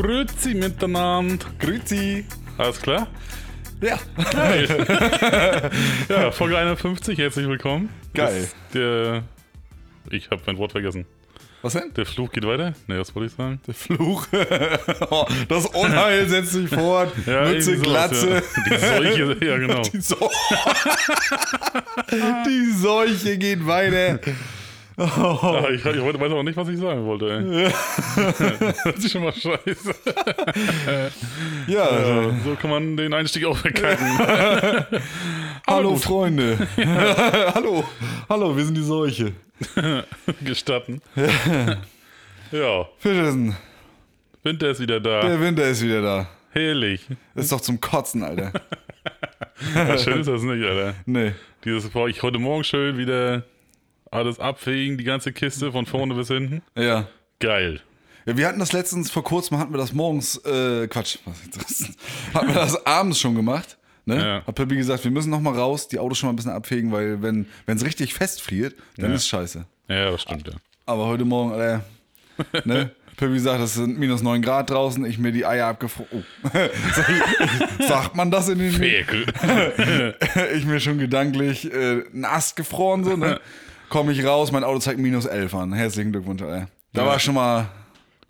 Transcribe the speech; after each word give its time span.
Grüezi 0.00 0.54
miteinander. 0.54 1.44
Grüezi. 1.58 2.24
Alles 2.56 2.80
klar? 2.80 3.06
Ja. 3.82 3.98
Geil. 4.32 4.86
ja, 6.08 6.30
Folge 6.30 6.56
51, 6.56 7.18
herzlich 7.18 7.46
willkommen. 7.46 7.90
Geil. 8.14 8.48
Der. 8.72 9.24
Ich 10.08 10.30
habe 10.30 10.40
mein 10.46 10.56
Wort 10.56 10.72
vergessen. 10.72 11.04
Was 11.60 11.74
denn? 11.74 11.92
Der 11.92 12.06
Fluch 12.06 12.32
geht 12.32 12.46
weiter? 12.46 12.72
Ne, 12.86 12.98
was 12.98 13.14
wollte 13.14 13.26
ich 13.26 13.34
sagen? 13.34 13.60
Der 13.66 13.74
Fluch. 13.74 14.26
Oh, 15.10 15.26
das 15.48 15.66
Unheil 15.66 16.26
setzt 16.30 16.52
sich 16.52 16.70
fort. 16.70 17.14
Mütze, 17.18 17.30
irgendwie 17.32 17.60
sowas, 17.60 17.82
Glatze. 17.82 18.30
Ja. 18.30 18.40
Die 18.70 18.78
Seuche, 18.78 19.44
ja 19.44 19.58
genau. 19.58 19.82
Die, 19.82 20.00
Seuche. 20.00 20.30
Die 22.46 22.72
Seuche 22.72 23.36
geht 23.36 23.66
weiter. 23.66 24.18
Oh. 25.00 25.66
Ich, 25.72 25.82
ich 25.82 26.02
weiß 26.04 26.32
auch 26.32 26.42
nicht, 26.42 26.56
was 26.58 26.68
ich 26.68 26.78
sagen 26.78 27.06
wollte. 27.06 27.30
Ey. 27.30 27.72
das 28.84 28.96
ist 28.98 29.10
schon 29.12 29.22
mal 29.22 29.32
scheiße. 29.32 29.94
Ja, 31.66 31.90
Ja, 31.90 32.34
so 32.44 32.54
kann 32.60 32.70
man 32.70 32.96
den 32.98 33.14
Einstieg 33.14 33.46
auch 33.46 33.56
verkacken. 33.56 34.06
hallo. 35.66 35.96
Freunde. 35.96 36.58
hallo. 37.54 37.84
Hallo, 38.28 38.54
wir 38.54 38.64
sind 38.64 38.76
die 38.76 38.82
Seuche. 38.82 39.32
Gestatten. 40.42 41.00
Ja, 42.52 42.86
Fischersen, 42.98 43.56
Winter 44.42 44.70
ist 44.70 44.80
wieder 44.80 45.00
da. 45.00 45.20
der 45.22 45.40
Winter 45.40 45.64
ist 45.64 45.82
wieder 45.82 46.02
da. 46.02 46.28
Herrlich. 46.50 47.06
Ist 47.34 47.52
doch 47.52 47.60
zum 47.60 47.80
Kotzen, 47.80 48.22
Alter. 48.22 48.52
Ja, 49.74 49.96
schön 49.96 50.20
ist 50.20 50.26
das 50.26 50.42
nicht, 50.42 50.64
Alter. 50.64 50.94
Nee. 51.06 51.32
Dieses 51.64 51.88
boah, 51.90 52.08
ich 52.08 52.22
heute 52.22 52.38
Morgen 52.38 52.64
schön 52.64 52.98
wieder 52.98 53.44
alles 54.10 54.38
abfegen, 54.40 54.98
die 54.98 55.04
ganze 55.04 55.32
Kiste 55.32 55.72
von 55.72 55.86
vorne 55.86 56.14
bis 56.14 56.28
hinten. 56.28 56.62
Ja. 56.76 57.06
Geil. 57.38 57.80
Ja, 58.26 58.36
wir 58.36 58.46
hatten 58.48 58.58
das 58.58 58.72
letztens, 58.72 59.10
vor 59.10 59.24
kurzem 59.24 59.58
hatten 59.58 59.72
wir 59.72 59.78
das 59.78 59.92
morgens, 59.92 60.36
äh, 60.44 60.86
Quatsch, 60.88 61.18
was 61.24 61.40
ist 61.40 61.56
das? 61.56 61.88
hatten 62.34 62.48
wir 62.48 62.54
das 62.54 62.84
abends 62.86 63.18
schon 63.18 63.34
gemacht. 63.34 63.78
Ne? 64.04 64.16
Ja. 64.16 64.46
Hat 64.46 64.54
Pippi 64.54 64.76
gesagt, 64.76 65.04
wir 65.04 65.10
müssen 65.10 65.30
noch 65.30 65.40
mal 65.40 65.54
raus, 65.54 65.88
die 65.88 65.98
Autos 65.98 66.18
schon 66.18 66.28
mal 66.28 66.32
ein 66.32 66.36
bisschen 66.36 66.52
abfegen, 66.52 66.90
weil 66.92 67.22
wenn 67.22 67.46
es 67.66 67.84
richtig 67.84 68.14
festfriert, 68.14 68.74
dann 68.96 69.10
Ja. 69.10 69.16
ist 69.16 69.28
scheiße. 69.28 69.64
Ja, 69.88 70.10
das 70.10 70.22
stimmt, 70.22 70.48
ja. 70.48 70.54
Aber 70.86 71.06
heute 71.06 71.24
Morgen, 71.24 71.58
äh, 71.58 71.78
ne? 72.64 72.90
Pippi 73.16 73.38
sagt, 73.38 73.60
es 73.60 73.74
sind 73.74 73.98
minus 73.98 74.22
9 74.22 74.40
Grad 74.40 74.70
draußen, 74.70 75.04
ich 75.04 75.18
mir 75.18 75.30
die 75.30 75.44
Eier 75.44 75.66
abgefroren. 75.66 76.24
Oh. 76.42 76.48
Sagt 77.86 78.16
man 78.16 78.30
das 78.30 78.48
in 78.48 78.58
den 78.58 78.72
Fekel. 78.72 79.26
Ich 80.56 80.64
mir 80.64 80.80
schon 80.80 80.98
gedanklich 80.98 81.70
äh, 81.70 82.02
einen 82.14 82.24
Ast 82.24 82.56
gefroren, 82.56 83.04
so, 83.04 83.16
ne? 83.16 83.38
Komme 83.90 84.12
ich 84.12 84.24
raus, 84.24 84.50
mein 84.52 84.64
Auto 84.64 84.78
zeigt 84.78 84.98
minus 85.00 85.26
11 85.26 85.52
an. 85.54 85.72
Herzlichen 85.74 86.12
Glückwunsch, 86.12 86.40
Alter. 86.42 86.68
Da 86.94 87.02
Ja. 87.02 87.08
war 87.08 87.18
schon 87.18 87.34
mal 87.34 87.68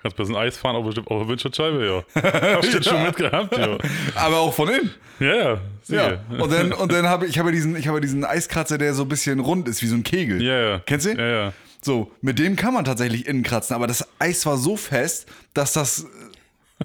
Kannst 0.03 0.17
ein 0.17 0.23
bisschen 0.23 0.37
Eis 0.37 0.57
fahren 0.57 0.77
auf, 0.77 0.87
auf 0.87 0.95
der 0.95 1.29
Windschutzscheibe, 1.29 1.87
ja. 2.15 2.23
Hast 2.57 2.73
du 2.73 2.79
das 2.79 2.87
schon 2.87 3.03
mitgehabt, 3.03 3.55
ja. 3.57 3.77
aber 4.15 4.39
auch 4.39 4.55
von 4.55 4.69
innen. 4.71 4.91
Ja, 5.19 5.35
ja, 5.35 5.59
Ja. 5.89 6.19
Und 6.39 6.51
dann, 6.51 6.73
und 6.73 6.91
dann 6.91 7.07
habe 7.07 7.27
ich, 7.27 7.33
ich 7.33 7.39
habe 7.39 7.53
diesen, 7.53 7.77
ich 7.77 7.87
habe 7.87 8.01
diesen 8.01 8.25
Eiskratzer, 8.25 8.79
der 8.79 8.95
so 8.95 9.03
ein 9.03 9.09
bisschen 9.11 9.41
rund 9.41 9.69
ist, 9.69 9.83
wie 9.83 9.87
so 9.89 9.97
ein 9.97 10.03
Kegel. 10.03 10.43
Ja, 10.43 10.59
ja. 10.71 10.79
Kennst 10.87 11.05
du? 11.05 11.11
Ja, 11.11 11.29
ja. 11.29 11.53
So, 11.83 12.11
mit 12.23 12.39
dem 12.39 12.57
kann 12.57 12.73
man 12.73 12.87
tatsächlich 12.87 13.27
innen 13.27 13.43
kratzen, 13.43 13.75
aber 13.77 13.87
das 13.87 14.09
Eis 14.19 14.45
war 14.47 14.57
so 14.57 14.77
fest, 14.79 15.27
dass 15.53 15.75
das. 15.75 16.07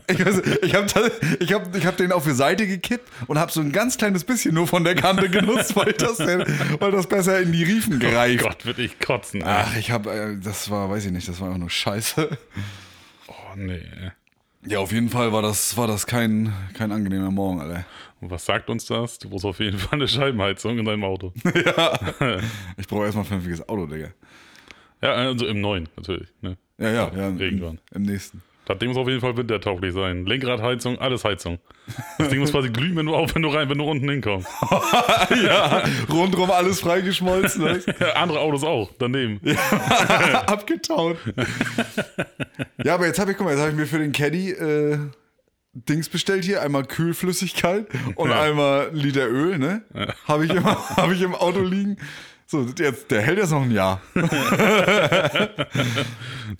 Ich, 0.07 0.25
weiß, 0.25 0.41
ich 0.61 0.75
habe 0.75 0.87
ich 1.39 1.53
hab, 1.53 1.75
ich 1.75 1.85
hab 1.85 1.97
den 1.97 2.11
auf 2.11 2.25
die 2.25 2.33
Seite 2.33 2.67
gekippt 2.67 3.09
und 3.27 3.39
habe 3.39 3.51
so 3.51 3.61
ein 3.61 3.71
ganz 3.71 3.97
kleines 3.97 4.23
bisschen 4.23 4.53
nur 4.53 4.67
von 4.67 4.83
der 4.83 4.95
Kante 4.95 5.29
genutzt, 5.29 5.75
weil 5.75 5.93
das, 5.93 6.19
weil 6.19 6.91
das 6.91 7.07
besser 7.07 7.39
in 7.39 7.51
die 7.51 7.63
Riefen 7.63 7.99
greift. 7.99 8.43
Gott, 8.43 8.65
wird 8.65 8.79
ich 8.79 8.99
kotzen. 8.99 9.41
ey. 9.41 9.47
Ach, 9.47 9.77
ich 9.77 9.91
habe, 9.91 10.11
äh, 10.11 10.37
das 10.37 10.69
war, 10.69 10.89
weiß 10.89 11.05
ich 11.05 11.11
nicht, 11.11 11.27
das 11.27 11.39
war 11.39 11.47
einfach 11.47 11.59
nur 11.59 11.69
Scheiße. 11.69 12.37
Oh, 13.27 13.55
nee. 13.55 13.81
Ja, 14.67 14.79
auf 14.79 14.91
jeden 14.91 15.09
Fall 15.09 15.31
war 15.31 15.41
das, 15.41 15.77
war 15.77 15.87
das 15.87 16.07
kein, 16.07 16.51
kein 16.73 16.91
angenehmer 16.91 17.31
Morgen, 17.31 17.61
Alter. 17.61 17.85
Und 18.19 18.31
was 18.31 18.45
sagt 18.45 18.69
uns 18.69 18.85
das? 18.85 19.19
Du 19.19 19.29
brauchst 19.29 19.45
auf 19.45 19.59
jeden 19.59 19.77
Fall 19.77 19.99
eine 19.99 20.07
Scheibenheizung 20.07 20.79
in 20.79 20.85
deinem 20.85 21.03
Auto. 21.03 21.33
Ich 22.77 22.87
brauche 22.87 23.05
erstmal 23.05 23.23
ein 23.23 23.27
vernünftiges 23.27 23.67
Auto, 23.69 23.85
Digga. 23.85 24.09
Ja, 25.01 25.13
also 25.13 25.45
im 25.45 25.61
neuen, 25.61 25.87
natürlich. 25.95 26.29
Ne? 26.41 26.57
Ja, 26.77 26.89
ja, 26.89 27.11
ja. 27.15 27.27
Im, 27.27 27.39
Irgendwann. 27.39 27.79
Im 27.93 28.03
nächsten. 28.03 28.41
Das 28.67 28.79
Ding 28.79 28.89
muss 28.89 28.97
auf 28.97 29.07
jeden 29.07 29.21
Fall 29.21 29.37
wintertauglich 29.37 29.93
sein. 29.93 30.25
Lenkradheizung, 30.25 30.97
alles 30.99 31.23
Heizung. 31.23 31.59
Das 32.17 32.29
Ding 32.29 32.39
muss 32.39 32.51
quasi 32.51 32.69
glühen, 32.69 32.95
wenn 32.95 33.05
du 33.05 33.13
auf, 33.15 33.35
wenn 33.35 33.43
du 33.43 33.49
rein, 33.49 33.69
wenn 33.69 33.77
du 33.77 33.83
unten 33.83 34.09
hinkommst. 34.09 34.47
ja, 35.45 35.83
rundrum 36.09 36.49
alles 36.49 36.79
freigeschmolzen. 36.81 37.83
Ja, 37.99 38.13
andere 38.13 38.39
Autos 38.39 38.63
auch, 38.63 38.91
daneben. 38.97 39.39
Abgetaut. 40.47 41.17
ja, 42.83 42.95
aber 42.95 43.05
jetzt 43.07 43.19
habe 43.19 43.31
ich, 43.31 43.37
guck 43.37 43.45
mal, 43.45 43.51
jetzt 43.51 43.61
habe 43.61 43.71
ich 43.71 43.77
mir 43.77 43.85
für 43.87 43.99
den 43.99 44.11
Caddy 44.11 44.51
äh, 44.51 44.97
Dings 45.73 46.09
bestellt 46.09 46.43
hier. 46.45 46.61
Einmal 46.61 46.85
Kühlflüssigkeit 46.85 47.87
und 48.15 48.29
Ja. 48.29 48.41
einmal 48.41 48.89
ein 48.89 48.95
Liter 48.95 49.27
Öl, 49.27 49.57
ne? 49.59 49.83
Habe 50.27 50.45
ich, 50.45 50.51
immer- 50.53 50.89
hab 50.97 51.11
ich 51.11 51.21
im 51.21 51.35
Auto 51.35 51.61
liegen. 51.61 51.97
So, 52.47 52.65
jetzt, 52.77 53.09
der 53.09 53.21
hält 53.21 53.39
jetzt 53.39 53.51
noch 53.51 53.63
ein 53.63 53.71
Jahr. 53.71 54.01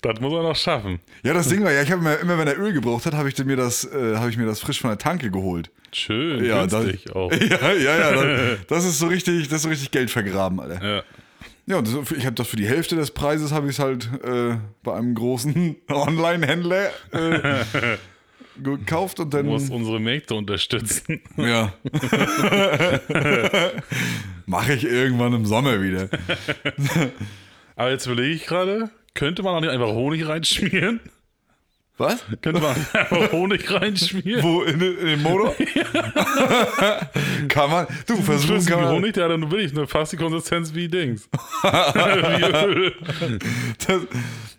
Das 0.02 0.20
muss 0.20 0.32
er 0.32 0.42
noch 0.42 0.56
schaffen. 0.56 1.00
Ja, 1.22 1.32
das 1.32 1.48
Ding 1.48 1.62
war, 1.64 1.72
ja, 1.72 1.80
ich 1.82 1.90
habe 1.90 2.00
immer, 2.00 2.18
immer, 2.18 2.38
wenn 2.38 2.48
er 2.48 2.58
Öl 2.58 2.72
gebraucht 2.72 3.06
hat, 3.06 3.14
habe 3.14 3.28
ich 3.28 3.44
mir 3.44 3.56
das, 3.56 3.84
äh, 3.84 4.16
habe 4.16 4.30
ich 4.30 4.36
mir 4.36 4.44
das 4.46 4.60
frisch 4.60 4.80
von 4.80 4.90
der 4.90 4.98
Tanke 4.98 5.30
geholt. 5.30 5.70
Schön, 5.92 6.44
Ja, 6.44 6.66
günstig 6.66 7.04
das, 7.04 7.14
auch. 7.14 7.32
ja, 7.50 7.72
ja, 7.72 7.98
ja. 7.98 8.12
Das, 8.12 8.58
das 8.68 8.84
ist 8.84 8.98
so 8.98 9.06
richtig, 9.06 9.48
das 9.48 9.58
ist 9.58 9.62
so 9.62 9.68
richtig 9.68 9.90
Geld 9.90 10.10
vergraben, 10.10 10.60
Alter. 10.60 10.84
Ja. 10.96 11.02
Ja, 11.68 11.76
und 11.78 11.88
das, 11.88 12.12
ich 12.12 12.24
habe 12.26 12.34
das 12.34 12.46
für 12.46 12.56
die 12.56 12.66
Hälfte 12.66 12.94
des 12.94 13.10
Preises 13.10 13.52
habe 13.52 13.66
ich 13.68 13.72
es 13.72 13.78
halt 13.80 14.08
äh, 14.22 14.56
bei 14.84 14.94
einem 14.94 15.14
großen 15.14 15.76
Online-Händler 15.88 16.90
äh, 17.12 17.64
gekauft 18.62 19.20
und 19.20 19.32
dann 19.34 19.44
Du 19.46 19.52
musst 19.52 19.70
unsere 19.70 20.00
Mägde 20.00 20.34
unterstützen. 20.34 21.20
ja 21.36 21.72
mache 24.46 24.74
ich 24.74 24.84
irgendwann 24.84 25.32
im 25.32 25.46
Sommer 25.46 25.82
wieder. 25.82 26.08
Aber 27.76 27.90
jetzt 27.90 28.06
überlege 28.06 28.34
ich 28.34 28.46
gerade, 28.46 28.90
könnte 29.14 29.42
man 29.42 29.54
auch 29.56 29.60
nicht 29.60 29.70
einfach 29.70 29.88
Honig 29.88 30.26
reinschmieren? 30.28 31.00
Was? 31.98 32.22
Könnte 32.42 32.60
man 32.60 32.76
einfach 32.92 33.32
Honig 33.32 33.70
reinschmieren? 33.72 34.42
Wo 34.42 34.62
in, 34.62 34.78
den- 34.78 34.98
in 34.98 35.06
den 35.06 35.22
Motor? 35.22 35.54
kann 37.48 37.70
man? 37.70 37.86
Du 38.06 38.16
versuchen 38.20 38.66
kann 38.66 38.80
man. 38.82 38.90
Honig, 38.94 39.14
der 39.14 39.24
hat 39.24 39.30
dann 39.32 39.50
wirklich 39.50 39.72
eine 39.72 39.86
fast 39.86 40.12
die 40.12 40.16
Konsistenz 40.18 40.74
wie 40.74 40.88
Dings. 40.88 41.28
wie 41.62 42.64
Öl. 42.66 42.92
Das, 43.86 44.00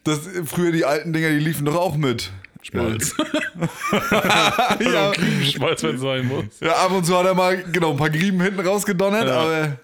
das, 0.03 0.19
früher 0.45 0.71
die 0.71 0.83
alten 0.85 1.13
Dinger, 1.13 1.29
die 1.29 1.37
liefen 1.39 1.65
doch 1.65 1.75
auch 1.75 1.95
mit. 1.95 2.31
Schmalz. 2.69 3.15
ja, 4.79 5.13
Schmalz, 5.43 5.83
wenn 5.83 5.95
es 5.95 6.01
sein 6.01 6.27
muss. 6.27 6.59
ja, 6.59 6.73
ab 6.75 6.91
und 6.91 7.05
zu 7.05 7.17
hat 7.17 7.25
er 7.25 7.33
mal 7.33 7.63
genau 7.71 7.91
ein 7.91 7.97
paar 7.97 8.09
Grieben 8.09 8.41
hinten 8.41 8.59
rausgedonnert, 8.59 9.27
Ja. 9.27 9.39
aber 9.39 9.79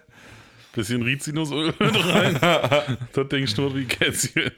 Bisschen 0.73 1.01
Rizinusöl 1.03 1.69
rein. 1.79 2.37
das 3.13 3.27
Ding 3.29 3.45
schnurrt 3.47 3.75
wie 3.75 3.85
Kätzchen. 3.85 4.51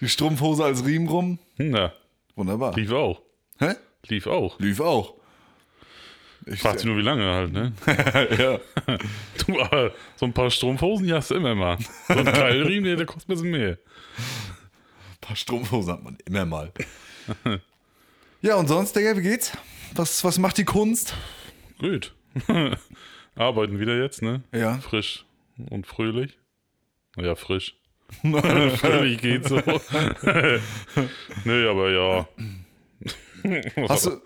die 0.00 0.08
Strumpfhose 0.08 0.64
als 0.64 0.84
Riemen 0.84 1.08
rum. 1.08 1.38
Na, 1.56 1.92
Wunderbar. 2.36 2.74
lief 2.76 2.92
auch. 2.92 3.22
Hä? 3.58 3.74
Lief 4.08 4.26
auch. 4.26 4.58
Lief 4.60 4.80
auch. 4.80 5.14
Ich, 6.44 6.60
Fragt 6.60 6.80
sich 6.80 6.86
nur, 6.88 6.96
wie 6.98 7.02
lange 7.02 7.24
halt, 7.24 7.52
ne? 7.52 7.72
ja. 8.38 8.98
Du, 9.46 9.60
aber 9.60 9.92
so 10.16 10.26
ein 10.26 10.32
paar 10.32 10.50
Strumpfhosen, 10.50 11.06
die 11.06 11.14
hast 11.14 11.30
du 11.30 11.36
immer 11.36 11.54
mal. 11.54 11.78
So 12.08 12.14
ein 12.14 12.24
Keilriemen, 12.26 12.84
der, 12.84 12.96
der 12.96 13.06
kostet 13.06 13.28
ein 13.30 13.32
bisschen 13.34 13.50
mehr. 13.52 13.70
Ein 13.70 15.18
paar 15.20 15.36
Strumpfhosen 15.36 15.92
hat 15.92 16.02
man 16.02 16.18
immer 16.26 16.44
mal. 16.44 16.72
Ja, 18.42 18.56
und 18.56 18.68
sonst, 18.68 18.94
Digga, 18.94 19.16
wie 19.16 19.22
geht's? 19.22 19.52
Was, 19.94 20.22
was 20.24 20.38
macht 20.38 20.58
die 20.58 20.64
Kunst? 20.64 21.14
Gut. 21.78 22.14
Arbeiten 23.34 23.78
wieder 23.78 23.96
jetzt, 23.96 24.22
ne? 24.22 24.42
Ja. 24.52 24.78
Frisch 24.78 25.24
und 25.70 25.86
fröhlich. 25.86 26.38
Naja, 27.16 27.34
frisch. 27.34 27.76
fröhlich 28.22 29.20
geht 29.20 29.48
so. 29.48 29.56
nee, 31.44 31.66
aber 31.66 31.90
ja. 31.90 32.28
Hast 33.88 34.06
du. 34.06 34.20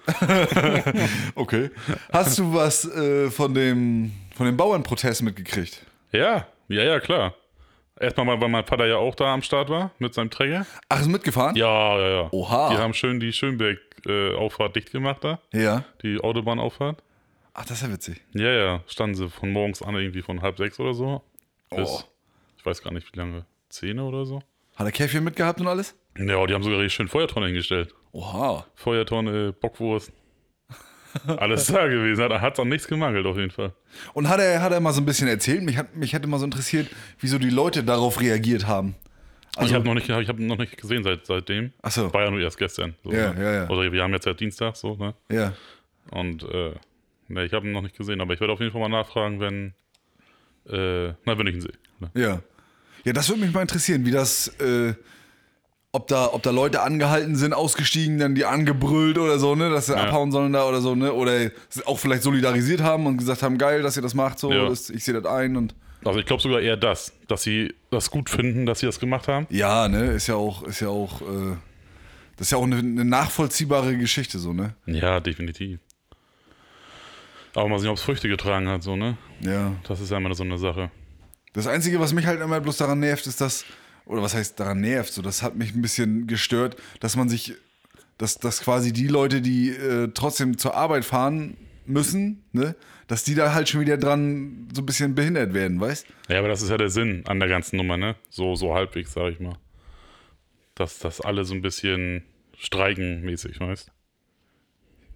okay. 1.34 1.70
Hast 2.12 2.38
du 2.38 2.52
was 2.52 2.84
äh, 2.84 3.30
von 3.30 3.54
dem 3.54 4.12
von 4.34 4.46
dem 4.46 4.56
Bauernprotest 4.56 5.22
mitgekriegt? 5.22 5.84
Ja, 6.12 6.46
ja, 6.68 6.82
ja, 6.82 7.00
klar. 7.00 7.34
Erstmal 7.98 8.26
mal, 8.26 8.40
weil 8.40 8.48
mein 8.50 8.64
Vater 8.66 8.86
ja 8.86 8.96
auch 8.96 9.14
da 9.14 9.32
am 9.32 9.42
Start 9.42 9.70
war 9.70 9.90
mit 9.98 10.12
seinem 10.12 10.30
Träger. 10.30 10.66
Ach, 10.88 11.00
ist 11.00 11.08
mitgefahren? 11.08 11.56
Ja, 11.56 11.98
ja, 11.98 12.08
ja. 12.08 12.28
Oha. 12.30 12.70
Die 12.70 12.76
haben 12.76 12.92
schön 12.92 13.20
die 13.20 13.32
Schönberg-Auffahrt 14.06 14.76
dicht 14.76 14.92
gemacht 14.92 15.24
da. 15.24 15.40
Ja. 15.52 15.84
Die 16.02 16.20
Autobahnauffahrt. 16.20 17.02
Ach, 17.54 17.64
das 17.64 17.78
ist 17.78 17.82
ja 17.86 17.92
witzig. 17.92 18.20
Ja, 18.34 18.50
ja. 18.52 18.80
Standen 18.86 19.14
sie 19.14 19.28
von 19.30 19.50
morgens 19.50 19.82
an 19.82 19.94
irgendwie 19.94 20.22
von 20.22 20.42
halb 20.42 20.58
sechs 20.58 20.78
oder 20.78 20.94
so. 20.94 21.22
Bis, 21.70 21.88
Oh. 21.88 22.00
ich 22.58 22.66
weiß 22.66 22.82
gar 22.82 22.92
nicht 22.92 23.10
wie 23.12 23.18
lange. 23.18 23.44
Zehn 23.68 23.98
oder 23.98 24.24
so. 24.26 24.40
Hat 24.76 24.86
er 24.86 24.92
Käffchen 24.92 25.24
mitgehabt 25.24 25.60
und 25.60 25.66
alles? 25.66 25.94
Ja, 26.18 26.46
die 26.46 26.54
haben 26.54 26.62
sogar 26.62 26.78
richtig 26.78 26.94
schön 26.94 27.08
Feuertonne 27.08 27.46
hingestellt. 27.46 27.94
Oha. 28.12 28.66
Feuertonne, 28.74 29.52
Bockwurst. 29.52 30.12
Alles 31.26 31.66
da 31.68 31.86
gewesen. 31.86 32.28
Da 32.28 32.40
hat 32.42 32.54
es 32.54 32.60
an 32.60 32.68
nichts 32.68 32.86
gemangelt 32.88 33.24
auf 33.26 33.36
jeden 33.38 33.50
Fall. 33.50 33.72
Und 34.12 34.28
hat 34.28 34.38
er, 34.38 34.60
hat 34.60 34.72
er 34.72 34.80
mal 34.80 34.92
so 34.92 35.00
ein 35.00 35.06
bisschen 35.06 35.28
erzählt? 35.28 35.62
Mich, 35.62 35.78
hat, 35.78 35.96
mich 35.96 36.12
hätte 36.12 36.26
mal 36.26 36.38
so 36.38 36.44
interessiert, 36.44 36.88
wieso 37.20 37.38
die 37.38 37.48
Leute 37.50 37.84
darauf 37.84 38.20
reagiert 38.20 38.66
haben. 38.66 38.94
Ich 39.62 39.72
habe 39.72 39.84
noch 39.84 39.94
nicht, 39.94 40.08
ich 40.08 40.28
habe 40.28 40.42
noch 40.42 40.58
nicht 40.58 40.76
gesehen 40.76 41.02
seit 41.02 41.26
seitdem. 41.26 41.72
Ach 41.82 41.90
so. 41.90 42.12
War 42.12 42.24
ja 42.24 42.30
nur 42.30 42.40
erst 42.40 42.58
gestern. 42.58 42.94
So, 43.04 43.12
Ja, 43.12 43.32
ne? 43.32 43.42
ja, 43.42 43.54
ja. 43.62 43.68
Oder 43.70 43.90
wir 43.92 44.02
haben 44.02 44.12
jetzt 44.12 44.26
ja 44.26 44.34
Dienstag, 44.34 44.76
so, 44.76 44.94
ne? 44.96 45.14
Ja. 45.30 45.52
Und 46.10 46.42
äh, 46.44 46.72
ne, 47.28 47.44
ich 47.44 47.52
habe 47.52 47.66
ihn 47.66 47.72
noch 47.72 47.82
nicht 47.82 47.96
gesehen, 47.96 48.20
aber 48.20 48.34
ich 48.34 48.40
werde 48.40 48.52
auf 48.52 48.60
jeden 48.60 48.72
Fall 48.72 48.80
mal 48.80 48.88
nachfragen, 48.88 49.40
wenn, 49.40 49.72
äh, 50.68 51.12
na, 51.24 51.38
wenn 51.38 51.46
ich 51.46 51.54
ihn 51.54 51.60
sehe. 51.62 51.72
Ne? 52.00 52.10
Ja. 52.14 52.40
Ja, 53.04 53.12
das 53.12 53.28
würde 53.28 53.40
mich 53.42 53.52
mal 53.52 53.62
interessieren, 53.62 54.04
wie 54.04 54.10
das, 54.10 54.48
äh, 54.60 54.94
ob 55.92 56.08
da, 56.08 56.26
ob 56.32 56.42
da 56.42 56.50
Leute 56.50 56.82
angehalten 56.82 57.36
sind, 57.36 57.54
ausgestiegen, 57.54 58.18
dann 58.18 58.34
die 58.34 58.44
angebrüllt 58.44 59.16
oder 59.16 59.38
so, 59.38 59.54
ne, 59.54 59.70
dass 59.70 59.86
sie 59.86 59.96
abhauen 59.96 60.30
sollen 60.32 60.52
da 60.52 60.68
oder 60.68 60.80
so, 60.80 60.94
ne, 60.94 61.12
oder 61.12 61.50
auch 61.86 61.98
vielleicht 61.98 62.22
solidarisiert 62.22 62.82
haben 62.82 63.06
und 63.06 63.16
gesagt 63.16 63.42
haben, 63.42 63.56
geil, 63.58 63.82
dass 63.82 63.96
ihr 63.96 64.02
das 64.02 64.12
macht, 64.14 64.38
so, 64.38 64.52
Ja. 64.52 64.68
das, 64.68 64.90
ich 64.90 65.04
sehe 65.04 65.14
das 65.14 65.24
ein 65.24 65.56
und 65.56 65.74
Also 66.04 66.20
ich 66.20 66.26
glaube 66.26 66.42
sogar 66.42 66.60
eher 66.60 66.76
das, 66.76 67.12
dass 67.26 67.42
sie 67.42 67.74
das 67.90 68.10
gut 68.10 68.30
finden, 68.30 68.66
dass 68.66 68.80
sie 68.80 68.86
das 68.86 69.00
gemacht 69.00 69.28
haben. 69.28 69.46
ja, 69.50 69.88
ne, 69.88 70.12
ist 70.12 70.26
ja 70.26 70.36
auch, 70.36 70.62
ist 70.64 70.80
ja 70.80 70.88
auch, 70.88 71.22
äh, 71.22 71.56
das 72.36 72.48
ist 72.48 72.50
ja 72.52 72.58
auch 72.58 72.64
eine, 72.64 72.78
eine 72.78 73.04
nachvollziehbare 73.04 73.96
Geschichte, 73.96 74.38
so, 74.38 74.52
ne, 74.52 74.74
Ja, 74.86 75.20
definitiv. 75.20 75.80
Aber 77.54 77.68
mal 77.68 77.78
sehen, 77.78 77.88
ob 77.88 77.96
es 77.96 78.02
Früchte 78.02 78.28
getragen 78.28 78.68
hat, 78.68 78.82
so, 78.82 78.96
ne? 78.96 79.16
ja. 79.40 79.72
Das 79.88 80.00
ist 80.00 80.10
ja 80.10 80.18
immer 80.18 80.34
so 80.34 80.44
eine 80.44 80.58
Sache. 80.58 80.90
Das 81.54 81.66
Einzige, 81.66 81.98
was 81.98 82.12
mich 82.12 82.26
halt 82.26 82.40
immer 82.40 82.60
bloß 82.60 82.76
daran 82.76 83.00
nervt, 83.00 83.26
ist 83.26 83.40
das, 83.40 83.64
oder 84.04 84.20
was 84.20 84.34
heißt 84.34 84.60
daran 84.60 84.82
nervt, 84.82 85.10
so, 85.12 85.22
das 85.22 85.42
hat 85.42 85.56
mich 85.56 85.74
ein 85.74 85.80
bisschen 85.80 86.26
gestört, 86.26 86.76
dass 87.00 87.16
man 87.16 87.30
sich, 87.30 87.54
dass, 88.18 88.36
dass 88.36 88.60
quasi 88.60 88.92
die 88.92 89.06
Leute, 89.08 89.40
die 89.40 89.70
äh, 89.70 90.08
trotzdem 90.12 90.58
zur 90.58 90.74
Arbeit 90.74 91.06
fahren 91.06 91.56
müssen, 91.86 92.44
ne, 92.52 92.76
dass 93.08 93.24
die 93.24 93.34
da 93.34 93.54
halt 93.54 93.68
schon 93.68 93.80
wieder 93.80 93.96
dran 93.96 94.68
so 94.74 94.82
ein 94.82 94.86
bisschen 94.86 95.14
behindert 95.14 95.54
werden, 95.54 95.80
weißt? 95.80 96.06
Ja, 96.28 96.38
aber 96.38 96.48
das 96.48 96.62
ist 96.62 96.70
ja 96.70 96.76
der 96.76 96.90
Sinn 96.90 97.22
an 97.26 97.38
der 97.40 97.48
ganzen 97.48 97.76
Nummer, 97.76 97.96
ne? 97.96 98.16
So, 98.30 98.54
so 98.56 98.74
halbwegs, 98.74 99.12
sag 99.12 99.32
ich 99.32 99.40
mal. 99.40 99.56
Dass 100.74 100.98
das 100.98 101.20
alle 101.20 101.44
so 101.44 101.54
ein 101.54 101.62
bisschen 101.62 102.22
streikenmäßig, 102.58 103.60
weißt 103.60 103.90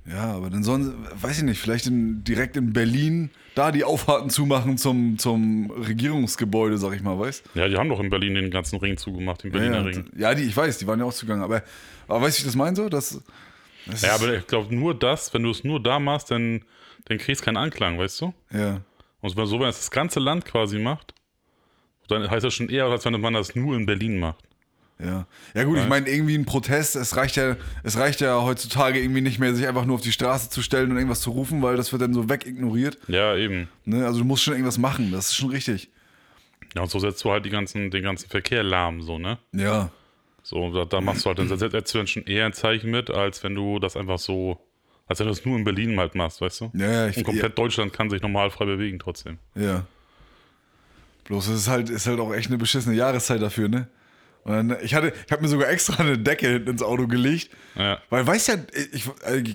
Ja, 0.07 0.33
aber 0.35 0.51
dann 0.51 0.63
sollen 0.63 0.85
sie, 0.85 0.95
weiß 1.23 1.39
ich 1.39 1.45
nicht, 1.45 1.61
vielleicht 1.61 1.87
in, 1.87 2.25
direkt 2.25 2.57
in 2.57 2.73
Berlin 2.73 3.31
da 3.55 3.73
die 3.73 3.85
Auffahrten 3.85 4.31
zumachen 4.31 4.79
zum, 4.79 5.19
zum 5.19 5.71
Regierungsgebäude, 5.71 6.79
sag 6.79 6.95
ich 6.95 7.03
mal, 7.03 7.19
weißt? 7.19 7.45
Ja, 7.55 7.69
die 7.69 7.77
haben 7.77 7.89
doch 7.89 8.01
in 8.01 8.09
Berlin 8.09 8.35
den 8.35 8.51
ganzen 8.51 8.79
Ring 8.79 8.97
zugemacht, 8.97 9.43
den 9.43 9.53
Ja, 9.53 9.59
Berliner 9.59 9.77
ja, 9.79 9.83
Ring. 9.83 10.05
ja, 10.17 10.35
die, 10.35 10.45
ich 10.45 10.57
weiß, 10.57 10.79
die 10.79 10.87
waren 10.87 10.99
ja 11.01 11.05
auch 11.05 11.13
zugange, 11.13 11.43
aber, 11.45 11.63
aber 12.09 12.23
weißt 12.23 12.39
du, 12.39 12.43
wie 12.43 12.47
ich 12.47 12.53
das 12.53 12.57
meine 12.57 12.77
so? 12.77 12.89
Das, 12.89 13.21
das 13.87 14.03
Ja, 14.03 14.15
aber 14.15 14.33
ich 14.35 14.47
glaube 14.47 14.75
nur 14.75 14.99
das, 14.99 15.35
wenn 15.35 15.43
du 15.43 15.51
es 15.51 15.65
nur 15.65 15.83
da 15.83 15.99
machst, 15.99 16.31
dann, 16.31 16.63
dann 17.07 17.19
kriegst 17.19 17.43
du 17.43 17.45
keinen 17.45 17.57
Anklang, 17.57 17.99
weißt 17.99 18.21
du? 18.21 18.35
ja. 18.53 18.81
Und 19.23 19.37
so, 19.37 19.61
wenn 19.61 19.69
es 19.69 19.77
das 19.77 19.91
ganze 19.91 20.19
Land 20.19 20.47
quasi 20.47 20.79
macht, 20.79 21.13
dann 22.09 22.31
heißt 22.31 22.45
das 22.45 22.55
schon 22.55 22.71
eher, 22.71 22.87
als 22.87 23.05
wenn 23.05 23.21
man 23.21 23.35
das 23.35 23.55
nur 23.55 23.77
in 23.77 23.85
Berlin 23.87 24.19
macht. 24.19 24.43
Ja, 25.03 25.27
ja 25.55 25.65
gut, 25.65 25.79
ich 25.79 25.89
meine, 25.89 26.09
irgendwie 26.11 26.37
ein 26.37 26.45
Protest, 26.45 26.95
es 26.97 27.17
reicht 27.17 27.37
ja, 27.37 27.57
es 27.83 27.97
reicht 27.97 28.21
ja 28.21 28.43
heutzutage 28.43 29.01
irgendwie 29.01 29.23
nicht 29.23 29.39
mehr, 29.39 29.55
sich 29.55 29.67
einfach 29.67 29.87
nur 29.87 29.95
auf 29.95 30.03
die 30.03 30.13
Straße 30.13 30.51
zu 30.51 30.61
stellen 30.61 30.91
und 30.91 30.97
irgendwas 30.97 31.23
zu 31.23 31.31
rufen, 31.31 31.63
weil 31.63 31.77
das 31.77 31.93
wird 31.93 32.03
dann 32.03 32.13
so 32.13 32.29
wegignoriert. 32.29 32.99
Ja, 33.09 33.35
eben. 33.35 33.69
Ne? 33.87 34.05
Also 34.05 34.19
du 34.19 34.25
musst 34.27 34.43
schon 34.43 34.55
irgendwas 34.55 34.77
machen, 34.77 35.11
das 35.11 35.31
ist 35.31 35.37
schon 35.37 35.51
richtig. 35.51 35.89
Ja, 36.75 36.83
und 36.83 36.91
so 36.91 36.99
setzt 36.99 37.25
du 37.25 37.31
halt 37.31 37.47
die 37.47 37.51
ganzen, 37.51 37.91
den 37.91 38.03
ganzen 38.03 38.29
Verkehr 38.29 38.63
lahm, 38.63 39.01
so, 39.03 39.19
ne? 39.19 39.39
Ja. 39.53 39.91
So, 40.43 40.71
da, 40.73 40.85
da 40.85 41.01
machst 41.01 41.25
du 41.25 41.29
halt, 41.29 41.39
dann 41.39 41.49
setzt 41.49 41.95
du 41.95 41.99
dann 41.99 42.07
schon 42.07 42.25
eher 42.25 42.47
ein 42.47 42.53
Zeichen 42.53 42.91
mit, 42.91 43.11
als 43.11 43.43
wenn 43.43 43.55
du 43.55 43.79
das 43.79 43.97
einfach 43.97 44.19
so, 44.19 44.61
als 45.11 45.19
wenn 45.19 45.27
du 45.27 45.33
das 45.35 45.45
nur 45.45 45.59
in 45.59 45.65
Berlin 45.65 45.99
halt 45.99 46.15
machst, 46.15 46.41
weißt 46.41 46.61
du? 46.63 46.71
Ja, 46.73 46.91
ja, 46.91 47.07
ich, 47.09 47.19
Und 47.19 47.25
komplett 47.25 47.59
Deutschland 47.59 47.93
kann 47.93 48.09
sich 48.09 48.23
normal 48.23 48.51
frei 48.51 48.65
bewegen 48.65 48.99
trotzdem. 48.99 49.37
ja. 49.55 49.63
ja. 49.63 49.87
Bloß 51.25 51.47
es 51.49 51.61
ist 51.61 51.69
halt, 51.69 51.91
ist 51.91 52.07
halt 52.09 52.19
auch 52.19 52.33
echt 52.35 52.49
eine 52.49 52.59
beschissene 52.59 52.97
Jahreszeit 52.97 53.41
dafür, 53.41 53.69
ne? 53.69 53.87
Und 54.43 54.53
dann, 54.53 54.77
ich 54.83 54.95
hatte, 54.95 55.13
ich 55.27 55.31
habe 55.31 55.43
mir 55.43 55.49
sogar 55.49 55.69
extra 55.69 56.03
eine 56.03 56.19
Decke 56.19 56.49
hinten 56.49 56.71
ins 56.71 56.83
Auto 56.83 57.07
gelegt. 57.07 57.51
Ja. 57.77 57.99
Weil 58.09 58.27
weißt 58.27 58.49
ja, 58.49 58.55
ich, 58.93 59.05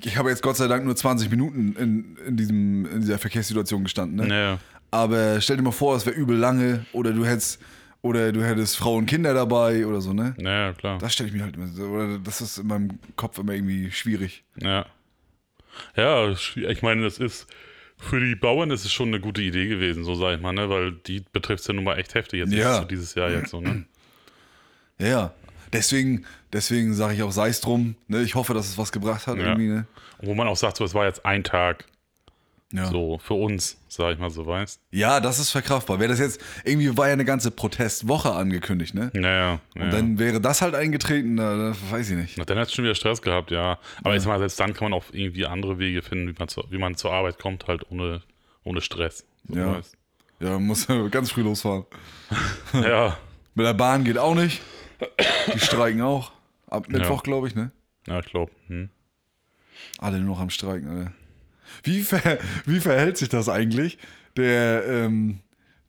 ich 0.06 0.18
habe 0.18 0.30
jetzt 0.30 0.42
Gott 0.42 0.56
sei 0.56 0.68
Dank 0.68 0.86
nur 0.86 0.96
20 0.96 1.30
Minuten 1.32 1.76
in, 1.76 2.18
in, 2.28 2.38
diesem, 2.38 2.86
in 2.86 3.02
dieser 3.02 3.18
Verkehrssituation 3.18 3.84
gestanden, 3.84 4.16
ne? 4.18 4.28
Naja. 4.28 4.60
Aber 4.92 5.42
stell 5.42 5.58
dir 5.58 5.64
mal 5.64 5.72
vor, 5.72 5.98
es 5.98 6.06
wäre 6.06 6.16
übel 6.16 6.38
lange 6.38 6.86
oder 6.94 7.12
du 7.12 7.26
hättest 7.26 7.60
oder 8.02 8.32
du 8.32 8.42
hättest 8.46 8.78
Frauen 8.78 9.00
und 9.00 9.06
Kinder 9.08 9.34
dabei 9.34 9.86
oder 9.86 10.00
so, 10.00 10.14
ne? 10.14 10.34
Naja, 10.38 10.72
klar. 10.74 11.00
Das 11.00 11.12
stelle 11.14 11.28
ich 11.30 11.36
mir 11.36 11.44
halt 11.44 11.58
immer, 11.58 11.68
so- 11.68 11.88
oder 11.88 12.20
das 12.20 12.40
ist 12.40 12.60
in 12.60 12.68
meinem 12.68 13.00
Kopf 13.18 13.38
immer 13.40 13.54
irgendwie 13.54 13.92
schwierig. 13.92 14.44
Ja. 14.62 14.86
Ja, 15.96 16.30
ich 16.32 16.82
meine, 16.82 17.04
das 17.04 17.18
ist 17.18 17.48
für 17.98 18.20
die 18.20 18.36
Bauern 18.36 18.72
ist 18.72 18.84
es 18.86 18.92
schon 18.92 19.08
eine 19.08 19.20
gute 19.22 19.42
Idee 19.42 19.68
gewesen, 19.68 20.04
so 20.04 20.16
sag 20.16 20.36
ich 20.36 20.42
mal, 20.42 20.52
ne? 20.52 20.70
Weil 20.70 20.92
die 20.92 21.24
betrifft 21.32 21.62
es 21.62 21.68
ja 21.68 21.74
nun 21.74 21.86
mal 21.86 21.98
echt 21.98 22.14
heftig 22.14 22.40
jetzt 22.42 22.54
Ja. 22.54 22.80
so 22.80 22.86
dieses 22.86 23.16
Jahr 23.16 23.30
jetzt 23.32 23.50
so, 23.52 23.62
ne? 23.62 23.86
Ja, 25.00 25.08
ja. 25.08 25.34
Deswegen, 25.74 26.26
deswegen 26.54 26.94
sage 26.94 27.16
ich 27.16 27.24
auch, 27.24 27.32
sei 27.32 27.50
es 27.50 27.60
drum. 27.62 27.96
Ne? 28.08 28.22
Ich 28.22 28.36
hoffe, 28.36 28.54
dass 28.54 28.68
es 28.70 28.78
was 28.78 28.92
gebracht 28.92 29.28
hat 29.28 29.38
Ja. 29.38 29.44
irgendwie, 29.48 29.68
ne? 29.68 29.88
Und 30.20 30.28
wo 30.28 30.34
man 30.36 30.48
auch 30.48 30.56
sagt, 30.58 30.78
so, 30.78 30.86
es 30.86 30.94
war 30.94 31.06
jetzt 31.06 31.26
ein 31.26 31.44
Tag 31.44 31.86
Ja. 32.74 32.88
so 32.88 33.20
für 33.20 33.36
uns, 33.36 33.78
sag 33.88 34.14
ich 34.14 34.20
mal 34.20 34.30
so, 34.32 34.46
weißt 34.46 34.82
ja, 34.92 35.20
das 35.20 35.40
ist 35.40 35.52
verkraftbar. 35.52 36.00
Wäre 36.00 36.10
das 36.10 36.20
jetzt, 36.20 36.42
irgendwie 36.66 36.98
war 36.98 37.08
ja 37.08 37.14
eine 37.14 37.24
ganze 37.24 37.52
Protestwoche 37.52 38.32
angekündigt, 38.34 38.96
ne? 38.96 39.12
Naja. 39.14 39.60
Und 39.76 39.82
Ja. 39.84 39.90
dann 39.92 40.18
wäre 40.20 40.42
das 40.42 40.62
halt 40.62 40.74
eingetreten, 40.76 41.36
na, 41.36 41.70
das 41.70 41.78
weiß 41.92 42.10
ich 42.10 42.18
nicht. 42.18 42.38
Na, 42.38 42.44
dann 42.44 42.58
hat 42.58 42.72
schon 42.72 42.84
wieder 42.84 42.96
Stress 42.96 43.22
gehabt, 43.22 43.52
ja. 43.52 43.78
Aber 44.04 44.16
ich 44.16 44.24
sag 44.24 44.30
mal, 44.30 44.40
selbst 44.40 44.60
dann 44.60 44.74
kann 44.74 44.90
man 44.90 45.00
auch 45.00 45.06
irgendwie 45.12 45.46
andere 45.46 45.78
Wege 45.80 46.02
finden, 46.02 46.28
wie 46.28 46.36
man, 46.38 46.48
zu, 46.48 46.64
wie 46.70 46.78
man 46.80 46.96
zur 46.96 47.14
Arbeit 47.14 47.38
kommt, 47.40 47.68
halt 47.68 47.90
ohne, 47.92 48.24
ohne 48.64 48.82
Stress. 48.82 49.26
So, 49.48 49.56
Ja. 49.58 49.78
weißt. 49.78 49.96
Ja, 50.42 50.50
man 50.50 50.66
muss 50.66 50.88
ganz 51.12 51.32
früh 51.32 51.42
losfahren. 51.44 51.86
ja. 52.74 53.18
Mit 53.54 53.66
der 53.68 53.74
Bahn 53.74 54.04
geht 54.04 54.18
auch 54.18 54.36
nicht. 54.36 54.62
Die 55.54 55.60
streiken 55.60 56.02
auch. 56.02 56.32
Ab 56.68 56.90
Mittwoch, 56.90 57.22
glaube 57.24 57.48
ich, 57.48 57.56
ne? 57.56 57.72
Ja, 58.08 58.20
ich 58.20 58.26
glaube. 58.26 58.52
Hm. 58.68 58.90
Alle 60.00 60.18
nur 60.20 60.36
noch 60.36 60.42
am 60.42 60.50
Streiken, 60.50 60.90
Alter. 60.90 61.12
Wie, 61.84 62.02
ver 62.02 62.40
wie 62.66 62.80
verhält 62.80 63.18
sich 63.18 63.30
das 63.30 63.50
eigentlich? 63.50 63.98
Der, 64.38 64.86
ähm, 64.88 65.40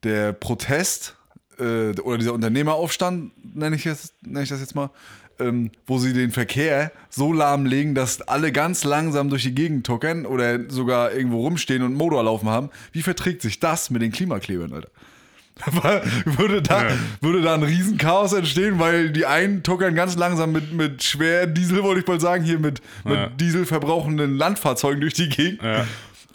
der 0.02 0.32
Protest 0.32 1.16
äh, 1.58 1.98
oder 2.00 2.18
dieser 2.18 2.34
Unternehmeraufstand, 2.34 3.32
nenne 3.56 3.76
ich, 3.76 3.84
nenne 3.84 4.42
ich 4.42 4.48
das 4.48 4.60
jetzt 4.60 4.74
mal, 4.74 4.90
ähm, 5.38 5.70
wo 5.86 5.98
sie 5.98 6.12
den 6.12 6.30
Verkehr 6.30 6.92
so 7.10 7.32
lahmlegen, 7.32 7.94
dass 7.94 8.22
alle 8.22 8.52
ganz 8.52 8.84
langsam 8.84 9.28
durch 9.28 9.42
die 9.42 9.54
Gegend 9.54 9.86
tuckern 9.86 10.26
oder 10.26 10.70
sogar 10.70 11.12
irgendwo 11.12 11.40
rumstehen 11.40 11.82
und 11.82 11.94
Motor 11.94 12.24
laufen 12.24 12.48
haben. 12.48 12.70
Wie 12.92 13.02
verträgt 13.02 13.42
sich 13.42 13.60
das 13.60 13.90
mit 13.90 14.02
den 14.02 14.12
Klimaklebern, 14.12 14.72
Alter? 14.72 14.90
würde, 16.24 16.60
da, 16.62 16.82
Ja. 16.88 16.94
würde 17.20 17.40
da 17.40 17.54
ein 17.54 17.62
Riesenchaos 17.62 18.32
entstehen, 18.34 18.78
weil 18.78 19.10
die 19.10 19.24
einen 19.26 19.62
tuckern 19.62 19.94
ganz 19.94 20.16
langsam 20.16 20.52
mit, 20.52 20.72
mit 20.72 21.02
schwer 21.02 21.46
Diesel, 21.46 21.82
wollte 21.82 22.00
ich 22.02 22.06
mal 22.06 22.20
sagen, 22.20 22.44
hier 22.44 22.58
mit, 22.58 22.82
mit 23.04 23.14
Ja. 23.16 23.28
dieselverbrauchenden 23.28 24.36
Landfahrzeugen 24.36 25.00
durch 25.00 25.14
die 25.14 25.28
Gegend. 25.28 25.62
Ja. 25.62 25.86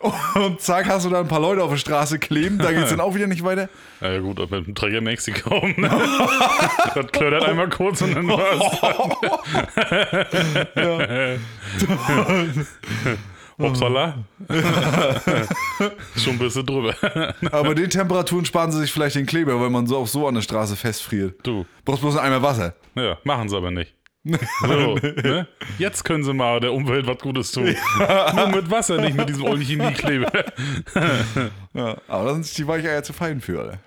Und 0.34 0.60
zack, 0.60 0.88
hast 0.88 1.06
du 1.06 1.12
da 1.12 1.20
ein 1.20 1.28
paar 1.28 1.40
Leute 1.40 1.62
auf 1.62 1.70
der 1.70 1.78
Straße 1.78 2.18
kleben, 2.18 2.58
da 2.58 2.72
geht's 2.72 2.90
dann 2.90 3.00
auch 3.00 3.14
wieder 3.14 3.28
nicht 3.28 3.44
weiter. 3.44 3.70
Ja, 4.02 4.18
gut, 4.18 4.40
aber 4.40 4.58
mit 4.58 4.66
dem 4.66 4.74
Träger 4.74 5.00
Mexiko. 5.00 5.68
Ne? 5.78 5.92
das 6.96 7.06
klödert 7.12 7.44
einmal 7.46 7.70
kurz 7.70 8.02
und 8.02 8.16
dann 8.16 8.28
war's. 8.28 8.78
Upsala. 13.64 14.16
Schon 16.18 16.34
ein 16.34 16.40
bisschen 16.40 16.66
drüber. 16.66 16.96
Aber 17.52 17.76
den 17.76 17.90
Temperaturen 17.90 18.46
sparen 18.46 18.72
sie 18.72 18.80
sich 18.80 18.92
vielleicht 18.92 19.16
den 19.16 19.26
Kleber, 19.26 19.60
weil 19.60 19.70
man 19.70 19.88
so 19.88 19.98
auch 19.98 20.08
so 20.08 20.28
an 20.28 20.36
der 20.36 20.42
Straße 20.42 20.76
festfriert. 20.76 21.36
Du, 21.44 21.66
Brauchst 21.86 22.02
bloß 22.02 22.18
einmal 22.18 22.42
Wasser. 22.42 22.76
ja, 22.96 23.18
machen 23.24 23.50
sie 23.50 23.56
aber 23.58 23.72
nicht. 23.72 23.94
So, 24.24 24.96
ne? 24.98 25.48
Jetzt 25.80 26.04
können 26.04 26.24
sie 26.24 26.32
mal 26.34 26.60
der 26.60 26.74
Umwelt 26.74 27.08
was 27.08 27.18
Gutes 27.18 27.52
tun. 27.52 27.76
Nur 28.36 28.48
mit 28.50 28.70
Wasser, 28.70 29.02
nicht 29.02 29.18
mit 29.18 29.28
diesem 29.30 29.46
Chemiekleber. 29.60 30.32
Ja, 31.74 31.98
aber 32.08 32.26
da 32.26 32.34
sind 32.34 32.46
sich 32.46 32.56
die 32.56 32.68
Weicheier 32.68 33.02
zu 33.02 33.14
fein 33.14 33.42
für, 33.42 33.60
Alter. 33.62 33.80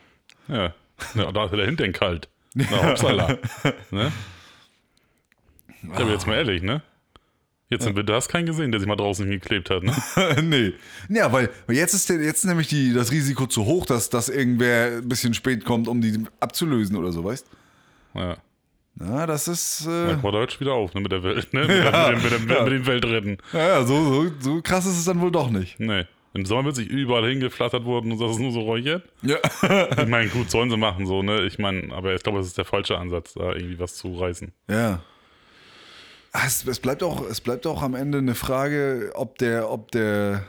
Ja. 0.49 0.75
ja, 1.15 1.31
da 1.31 1.45
ist 1.45 1.53
der 1.55 1.67
Hintern 1.67 1.93
kalt. 1.93 2.29
Na, 2.55 2.91
Upsala. 2.91 3.39
Ne? 3.93 4.11
Ja, 5.83 5.91
aber 6.01 6.11
jetzt 6.11 6.27
mal 6.27 6.35
ehrlich, 6.35 6.63
ne? 6.63 6.83
Jetzt 7.75 7.87
im 7.87 7.97
Winter 7.97 8.15
hast 8.15 8.29
du 8.29 8.33
keinen 8.33 8.47
gesehen, 8.47 8.71
der 8.73 8.81
sich 8.81 8.89
mal 8.89 8.97
draußen 8.97 9.27
hingeklebt 9.27 9.71
hat, 9.71 9.83
ne? 9.83 9.95
nee. 10.43 10.73
Ja, 11.09 11.33
weil 11.33 11.51
jetzt 11.69 11.95
ist, 11.95 12.09
der, 12.09 12.23
jetzt 12.23 12.39
ist 12.39 12.45
nämlich 12.45 12.69
die, 12.69 12.93
das 12.93 13.11
Risiko 13.11 13.47
zu 13.47 13.65
hoch, 13.65 13.87
dass, 13.87 14.11
dass 14.11 14.29
irgendwer 14.29 14.99
ein 14.99 15.09
bisschen 15.09 15.35
spät 15.35 15.65
kommt, 15.65 15.89
um 15.89 16.01
die 16.01 16.25
abzulösen 16.41 16.97
oder 16.97 17.13
so, 17.13 17.25
weißt 17.25 17.47
Ja. 18.15 18.37
Na, 18.97 19.27
das 19.27 19.49
ist. 19.49 19.87
Äh, 19.87 20.17
man 20.23 20.33
Deutsch 20.33 20.61
wieder 20.61 20.75
auf, 20.75 20.95
ne? 20.95 21.01
Mit 21.01 21.11
der 21.11 21.23
Welt, 21.25 21.53
ne? 21.53 21.61
Mit, 21.67 21.69
der, 21.71 22.17
mit, 22.17 22.33
dem, 22.33 22.47
mit, 22.47 22.51
dem, 22.51 22.65
mit 22.65 22.73
dem 22.73 22.87
Weltretten. 22.87 23.39
ja, 23.53 23.69
ja, 23.69 23.85
so, 23.85 24.05
so, 24.05 24.31
so 24.39 24.63
krass 24.63 24.87
ist 24.87 24.99
es 24.99 25.05
dann 25.05 25.21
wohl 25.21 25.33
doch 25.33 25.51
nicht. 25.51 25.81
Nee. 25.81 26.05
Im 26.33 26.45
Sommer 26.47 26.65
wird 26.65 26.77
sich 26.77 26.89
überall 26.89 27.29
hingeflattert 27.29 27.85
worden 27.85 28.11
und 28.11 28.21
das 28.21 28.33
ist 28.33 28.41
nur 28.41 28.51
so 28.51 28.61
räuchert. 28.61 29.05
Ja. 29.23 29.37
Ich 30.03 30.09
meine, 30.09 30.29
gut, 30.29 30.51
sollen 30.51 30.69
sie 30.69 30.77
machen, 30.77 31.07
so, 31.07 31.23
ne? 31.23 31.43
Ich 31.43 31.59
meine, 31.59 31.93
aber 31.93 32.15
ich 32.15 32.23
glaube, 32.23 32.41
es 32.41 32.47
ist 32.49 32.59
der 32.59 32.65
falsche 32.65 32.99
Ansatz, 32.99 33.35
da 33.35 33.53
irgendwie 33.53 33.79
was 33.79 33.95
zu 33.95 34.15
reißen. 34.15 34.53
Ja. 34.69 35.01
Ah, 36.37 36.47
Es, 36.47 36.67
es, 36.67 36.81
bleibt 36.81 37.03
auch, 37.05 37.25
es 37.29 37.41
bleibt 37.41 37.65
auch 37.67 37.81
am 37.83 37.95
Ende 37.95 38.19
eine 38.19 38.35
Frage, 38.35 39.13
ob 39.15 39.39
der, 39.39 39.71
ob 39.71 39.93
der, 39.93 40.45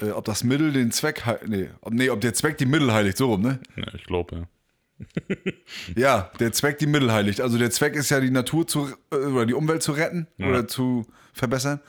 äh, 0.00 0.10
ob 0.10 0.24
das 0.24 0.44
Mittel 0.44 0.72
den 0.72 0.90
Zweck, 0.92 1.26
hei- 1.26 1.40
nee, 1.46 1.68
ob, 1.82 1.92
nee, 1.92 2.08
ob 2.08 2.22
der 2.22 2.32
Zweck 2.32 2.56
die 2.56 2.64
Mittel 2.66 2.90
heiligt, 2.92 3.18
so 3.18 3.26
rum, 3.32 3.42
ne? 3.42 3.60
Ja, 3.76 3.92
ich 3.94 4.04
glaube, 4.04 4.36
ja. 4.36 4.48
Ja, 5.96 6.30
der 6.40 6.52
Zweck 6.52 6.78
die 6.78 6.86
Mittel 6.86 7.12
heiligt. 7.12 7.40
Also 7.42 7.58
der 7.58 7.70
Zweck 7.70 7.94
ist 7.96 8.08
ja 8.10 8.20
die 8.20 8.30
Natur 8.30 8.66
zu 8.66 8.88
äh, 9.10 9.16
oder 9.16 9.44
die 9.46 9.52
Umwelt 9.54 9.82
zu 9.82 9.92
retten 9.92 10.26
oder 10.38 10.66
zu 10.68 11.06
verbessern. 11.34 11.80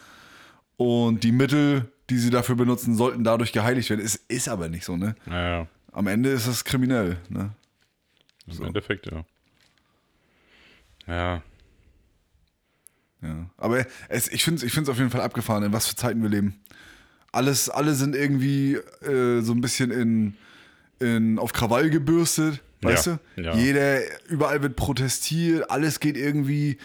Und 0.76 1.24
die 1.24 1.32
Mittel, 1.32 1.90
die 2.10 2.18
sie 2.18 2.32
dafür 2.32 2.56
benutzen, 2.56 2.96
sollten 2.98 3.24
dadurch 3.24 3.54
geheiligt 3.54 3.90
werden. 3.92 4.04
Es 4.04 4.16
ist 4.16 4.50
aber 4.50 4.68
nicht 4.68 4.84
so, 4.84 4.98
ne? 4.98 5.16
Ja, 5.30 5.68
Am 5.94 6.08
Ende 6.08 6.30
ist 6.32 6.48
es 6.48 6.66
kriminell, 6.66 7.18
ne? 7.30 7.52
im 8.48 8.66
Endeffekt, 8.66 9.06
ja. 9.06 9.24
Ja, 11.08 11.42
Ja. 13.24 13.50
Aber 13.58 13.86
es, 14.10 14.28
ich 14.28 14.44
finde 14.44 14.66
es 14.66 14.90
auf 14.90 14.98
jeden 14.98 15.10
Fall 15.10 15.22
abgefahren, 15.22 15.64
in 15.64 15.74
was 15.74 15.88
für 15.88 15.96
Zeiten 15.96 16.22
wir 16.22 16.30
leben. 16.30 16.60
Alles, 17.32 17.70
alle 17.70 17.94
sind 17.96 18.16
irgendwie 18.16 18.76
äh, 19.02 19.42
so 19.42 19.54
ein 19.54 19.62
bisschen 19.62 19.90
in, 19.92 20.36
in, 21.00 21.40
auf 21.40 21.52
Krawall 21.54 21.90
gebürstet, 21.90 22.62
weißt 22.82 23.08
Ja, 23.08 23.20
du? 23.36 23.42
ja. 23.42 23.56
Jeder, 23.56 24.00
überall 24.28 24.62
wird 24.62 24.76
protestiert, 24.76 25.70
alles 25.72 26.00
geht 26.00 26.16
irgendwie 26.18 26.78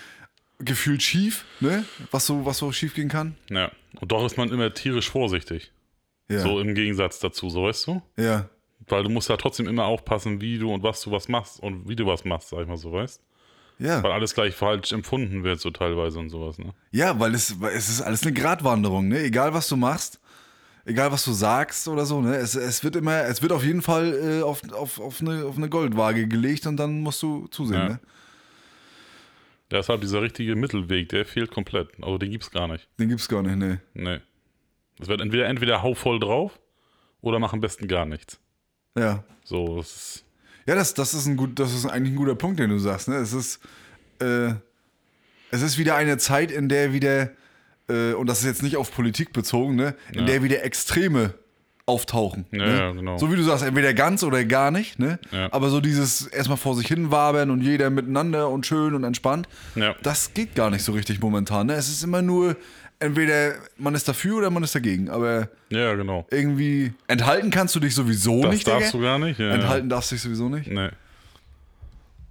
gefühlt 0.60 1.02
schief, 1.02 1.44
ne? 1.60 1.84
Was 2.10 2.26
so, 2.26 2.44
was 2.46 2.58
so 2.58 2.72
schief 2.72 2.94
gehen 2.94 3.08
kann. 3.08 3.34
ja. 3.50 3.70
Und 4.00 4.12
doch 4.12 4.24
ist 4.24 4.36
man 4.36 4.50
immer 4.50 4.72
tierisch 4.74 5.10
vorsichtig. 5.10 5.72
Ja. 6.28 6.40
So 6.40 6.60
im 6.60 6.74
Gegensatz 6.74 7.18
dazu, 7.20 7.48
so 7.50 7.64
weißt 7.64 7.86
du? 7.88 8.02
Ja. 8.16 8.48
Weil 8.86 9.02
du 9.02 9.08
musst 9.10 9.28
ja 9.28 9.36
trotzdem 9.36 9.66
immer 9.66 9.86
aufpassen, 9.86 10.40
wie 10.40 10.58
du 10.58 10.72
und 10.72 10.82
was 10.82 11.00
du 11.02 11.10
was 11.10 11.26
machst 11.28 11.58
und 11.60 11.88
wie 11.88 11.96
du 11.96 12.06
was 12.06 12.24
machst, 12.24 12.50
sag 12.50 12.60
ich 12.60 12.68
mal 12.68 12.76
so, 12.76 12.92
weißt? 12.92 13.20
Ja. 13.78 14.02
Weil 14.02 14.12
alles 14.12 14.34
gleich 14.34 14.54
falsch 14.54 14.92
empfunden 14.92 15.44
wird, 15.44 15.60
so 15.60 15.70
teilweise 15.70 16.18
und 16.18 16.30
sowas, 16.30 16.58
ne? 16.58 16.74
Ja, 16.90 17.18
weil 17.20 17.34
es, 17.34 17.54
es 17.74 17.88
ist 17.88 18.02
alles 18.02 18.22
eine 18.24 18.32
Gratwanderung, 18.32 19.08
ne? 19.08 19.20
Egal 19.20 19.54
was 19.54 19.68
du 19.68 19.76
machst, 19.76 20.20
egal 20.84 21.12
was 21.12 21.24
du 21.24 21.32
sagst 21.32 21.86
oder 21.86 22.04
so, 22.04 22.20
ne? 22.20 22.34
Es, 22.36 22.54
es 22.56 22.82
wird 22.82 22.96
immer, 22.96 23.22
es 23.24 23.40
wird 23.40 23.52
auf 23.52 23.62
jeden 23.64 23.82
Fall 23.82 24.40
äh, 24.40 24.42
auf, 24.42 24.62
auf, 24.72 24.98
auf, 24.98 25.20
eine, 25.20 25.44
auf 25.44 25.56
eine 25.56 25.68
Goldwaage 25.68 26.26
gelegt 26.26 26.66
und 26.66 26.76
dann 26.76 27.00
musst 27.02 27.22
du 27.22 27.46
zusehen, 27.48 27.74
Ja. 27.80 27.88
ne? 27.90 28.00
Deshalb 29.70 30.00
dieser 30.00 30.22
richtige 30.22 30.56
Mittelweg, 30.56 31.10
der 31.10 31.26
fehlt 31.26 31.50
komplett. 31.50 31.90
Also 32.02 32.16
den 32.16 32.30
gibt's 32.30 32.50
gar 32.50 32.68
nicht. 32.68 32.88
Den 32.98 33.10
gibt's 33.10 33.28
gar 33.28 33.42
nicht, 33.42 33.56
ne? 33.56 33.80
Nee. 33.92 34.20
Es 34.98 35.08
wird 35.08 35.20
entweder 35.20 35.46
entweder 35.46 35.82
hau 35.82 35.94
voll 35.94 36.18
drauf 36.18 36.58
oder 37.20 37.38
mach 37.38 37.52
am 37.52 37.60
besten 37.60 37.86
gar 37.86 38.06
nichts. 38.06 38.40
Ja. 38.96 39.24
So, 39.44 39.78
es 39.78 39.94
ist, 39.94 40.24
Ja, 40.68 40.74
das, 40.74 40.92
das 40.92 41.14
ist 41.14 41.26
ein 41.26 41.36
gut, 41.38 41.58
das 41.58 41.72
ist 41.72 41.86
eigentlich 41.86 42.12
ein 42.12 42.16
guter 42.16 42.34
Punkt, 42.34 42.60
den 42.60 42.68
du 42.68 42.78
sagst, 42.78 43.08
ne? 43.08 43.16
Es 43.16 43.32
ist, 43.32 43.58
äh, 44.20 44.50
es 45.50 45.62
ist 45.62 45.78
wieder 45.78 45.96
eine 45.96 46.18
Zeit, 46.18 46.50
in 46.50 46.68
der 46.68 46.92
wieder, 46.92 47.30
äh, 47.88 48.12
und 48.12 48.26
das 48.28 48.40
ist 48.40 48.44
jetzt 48.44 48.62
nicht 48.62 48.76
auf 48.76 48.92
Politik 48.94 49.32
bezogen, 49.32 49.76
ne? 49.76 49.94
In 50.12 50.20
Ja. 50.20 50.24
der 50.26 50.42
wieder 50.42 50.62
Extreme 50.62 51.32
auftauchen. 51.86 52.44
Ja, 52.50 52.58
ne? 52.58 52.78
ja, 52.78 52.92
genau. 52.92 53.16
So 53.16 53.32
wie 53.32 53.36
du 53.36 53.42
sagst, 53.42 53.64
entweder 53.64 53.94
ganz 53.94 54.22
oder 54.22 54.44
gar 54.44 54.70
nicht, 54.70 54.98
ne? 54.98 55.18
Ja. 55.32 55.50
Aber 55.54 55.70
so 55.70 55.80
dieses 55.80 56.26
erstmal 56.26 56.58
vor 56.58 56.76
sich 56.76 56.86
hin 56.86 57.10
wabern 57.10 57.50
und 57.50 57.62
jeder 57.62 57.88
miteinander 57.88 58.50
und 58.50 58.66
schön 58.66 58.92
und 58.94 59.04
entspannt, 59.04 59.48
Ja. 59.74 59.94
das 60.02 60.34
geht 60.34 60.54
gar 60.54 60.68
nicht 60.68 60.82
so 60.84 60.92
richtig 60.92 61.18
momentan, 61.20 61.68
ne? 61.68 61.72
Es 61.76 61.88
ist 61.88 62.04
immer 62.04 62.20
nur, 62.20 62.56
entweder 63.00 63.54
man 63.76 63.94
ist 63.94 64.08
dafür 64.08 64.38
oder 64.38 64.50
man 64.50 64.62
ist 64.62 64.74
dagegen, 64.74 65.08
aber 65.08 65.48
ja, 65.70 65.94
genau. 65.94 66.26
irgendwie 66.30 66.92
enthalten 67.06 67.50
kannst 67.50 67.74
du 67.74 67.80
dich 67.80 67.94
sowieso 67.94 68.42
Das 68.42 68.52
nicht, 68.52 68.66
darfst 68.66 68.92
Digga. 68.94 68.98
du 68.98 69.04
gar 69.04 69.18
nicht. 69.18 69.38
Ja, 69.38 69.50
Enthalten 69.50 69.88
darfst 69.88 70.10
du 70.10 70.16
dich 70.16 70.22
sowieso 70.22 70.48
nicht. 70.48 70.66
Ja. 70.66 70.72
Nee. 70.74 70.88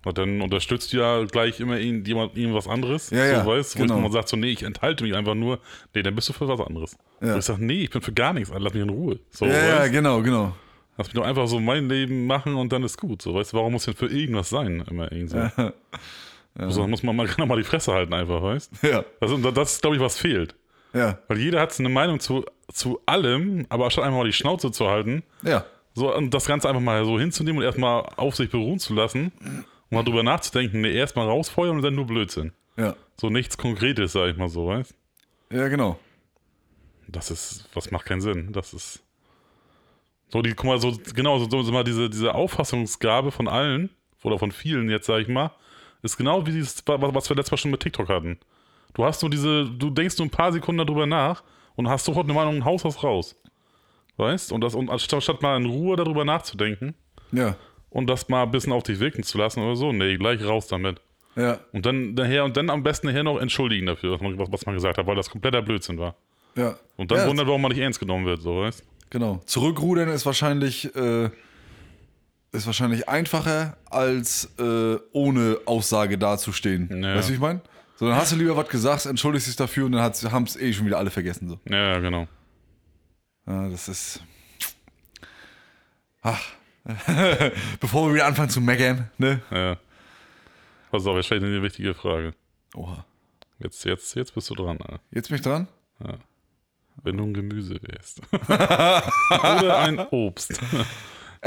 Und 0.06 0.18
dann 0.18 0.42
unterstützt 0.42 0.94
du 0.94 0.98
ja 0.98 1.24
gleich 1.26 1.60
immer 1.60 1.78
jemand 1.78 2.38
irgendwas 2.38 2.68
anderes. 2.68 3.10
Ja, 3.10 3.26
ja, 3.26 3.44
so, 3.44 3.50
weißt, 3.50 3.78
wo 3.78 3.82
genau. 3.82 4.00
man 4.00 4.12
sagt 4.12 4.30
so, 4.30 4.38
nee, 4.38 4.52
ich 4.52 4.64
enthalte 4.64 5.04
mich 5.04 5.14
einfach 5.14 5.36
nur. 5.36 5.60
Nee, 5.94 6.02
dann 6.02 6.16
bist 6.16 6.30
du 6.30 6.34
für 6.34 6.48
was 6.48 6.62
anderes. 6.62 6.96
Ja. 7.22 7.34
Wo 7.34 7.40
ich 7.40 7.44
sage, 7.46 7.66
nee, 7.66 7.82
ich 7.84 7.90
bin 7.90 8.02
für 8.02 8.14
gar 8.14 8.32
nichts. 8.32 8.50
Lass 8.58 8.74
mich 8.74 8.84
in 8.84 8.90
Ruhe. 8.90 9.20
So, 9.32 9.46
Ja, 9.46 9.52
ja, 9.52 9.80
weißt, 9.80 9.92
genau, 9.92 10.22
genau. 10.22 10.56
Lass 10.98 11.08
mich 11.08 11.14
doch 11.14 11.26
einfach 11.26 11.48
so 11.48 11.60
mein 11.60 11.90
Leben 11.90 12.26
machen 12.26 12.56
und 12.56 12.72
dann 12.72 12.84
ist 12.84 12.98
gut. 12.98 13.22
So, 13.22 13.34
weißt 13.34 13.52
du, 13.52 13.58
warum 13.58 13.74
muss 13.74 13.84
denn 13.84 13.96
für 13.96 14.08
irgendwas 14.08 14.50
sein? 14.50 14.82
Immer 14.90 15.12
irgendwie 15.12 15.28
so. 15.28 15.72
So, 16.70 16.88
muss 16.88 17.04
man 17.04 17.16
mal, 17.16 17.28
kann 17.28 17.44
auch 17.44 17.48
mal 17.48 17.58
die 17.58 17.64
Fresse 17.64 17.94
halten 17.94 18.14
einfach, 18.14 18.42
weißt 18.42 18.72
Ja, 18.84 19.04
Das, 19.20 19.32
ist- 19.32 19.58
das 19.58 19.74
ist, 19.74 19.82
glaube 19.82 19.96
ich, 19.96 20.02
was 20.02 20.18
fehlt. 20.18 20.56
ja, 20.94 21.20
Weil 21.28 21.38
jeder 21.38 21.62
hat 21.62 21.78
eine 21.80 21.90
Meinung 21.90 22.20
zu, 22.20 22.46
zu 22.72 23.00
allem, 23.06 23.66
aber 23.70 23.92
statt 23.92 24.06
einfach 24.06 24.18
mal 24.20 24.26
die 24.26 24.34
Schnauze 24.34 24.72
zu 24.72 24.88
halten, 24.88 25.24
ja. 25.44 25.66
so 25.94 26.14
und 26.16 26.34
das 26.34 26.46
Ganze 26.46 26.68
einfach 26.70 26.82
mal 26.82 27.06
so 27.06 27.20
hinzunehmen 27.20 27.60
und 27.60 27.64
erstmal 27.66 28.04
auf 28.18 28.36
sich 28.36 28.50
beruhen 28.50 28.80
zu 28.80 28.94
lassen 28.94 29.32
und 29.40 29.66
mal 29.92 30.04
drüber 30.04 30.24
nachzudenken, 30.24 30.82
nee, 30.82 30.92
erstmal 30.94 31.28
rausfeuern 31.28 31.76
und 31.78 31.82
dann 31.84 31.96
nur 31.96 32.08
Blödsinn. 32.08 32.54
Ja, 32.78 32.96
So 33.20 33.30
nichts 33.30 33.58
Konkretes, 33.58 34.12
sag 34.14 34.30
ich 34.32 34.38
mal 34.38 34.50
so, 34.50 34.68
weißt 34.68 34.94
ja, 35.52 35.68
genau. 35.68 35.98
Das 37.08 37.32
ist, 37.32 37.70
was 37.74 37.90
macht 37.92 38.06
keinen 38.06 38.20
Sinn. 38.22 38.52
Das 38.52 38.74
ist. 38.74 39.02
So, 40.30 40.42
die, 40.42 40.54
guck 40.54 40.66
mal, 40.66 40.78
so, 40.80 40.98
genau, 41.16 41.40
so, 41.40 41.62
so 41.64 41.72
mal 41.72 41.86
diese, 41.86 42.10
diese 42.10 42.36
Auffassungsgabe 42.36 43.32
von 43.32 43.48
allen, 43.48 43.90
oder 44.24 44.38
von 44.38 44.52
vielen 44.52 44.90
jetzt, 44.90 45.06
sag 45.06 45.22
ich 45.22 45.30
mal, 45.30 45.52
ist 46.02 46.18
genau 46.18 46.46
wie 46.46 46.52
dieses, 46.52 46.84
was, 46.86 47.30
wir 47.30 47.36
letztes 47.36 47.52
Mal 47.52 47.58
schon 47.58 47.72
mit 47.72 47.80
TikTok 47.82 48.10
hatten. 48.10 48.38
Du 48.94 49.04
hast 49.06 49.22
nur 49.22 49.30
diese, 49.30 49.66
du 49.66 49.90
denkst 49.90 50.18
nur 50.18 50.28
ein 50.28 50.32
paar 50.32 50.52
Sekunden 50.52 50.86
darüber 50.86 51.06
nach 51.06 51.44
und 51.76 51.88
hast 51.90 52.06
sofort 52.06 52.26
eine 52.26 52.34
Meinung, 52.34 52.66
Haus 52.66 52.86
aus 52.86 53.04
raus. 53.04 53.36
Weißt? 54.18 54.52
Und 54.52 54.62
das, 54.62 54.74
und 54.74 54.90
anstatt 54.90 55.22
statt 55.24 55.42
mal 55.42 55.58
in 55.58 55.66
Ruhe 55.66 55.96
darüber 55.96 56.26
nachzudenken 56.26 56.96
Ja, 57.32 57.56
und 57.90 58.08
das 58.10 58.28
mal 58.30 58.44
ein 58.44 58.52
bisschen 58.52 58.74
auf 58.74 58.84
dich 58.84 59.00
wirken 59.00 59.24
zu 59.24 59.38
lassen 59.38 59.62
oder 59.62 59.76
so, 59.76 59.92
nee, 59.92 60.18
gleich 60.18 60.44
raus 60.44 60.68
damit. 60.68 61.00
ja, 61.36 61.60
Und 61.72 61.86
dann 61.86 62.16
nachher 62.16 62.44
und 62.44 62.58
dann 62.58 62.70
am 62.72 62.82
besten 62.84 63.08
nachher 63.08 63.24
noch 63.24 63.40
entschuldigen 63.40 63.86
dafür, 63.86 64.14
was 64.14 64.22
man, 64.22 64.38
was 64.52 64.66
man 64.66 64.76
gesagt 64.76 64.98
hat, 64.98 65.06
weil 65.06 65.16
das 65.16 65.30
kompletter 65.30 65.62
Blödsinn 65.62 66.00
war. 66.00 66.16
ja. 66.56 66.76
Und 66.96 67.12
dann 67.12 67.20
ja, 67.20 67.28
wundert, 67.28 67.46
warum 67.48 67.62
man 67.62 67.72
nicht 67.72 67.82
ernst 67.82 68.00
genommen 68.00 68.26
wird, 68.26 68.42
so, 68.42 68.62
weißt? 68.62 68.84
Genau. 69.12 69.40
Zurückrudern 69.46 70.10
ist 70.10 70.26
wahrscheinlich, 70.26 70.94
äh, 70.96 71.30
ist 72.52 72.66
wahrscheinlich 72.66 73.08
einfacher, 73.08 73.78
als 73.90 74.50
äh, 74.60 74.98
ohne 75.12 75.60
Aussage 75.66 76.18
dazustehen. 76.18 77.04
Ja. 77.04 77.16
Weißt 77.16 77.28
du, 77.28 77.32
wie 77.32 77.36
ich 77.36 77.42
meine? 77.42 77.62
So, 77.96 78.08
dann 78.08 78.16
hast 78.16 78.32
du 78.32 78.36
lieber 78.36 78.56
was 78.56 78.70
gesagt, 78.70 79.06
entschuldigst 79.06 79.48
dich 79.48 79.56
dafür 79.56 79.86
und 79.86 79.94
dann 79.94 80.02
haben 80.04 80.44
es 80.44 80.56
eh 80.56 80.72
schon 80.72 80.86
wieder 80.86 80.98
alle 80.98 81.10
vergessen. 81.10 81.50
So. 81.50 81.60
Ja, 81.66 81.94
ja, 81.94 82.00
genau. 82.00 82.28
Ja, 83.48 83.70
das 83.70 83.88
ist. 83.88 84.22
Ach. 86.22 86.42
Bevor 87.80 88.08
wir 88.08 88.16
wieder 88.16 88.28
anfangen 88.28 88.50
zu 88.50 88.62
meckern, 88.62 89.10
ne? 89.18 89.42
Ja. 89.52 89.78
Pass 90.92 91.06
auf, 91.06 91.16
jetzt 91.18 91.26
stelle 91.26 91.42
ich 91.42 91.48
dir 91.48 91.56
eine 91.56 91.64
wichtige 91.64 91.94
Frage. 91.94 92.34
Oha. 92.76 93.06
Jetzt, 93.60 93.84
jetzt, 93.84 94.16
jetzt 94.16 94.34
bist 94.36 94.50
du 94.50 94.56
dran, 94.56 94.78
Alter. 94.80 95.00
Jetzt 95.12 95.30
bin 95.30 95.36
ich 95.36 95.42
dran? 95.42 95.68
Wenn 97.04 97.18
du 97.18 97.24
ein 97.24 97.34
Gemüse 97.34 97.80
wärst. 97.82 98.22
Oder 98.32 99.80
ein 99.80 100.00
Obst. 100.00 100.60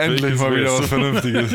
Endlich 0.00 0.36
mal 0.36 0.54
wieder 0.54 0.72
was 0.72 0.80
du? 0.80 0.86
Vernünftiges. 0.86 1.52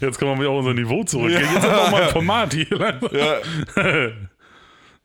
Jetzt 0.00 0.18
kommen 0.18 0.32
wir 0.32 0.40
wieder 0.40 0.50
auf 0.50 0.58
unser 0.58 0.74
Niveau 0.74 1.04
zurück. 1.04 1.30
Jetzt 1.30 1.48
haben 1.48 1.62
wir 1.62 1.82
auch 1.82 1.90
mal 1.90 2.02
ein 2.02 2.10
Format 2.10 2.54
hier. 2.54 3.00
ja. 3.12 4.10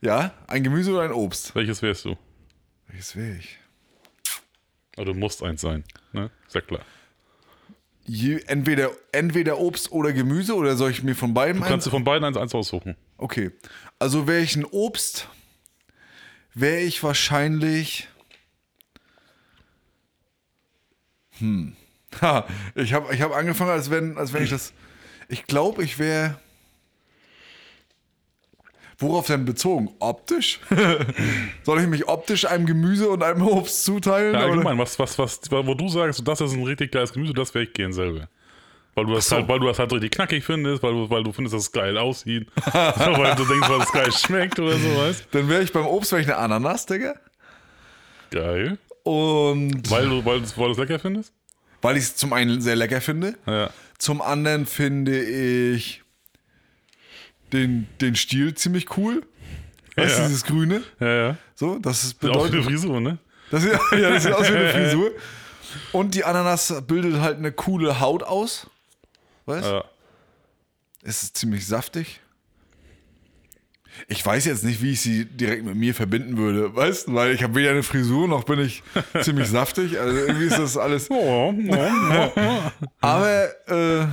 ja, 0.00 0.30
ein 0.46 0.62
Gemüse 0.62 0.92
oder 0.92 1.02
ein 1.02 1.12
Obst? 1.12 1.54
Welches 1.54 1.82
wärst 1.82 2.04
du? 2.04 2.16
Welches 2.88 3.16
wäre 3.16 3.36
ich? 3.36 3.58
Also 4.96 5.12
du 5.12 5.18
musst 5.18 5.42
eins 5.42 5.60
sein. 5.60 5.84
Ne? 6.12 6.30
Ist 6.46 6.54
ja 6.54 6.60
klar. 6.60 6.80
Je, 8.04 8.40
entweder, 8.46 8.92
entweder 9.12 9.58
Obst 9.58 9.90
oder 9.90 10.12
Gemüse 10.12 10.54
oder 10.54 10.76
soll 10.76 10.92
ich 10.92 11.02
mir 11.02 11.16
von 11.16 11.34
beiden 11.34 11.60
eins? 11.62 11.70
Kannst 11.70 11.86
du 11.86 11.90
von 11.90 12.04
beiden 12.04 12.24
eins, 12.24 12.36
eins 12.36 12.54
aussuchen? 12.54 12.96
Okay. 13.18 13.50
Also 13.98 14.26
wäre 14.28 14.42
ich 14.42 14.54
ein 14.56 14.64
Obst, 14.64 15.28
wäre 16.54 16.80
ich 16.80 17.02
wahrscheinlich. 17.02 18.08
Hm. 21.38 21.76
Ha, 22.22 22.46
ich 22.74 22.92
habe 22.92 23.14
ich 23.14 23.20
hab 23.20 23.34
angefangen, 23.34 23.70
als 23.70 23.90
wenn, 23.90 24.16
als 24.18 24.32
wenn 24.32 24.42
ich 24.42 24.50
das. 24.50 24.72
Ich 25.28 25.44
glaube, 25.46 25.84
ich 25.84 25.98
wäre. 25.98 26.38
Worauf 28.98 29.26
denn 29.26 29.44
bezogen? 29.44 29.90
Optisch? 29.98 30.58
Soll 31.64 31.82
ich 31.82 31.86
mich 31.86 32.08
optisch 32.08 32.46
einem 32.46 32.64
Gemüse 32.64 33.10
und 33.10 33.22
einem 33.22 33.42
Obst 33.42 33.84
zuteilen? 33.84 34.32
Ja, 34.32 34.40
allgemein, 34.40 34.78
was, 34.78 34.98
was, 34.98 35.18
was, 35.18 35.40
wo 35.50 35.74
du 35.74 35.88
sagst, 35.90 36.26
das 36.26 36.40
ist 36.40 36.54
ein 36.54 36.62
richtig 36.62 36.92
geiles 36.92 37.12
Gemüse, 37.12 37.34
das 37.34 37.52
wäre 37.54 37.64
ich 37.64 37.74
gern 37.74 37.92
selber. 37.92 38.28
Weil 38.94 39.04
du, 39.04 39.12
das 39.12 39.28
so. 39.28 39.36
halt, 39.36 39.48
weil 39.48 39.60
du 39.60 39.66
das 39.66 39.78
halt 39.78 39.92
richtig 39.92 40.12
knackig 40.12 40.42
findest, 40.42 40.82
weil 40.82 40.92
du, 40.92 41.10
weil 41.10 41.22
du 41.22 41.30
findest, 41.30 41.54
dass 41.54 41.64
es 41.64 41.72
geil 41.72 41.98
aussieht. 41.98 42.48
so, 42.64 42.72
weil 42.72 43.34
du 43.34 43.44
denkst, 43.44 43.68
dass 43.68 43.84
es 43.84 43.92
geil 43.92 44.12
schmeckt 44.12 44.58
oder 44.58 44.78
so, 44.78 44.96
weißt 44.96 45.28
Dann 45.32 45.48
wäre 45.50 45.62
ich 45.62 45.70
beim 45.70 45.84
Obst 45.84 46.12
wäre 46.12 46.22
ich 46.22 46.28
eine 46.28 46.38
Ananas, 46.38 46.86
Digga. 46.86 47.14
Geil. 48.30 48.78
Und 49.02 49.90
Weil 49.90 50.08
du, 50.08 50.24
weil, 50.24 50.40
weil 50.40 50.66
du 50.66 50.72
es 50.72 50.78
lecker 50.78 50.98
findest? 50.98 51.34
Weil 51.86 51.96
ich 51.96 52.02
es 52.04 52.16
zum 52.16 52.32
einen 52.32 52.60
sehr 52.60 52.74
lecker 52.74 53.00
finde. 53.00 53.34
Ja. 53.46 53.70
Zum 53.98 54.20
anderen 54.20 54.66
finde 54.66 55.22
ich 55.22 56.02
den, 57.52 57.86
den 58.00 58.16
Stiel 58.16 58.54
ziemlich 58.54 58.96
cool. 58.96 59.22
Weißt 59.94 60.18
du, 60.18 60.22
dieses 60.24 60.44
Grüne? 60.44 60.82
Ja, 60.98 61.14
ja. 61.14 61.36
So, 61.54 61.78
das 61.78 62.02
ist 62.02 62.16
Auch 62.16 62.20
für 62.20 62.26
die 62.26 62.32
bedeutet. 62.32 62.64
Frisur, 62.64 63.00
ne? 63.00 63.18
Das 63.50 63.62
sieht, 63.62 63.72
ja, 63.92 64.10
das 64.10 64.24
sieht 64.24 64.32
aus 64.32 64.50
wie 64.50 64.56
eine 64.56 64.70
Frisur. 64.72 65.12
Und 65.92 66.14
die 66.14 66.24
Ananas 66.24 66.74
bildet 66.86 67.20
halt 67.20 67.38
eine 67.38 67.52
coole 67.52 68.00
Haut 68.00 68.24
aus. 68.24 68.68
Weißt 69.46 69.66
du? 69.66 69.70
Ja. 69.70 69.84
Es 71.02 71.22
ist 71.22 71.36
ziemlich 71.36 71.66
saftig. 71.66 72.20
Ich 74.08 74.24
weiß 74.24 74.44
jetzt 74.44 74.64
nicht, 74.64 74.82
wie 74.82 74.92
ich 74.92 75.00
sie 75.00 75.24
direkt 75.24 75.64
mit 75.64 75.74
mir 75.74 75.94
verbinden 75.94 76.36
würde, 76.36 76.74
weißt 76.74 77.08
du? 77.08 77.14
Weil 77.14 77.34
ich 77.34 77.42
habe 77.42 77.54
weder 77.54 77.70
eine 77.70 77.82
Frisur 77.82 78.28
noch 78.28 78.44
bin 78.44 78.60
ich 78.60 78.82
ziemlich 79.22 79.48
saftig. 79.48 79.98
Also 79.98 80.16
irgendwie 80.18 80.46
ist 80.46 80.58
das 80.58 80.76
alles. 80.76 81.10
Oh, 81.10 81.52
oh, 81.54 82.32
oh. 82.36 82.88
Aber 83.00 83.48
äh, 83.68 84.04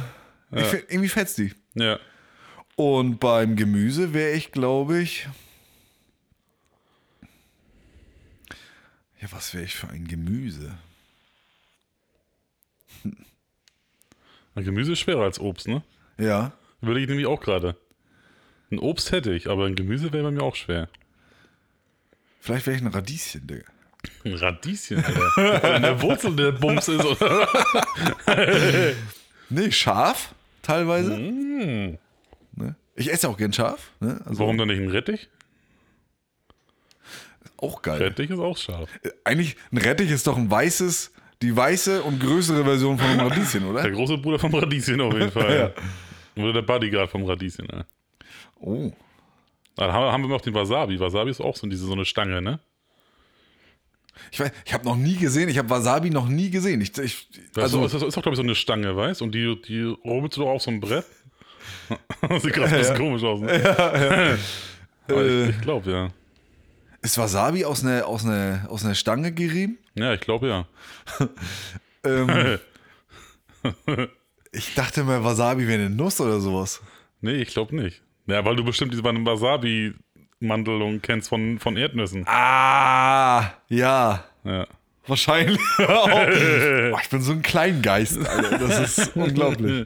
Ich 0.56 0.74
irgendwie 0.90 1.10
fetzt 1.10 1.38
die. 1.38 1.54
Ja. 1.76 2.00
Und 2.76 3.20
beim 3.20 3.56
Gemüse 3.56 4.14
wäre 4.14 4.32
ich, 4.32 4.52
glaube 4.52 5.00
ich. 5.00 5.28
Ja, 9.22 9.28
was 9.32 9.54
wäre 9.54 9.64
ich 9.64 9.76
für 9.76 9.90
ein 9.90 10.08
Gemüse? 10.08 10.78
Ein 14.56 14.64
Gemüse 14.66 14.94
ist 14.94 15.00
schwerer 15.00 15.24
als 15.24 15.40
Obst, 15.40 15.68
ne? 15.68 15.84
Ja. 16.18 16.52
Überlege 16.82 17.04
ich 17.04 17.10
nämlich 17.10 17.28
auch 17.28 17.40
gerade. 17.42 17.76
Ein 18.74 18.80
Obst 18.80 19.12
hätte 19.12 19.34
ich, 19.34 19.50
aber 19.50 19.66
ein 19.66 19.76
Gemüse 19.76 20.12
wäre 20.12 20.24
bei 20.24 20.32
mir 20.32 20.42
auch 20.44 20.56
schwer. 20.56 20.90
Vielleicht 22.40 22.66
wäre 22.66 22.76
ich 22.76 22.84
ein 22.84 22.88
Radieschen, 22.88 23.46
Digga. 23.48 23.64
Ein 24.26 24.34
Radieschen, 24.34 25.04
Alter. 25.04 25.76
In 25.76 25.82
der 25.84 26.02
Wurzel 26.02 26.36
der 26.36 26.52
Bums 26.52 26.88
ist, 26.88 27.06
oder? 27.06 27.48
Nee, 29.50 29.72
scharf 29.72 30.34
teilweise. 30.64 31.16
Mm. 31.16 31.98
Ne? 32.56 32.76
Ich 32.96 33.12
esse 33.12 33.30
auch 33.30 33.38
gern 33.38 33.54
scharf. 33.54 33.92
Ne? 34.00 34.20
Also 34.26 34.40
Warum 34.40 34.58
dann 34.58 34.68
nicht 34.70 34.80
ein 34.80 34.90
Rettich? 34.90 35.30
auch 37.58 37.82
geil. 37.82 38.02
Rettich 38.02 38.30
ist 38.30 38.40
auch 38.40 38.58
scharf. 38.58 38.90
Eigentlich, 39.24 39.56
ein 39.72 39.78
Rettich 39.78 40.10
ist 40.12 40.28
doch 40.28 40.38
ein 40.38 40.50
weißes, 40.50 41.14
die 41.42 41.56
weiße 41.56 42.04
und 42.04 42.20
größere 42.20 42.64
Version 42.64 42.98
von 42.98 43.08
einem 43.08 43.28
Radieschen, 43.28 43.66
oder? 43.66 43.84
Der 43.84 43.92
große 43.92 44.18
Bruder 44.18 44.40
vom 44.40 44.54
Radieschen 44.54 45.00
auf 45.00 45.14
jeden 45.14 45.32
Fall. 45.32 45.74
Oder 46.36 46.54
der 46.54 46.62
Bodyguard 46.64 47.10
vom 47.10 47.24
Radieschen, 47.24 47.68
ja. 47.72 47.86
Oh. 48.64 48.92
Dann 49.76 49.92
haben 49.92 50.24
wir 50.24 50.30
noch 50.30 50.42
den 50.42 50.54
Wasabi. 50.54 51.00
Wasabi 51.00 51.32
ist 51.32 51.42
auch 51.42 51.56
so, 51.56 51.68
diese, 51.68 51.86
so 51.86 51.94
eine 51.94 52.06
Stange, 52.06 52.42
ne? 52.42 52.60
Ich, 54.32 54.40
weiß, 54.40 54.52
ich 54.66 54.74
habe 54.74 54.86
noch 54.86 54.96
nie 54.96 55.16
gesehen, 55.16 55.50
ich 55.50 55.58
habe 55.58 55.70
Wasabi 55.70 56.10
noch 56.12 56.28
nie 56.28 56.50
gesehen. 56.50 56.80
Ich, 56.82 56.98
ich, 56.98 57.28
Also, 57.56 57.82
also, 57.82 58.00
das 58.00 58.08
ist 58.08 58.16
doch, 58.16 58.22
glaube 58.22 58.34
ich, 58.36 58.38
so 58.38 58.44
eine 58.44 58.56
Stange, 58.56 58.96
weißt 58.96 59.22
Und 59.22 59.34
die, 59.34 59.60
die 59.62 59.82
rubbelst 59.84 60.38
du 60.38 60.42
doch 60.42 60.50
auf 60.50 60.62
so 60.62 60.72
ein 60.72 60.80
Brett. 60.80 61.06
Sieht 62.42 62.54
gerade 62.54 62.72
ein 62.72 62.78
bisschen 62.78 62.98
komisch 62.98 63.24
aus. 63.24 63.42
Ne? 63.42 63.50
Aber 65.08 65.22
Äh. 65.22 65.44
ich, 65.44 65.50
ich 65.56 65.62
glaube, 65.62 65.92
ja. 65.92 66.10
ist 67.02 67.18
Wasabi 67.18 67.66
aus 67.66 67.84
einer, 67.84 68.08
aus, 68.08 68.24
einer, 68.26 68.68
aus 68.70 68.86
einer 68.86 68.96
Stange 68.96 69.32
gerieben? 69.34 69.78
Ja, 69.96 70.14
ich 70.14 70.22
glaube, 70.22 70.48
ja. 70.48 70.68
Ähm, 72.06 72.60
ich 74.52 74.74
dachte 74.76 75.06
mal, 75.06 75.24
Wasabi 75.24 75.66
wäre 75.70 75.80
eine 75.86 75.90
Nuss 75.90 76.20
oder 76.20 76.42
sowas. 76.42 76.82
Nee, 77.22 77.36
ich 77.36 77.48
glaube 77.54 77.74
nicht. 77.78 78.02
Ja, 78.28 78.44
weil 78.46 78.56
du 78.56 78.64
bestimmt 78.64 78.94
diese 78.94 79.04
Wasabi-Mandelung 79.04 81.02
kennst 81.02 81.30
von, 81.30 81.60
von 81.60 81.78
Erdnüssen. 81.78 82.26
Ah, 82.28 83.52
ja. 83.70 84.24
Ja. 84.44 84.68
Wahrscheinlich. 85.06 85.60
oh, 85.80 86.98
ich 87.02 87.10
bin 87.10 87.22
so 87.22 87.34
ein 87.34 87.42
Kleingeist, 87.42 88.26
Alter. 88.26 88.58
Das 88.58 88.98
ist 88.98 89.12
unglaublich. 89.16 89.86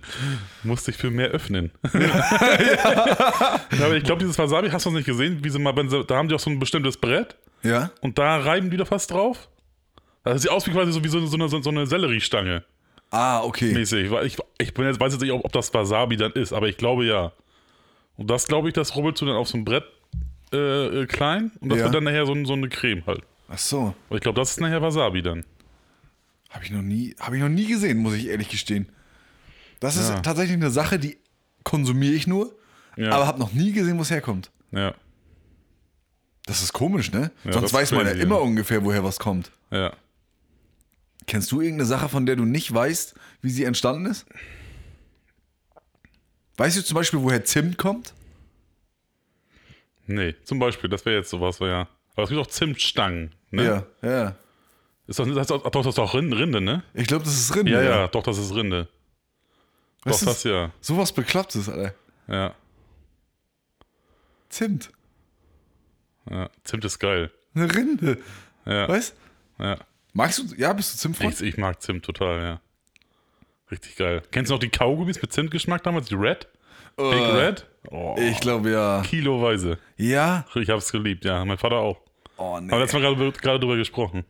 Musst 0.63 0.87
dich 0.87 0.95
für 0.95 1.09
mehr 1.09 1.29
öffnen. 1.29 1.71
ja. 1.93 3.59
aber 3.83 3.95
ich 3.95 4.03
glaube, 4.03 4.19
dieses 4.19 4.37
Wasabi, 4.37 4.69
hast 4.69 4.85
du 4.85 4.89
das 4.91 4.97
nicht 4.97 5.07
gesehen? 5.07 5.43
Wie 5.43 5.49
sie 5.49 5.57
mal, 5.57 5.73
da 5.73 6.15
haben 6.15 6.27
die 6.27 6.35
auch 6.35 6.39
so 6.39 6.51
ein 6.51 6.59
bestimmtes 6.59 6.97
Brett 6.97 7.35
Ja? 7.63 7.89
und 8.01 8.19
da 8.19 8.37
reiben 8.37 8.69
die 8.69 8.77
da 8.77 8.85
fast 8.85 9.09
drauf. 9.09 9.49
Das 10.23 10.43
sieht 10.43 10.51
aus 10.51 10.67
wie 10.67 10.71
quasi 10.71 10.91
so, 10.91 11.03
wie 11.03 11.07
so, 11.07 11.25
so 11.25 11.35
eine, 11.35 11.47
so 11.47 11.69
eine 11.69 11.87
Selleriestange 11.87 12.63
Ah, 13.09 13.41
okay. 13.41 13.71
mäßig. 13.73 14.11
Ich, 14.23 14.37
ich 14.59 14.73
bin 14.73 14.85
jetzt, 14.85 14.99
weiß 14.99 15.13
jetzt 15.13 15.21
nicht, 15.21 15.31
ob, 15.31 15.45
ob 15.45 15.51
das 15.51 15.73
Wasabi 15.73 16.17
dann 16.17 16.33
ist, 16.33 16.53
aber 16.53 16.67
ich 16.67 16.77
glaube 16.77 17.05
ja. 17.05 17.31
Und 18.17 18.29
das 18.29 18.47
glaube 18.47 18.67
ich, 18.67 18.73
das 18.73 18.95
rubbelst 18.95 19.21
du 19.21 19.25
dann 19.25 19.35
auf 19.35 19.47
so 19.47 19.57
ein 19.57 19.63
Brett 19.65 19.85
äh, 20.53 21.01
äh, 21.03 21.05
klein 21.05 21.51
und 21.59 21.69
das 21.69 21.79
Ja. 21.79 21.85
wird 21.85 21.95
dann 21.95 22.03
nachher 22.05 22.25
so, 22.25 22.33
so 22.45 22.53
eine 22.53 22.69
Creme 22.69 23.05
halt. 23.05 23.21
Ach 23.49 23.57
so. 23.57 23.93
Aber 24.09 24.15
ich 24.17 24.21
glaube, 24.21 24.39
das 24.39 24.51
ist 24.51 24.59
nachher 24.61 24.81
Wasabi 24.81 25.21
dann. 25.21 25.45
Habe 26.49 26.63
ich 26.65 26.71
noch 26.71 26.81
nie, 26.81 27.15
habe 27.19 27.35
ich 27.35 27.41
noch 27.41 27.49
nie 27.49 27.67
gesehen, 27.67 27.97
muss 27.99 28.13
ich 28.13 28.27
ehrlich 28.27 28.49
gestehen. 28.49 28.89
Das 29.79 29.95
ist 29.97 30.09
Ja. 30.09 30.19
tatsächlich 30.21 30.55
eine 30.55 30.71
Sache, 30.71 30.97
die 30.99 31.17
konsumiere 31.63 32.13
ich 32.13 32.25
nur, 32.27 32.55
Ja. 32.95 33.11
aber 33.11 33.27
habe 33.27 33.39
noch 33.39 33.53
nie 33.53 33.71
gesehen, 33.73 33.97
wo 33.97 34.01
es 34.01 34.09
herkommt. 34.09 34.49
Ja, 34.71 34.93
Das 36.45 36.63
ist 36.63 36.71
komisch, 36.71 37.11
ne? 37.11 37.31
Ja, 37.43 37.51
Sonst 37.51 37.65
ist 37.67 37.73
weiß 37.73 37.91
man 37.91 38.05
ja 38.05 38.13
immer 38.13 38.41
ungefähr, 38.41 38.83
woher 38.85 39.03
was 39.03 39.19
kommt. 39.19 39.51
ja. 39.71 39.93
Kennst 41.29 41.51
du 41.51 41.59
irgendeine 41.59 41.85
Sache, 41.85 42.07
von 42.07 42.25
der 42.25 42.37
du 42.37 42.45
nicht 42.45 42.73
weißt, 42.73 43.13
wie 43.41 43.49
sie 43.49 43.65
entstanden 43.65 44.05
ist? 44.05 44.25
Weißt 46.57 46.77
du 46.77 46.83
zum 46.83 46.95
Beispiel, 46.95 47.21
woher 47.21 47.43
Zimt 47.45 47.77
kommt? 47.77 48.13
Nee, 50.07 50.35
zum 50.43 50.59
Beispiel, 50.59 50.89
das 50.89 51.05
wäre 51.05 51.17
jetzt 51.17 51.29
sowas, 51.29 51.59
ja. 51.59 51.87
Aber 52.15 52.23
es 52.23 52.29
gibt 52.29 52.41
auch 52.41 52.47
Zimtstangen, 52.47 53.35
ne? 53.51 53.85
Ja, 54.01 54.09
ja. 54.09 54.35
Ist 55.05 55.19
das, 55.19 55.27
das, 55.33 55.47
doch, 55.47 55.69
das 55.69 55.85
ist 55.85 55.97
doch 55.97 56.13
Rinde, 56.13 56.59
ne? 56.61 56.83
Ich 56.93 57.07
glaube, 57.07 57.23
das 57.23 57.33
ist 57.37 57.55
Rinde. 57.55 57.71
Ja, 57.71 57.81
ja, 57.81 58.07
doch, 58.07 58.23
das 58.23 58.37
ist 58.37 58.53
Rinde. 58.55 58.87
Was 60.03 60.19
doch, 60.21 60.27
ist 60.27 60.27
das 60.27 60.43
ja. 60.43 60.71
Sowas 60.81 61.11
Beklopptes, 61.11 61.69
Alter. 61.69 61.93
Ja, 62.27 62.55
Zimt. 64.49 64.89
ja. 66.29 66.49
Zimt 66.63 66.85
ist 66.85 66.99
geil. 66.99 67.31
Eine 67.53 67.73
Rinde. 67.73 68.17
Ja, 68.65 68.87
Weißt 68.89 69.15
ja. 69.59 69.77
Magst 70.13 70.39
du, 70.39 70.55
ja, 70.55 70.73
bist 70.73 70.93
du 70.93 70.97
Zimtfreund? 70.97 71.33
Ich, 71.35 71.41
ich 71.41 71.57
mag 71.57 71.81
Zimt 71.81 72.03
total, 72.03 72.41
ja. 72.41 72.61
Richtig 73.71 73.95
geil. 73.97 74.21
Kennst 74.31 74.49
du 74.49 74.55
noch 74.55 74.59
die 74.59 74.69
Kaugummis 74.69 75.21
mit 75.21 75.33
Zimtgeschmack 75.33 75.83
damals? 75.83 76.07
Die 76.07 76.15
Red? 76.15 76.47
Big 76.95 77.13
Red? 77.13 77.65
Oh, 77.91 78.15
Ich 78.17 78.39
glaube, 78.39 78.71
ja. 78.71 79.01
kiloweise. 79.05 79.77
Ja? 79.97 80.45
Ich 80.55 80.69
hab's 80.69 80.91
geliebt, 80.91 81.25
ja. 81.25 81.43
Mein 81.45 81.57
Vater 81.57 81.75
auch. 81.77 81.97
Oh, 82.37 82.59
nee. 82.59 82.71
Aber 82.71 82.81
letztes 82.81 82.99
Mal 83.01 83.13
gerade, 83.15 83.31
gerade 83.33 83.59
drüber 83.59 83.75
gesprochen. 83.75 84.25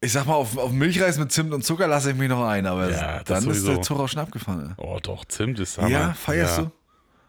Ich 0.00 0.12
sag 0.12 0.26
mal, 0.26 0.34
auf, 0.34 0.56
auf 0.58 0.72
Milchreis 0.72 1.18
mit 1.18 1.30
Zimt 1.32 1.52
und 1.54 1.62
Zucker 1.64 1.86
lasse 1.86 2.10
ich 2.10 2.16
mich 2.16 2.28
noch 2.28 2.44
ein, 2.44 2.66
aber 2.66 2.90
Ja, 2.90 3.22
dann 3.24 3.48
ist 3.48 3.66
der 3.66 3.82
Zug 3.82 3.98
auch 4.00 4.08
schon 4.08 4.20
abgefahren. 4.20 4.74
Oh, 4.76 4.98
doch, 5.00 5.24
Zimt 5.24 5.58
ist 5.60 5.78
Hammer. 5.78 5.88
ja 5.90 6.12
feierst 6.14 6.58
Ja. 6.58 6.64
du? 6.64 6.70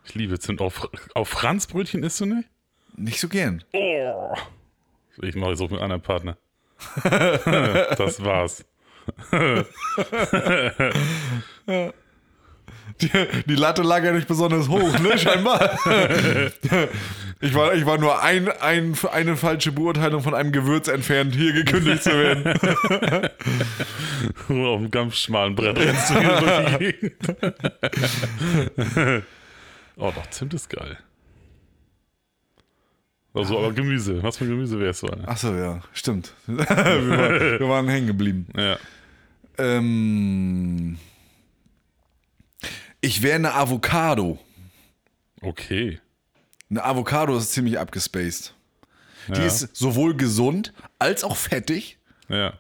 Ich 0.05 0.15
liebe 0.15 0.39
Zimt. 0.39 0.59
Auf, 0.59 0.89
auf 1.13 1.29
Franzbrötchen 1.29 2.03
isst 2.03 2.19
du 2.19 2.25
nicht? 2.25 2.49
Nicht 2.95 3.19
so 3.19 3.29
gern. 3.29 3.63
Oh. 3.73 4.33
Ich 5.21 5.35
mache 5.35 5.55
so 5.55 5.63
mit 5.65 5.73
einem 5.73 5.83
anderen 5.83 6.01
Partner. 6.01 6.37
das 7.03 8.23
war's. 8.23 8.65
Die, 13.01 13.09
die 13.47 13.55
Latte 13.55 13.81
lag 13.81 14.03
ja 14.03 14.11
nicht 14.11 14.27
besonders 14.27 14.69
hoch, 14.69 14.99
ne? 14.99 15.17
Scheinbar. 15.17 15.77
Ich 17.43 17.53
war, 17.53 17.73
ich 17.73 17.85
war 17.85 17.97
nur 17.97 18.23
ein, 18.23 18.47
ein, 18.61 18.95
eine 19.11 19.35
falsche 19.35 19.73
Beurteilung 19.73 20.21
von 20.21 20.33
einem 20.33 20.53
Gewürz 20.53 20.87
entfernt, 20.87 21.35
hier 21.35 21.51
gekündigt 21.51 22.03
zu 22.03 22.11
werden. 22.11 22.57
Nur 24.47 24.69
auf 24.69 24.79
einem 24.79 24.91
ganz 24.91 25.17
schmalen 25.17 25.53
Brett 25.53 25.77
oh, 29.97 30.11
doch, 30.15 30.29
Zimt 30.29 30.53
ist 30.53 30.69
geil. 30.69 30.97
Also, 33.33 33.57
aber 33.57 33.73
Gemüse. 33.73 34.23
Was 34.23 34.37
für 34.37 34.45
Gemüse 34.45 34.79
wärst 34.79 35.03
du? 35.03 35.07
Alter? 35.07 35.27
Achso, 35.27 35.53
ja, 35.53 35.81
stimmt. 35.91 36.33
wir, 36.45 36.59
waren, 36.59 37.59
wir 37.59 37.67
waren 37.67 37.89
hängen 37.89 38.07
geblieben. 38.07 38.47
Ja. 38.55 38.77
Ähm, 39.63 40.97
ich 43.01 43.21
wäre 43.21 43.35
eine 43.35 43.53
Avocado. 43.53 44.39
Okay. 45.41 45.99
Eine 46.69 46.83
Avocado 46.83 47.37
ist 47.37 47.51
ziemlich 47.51 47.79
abgespaced. 47.79 48.53
Die 49.29 49.33
Ja. 49.39 49.45
ist 49.45 49.69
sowohl 49.75 50.15
gesund 50.15 50.73
als 50.99 51.23
auch 51.23 51.37
fettig. 51.37 51.97
Ja. 52.29 52.53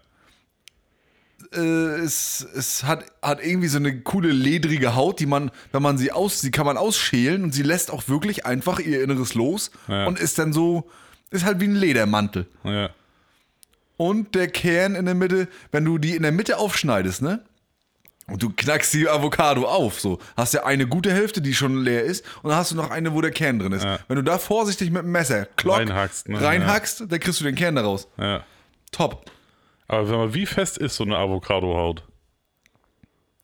Äh, 1.53 1.59
es 1.99 2.41
es 2.55 2.83
hat, 2.83 3.05
hat 3.21 3.43
irgendwie 3.45 3.67
so 3.67 3.77
eine 3.77 4.01
coole 4.01 4.31
ledrige 4.31 4.95
Haut, 4.95 5.19
die 5.19 5.25
man, 5.25 5.51
wenn 5.71 5.81
man 5.83 5.97
sie 5.97 6.11
aus, 6.11 6.41
die 6.41 6.51
kann 6.51 6.65
man 6.65 6.77
ausschälen 6.77 7.43
und 7.43 7.53
sie 7.53 7.63
lässt 7.63 7.91
auch 7.91 8.07
wirklich 8.07 8.45
einfach 8.45 8.79
ihr 8.79 9.03
Inneres 9.03 9.33
los 9.33 9.71
Ja. 9.87 10.05
und 10.07 10.19
ist 10.19 10.39
dann 10.39 10.53
so, 10.53 10.89
ist 11.31 11.43
halt 11.45 11.59
wie 11.59 11.65
ein 11.67 11.75
Ledermantel. 11.75 12.47
Ja. 12.63 12.89
Und 14.03 14.35
der 14.35 14.49
Kern 14.49 14.95
in 14.95 15.05
der 15.05 15.15
Mitte, 15.15 15.47
wenn 15.71 15.85
du 15.85 15.97
die 15.97 16.17
in 16.17 16.23
der 16.23 16.33
Mitte 16.33 16.57
aufschneidest, 16.57 17.21
ne? 17.21 17.41
Und 18.27 18.43
du 18.43 18.49
knackst 18.49 18.93
die 18.93 19.07
Avocado 19.07 19.65
auf, 19.65 20.01
so. 20.01 20.19
Hast 20.35 20.53
ja 20.53 20.65
eine 20.65 20.87
gute 20.87 21.09
Hälfte, 21.13 21.41
die 21.41 21.53
schon 21.53 21.77
leer 21.81 22.03
ist, 22.03 22.25
und 22.41 22.49
dann 22.49 22.59
hast 22.59 22.71
du 22.71 22.75
noch 22.75 22.91
eine, 22.91 23.13
wo 23.13 23.21
der 23.21 23.31
Kern 23.31 23.59
drin 23.59 23.71
ist. 23.71 23.85
Ja. 23.85 23.99
Wenn 24.09 24.17
du 24.17 24.21
da 24.21 24.39
vorsichtig 24.39 24.91
mit 24.91 25.03
dem 25.03 25.13
Messer 25.13 25.45
klock, 25.55 25.77
Reinhackst, 25.77 26.27
ne? 26.27 26.41
reinhackst, 26.41 27.05
dann 27.07 27.19
kriegst 27.21 27.39
du 27.39 27.45
den 27.45 27.55
Kern 27.55 27.75
daraus. 27.75 28.09
Ja. 28.17 28.43
Top. 28.91 29.31
Aber 29.87 30.09
wenn 30.09 30.17
man, 30.17 30.33
wie 30.33 30.47
fest 30.47 30.77
ist 30.77 30.97
so 30.97 31.05
eine 31.05 31.17
Avocadohaut? 31.17 32.03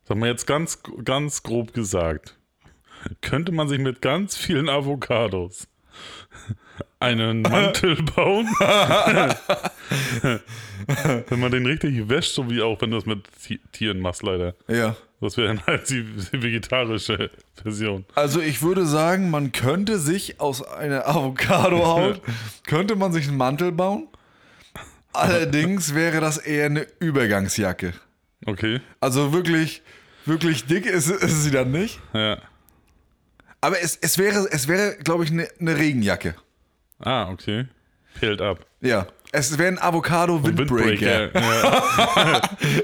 Sag 0.04 0.18
mal 0.18 0.28
jetzt 0.28 0.46
ganz, 0.46 0.80
ganz 1.06 1.42
grob 1.42 1.74
gesagt. 1.74 2.36
Könnte 3.22 3.54
man 3.54 3.70
sich 3.70 3.80
mit 3.80 4.02
ganz 4.02 4.36
vielen 4.36 4.68
Avocados 4.68 5.70
einen 7.00 7.42
Mantel 7.42 7.96
bauen? 8.04 8.48
wenn 11.30 11.40
man 11.40 11.52
den 11.52 11.66
richtig 11.66 12.10
wäscht, 12.10 12.34
so 12.34 12.50
wie 12.50 12.62
auch 12.62 12.82
wenn 12.82 12.92
du 12.92 12.98
das 12.98 13.06
mit 13.06 13.24
Ti- 13.42 13.60
Tieren 13.72 14.00
machst, 14.00 14.24
leider. 14.24 14.56
Ja. 14.68 14.96
Das 15.22 15.36
wäre 15.36 15.48
dann 15.50 15.66
halt 15.66 15.90
die, 15.90 16.04
die 16.04 16.42
vegetarische 16.42 17.30
Version. 17.62 18.06
Also 18.16 18.40
ich 18.40 18.62
würde 18.62 18.86
sagen, 18.86 19.30
man 19.30 19.52
könnte 19.52 20.00
sich 20.00 20.40
aus 20.40 20.64
einer 20.66 21.08
Avocadohaut, 21.08 22.22
könnte 22.68 22.96
man 22.96 23.12
sich 23.12 23.28
einen 23.28 23.36
Mantel 23.38 23.72
bauen. 23.74 24.08
Allerdings 25.12 25.94
wäre 25.96 26.22
das 26.22 26.38
eher 26.38 26.68
eine 26.68 26.88
Übergangsjacke. 27.00 27.94
Okay. 28.46 28.80
Also 29.02 29.34
wirklich, 29.34 29.82
wirklich 30.26 30.66
dick 30.68 30.86
ist, 30.86 31.10
ist 31.10 31.44
sie 31.44 31.52
dann 31.52 31.72
nicht. 31.72 32.00
Ja. 32.14 32.38
Aber 33.62 33.82
es, 33.82 33.98
es 34.02 34.18
wäre, 34.18 34.48
es 34.52 34.68
wäre, 34.68 34.96
glaube 35.04 35.24
ich, 35.24 35.32
eine 35.32 35.48
ne 35.60 35.76
Regenjacke. 35.78 36.36
Ah, 37.00 37.30
okay. 37.30 37.66
Peeled 38.20 38.42
ab. 38.42 38.66
Ja. 38.82 39.08
Es 39.32 39.58
wäre 39.58 39.68
ein 39.70 39.80
Avocado-Windbreaker. 39.80 41.34
Ja. 41.34 42.42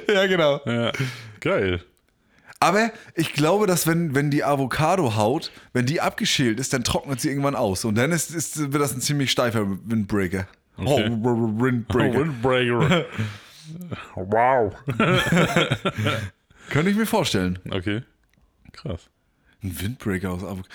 Ja, 0.13 0.27
genau. 0.27 0.61
ja. 0.65 0.91
Geil. 1.39 1.81
Aber 2.59 2.91
ich 3.15 3.33
glaube, 3.33 3.67
dass 3.67 3.88
wenn, 3.88 4.15
wenn 4.15 4.31
die 4.31 4.43
Avocado-Haut, 4.43 5.51
wenn 5.73 5.85
die 5.85 6.01
abgeschält 6.01 6.59
ist, 6.59 6.73
dann 6.73 6.83
trocknet 6.83 7.19
sie 7.19 7.29
irgendwann 7.29 7.55
aus. 7.55 7.83
Und 7.85 7.95
dann 7.95 8.11
ist, 8.11 8.31
ist, 8.31 8.71
wird 8.71 8.81
das 8.81 8.93
ein 8.93 9.01
ziemlich 9.01 9.31
steifer 9.31 9.65
Windbreaker. 9.85 10.47
Okay. 10.77 11.09
Oh, 11.09 11.61
Windbreaker. 11.61 12.17
Oh, 12.17 12.21
Windbreaker. 12.21 13.05
wow. 14.15 14.73
Könnte 16.69 16.91
ich 16.91 16.97
mir 16.97 17.05
vorstellen. 17.05 17.59
Okay. 17.69 18.03
Krass. 18.73 19.09
Ein 19.63 19.81
Windbreaker 19.81 20.31
aus 20.31 20.43
Avocado. 20.43 20.69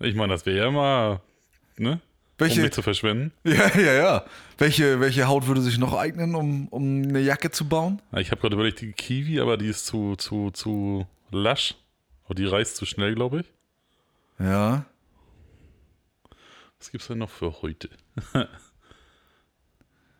Ich 0.00 0.14
meine, 0.14 0.32
das 0.32 0.46
wäre 0.46 0.66
ja 0.66 0.70
mal, 0.70 1.20
ne? 1.76 1.92
Um 1.92 2.00
Welche, 2.46 2.62
nicht 2.62 2.72
zu 2.72 2.80
verschwenden. 2.80 3.32
ja, 3.44 3.68
ja, 3.78 3.92
ja. 3.92 4.24
Welche, 4.56 4.98
welche 4.98 5.28
Haut 5.28 5.46
würde 5.46 5.60
sich 5.60 5.76
noch 5.76 5.92
eignen, 5.92 6.34
um, 6.34 6.68
um 6.68 7.02
eine 7.02 7.20
Jacke 7.20 7.50
zu 7.50 7.68
bauen? 7.68 8.00
Ich 8.16 8.30
habe 8.30 8.40
gerade 8.40 8.54
überlegt, 8.54 8.80
die 8.80 8.92
Kiwi, 8.92 9.40
aber 9.40 9.58
die 9.58 9.66
ist 9.66 9.84
zu, 9.84 10.16
zu, 10.16 10.50
zu 10.50 11.06
lasch. 11.30 11.74
Und 12.28 12.38
die 12.38 12.46
reißt 12.46 12.76
zu 12.76 12.86
schnell, 12.86 13.14
glaube 13.14 13.40
ich. 13.40 13.46
Ja. 14.38 14.86
Was 16.78 16.90
gibt's 16.90 17.08
denn 17.08 17.18
noch 17.18 17.28
für 17.28 17.60
heute? 17.60 17.90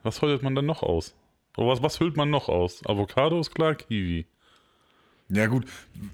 was 0.03 0.21
häutet 0.21 0.43
man 0.43 0.55
dann 0.55 0.67
noch 0.67 0.83
aus? 0.83 1.15
Oder 1.57 1.69
was, 1.69 1.83
was 1.83 2.01
hüllt 2.01 2.17
man 2.17 2.29
noch 2.29 2.51
aus? 2.51 2.85
Avocado 2.85 3.41
ist 3.41 3.55
klar, 3.55 3.75
Kiwi. 3.75 4.27
Ja, 5.31 5.47
gut. 5.47 5.65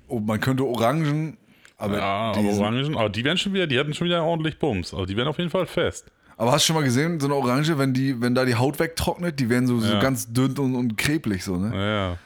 Oh, 0.09 0.21
man 0.21 0.41
könnte 0.41 0.65
Orangen, 0.65 1.37
aber, 1.79 1.99
Ja, 1.99 2.33
die 2.33 2.39
aber 2.41 2.53
sind- 2.53 2.61
Orangen, 2.63 2.97
aber 2.97 3.09
die 3.09 3.25
werden 3.25 3.39
schon 3.39 3.53
wieder, 3.55 3.67
die 3.67 3.79
hatten 3.79 3.95
schon 3.95 4.07
wieder 4.07 4.23
ordentlich 4.25 4.59
Bums. 4.59 4.93
Also 4.93 5.07
die 5.07 5.17
werden 5.17 5.29
auf 5.29 5.39
jeden 5.39 5.51
Fall 5.51 5.67
fest. 5.67 6.07
aber 6.37 6.53
hast 6.53 6.65
du 6.65 6.67
schon 6.69 6.77
mal 6.77 6.85
gesehen, 6.85 7.19
so 7.21 7.27
eine 7.27 7.35
Orange, 7.35 7.79
wenn, 7.79 7.95
die, 7.95 8.21
wenn 8.21 8.35
da 8.35 8.45
die 8.45 8.55
Haut 8.57 8.79
wegtrocknet, 8.79 9.41
die 9.41 9.49
werden 9.49 9.67
so, 9.67 9.81
so 9.81 9.93
Ja. 9.95 10.01
ganz 10.01 10.33
dünn 10.33 10.57
und, 10.59 10.75
und 10.75 10.99
kreblich 10.99 11.45
so, 11.45 11.57
ne? 11.57 12.19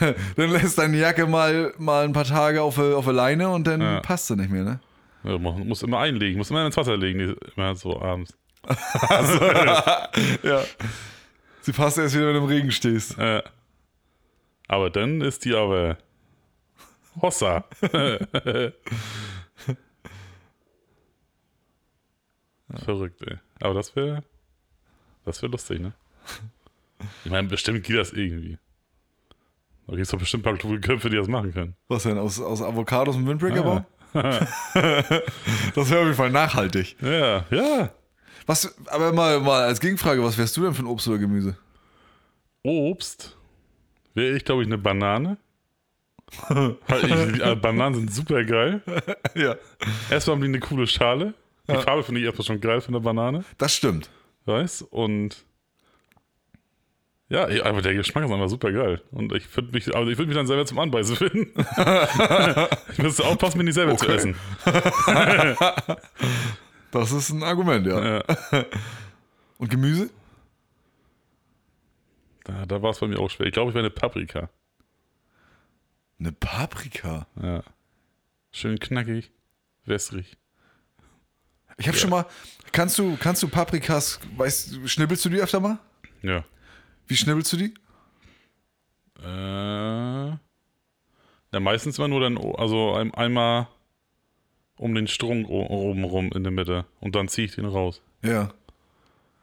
Ja, 0.00 0.14
dann 0.36 0.50
lässt 0.50 0.78
deine 0.78 0.96
Jacke 0.98 1.26
mal, 1.26 1.72
mal 1.78 2.04
ein 2.04 2.12
paar 2.12 2.24
Tage 2.24 2.62
auf, 2.62 2.76
der- 2.76 2.96
auf 2.96 3.04
der 3.04 3.14
Leine 3.14 3.48
und 3.50 3.66
dann 3.66 3.80
Ja. 3.80 4.00
passt 4.00 4.26
sie 4.28 4.36
nicht 4.36 4.50
mehr, 4.50 4.62
ne? 4.64 4.80
ja 5.24 5.38
man 5.38 5.66
muss 5.66 5.82
immer 5.82 5.98
einlegen, 5.98 6.38
muss 6.38 6.50
immer 6.50 6.64
ins 6.66 6.76
Wasser 6.76 6.96
legen, 6.96 7.18
die- 7.18 7.36
immer 7.56 7.74
so 7.74 8.00
abends. 8.00 8.32
Ja. 10.42 10.62
Sie 11.62 11.72
passt 11.72 11.98
erst 11.98 12.14
wieder, 12.14 12.26
wenn 12.28 12.34
du 12.34 12.40
im 12.40 12.46
Regen 12.46 12.70
stehst. 12.70 13.18
Äh, 13.18 13.42
aber 14.68 14.90
dann 14.90 15.20
ist 15.20 15.44
die 15.44 15.54
aber 15.54 15.98
Hossa. 17.20 17.64
Verrückt, 22.84 23.22
ey. 23.22 23.38
Aber 23.60 23.74
das 23.74 23.94
wäre 23.96 24.22
das 25.24 25.42
wäre 25.42 25.52
lustig, 25.52 25.80
ne? 25.80 25.92
Ich 27.24 27.30
meine, 27.30 27.48
bestimmt 27.48 27.82
geht 27.84 27.96
das 27.96 28.12
irgendwie. 28.12 28.58
Da 29.86 29.92
gibt 29.92 30.02
es 30.02 30.10
doch 30.10 30.18
bestimmt 30.18 30.42
ein 30.42 30.50
paar 30.52 30.58
kluge 30.58 30.80
Köpfe, 30.80 31.10
die 31.10 31.16
das 31.16 31.28
machen 31.28 31.52
können. 31.52 31.76
Was 31.88 32.02
denn? 32.04 32.18
Aus, 32.18 32.40
aus 32.40 32.62
Avocados 32.62 33.16
und 33.16 33.26
Windbreaker 33.28 33.60
Ah. 33.60 33.62
bauen? 33.62 33.86
das 35.74 35.90
wäre 35.90 36.00
auf 36.00 36.06
jeden 36.06 36.14
Fall 36.14 36.30
nachhaltig. 36.30 36.96
Ja, 37.02 37.44
ja. 37.50 37.90
Was, 38.46 38.74
aber 38.86 39.12
mal, 39.12 39.40
mal 39.40 39.64
als 39.64 39.80
Gegenfrage, 39.80 40.22
was 40.22 40.38
wärst 40.38 40.56
du 40.56 40.62
denn 40.62 40.74
für 40.74 40.82
ein 40.82 40.86
Obst 40.86 41.06
oder 41.08 41.18
Gemüse? 41.18 41.56
Obst 42.62 43.36
wäre 44.14 44.36
ich, 44.36 44.44
glaube 44.44 44.62
ich, 44.62 44.68
eine 44.68 44.78
Banane. 44.78 45.36
Ich, 46.88 47.40
äh, 47.40 47.54
Bananen 47.56 47.94
sind 47.94 48.12
super 48.12 48.44
geil. 48.44 48.82
Ja. 49.34 49.56
Erstmal 50.10 50.36
haben 50.36 50.42
die 50.42 50.48
eine 50.48 50.60
coole 50.60 50.86
Schale. 50.86 51.34
Die 51.68 51.74
Farbe 51.74 52.02
finde 52.04 52.20
ich 52.20 52.26
erstmal 52.26 52.46
schon 52.46 52.60
geil 52.60 52.80
für 52.80 52.88
eine 52.88 53.00
Banane. 53.00 53.44
Das 53.58 53.74
stimmt. 53.74 54.08
Weißt 54.44 54.82
Und 54.82 55.44
ja, 57.28 57.44
einfach 57.46 57.82
der 57.82 57.94
Geschmack 57.94 58.24
ist 58.24 58.30
einfach 58.30 58.48
super 58.48 58.70
geil. 58.70 59.02
Und 59.10 59.32
ich 59.34 59.54
würde 59.56 59.72
mich, 59.72 59.92
also 59.96 60.08
ich 60.10 60.16
würde 60.16 60.28
mich 60.28 60.36
dann 60.36 60.46
selber 60.46 60.64
zum 60.64 60.78
Anbeißen 60.78 61.16
finden. 61.16 61.52
ich 62.92 62.98
müsste 62.98 63.24
aufpassen, 63.24 63.58
mir 63.58 63.64
nicht 63.64 63.74
selber 63.74 63.96
zu 63.96 64.04
Okay. 64.06 64.14
essen. 64.14 64.36
Das 66.92 67.10
ist 67.10 67.30
ein 67.30 67.42
Argument, 67.42 67.84
ja. 67.86 68.18
Ja, 68.18 68.24
Und 69.58 69.70
Gemüse? 69.70 70.10
da 72.44 72.64
da 72.64 72.80
war 72.80 72.90
es 72.90 73.00
bei 73.00 73.08
mir 73.08 73.18
auch 73.18 73.28
schwer. 73.28 73.46
Ich 73.48 73.52
glaube, 73.52 73.70
ich 73.70 73.74
wäre 73.74 73.84
eine 73.86 73.90
Paprika. 73.90 74.48
Eine 76.18 76.32
Paprika. 76.32 77.26
Ja. 77.40 77.62
Schön 78.50 78.78
knackig, 78.78 79.30
wässrig. 79.84 80.36
Ich 81.78 81.88
habe 81.88 81.96
schon 81.98 82.10
mal. 82.10 82.24
Kannst 82.72 82.98
du, 82.98 83.16
kannst 83.16 83.42
du 83.42 83.48
Paprikas, 83.48 84.18
weißt 84.36 84.76
du, 84.76 84.88
schnibbelst 84.88 85.24
du 85.24 85.28
die 85.28 85.40
öfter 85.40 85.60
mal? 85.60 85.78
Ja. 86.22 86.44
Wie 87.06 87.16
schnibbelst 87.16 87.52
du 87.52 87.56
die? 87.56 87.74
Äh, 89.22 90.28
ja, 90.28 90.38
meistens 91.60 91.98
immer 91.98 92.08
nur 92.08 92.20
dann, 92.20 92.38
also 92.38 92.94
ein, 92.94 93.14
einmal 93.14 93.68
um 94.76 94.94
den 94.94 95.06
Strunk 95.06 95.48
oben 95.48 96.04
rum 96.04 96.30
in 96.34 96.42
der 96.42 96.52
Mitte 96.52 96.84
und 97.00 97.14
dann 97.14 97.28
ziehe 97.28 97.46
ich 97.46 97.54
den 97.54 97.64
raus. 97.64 98.02
Ja. 98.22 98.50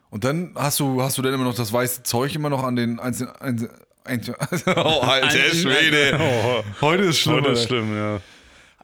Und 0.10 0.24
dann 0.24 0.54
hast 0.56 0.80
du, 0.80 1.02
hast 1.02 1.18
du 1.18 1.22
dann 1.24 1.34
immer 1.34 1.46
noch 1.46 1.56
das 1.56 1.74
weiße 1.74 2.04
Zeug 2.04 2.36
immer 2.36 2.50
noch 2.50 2.64
an 2.64 2.76
den 2.76 3.00
einzelnen. 3.00 3.70
oh, 4.76 5.00
alter 5.02 5.30
Schwede. 5.56 6.20
Heute 6.82 7.04
ist 7.04 7.20
schlimm. 7.20 7.36
heute 7.36 7.52
ist 7.52 7.64
schlimm, 7.68 7.96
ja. 7.96 8.20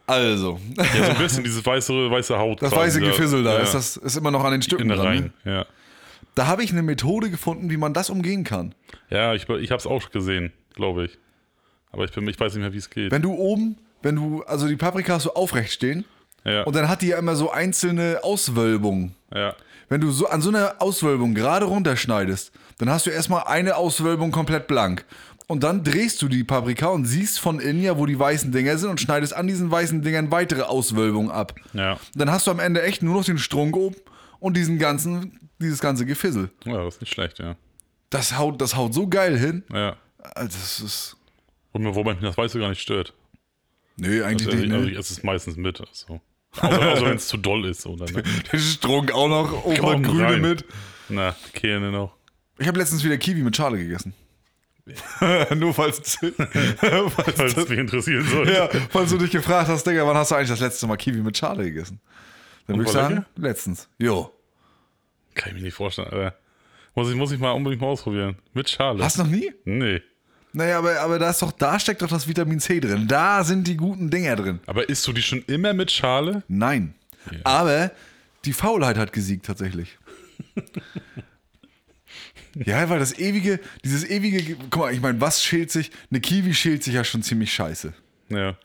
Also, 0.07 0.59
Ja, 0.75 0.83
so 1.05 1.11
ein 1.11 1.17
bisschen 1.17 1.43
dieses 1.43 1.63
weiße, 1.65 2.09
weiße 2.09 2.37
Haut. 2.37 2.61
das 2.61 2.71
weiße 2.71 2.99
Gefissel 2.99 3.43
da 3.43 3.53
ja, 3.57 3.59
ist, 3.59 3.73
das 3.75 3.97
ist 3.97 4.15
immer 4.17 4.31
noch 4.31 4.43
an 4.43 4.53
den 4.53 4.61
Stücken 4.61 4.89
in 4.89 4.97
dran. 4.97 5.31
Ne? 5.43 5.53
Ja, 5.53 5.65
Da 6.35 6.47
habe 6.47 6.63
ich 6.63 6.71
eine 6.71 6.81
Methode 6.81 7.29
gefunden, 7.29 7.69
wie 7.69 7.77
man 7.77 7.93
das 7.93 8.09
umgehen 8.09 8.43
kann. 8.43 8.73
ja 9.09 9.33
ich, 9.35 9.43
ich 9.47 9.71
habe 9.71 9.79
es 9.79 9.85
auch 9.85 10.09
gesehen, 10.09 10.51
glaube 10.73 11.05
ich. 11.05 11.17
Aber 11.91 12.05
ich, 12.05 12.11
bin, 12.11 12.27
ich 12.27 12.39
weiß 12.39 12.53
nicht 12.53 12.61
mehr, 12.61 12.73
wie 12.73 12.77
es 12.77 12.89
geht. 12.89 13.11
Wenn 13.11 13.21
du 13.21 13.33
oben, 13.33 13.77
wenn 14.01 14.15
du, 14.15 14.43
also 14.43 14.67
die 14.67 14.75
Paprika 14.77 15.13
hast 15.15 15.25
du 15.25 15.31
aufrecht 15.31 15.73
stehen 15.73 16.05
Ja, 16.43 16.63
und 16.63 16.75
dann 16.75 16.87
hat 16.87 17.01
die 17.03 17.07
ja 17.07 17.17
immer 17.19 17.35
so 17.35 17.51
einzelne 17.51 18.19
Auswölbungen. 18.23 19.15
ja, 19.35 19.53
Wenn 19.89 20.01
du 20.01 20.09
so 20.11 20.27
an 20.27 20.41
so 20.41 20.49
einer 20.49 20.75
Auswölbung 20.79 21.35
gerade 21.35 21.65
runterschneidest, 21.65 22.51
dann 22.79 22.89
hast 22.89 23.05
du 23.05 23.11
erstmal 23.11 23.43
eine 23.43 23.75
Auswölbung 23.75 24.31
komplett 24.31 24.65
blank. 24.67 25.05
Und 25.47 25.63
dann 25.63 25.83
drehst 25.83 26.21
du 26.21 26.27
die 26.27 26.43
Paprika 26.43 26.87
und 26.87 27.05
siehst 27.05 27.39
von 27.39 27.59
innen 27.59 27.81
ja, 27.81 27.97
wo 27.97 28.05
die 28.05 28.19
weißen 28.19 28.51
Dinger 28.51 28.77
sind 28.77 28.89
und 28.91 29.01
schneidest 29.01 29.33
an 29.35 29.47
diesen 29.47 29.71
weißen 29.71 30.01
Dingern 30.03 30.31
weitere 30.31 30.61
Auswölbungen 30.63 31.31
ab. 31.31 31.55
ja. 31.73 31.99
Dann 32.15 32.29
hast 32.31 32.45
du 32.47 32.51
am 32.51 32.59
Ende 32.59 32.83
echt 32.83 33.01
nur 33.01 33.15
noch 33.15 33.25
den 33.25 33.37
Strunk 33.39 33.75
oben 33.75 33.95
und 34.39 34.55
diesen 34.57 34.77
ganzen, 34.77 35.39
dieses 35.59 35.79
ganze 35.79 36.05
Gefissel. 36.05 36.51
Ja, 36.65 36.83
das 36.83 36.95
ist 36.95 37.01
nicht 37.01 37.13
schlecht, 37.13 37.39
ja. 37.39 37.55
Das 38.11 38.37
haut, 38.37 38.61
das 38.61 38.75
haut 38.75 38.93
so 38.93 39.07
geil 39.07 39.37
hin. 39.37 39.63
Ja. 39.73 39.95
Also 40.35 40.49
das 40.57 40.79
ist. 40.79 41.17
Und 41.71 41.83
wobei 41.95 42.13
mich 42.13 42.21
das 42.23 42.37
Weiße 42.37 42.59
gar 42.59 42.69
nicht 42.69 42.81
stört. 42.81 43.13
Nee, 43.97 44.21
eigentlich 44.21 44.47
Also, 44.49 44.59
nicht. 44.59 44.71
also, 44.73 44.85
Ne? 44.87 44.95
es 44.97 45.11
ist 45.11 45.23
meistens 45.23 45.55
mit. 45.57 45.79
Also. 45.81 46.21
Außer, 46.57 46.91
außer 46.93 47.05
wenn 47.07 47.15
es 47.17 47.27
zu 47.27 47.37
doll 47.37 47.65
ist. 47.65 47.85
Oder, 47.85 48.05
ne? 48.11 48.23
Den 48.51 48.59
Strunk 48.59 49.11
auch 49.11 49.27
noch 49.27 49.65
oben 49.65 50.03
Grüne 50.03 50.23
rein. 50.25 50.41
mit. 50.41 50.65
Na, 51.09 51.35
Kerne 51.53 51.91
noch. 51.91 52.15
Ich 52.59 52.67
habe 52.67 52.77
letztens 52.79 53.03
wieder 53.03 53.17
Kiwi 53.17 53.41
mit 53.41 53.55
Schale 53.55 53.77
gegessen. 53.77 54.13
Nur 55.55 55.73
falls, 55.73 56.17
falls, 56.77 57.13
Falls 57.35 57.57
es 57.57 57.69
mich 57.69 57.77
interessieren 57.79 58.25
sollte. 58.27 58.51
ja, 58.53 58.69
falls 58.89 59.11
du 59.11 59.17
dich 59.17 59.29
gefragt 59.31 59.67
hast, 59.69 59.85
Digga, 59.85 60.05
wann 60.07 60.17
hast 60.17 60.31
du 60.31 60.35
eigentlich 60.35 60.49
das 60.49 60.59
letzte 60.59 60.87
Mal 60.87 60.97
Kiwi 60.97 61.19
mit 61.21 61.37
Schale 61.37 61.63
gegessen? 61.63 61.99
Dann 62.65 62.77
würde 62.77 62.89
ich 62.89 62.93
sagen, 62.93 63.15
lecker? 63.15 63.27
letztens. 63.35 63.87
Jo. 63.99 64.31
Kann 65.35 65.49
ich 65.49 65.55
mir 65.55 65.61
nicht 65.61 65.75
vorstellen, 65.75 66.09
Alter. 66.09 66.35
Muss 66.95 67.09
ich, 67.09 67.15
muss 67.15 67.31
ich 67.31 67.39
mal 67.39 67.51
unbedingt 67.51 67.81
mal 67.81 67.87
ausprobieren. 67.87 68.35
Mit 68.53 68.69
Schale. 68.69 69.03
Hast 69.03 69.19
du 69.19 69.23
noch 69.23 69.29
nie? 69.29 69.51
Nee. 69.63 70.01
Naja, 70.53 70.79
aber, 70.79 70.99
aber 71.01 71.19
da 71.19 71.29
ist 71.29 71.41
doch, 71.43 71.51
da 71.51 71.79
steckt 71.79 72.01
doch 72.01 72.07
das 72.09 72.27
Vitamin 72.27 72.59
C 72.59 72.79
drin. 72.79 73.07
Da 73.07 73.43
sind 73.43 73.67
die 73.67 73.77
guten 73.77 74.09
Dinger 74.09 74.35
drin. 74.35 74.59
Aber 74.65 74.89
isst 74.89 75.05
du 75.07 75.13
die 75.13 75.21
schon 75.21 75.43
immer 75.43 75.73
mit 75.73 75.91
Schale? 75.91 76.41
Nein. 76.47 76.95
Aber 77.43 77.91
die 78.45 78.53
Faulheit 78.53 78.97
hat 78.97 79.13
gesiegt 79.13 79.45
tatsächlich. 79.45 79.99
ja, 82.55 82.89
weil 82.89 82.99
das 82.99 83.17
ewige, 83.17 83.59
dieses 83.83 84.09
ewige, 84.09 84.55
guck 84.69 84.77
mal, 84.77 84.93
ich 84.93 85.01
meine, 85.01 85.19
was 85.21 85.43
schält 85.43 85.71
sich? 85.71 85.91
Eine 86.09 86.21
Kiwi 86.21 86.53
schält 86.53 86.83
sich 86.83 86.93
ja 86.93 87.03
schon 87.03 87.23
ziemlich 87.23 87.53
scheiße. 87.53 87.93
Ja. 88.29 88.57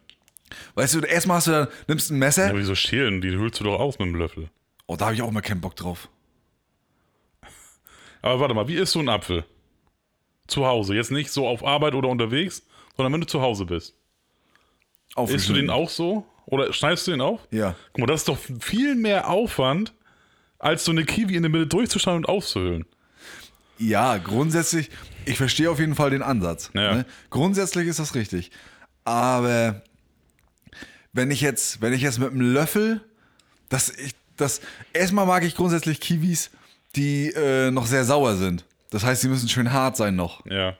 Weißt 0.74 0.94
du, 0.94 1.00
erstmal 1.00 1.38
hast 1.38 1.46
du 1.46 1.50
dann, 1.50 1.68
nimmst 1.88 2.10
ein 2.10 2.18
Messer. 2.18 2.50
Aber 2.50 2.58
wieso 2.58 2.74
schälen? 2.74 3.20
Die 3.20 3.30
hüllst 3.30 3.60
du 3.60 3.64
doch 3.64 3.78
aus 3.78 3.98
mit 3.98 4.08
dem 4.08 4.14
Löffel. 4.14 4.50
Oh, 4.86 4.96
da 4.96 5.06
habe 5.06 5.14
ich 5.14 5.22
auch 5.22 5.30
mal 5.30 5.40
keinen 5.40 5.60
Bock 5.60 5.76
drauf. 5.76 6.08
Aber 8.22 8.40
warte 8.40 8.54
mal, 8.54 8.68
wie 8.68 8.76
isst 8.76 8.94
du 8.94 9.00
einen 9.00 9.08
Apfel? 9.08 9.44
Zu 10.46 10.66
Hause. 10.66 10.94
Jetzt 10.94 11.10
nicht 11.10 11.30
so 11.30 11.46
auf 11.46 11.64
Arbeit 11.64 11.94
oder 11.94 12.08
unterwegs, 12.08 12.62
sondern 12.96 13.12
wenn 13.12 13.20
du 13.20 13.26
zu 13.26 13.40
Hause 13.40 13.66
bist. 13.66 13.94
Isst 15.28 15.48
du 15.48 15.52
den 15.52 15.70
auch 15.70 15.88
so? 15.88 16.26
Oder 16.46 16.72
schneidest 16.72 17.06
du 17.06 17.12
den 17.12 17.20
auf? 17.20 17.40
Ja. 17.50 17.76
Guck 17.92 18.00
mal, 18.00 18.06
das 18.06 18.20
ist 18.20 18.28
doch 18.28 18.38
viel 18.60 18.94
mehr 18.94 19.30
Aufwand, 19.30 19.94
als 20.58 20.84
so 20.84 20.92
eine 20.92 21.04
Kiwi 21.04 21.36
in 21.36 21.42
der 21.42 21.50
Mitte 21.50 21.66
durchzuschneiden 21.66 22.24
und 22.24 22.28
auszuhöhlen. 22.28 22.86
Ja, 23.78 24.18
grundsätzlich, 24.18 24.90
ich 25.24 25.36
verstehe 25.36 25.70
auf 25.70 25.78
jeden 25.78 25.94
Fall 25.94 26.10
den 26.10 26.22
Ansatz. 26.22 26.70
Ja. 26.74 26.94
Ne? 26.94 27.06
Grundsätzlich 27.30 27.88
ist 27.88 27.98
das 27.98 28.14
richtig. 28.14 28.50
Aber 29.04 29.82
wenn 31.12 31.30
ich 31.30 31.40
jetzt, 31.40 31.80
wenn 31.80 31.92
ich 31.92 32.02
jetzt 32.02 32.18
mit 32.18 32.30
einem 32.30 32.40
Löffel, 32.40 33.00
das, 33.68 33.90
ich, 33.90 34.14
das, 34.36 34.60
erstmal 34.92 35.26
mag 35.26 35.44
ich 35.44 35.54
grundsätzlich 35.54 36.00
Kiwis, 36.00 36.50
die 36.96 37.28
äh, 37.30 37.70
noch 37.70 37.86
sehr 37.86 38.04
sauer 38.04 38.36
sind. 38.36 38.64
Das 38.90 39.04
heißt, 39.04 39.22
sie 39.22 39.28
müssen 39.28 39.48
schön 39.48 39.72
hart 39.72 39.96
sein 39.96 40.16
noch. 40.16 40.46
Ja. 40.46 40.76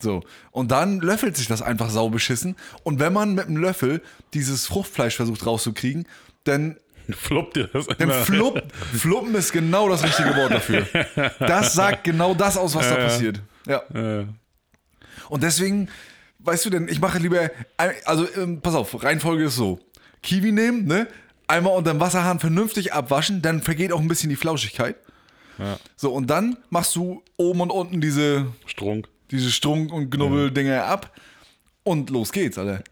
So. 0.00 0.22
Und 0.52 0.70
dann 0.70 1.00
löffelt 1.00 1.36
sich 1.36 1.48
das 1.48 1.62
einfach 1.62 1.90
sau 1.90 2.08
beschissen. 2.08 2.56
Und 2.84 3.00
wenn 3.00 3.12
man 3.12 3.34
mit 3.34 3.46
einem 3.46 3.56
Löffel 3.56 4.00
dieses 4.34 4.66
Fruchtfleisch 4.66 5.16
versucht 5.16 5.44
rauszukriegen, 5.44 6.06
dann 6.44 6.76
Fluppt 7.10 7.56
dir 7.56 7.68
das 7.68 7.86
Denn 7.86 7.96
immer. 8.10 8.14
Flupp, 8.14 8.62
Fluppen 8.94 9.34
ist 9.34 9.52
genau 9.52 9.88
das 9.88 10.02
richtige 10.04 10.34
Wort 10.36 10.52
dafür. 10.52 10.86
Das 11.38 11.72
sagt 11.74 12.04
genau 12.04 12.34
das 12.34 12.56
aus, 12.56 12.74
was 12.74 12.88
da 12.88 12.96
passiert. 12.96 13.40
Ja. 13.66 13.82
Äh, 13.94 14.26
Und 15.28 15.42
deswegen, 15.42 15.88
weißt 16.40 16.66
du 16.66 16.70
denn, 16.70 16.88
ich 16.88 17.00
mache 17.00 17.18
lieber, 17.18 17.50
also 18.04 18.26
ähm, 18.36 18.60
pass 18.60 18.74
auf, 18.74 19.02
Reihenfolge 19.02 19.44
ist 19.44 19.56
so. 19.56 19.78
Kiwi 20.22 20.52
nehmen, 20.52 20.84
ne? 20.86 21.08
Einmal 21.46 21.74
unter 21.74 21.92
dem 21.92 22.00
Wasserhahn 22.00 22.40
vernünftig 22.40 22.92
abwaschen, 22.92 23.40
dann 23.40 23.62
vergeht 23.62 23.92
auch 23.92 24.00
ein 24.00 24.08
bisschen 24.08 24.28
die 24.28 24.36
Flauschigkeit. 24.36 24.96
ja. 25.58 25.78
So, 25.96 26.12
und 26.12 26.28
dann 26.28 26.58
machst 26.68 26.94
du 26.96 27.22
oben 27.38 27.60
und 27.62 27.70
unten 27.70 28.00
diese, 28.02 28.46
Strunk. 28.66 29.08
diese 29.30 29.50
Strunk- 29.50 29.92
und 29.92 30.10
Knubbeldinger 30.10 30.84
ab. 30.84 31.10
Und 31.84 32.10
los 32.10 32.32
geht's, 32.32 32.58
Alter. 32.58 32.82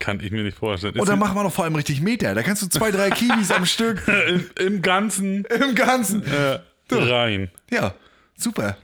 Kann 0.00 0.18
ich 0.20 0.32
mir 0.32 0.42
nicht 0.42 0.58
vorstellen. 0.58 0.98
Und 0.98 1.08
dann 1.08 1.18
machen 1.20 1.36
wir 1.36 1.44
noch 1.44 1.52
vor 1.52 1.64
allem 1.64 1.76
richtig 1.76 2.00
Meter. 2.00 2.34
Da 2.34 2.42
kannst 2.42 2.62
du 2.62 2.66
zwei, 2.68 2.90
drei 2.90 3.10
Kiwis 3.10 3.52
am 3.52 3.64
Stück 3.66 4.02
Im, 4.28 4.50
Im 4.58 4.82
Ganzen 4.82 5.44
im 5.44 5.74
Ganzen. 5.76 6.24
äh, 6.26 6.58
rein. 6.90 7.50
Ja, 7.70 7.94
super. 8.36 8.76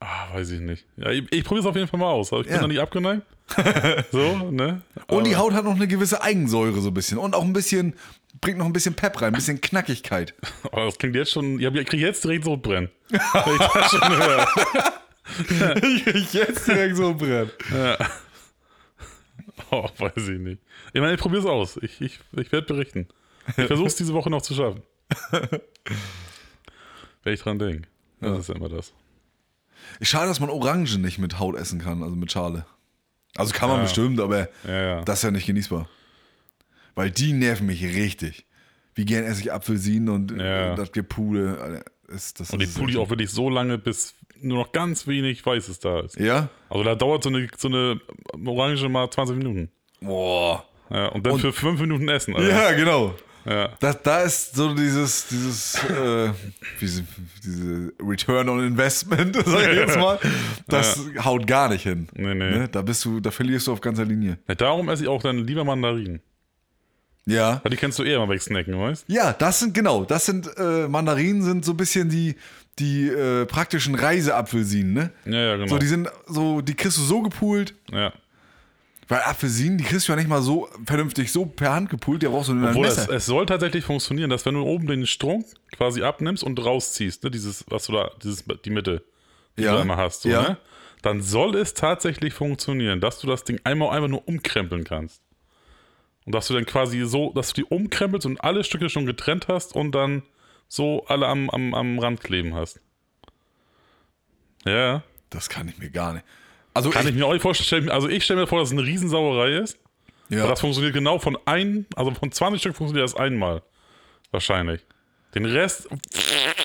Ah, 0.00 0.34
weiß 0.34 0.50
ich 0.50 0.60
nicht. 0.60 0.84
Ja, 0.96 1.10
ich 1.10 1.24
ich 1.32 1.44
probiere 1.44 1.60
es 1.64 1.66
auf 1.66 1.76
jeden 1.76 1.88
Fall 1.88 2.00
mal 2.00 2.10
aus. 2.10 2.32
aber 2.32 2.40
Ich 2.42 2.46
bin 2.48 2.56
Ja. 2.56 2.60
da 2.62 2.66
nicht 2.68 2.80
abgeneigt. 2.80 3.22
so, 4.12 4.50
ne? 4.50 4.82
Und 5.08 5.26
die 5.26 5.36
Haut 5.36 5.54
hat 5.54 5.64
noch 5.64 5.74
eine 5.74 5.88
gewisse 5.88 6.22
Eigensäure 6.22 6.80
so 6.80 6.88
ein 6.88 6.94
bisschen. 6.94 7.18
Und 7.18 7.34
auch 7.34 7.42
ein 7.44 7.52
bisschen, 7.52 7.94
bringt 8.40 8.58
noch 8.58 8.66
ein 8.66 8.72
bisschen 8.72 8.94
Pep 8.94 9.20
rein, 9.22 9.28
ein 9.28 9.34
bisschen 9.34 9.60
Knackigkeit. 9.60 10.34
Aber 10.72 10.84
das 10.86 10.98
klingt 10.98 11.14
jetzt 11.16 11.30
schon. 11.32 11.58
Ich, 11.60 11.66
hab- 11.66 11.74
ich 11.74 11.86
kriege 11.86 12.04
jetzt 12.06 12.22
direkt 12.24 12.44
Sodbrennen. 12.44 12.90
Ich 13.10 13.18
das 13.28 13.90
schon 13.90 14.16
höre. 14.18 14.46
ich 15.82 16.04
krieg 16.04 16.34
jetzt 16.34 16.66
direkt 16.66 16.96
so 16.96 17.14
brennt. 17.14 17.52
Oh, 19.70 19.88
weiß 19.98 20.28
ich 20.28 20.38
nicht. 20.38 20.60
Ich 20.92 21.00
meine, 21.00 21.14
ich 21.14 21.20
probiere 21.20 21.40
es 21.42 21.46
aus. 21.46 21.76
Ich, 21.82 22.00
ich, 22.00 22.18
ich 22.32 22.52
werde 22.52 22.66
berichten. 22.66 23.06
Ich 23.56 23.66
versuche 23.66 23.86
es 23.88 23.96
diese 23.96 24.12
Woche 24.14 24.30
noch 24.30 24.42
zu 24.42 24.54
schaffen. 24.54 24.82
Wenn 27.22 27.34
ich 27.34 27.40
dran 27.42 27.58
denke. 27.58 27.88
Das 28.20 28.38
ist 28.40 28.48
ja 28.48 28.54
immer 28.54 28.68
das. 28.68 28.92
Schade, 30.02 30.28
dass 30.28 30.40
man 30.40 30.50
Orangen 30.50 31.00
nicht 31.02 31.18
mit 31.18 31.38
Haut 31.38 31.56
essen 31.56 31.80
kann, 31.80 32.02
also 32.02 32.14
mit 32.16 32.30
Schale. 32.30 32.66
Also 33.36 33.52
kann 33.54 33.68
man 33.68 33.78
Ja. 33.78 33.82
bestimmt, 33.84 34.20
aber 34.20 34.48
Ja, 34.66 34.82
ja. 34.82 35.02
das 35.02 35.20
ist 35.20 35.22
ja 35.24 35.30
nicht 35.30 35.46
genießbar. 35.46 35.88
Weil 36.94 37.10
die 37.10 37.32
nerven 37.32 37.66
mich 37.66 37.82
richtig. 37.82 38.46
Wie 38.94 39.04
gern 39.04 39.24
esse 39.24 39.40
ich 39.40 39.52
Apfelsinen 39.52 40.08
und 40.08 40.32
Ja. 40.32 40.72
äh, 40.72 40.76
das. 40.76 40.90
Alter, 40.90 41.84
ist, 42.08 42.40
das 42.40 42.50
Und 42.50 42.60
die 42.60 42.66
puli 42.66 42.96
auch 42.96 43.08
wirklich 43.08 43.30
so 43.30 43.48
lange, 43.48 43.78
bis 43.78 44.14
nur 44.42 44.58
noch 44.58 44.72
ganz 44.72 45.06
wenig 45.06 45.44
Weißes 45.44 45.78
da 45.80 46.00
ist. 46.00 46.18
Ja? 46.18 46.48
Also 46.68 46.84
da 46.84 46.94
dauert 46.94 47.22
so 47.22 47.28
eine, 47.28 47.48
so 47.56 47.68
eine 47.68 48.00
Orange 48.46 48.88
mal 48.88 49.10
20 49.10 49.36
Minuten. 49.36 49.70
Boah. 50.00 50.64
Ja, 50.90 51.06
und 51.08 51.24
dann 51.26 51.38
für 51.38 51.52
5 51.52 51.80
Minuten 51.80 52.08
essen. 52.08 52.34
Alter. 52.34 52.48
Ja, 52.48 52.72
genau. 52.72 53.14
Ja. 53.44 53.70
Da, 53.80 53.94
da 53.94 54.20
ist 54.22 54.54
so 54.54 54.74
dieses, 54.74 55.28
dieses, 55.28 55.74
äh, 55.84 56.30
diese, 56.80 57.04
diese 57.42 57.92
Return 58.02 58.48
on 58.48 58.64
Investment, 58.64 59.36
sag 59.46 59.70
ich 59.70 59.78
jetzt 59.78 59.96
mal, 59.96 60.18
das 60.68 61.00
haut 61.24 61.46
gar 61.46 61.70
nicht 61.70 61.82
hin. 61.82 62.08
Nee, 62.12 62.34
nee. 62.34 62.50
Ne? 62.50 62.68
Da 62.68 62.82
bist 62.82 63.04
du, 63.04 63.20
da 63.20 63.30
verlierst 63.30 63.66
du 63.66 63.72
auf 63.72 63.80
ganzer 63.80 64.04
Linie. 64.04 64.38
Ja, 64.46 64.54
darum 64.54 64.88
esse 64.88 65.04
ich 65.04 65.08
auch 65.08 65.22
dann 65.22 65.38
lieber 65.38 65.64
Mandarinen. 65.64 66.20
Ja. 67.26 67.60
Weil 67.62 67.70
die 67.70 67.76
kannst 67.76 67.98
du 67.98 68.02
eher 68.02 68.18
mal 68.18 68.28
wegsnacken, 68.28 68.78
weißt 68.78 69.04
Ja, 69.08 69.32
das 69.32 69.60
sind, 69.60 69.74
genau, 69.74 70.04
das 70.04 70.26
sind, 70.26 70.50
äh, 70.56 70.88
Mandarinen 70.88 71.42
sind 71.42 71.64
so 71.64 71.72
ein 71.72 71.76
bisschen 71.76 72.08
die, 72.08 72.34
die 72.80 73.06
äh, 73.08 73.46
praktischen 73.46 73.94
Reiseapfelsinen, 73.94 74.92
ne? 74.92 75.10
Ja, 75.26 75.38
ja, 75.40 75.56
genau. 75.56 75.68
So, 75.68 75.78
die 75.78 75.86
sind 75.86 76.08
so, 76.26 76.60
die 76.60 76.74
kriegst 76.74 76.98
du 76.98 77.02
so 77.02 77.22
gepult, 77.22 77.74
ja. 77.92 78.12
weil 79.08 79.20
Apfelsinen, 79.20 79.78
die 79.78 79.84
kriegst 79.84 80.08
du 80.08 80.12
ja 80.12 80.16
nicht 80.16 80.28
mal 80.28 80.42
so 80.42 80.68
vernünftig 80.84 81.30
so 81.30 81.46
per 81.46 81.72
Hand 81.72 81.90
gepult, 81.90 82.22
der 82.22 82.30
brauchst 82.30 82.48
du 82.48 82.54
nur 82.54 82.70
Obwohl, 82.70 82.86
es, 82.86 83.06
es 83.06 83.26
soll 83.26 83.46
tatsächlich 83.46 83.84
funktionieren, 83.84 84.30
dass 84.30 84.44
wenn 84.46 84.54
du 84.54 84.62
oben 84.62 84.86
den 84.86 85.06
Strunk 85.06 85.46
quasi 85.72 86.02
abnimmst 86.02 86.42
und 86.42 86.58
rausziehst, 86.64 87.22
ne, 87.24 87.30
dieses, 87.30 87.64
was 87.68 87.86
du 87.86 87.92
da, 87.92 88.10
dieses, 88.22 88.44
die 88.64 88.70
Mitte, 88.70 89.02
die 89.56 89.62
Ja. 89.62 89.76
du 89.76 89.82
immer 89.82 89.96
hast, 89.96 90.22
so, 90.22 90.28
Ja. 90.28 90.42
ne, 90.42 90.56
dann 91.02 91.22
soll 91.22 91.56
es 91.56 91.74
tatsächlich 91.74 92.34
funktionieren, 92.34 93.00
dass 93.00 93.18
du 93.20 93.26
das 93.26 93.44
Ding 93.44 93.60
einmal 93.64 93.90
einfach 93.90 94.08
nur 94.08 94.26
umkrempeln 94.26 94.84
kannst. 94.84 95.22
Und 96.26 96.34
dass 96.34 96.46
du 96.48 96.54
dann 96.54 96.66
quasi 96.66 97.02
so, 97.06 97.32
dass 97.32 97.52
du 97.52 97.62
die 97.62 97.64
umkrempelst 97.64 98.26
und 98.26 98.42
alle 98.44 98.62
Stücke 98.64 98.88
schon 98.90 99.06
getrennt 99.06 99.48
hast 99.48 99.74
und 99.74 99.92
dann 99.92 100.22
so 100.70 101.04
alle 101.08 101.26
am, 101.26 101.50
am, 101.50 101.74
am 101.74 101.98
Rand 101.98 102.20
kleben 102.20 102.54
hast. 102.54 102.80
Ja, 104.64 105.02
Das 105.28 105.48
kann 105.48 105.68
ich 105.68 105.78
mir 105.78 105.90
gar 105.90 106.12
nicht. 106.14 106.24
Also, 106.72 106.90
kann 106.90 107.06
ich 107.08 107.14
mir 107.14 107.26
auch 107.26 107.32
nicht 107.32 107.42
vorstellen. 107.42 107.90
Also 107.90 108.08
ich 108.08 108.24
stelle 108.24 108.40
mir 108.42 108.46
vor, 108.46 108.60
dass 108.60 108.68
es 108.68 108.72
eine 108.78 108.86
Riesensauerei 108.86 109.56
ist. 109.56 109.78
ja. 110.28 110.40
Aber 110.42 110.50
das 110.50 110.60
funktioniert 110.60 110.94
genau 110.94 111.18
von 111.18 111.36
ein, 111.44 111.86
also 111.96 112.12
von 112.12 112.30
20 112.30 112.60
Stück 112.60 112.76
funktioniert 112.76 113.04
das 113.04 113.16
einmal. 113.16 113.62
Wahrscheinlich. 114.30 114.80
Den 115.34 115.44
Rest 115.44 115.88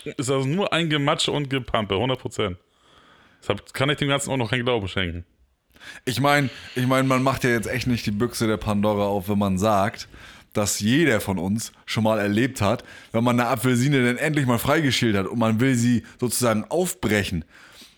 ist 0.04 0.30
also 0.30 0.46
nur 0.46 0.72
ein 0.72 0.90
Gematsche 0.90 1.32
und 1.32 1.50
Gepampe, 1.50 1.96
100%. 1.96 2.56
Deshalb 3.42 3.74
kann 3.74 3.90
ich 3.90 3.98
dem 3.98 4.08
Ganzen 4.08 4.30
auch 4.30 4.38
noch 4.38 4.52
keinen 4.52 4.66
Glauben 4.66 4.88
schenken. 4.88 5.26
Ich 6.04 6.20
meine, 6.20 6.50
ich 6.76 6.86
mein, 6.86 7.08
man 7.08 7.24
macht 7.24 7.44
ja 7.44 7.52
jetzt 7.52 7.68
echt 7.68 7.88
nicht 7.88 8.06
die 8.06 8.12
Büchse 8.12 8.46
der 8.48 8.58
Pandora 8.58 9.06
auf, 9.06 9.30
wenn 9.30 9.38
man 9.40 9.58
sagt, 9.58 10.08
dass 10.58 10.80
jeder 10.80 11.22
von 11.22 11.38
uns 11.38 11.72
schon 11.86 12.04
mal 12.04 12.20
erlebt 12.20 12.62
hat, 12.62 12.84
wenn 13.12 13.24
man 13.24 13.40
eine 13.40 13.50
Apfelsine 13.50 14.06
dann 14.06 14.18
endlich 14.18 14.46
mal 14.46 14.60
freigeschält 14.60 15.16
hat 15.16 15.28
und 15.28 15.40
man 15.40 15.60
will 15.60 15.76
sie 15.76 16.04
sozusagen 16.20 16.66
aufbrechen, 16.66 17.46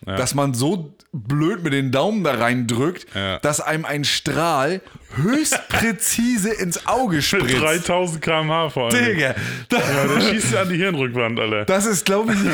dass 0.05 0.33
man 0.35 0.53
so 0.53 0.93
blöd 1.13 1.63
mit 1.63 1.73
den 1.73 1.91
Daumen 1.91 2.23
da 2.23 2.33
reindrückt, 2.35 3.07
Ja. 3.15 3.39
dass 3.39 3.59
einem 3.61 3.85
ein 3.85 4.03
Strahl 4.03 4.81
höchst 5.15 5.67
präzise 5.69 6.49
ins 6.53 6.85
Auge 6.85 7.15
Mit 7.17 7.25
spritzt. 7.25 7.61
3000 7.61 8.21
km/h 8.21 8.69
vor 8.69 8.91
allem. 8.91 9.05
Digga, 9.05 9.33
da- 9.69 9.77
Ja, 9.77 10.07
der 10.13 10.21
schießt 10.21 10.53
ja 10.53 10.61
an 10.61 10.69
die 10.69 10.75
Hirnrückwand, 10.75 11.39
Alter. 11.39 11.65
das 11.65 11.85
ist, 11.87 12.05
glaube 12.05 12.33
ich, 12.33 12.39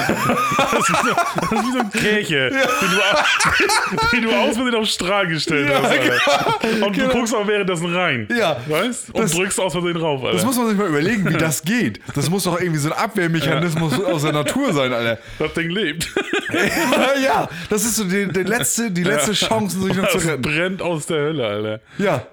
Das 0.58 0.80
ist, 0.80 0.90
wie 0.90 1.08
so, 1.10 1.16
das 1.42 1.52
ist 1.52 1.66
wie 1.68 1.72
so 1.72 1.80
ein 1.80 1.90
den, 1.92 2.92
du, 2.92 3.02
au- 3.02 4.06
den 4.14 4.22
du 4.24 4.32
aus 4.32 4.56
Versehen 4.56 4.76
auf 4.76 4.86
Strahl 4.88 5.28
gestellt 5.28 5.70
Ja, 5.70 5.82
hast, 5.82 5.92
Alter. 5.92 6.86
Und 6.86 6.98
du 6.98 7.08
guckst 7.10 7.36
auch 7.36 7.48
währenddessen 7.48 7.94
rein. 7.94 8.28
Ja. 8.38 8.58
Weißt? 8.68 9.10
Und 9.14 9.24
Das- 9.24 9.32
drückst 9.34 9.60
aus 9.60 9.74
Versehen 9.74 9.98
rauf, 9.98 10.24
Alter. 10.24 10.36
das 10.38 10.46
muss 10.46 10.56
man 10.58 10.70
sich 10.70 10.78
mal 10.78 10.88
überlegen, 10.88 11.28
wie 11.30 11.34
das 11.38 11.64
geht. 11.64 12.00
Das 12.16 12.30
muss 12.30 12.44
doch 12.44 12.60
irgendwie 12.62 12.80
so 12.80 12.92
ein 12.92 12.98
Abwehrmechanismus 12.98 14.00
aus 14.04 14.22
der 14.22 14.32
Natur 14.32 14.74
sein, 14.74 14.94
Alter. 14.94 15.18
das 15.40 15.54
Ding 15.54 15.70
lebt. 15.70 16.08
ja, 17.24 17.33
das 17.70 17.86
ist 17.86 17.96
so 17.96 18.04
die, 18.06 18.28
die 18.28 18.44
letzte, 18.44 18.92
die 18.92 19.04
letzte 19.04 19.34
Chance, 19.34 19.80
sich 19.80 19.96
noch 19.96 20.10
zu 20.10 20.18
Das 20.18 20.28
retten. 20.28 20.42
brennt 20.42 20.82
aus 20.82 21.06
der 21.08 21.18
Hölle, 21.18 21.46
Alter. 21.48 21.80
Ja, 21.98 22.26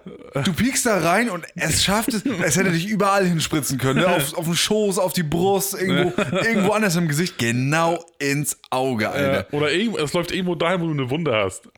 du 0.45 0.53
piekst 0.53 0.87
da 0.87 0.99
rein 0.99 1.31
und 1.31 1.45
es 1.55 1.83
schafft 1.85 2.09
es, 2.15 2.23
es 2.25 2.57
hätte 2.57 2.71
dich 2.71 2.87
überall 2.87 3.27
hinspritzen 3.27 3.79
können, 3.79 4.01
ne? 4.01 4.09
auf, 4.09 4.37
auf 4.37 4.45
den 4.45 4.57
Schoß, 4.57 4.99
auf 4.99 5.13
die 5.13 5.23
Brust, 5.23 5.75
irgendwo, 5.81 6.13
irgendwo 6.45 6.73
anders 6.73 6.97
im 6.97 7.09
Gesicht, 7.09 7.39
genau 7.39 8.05
ins 8.19 8.59
Auge, 8.71 9.11
Alter. 9.11 9.47
Oder 9.53 9.73
irgendwo, 9.73 9.99
es 9.99 10.13
läuft 10.13 10.33
irgendwo 10.33 10.55
dahin, 10.55 10.81
wo 10.81 10.87
du 10.87 10.93
eine 10.93 11.11
Wunde 11.11 11.35
hast. 11.35 11.69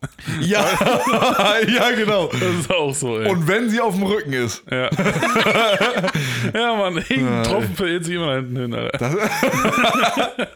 Ja, 0.41 0.65
ja, 1.75 1.91
genau. 1.93 2.29
Das 2.29 2.43
ist 2.43 2.71
auch 2.71 2.95
so, 2.95 3.19
ey. 3.21 3.29
Und 3.31 3.47
wenn 3.49 3.71
sie 3.71 3.81
auf 3.81 3.95
dem 3.95 4.05
Rücken 4.05 4.33
ist. 4.33 4.63
ja. 4.71 4.91
ja, 6.55 6.77
Mann, 6.77 6.97
irgendein 6.97 7.45
Tropfen 7.45 7.75
verirrt 7.75 8.05
sich 8.05 8.15
immer 8.15 8.27
da 8.27 8.35
hinten 8.37 8.57
hin, 8.57 8.75
Alter. 8.75 9.17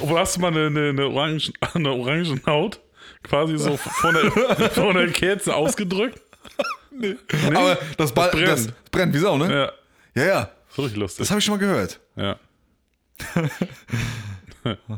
Obwohl, 0.00 0.18
hast 0.18 0.36
du 0.36 0.40
mal 0.40 0.48
eine, 0.48 0.66
eine, 0.66 0.88
eine, 0.90 1.06
Orangen, 1.06 1.40
eine 1.74 1.90
Orangenhaut 2.06 2.80
quasi 3.22 3.58
so 3.58 3.76
von 3.76 4.14
der, 4.14 4.30
von 4.70 4.94
der 4.94 5.10
Kerze 5.10 5.54
ausgedrückt? 5.54 6.20
Nee. 6.90 7.16
Aber 7.54 7.78
das, 7.96 8.12
Ball, 8.12 8.30
brennt. 8.30 8.48
das 8.48 8.68
brennt 8.90 9.12
wie 9.14 9.18
Sau, 9.18 9.36
ne? 9.36 9.72
Ja, 10.14 10.22
Ja, 10.22 10.28
ja. 10.28 10.50
so 10.70 10.82
richtig 10.82 10.98
lustig. 10.98 11.18
Das 11.18 11.30
habe 11.30 11.40
ich 11.40 11.44
schon 11.44 11.54
mal 11.54 11.60
gehört. 11.60 12.00
ja. 12.16 12.38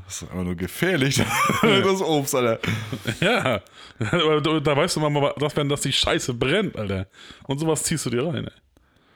Das 0.07 0.23
ist 0.23 0.31
aber 0.31 0.45
nur 0.45 0.55
gefährlich, 0.55 1.17
das 1.63 2.01
Obst, 2.01 2.35
Alter. 2.35 2.59
ja, 3.21 3.61
aber 3.99 4.41
da, 4.41 4.61
da 4.61 4.75
weißt 4.75 4.97
du 4.97 5.01
mal, 5.01 5.35
dass, 5.39 5.55
wenn 5.57 5.69
das 5.69 5.83
die 5.83 5.93
Scheiße 5.93 6.33
brennt, 6.33 6.75
Alter. 6.75 7.07
Und 7.45 7.59
sowas 7.59 7.83
ziehst 7.83 8.07
du 8.07 8.11
dir 8.11 8.25
rein, 8.27 8.47
ey. 8.47 8.53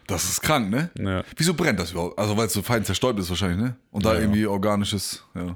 Das 0.07 0.25
ist 0.25 0.43
krank, 0.43 0.69
ne? 0.69 0.91
Ja. 0.99 1.25
Wieso 1.39 1.55
brennt 1.55 1.81
das 1.81 1.93
überhaupt? 1.93 2.19
Also, 2.19 2.37
weil 2.37 2.49
es 2.49 2.53
so 2.53 2.61
fein 2.61 2.85
zerstäubt 2.85 3.19
ist 3.19 3.31
wahrscheinlich, 3.31 3.61
ne? 3.61 3.77
Und 3.91 4.05
da 4.05 4.13
ja. 4.13 4.21
irgendwie 4.21 4.45
organisches, 4.47 5.25
ja. 5.35 5.55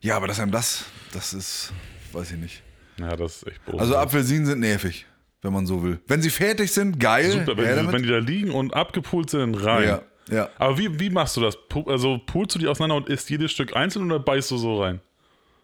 Ja. 0.00 0.10
Ja, 0.10 0.16
aber 0.16 0.28
dass 0.28 0.40
einem 0.40 0.52
das, 0.52 0.84
das 1.12 1.32
ist, 1.34 1.72
weiß 2.12 2.32
ich 2.32 2.38
nicht. 2.38 2.62
ja, 2.98 3.16
das 3.16 3.36
ist 3.36 3.46
echt 3.46 3.64
böse. 3.64 3.78
Also 3.78 3.96
Apfelsinen 3.96 4.46
sind 4.46 4.60
nervig, 4.60 5.06
wenn 5.42 5.52
man 5.52 5.66
so 5.66 5.82
will. 5.82 6.00
Wenn 6.06 6.22
sie 6.22 6.30
fertig 6.30 6.72
sind, 6.72 6.98
geil. 7.00 7.30
Super, 7.30 7.56
wenn, 7.56 7.86
die, 7.86 7.92
wenn 7.92 8.02
die 8.02 8.08
da 8.08 8.18
liegen 8.18 8.50
und 8.50 8.74
abgepult 8.74 9.30
sind, 9.30 9.54
rein. 9.54 9.88
ja, 9.88 10.02
ja. 10.30 10.48
Aber 10.58 10.78
wie, 10.78 11.00
wie 11.00 11.10
machst 11.10 11.36
du 11.36 11.40
das? 11.40 11.56
Also 11.86 12.18
pulst 12.18 12.54
du 12.54 12.58
die 12.58 12.66
auseinander 12.68 12.96
und 12.96 13.08
isst 13.08 13.30
jedes 13.30 13.52
Stück 13.52 13.74
einzeln 13.74 14.04
oder 14.06 14.18
beißt 14.18 14.50
du 14.50 14.56
so 14.56 14.82
rein? 14.82 15.00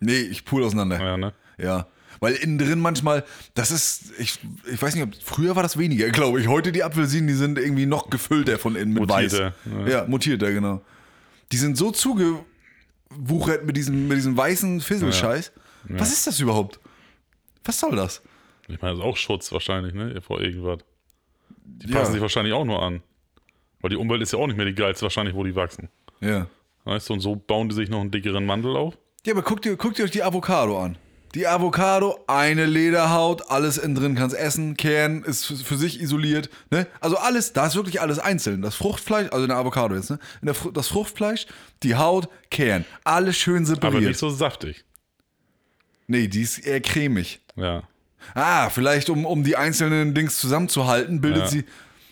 Nee, 0.01 0.18
ich 0.18 0.44
pool 0.44 0.64
auseinander. 0.64 1.01
Ja, 1.01 1.16
ne? 1.16 1.33
Ja. 1.59 1.87
Weil 2.20 2.35
innen 2.35 2.59
drin 2.59 2.79
manchmal, 2.79 3.25
das 3.55 3.70
ist, 3.70 4.12
ich, 4.18 4.38
ich 4.73 4.81
weiß 4.81 4.94
nicht, 4.94 5.05
ob 5.05 5.14
früher 5.23 5.57
war 5.57 5.62
das 5.62 5.77
weniger, 5.79 6.09
glaube 6.11 6.40
ich. 6.40 6.49
Heute 6.49 6.73
die 6.73 6.83
Apfelsinen, 6.83 7.27
die 7.27 7.35
sind 7.35 7.59
irgendwie 7.59 7.87
noch 7.87 8.09
gefüllter 8.09 8.59
von 8.59 8.77
innen 8.77 8.94
mit 8.94 9.07
Mutierter, 9.07 9.55
weiß. 9.64 9.92
Ja, 9.92 10.05
mutierter, 10.07 10.53
genau. 10.53 10.81
Die 11.53 11.57
sind 11.57 11.77
so 11.77 11.92
zugewuchert 13.14 13.64
mit 13.64 13.77
diesem, 13.77 14.09
mit 14.09 14.16
diesem 14.18 14.37
weißen 14.37 14.81
Fisselscheiß. 14.81 15.53
Was 15.88 16.12
ist 16.12 16.27
das 16.27 16.40
überhaupt? 16.40 16.81
Was 17.64 17.81
soll 17.81 17.96
das? 17.96 18.22
Ich 18.68 18.81
meine, 18.81 18.92
das 18.96 19.00
ist 19.00 19.05
auch 19.05 19.16
Schutz 19.16 19.53
wahrscheinlich, 19.53 19.94
ne? 19.94 20.20
Vor 20.22 20.40
irgendwas. 20.40 20.79
Die 21.64 21.88
Ja. 21.90 21.98
passen 21.98 22.12
sich 22.12 22.20
wahrscheinlich 22.20 22.53
auch 22.55 22.64
nur 22.64 22.83
an. 22.83 23.03
Weil 23.81 23.90
die 23.90 23.96
Umwelt 23.96 24.22
ist 24.22 24.33
ja 24.33 24.38
auch 24.38 24.46
nicht 24.46 24.57
mehr 24.57 24.66
die 24.66 24.74
geilste, 24.74 25.03
wahrscheinlich, 25.03 25.35
wo 25.35 25.44
die 25.44 25.55
wachsen. 25.55 25.88
Ja. 26.20 26.46
Weißt 26.85 27.09
du, 27.09 27.14
und 27.14 27.20
so 27.20 27.37
bauen 27.37 27.68
die 27.68 27.74
sich 27.74 27.88
noch 27.90 28.00
einen 28.00 28.11
dickeren 28.11 28.46
Mantel 28.46 28.77
auf. 28.77 28.96
Ja, 29.27 29.33
aber 29.35 29.42
guckt 29.42 29.64
ihr, 29.66 29.77
guckt 29.77 29.98
ihr 29.98 30.05
euch 30.07 30.11
die 30.11 30.22
Avocado 30.22 30.79
an. 30.83 30.96
Die 31.35 31.49
Avocado, 31.49 32.23
eine 32.29 32.64
Lederhaut, 32.64 33.51
alles 33.51 33.77
innen 33.77 33.97
drin 33.97 34.14
kannst 34.14 34.37
essen, 34.37 34.77
Kern 34.77 35.25
ist 35.25 35.44
für, 35.47 35.77
sich 35.77 36.01
isoliert. 36.01 36.49
Ne? 36.70 36.87
Also 37.01 37.16
alles, 37.16 37.53
da 37.53 37.66
ist 37.66 37.75
wirklich 37.75 38.01
alles 38.01 38.20
einzeln. 38.20 38.62
Das 38.62 38.77
Fruchtfleisch, 38.77 39.31
also 39.33 39.42
in 39.42 39.49
der 39.49 39.59
Avocado 39.59 39.97
jetzt, 39.97 40.11
ne? 40.11 40.20
In 40.42 40.47
der, 40.47 40.55
das 40.73 40.87
Fruchtfleisch, 40.87 41.47
die 41.83 41.97
Haut, 41.97 42.29
Kern. 42.51 42.85
Alles 43.03 43.37
schön 43.37 43.66
separiert. 43.66 43.97
Aber 44.03 44.09
nicht 44.09 44.18
so 44.18 44.31
saftig. 44.31 44.85
Nee, 46.07 46.29
die 46.29 46.42
ist 46.42 46.59
eher 46.59 46.81
cremig. 46.81 47.40
Ja. 47.57 47.83
Ah, 48.35 48.70
vielleicht 48.70 49.11
um, 49.11 49.27
um 49.27 49.42
die 49.42 49.57
einzelnen 49.57 50.14
Dings 50.14 50.37
zusammenzuhalten, 50.37 51.20
bildet 51.20 51.42
Ja. 51.44 51.49
sie. 51.49 51.64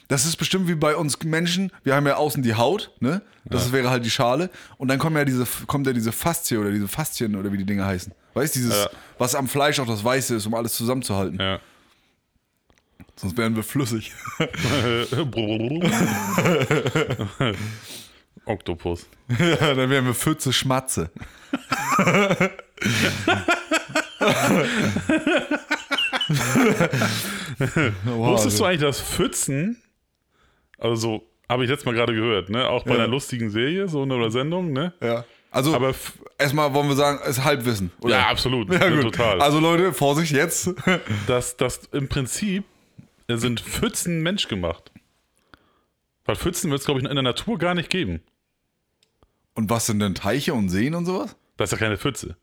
Das 0.08 0.26
ist 0.26 0.36
bestimmt 0.36 0.68
wie 0.68 0.74
bei 0.74 0.96
uns 0.96 1.22
Menschen. 1.22 1.70
Wir 1.84 1.94
haben 1.94 2.06
ja 2.06 2.16
außen 2.16 2.42
die 2.42 2.54
Haut, 2.54 2.90
ne? 3.00 3.22
Das 3.44 3.72
wäre 3.72 3.88
halt 3.88 4.04
die 4.04 4.10
Schale. 4.10 4.50
Und 4.78 4.88
dann 4.88 4.98
kommen 4.98 5.16
ja 5.16 5.24
diese, 5.24 5.46
kommt 5.66 5.86
ja 5.86 5.92
diese 5.92 6.12
Faszie 6.12 6.58
oder 6.58 6.70
diese 6.70 6.86
Faszien 6.88 7.34
oder 7.36 7.50
wie 7.52 7.56
die 7.58 7.64
Dinge 7.64 7.86
heißen. 7.86 8.12
Weißt 8.34 8.54
du, 8.54 8.60
dieses, 8.60 8.84
Ja. 8.84 8.90
was 9.18 9.34
am 9.34 9.48
Fleisch 9.48 9.80
auch 9.80 9.86
das 9.86 10.04
Weiße 10.04 10.36
ist, 10.36 10.46
um 10.46 10.54
alles 10.54 10.74
zusammenzuhalten. 10.74 11.38
Ja. 11.40 11.60
Sonst 13.16 13.36
wären 13.36 13.54
wir 13.56 13.62
flüssig. 13.62 14.12
Oktopus. 18.46 19.06
ja, 19.38 19.74
dann 19.74 19.90
wären 19.90 20.06
wir 20.06 20.14
Pfütze 20.14 20.52
Schmatze. 20.52 21.10
Wusstest 28.04 28.60
du 28.60 28.64
eigentlich, 28.64 28.80
dass 28.80 29.00
Pfützen, 29.00 29.80
also 30.78 30.94
so, 30.96 31.22
habe 31.48 31.64
ich 31.64 31.70
letztes 31.70 31.86
Mal 31.86 31.94
gerade 31.94 32.14
gehört, 32.14 32.50
ne? 32.50 32.68
Auch 32.68 32.84
bei 32.84 32.92
Ja. 32.92 32.98
einer 32.98 33.08
lustigen 33.08 33.50
Serie, 33.50 33.88
so 33.88 34.02
einer 34.02 34.30
Sendung, 34.30 34.72
ne? 34.72 34.92
Ja. 35.00 35.24
Also, 35.52 35.74
Aber 35.74 35.94
erstmal 36.38 36.72
wollen 36.72 36.88
wir 36.88 36.96
sagen, 36.96 37.20
es 37.22 37.36
ist 37.38 37.44
Halbwissen. 37.44 37.92
Oder? 38.00 38.14
Ja, 38.18 38.28
absolut. 38.28 38.72
Ja, 38.72 38.80
Ja, 38.88 38.90
gut. 38.90 39.02
total. 39.14 39.40
Also 39.40 39.60
Leute, 39.60 39.92
Vorsicht 39.92 40.32
jetzt. 40.32 40.70
dass 41.26 41.56
das 41.58 41.82
im 41.92 42.08
Prinzip 42.08 42.64
sind 43.28 43.60
Pfützen 43.60 44.22
menschgemacht. 44.22 44.90
Weil 46.24 46.36
Pfützen 46.36 46.70
wird 46.70 46.80
es, 46.80 46.86
glaube 46.86 47.00
ich, 47.00 47.06
in 47.06 47.14
der 47.14 47.22
Natur 47.22 47.58
gar 47.58 47.74
nicht 47.74 47.90
geben. 47.90 48.22
Und 49.54 49.68
was 49.68 49.86
sind 49.86 50.00
denn 50.00 50.14
Teiche 50.14 50.54
und 50.54 50.70
Seen 50.70 50.94
und 50.94 51.04
sowas? 51.04 51.36
Das 51.58 51.68
ist 51.70 51.78
ja 51.78 51.84
keine 51.84 51.98
Pfütze. 51.98 52.36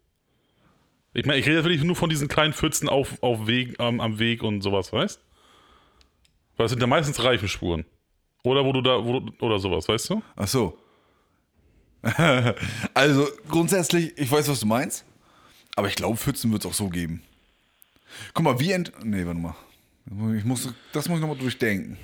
Ich 1.14 1.26
meine, 1.26 1.40
ich 1.40 1.48
rede 1.48 1.64
wirklich 1.64 1.84
nur 1.84 1.96
von 1.96 2.10
diesen 2.10 2.28
kleinen 2.28 2.54
Pfützen 2.54 2.88
auf, 2.88 3.18
auf 3.24 3.48
Weg, 3.48 3.80
am, 3.80 4.00
am 4.00 4.20
Weg 4.20 4.44
und 4.44 4.62
sowas, 4.62 4.94
weißt? 4.94 5.20
Weil 6.58 6.64
das 6.66 6.72
sind 6.72 6.82
ja 6.82 6.88
meistens 6.88 7.24
Reifenspuren. 7.24 7.86
Oder 8.44 8.64
wo 8.64 8.72
du 8.72 8.82
da, 8.82 9.04
wo 9.04 9.20
du, 9.20 9.34
oder 9.44 9.58
sowas, 9.58 9.88
weißt 9.88 10.12
du? 10.12 10.22
Ach 10.36 10.48
so. 10.48 10.78
also 12.94 13.28
grundsätzlich, 13.50 14.18
ich 14.18 14.32
weiß, 14.32 14.48
was 14.50 14.60
du 14.62 14.66
meinst, 14.66 15.06
aber 15.76 15.88
ich 15.88 15.96
glaube, 15.96 16.18
Pfützen 16.18 16.52
wird 16.52 16.64
es 16.64 16.70
auch 16.70 16.74
so 16.74 16.90
geben. 16.90 17.22
Guck 18.34 18.44
mal, 18.46 18.60
wie 18.60 18.72
ent... 18.72 18.92
Nee, 19.04 19.26
warte 19.26 19.40
mal. 19.40 19.56
Ich 20.38 20.44
muss, 20.46 20.68
das 20.94 21.08
muss 21.08 21.18
ich 21.18 21.22
nochmal 21.22 21.38
durchdenken. 21.38 21.98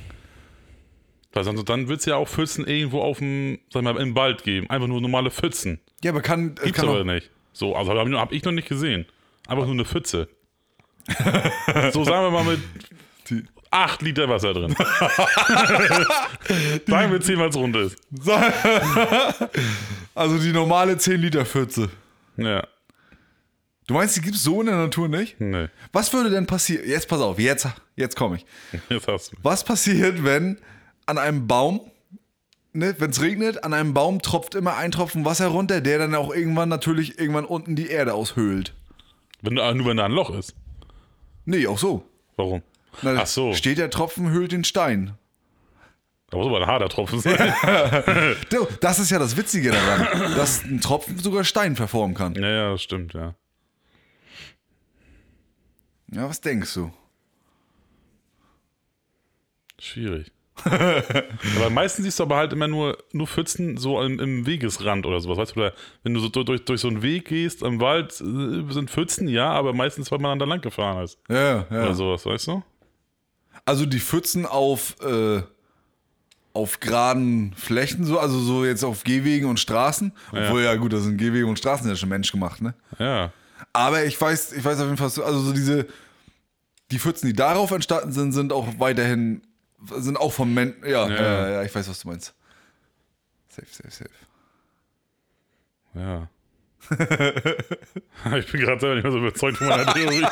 Weil 1.34 1.44
sonst, 1.44 1.68
dann 1.68 1.88
wird 1.88 2.00
es 2.02 2.06
ja 2.06 2.16
auch 2.16 2.28
Pfützen 2.28 2.66
irgendwo 2.68 3.02
auf 3.02 3.18
dem, 3.20 3.60
sag 3.74 3.84
mal, 3.84 3.98
im 3.98 4.16
Wald 4.16 4.44
geben. 4.44 4.70
Einfach 4.70 4.88
nur 4.88 5.02
normale 5.02 5.32
Pfützen. 5.32 5.80
Ja, 6.04 6.12
aber 6.12 6.22
kann... 6.22 6.56
Es 6.58 6.64
Gibt's 6.64 6.80
kann 6.80 6.90
aber 6.90 7.02
auch, 7.02 7.04
nicht. 7.06 7.32
So, 7.54 7.76
also 7.76 7.92
habe 7.92 8.04
ich, 8.04 8.10
noch- 8.14 8.20
hab 8.20 8.32
ich 8.32 8.44
noch 8.44 8.52
nicht 8.52 8.68
gesehen. 8.70 9.06
Einfach 9.48 9.66
nur 9.66 9.74
eine 9.74 9.86
Pfütze. 9.86 10.28
so 11.92 12.04
sagen 12.04 12.26
wir 12.26 12.32
mal 12.32 12.44
mit 12.44 12.60
Die- 13.30 13.44
8 13.76 14.02
Liter 14.02 14.30
Wasser 14.30 14.54
drin. 14.54 14.74
sagen 16.88 17.12
wir 17.12 17.20
10, 17.22 17.38
weil 17.40 17.50
es 17.50 17.56
rund 17.56 17.76
ist. 17.76 17.98
also 20.16 20.38
die 20.38 20.52
normale 20.54 20.98
10 20.98 21.20
Liter 21.20 21.46
Pfütze. 21.46 21.90
Ja, 22.38 22.66
Du 23.88 23.94
meinst, 23.94 24.16
die 24.18 24.22
gibt 24.22 24.36
es 24.36 24.42
so 24.44 24.62
in 24.62 24.66
der 24.68 24.78
Natur 24.78 25.08
nicht? 25.08 25.40
nee. 25.40 25.68
Was 25.94 26.12
würde 26.12 26.32
denn 26.32 26.48
passieren? 26.48 26.88
Jetzt 26.90 27.08
pass 27.08 27.22
auf, 27.22 27.38
jetzt, 27.38 27.68
jetzt 27.96 28.16
komme 28.16 28.38
ich. 28.38 28.46
Jetzt 28.90 29.08
hast 29.08 29.32
du. 29.34 29.38
Was 29.44 29.64
passiert, 29.64 30.24
wenn 30.24 30.58
an 31.06 31.20
einem 31.20 31.46
Baum, 31.46 31.82
ne, 32.74 32.96
wenn 32.98 33.12
es 33.12 33.22
regnet, 33.22 33.64
an 33.64 33.76
einem 33.76 33.94
Baum 33.94 34.24
tropft 34.24 34.56
immer 34.56 34.76
ein 34.78 34.90
Tropfen 34.92 35.24
Wasser 35.24 35.48
runter, 35.50 35.82
der 35.82 36.00
dann 36.00 36.16
auch 36.16 36.34
irgendwann 36.34 36.68
natürlich 36.70 37.20
irgendwann 37.20 37.46
unten 37.46 37.76
die 37.76 37.90
Erde 37.90 38.16
aushöhlt? 38.16 38.74
Wenn, 39.44 39.56
da- 39.58 39.72
nur 39.76 39.86
wenn 39.86 39.98
da 39.98 40.06
ein 40.06 40.12
Loch 40.14 40.32
ist. 40.32 40.56
Nee, 41.46 41.68
auch 41.68 41.78
so. 41.78 42.04
Warum? 42.38 42.64
Na, 43.02 43.16
Ach 43.22 43.26
so. 43.28 43.54
Steht 43.54 43.78
der 43.78 43.90
Tropfen, 43.90 44.30
höhlt 44.30 44.52
den 44.52 44.64
Stein. 44.64 45.14
Da 46.30 46.38
muss 46.38 46.48
aber 46.48 46.60
ein 46.62 46.68
harter 46.68 46.90
Tropfen 46.90 47.20
sein. 47.20 47.54
Du, 48.50 48.68
Das 48.82 49.00
ist 49.00 49.12
ja 49.12 49.20
das 49.20 49.38
Witzige 49.38 49.72
daran, 49.72 50.36
dass 50.36 50.64
ein 50.64 50.82
Tropfen 50.82 51.18
sogar 51.20 51.44
Stein 51.44 51.76
verformen 51.76 52.16
kann. 52.16 52.34
ja, 52.36 52.48
ja, 52.50 52.72
das 52.72 52.82
stimmt, 52.82 53.14
ja. 53.14 53.36
Ja, 56.12 56.30
was 56.30 56.42
denkst 56.42 56.74
du? 56.74 56.92
Schwierig. 59.80 60.32
aber 60.64 61.70
meistens 61.70 62.06
siehst 62.06 62.20
du 62.20 62.24
aber 62.24 62.38
halt 62.38 62.54
immer 62.54 62.68
nur, 62.70 62.98
nur 63.12 63.28
Pfützen 63.28 63.76
so 63.78 64.02
im, 64.02 64.20
im 64.20 64.46
Wegesrand 64.46 65.06
oder 65.06 65.20
sowas. 65.20 65.38
Weißt 65.38 65.56
du, 65.56 65.60
oder 65.60 65.74
wenn 66.04 66.14
du 66.14 66.22
so 66.22 66.30
durch, 66.30 66.64
durch 66.64 66.80
so 66.80 66.88
einen 66.88 67.02
Weg 67.02 67.26
gehst 67.26 67.62
im 67.62 67.82
Wald, 67.82 68.14
äh, 68.22 68.72
sind 68.72 68.90
Pfützen, 68.90 69.28
ja, 69.28 69.50
aber 69.52 69.74
meistens, 69.74 70.12
weil 70.12 70.20
man 70.20 70.32
dann 70.32 70.40
da 70.40 70.46
lang 70.46 70.62
gefahren 70.62 71.04
ist. 71.04 71.20
Ja, 71.30 71.66
ja. 71.70 71.84
Oder 71.84 71.94
sowas, 71.94 72.26
weißt 72.26 72.48
du? 72.48 72.64
Also 73.66 73.86
die 73.86 74.00
Pfützen 74.00 74.46
auf, 74.46 74.96
äh, 75.02 75.42
auf 76.54 76.80
geraden 76.80 77.54
Flächen, 77.56 78.06
so, 78.06 78.20
also 78.20 78.40
so 78.40 78.64
jetzt 78.64 78.84
auf 78.84 79.04
Gehwegen 79.04 79.48
und 79.50 79.60
Straßen. 79.60 80.12
Obwohl, 80.32 80.64
ja 80.64 80.76
gut, 80.76 80.94
das 80.94 81.04
sind 81.04 81.18
Gehwege 81.18 81.48
und 81.48 81.58
Straßen 81.60 81.88
ja 81.90 81.96
schon 81.96 82.10
menschgemacht, 82.10 82.62
ne? 82.62 82.74
Ja. 83.00 83.32
Aber 83.74 84.06
ich 84.06 84.20
weiß, 84.20 84.54
ich 84.54 84.64
weiß 84.64 84.80
auf 84.80 84.86
jeden 84.86 84.98
Fall, 84.98 85.10
so- 85.10 85.24
also 85.24 85.40
so 85.40 85.52
diese, 85.54 85.88
die 86.92 87.00
Pfützen, 87.00 87.28
die 87.28 87.34
darauf 87.34 87.72
entstanden 87.72 88.12
sind, 88.12 88.32
sind 88.34 88.54
auch 88.54 88.68
weiterhin, 88.78 89.42
sind 89.98 90.18
auch 90.18 90.32
vom 90.32 90.54
Menschen, 90.54 90.84
ja, 90.86 91.08
ja. 91.10 91.16
Ja. 91.16 91.50
Ja, 91.50 91.64
ich 91.64 91.74
weiß, 91.74 91.90
was 91.90 92.00
du 92.02 92.08
meinst. 92.10 92.34
Safe, 93.50 93.68
safe, 93.70 93.90
safe. 93.92 94.10
Ja. 95.96 96.30
ich 98.38 98.52
bin 98.52 98.62
gerade 98.62 98.80
selber 98.80 98.96
nicht 98.96 99.04
mehr 99.04 99.12
so 99.12 99.18
überzeugt 99.18 99.58
von 99.58 99.68
meiner 99.68 99.94
Theorie. 99.94 100.26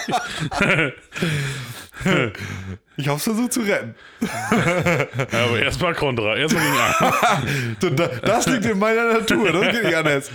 Ich 2.98 3.08
hab's 3.08 3.24
versucht 3.24 3.54
zu 3.54 3.62
retten. 3.62 3.96
ja, 4.22 5.08
aber 5.46 5.60
erstmal 5.60 5.96
Kontra, 5.96 6.36
erstmal 6.36 6.64
gegen 6.64 6.78
A. 8.02 8.08
Das 8.20 8.46
liegt 8.48 8.66
in 8.66 8.78
meiner 8.78 9.14
Natur, 9.14 9.52
das 9.52 9.72
geht 9.72 9.84
nicht 9.84 9.96
anders. 9.96 10.32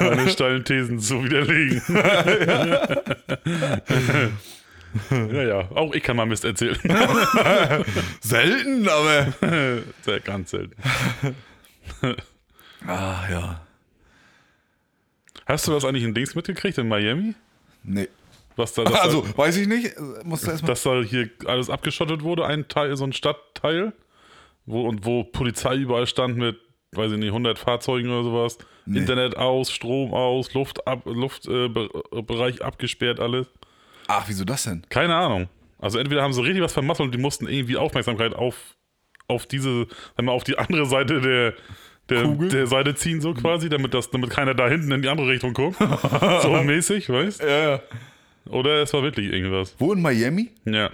Meine 0.00 0.30
steilen 0.30 0.64
Thesen 0.64 0.98
zu 0.98 1.22
widerlegen. 1.24 1.82
ja, 5.32 5.42
ja, 5.42 5.58
auch 5.74 5.92
ich 5.94 6.02
kann 6.02 6.16
mal 6.16 6.26
Mist 6.26 6.44
erzählen. 6.44 6.78
Selten, 8.20 8.88
aber. 8.88 9.28
Sehr 10.02 10.20
ganz 10.20 10.50
selten. 10.50 10.74
Ah, 12.86 13.20
ja. 13.30 13.67
Hast 15.48 15.66
du 15.66 15.72
das 15.72 15.84
eigentlich 15.84 16.04
in 16.04 16.12
Dings 16.12 16.34
mitgekriegt 16.34 16.76
in 16.78 16.88
Miami? 16.88 17.34
Nee. 17.82 18.08
Was 18.56 18.74
da, 18.74 18.82
Also, 18.82 19.24
weiß 19.36 19.56
ich 19.56 19.66
nicht. 19.66 19.94
Musst 20.24 20.42
du 20.42 20.46
da, 20.48 20.52
erstmal. 20.52 20.70
dass 20.72 20.82
da 20.82 21.00
hier 21.02 21.30
alles 21.46 21.70
abgeschottet 21.70 22.22
wurde, 22.22 22.44
ein 22.44 22.68
Teil, 22.68 22.94
so 22.96 23.04
ein 23.04 23.12
Stadtteil, 23.14 23.92
wo, 24.66 24.82
und 24.86 25.06
wo 25.06 25.24
Polizei 25.24 25.76
überall 25.76 26.06
stand 26.06 26.36
mit, 26.36 26.58
weiß 26.92 27.12
ich 27.12 27.18
nicht, 27.18 27.28
100 27.28 27.58
Fahrzeugen 27.58 28.10
oder 28.10 28.24
sowas. 28.24 28.58
Internet 28.86 29.36
aus, 29.36 29.70
Strom 29.70 30.12
aus, 30.14 30.54
Luft 30.54 30.86
ab, 30.86 31.02
Luftbereich 31.04 32.60
äh, 32.60 32.62
abgesperrt, 32.62 33.20
alles. 33.20 33.46
Ach, 34.06 34.24
wieso 34.26 34.44
das 34.44 34.64
denn? 34.64 34.82
Keine 34.88 35.14
Ahnung. 35.14 35.48
Also 35.78 35.98
entweder 35.98 36.22
haben 36.22 36.32
sie 36.32 36.42
richtig 36.42 36.62
was 36.62 36.72
vermasselt 36.72 37.06
und 37.06 37.14
die 37.14 37.20
mussten 37.20 37.46
irgendwie 37.48 37.76
Aufmerksamkeit 37.76 38.34
auf, 38.34 38.56
auf 39.28 39.46
diese, 39.46 39.86
sagen 40.16 40.26
wir, 40.26 40.32
auf 40.32 40.44
die 40.44 40.58
andere 40.58 40.86
Seite 40.86 41.20
der, 41.20 41.54
der, 42.08 42.22
Kugel? 42.24 42.48
der 42.48 42.66
Seite 42.66 42.94
ziehen, 42.94 43.20
so 43.20 43.34
quasi, 43.34 43.68
damit, 43.68 43.94
das, 43.94 44.10
damit 44.10 44.30
keiner 44.30 44.54
da 44.54 44.68
hinten 44.68 44.90
in 44.92 45.02
die 45.02 45.08
andere 45.08 45.28
Richtung 45.28 45.52
guckt. 45.52 45.76
so 46.42 46.62
mäßig, 46.62 47.08
weißt 47.08 47.42
Ja, 47.42 47.70
ja. 47.70 47.80
Oder 48.48 48.82
es 48.82 48.92
war 48.92 49.02
wirklich 49.02 49.30
irgendwas. 49.32 49.74
Wo 49.78 49.92
in 49.92 50.00
Miami? 50.00 50.50
Ja. 50.64 50.90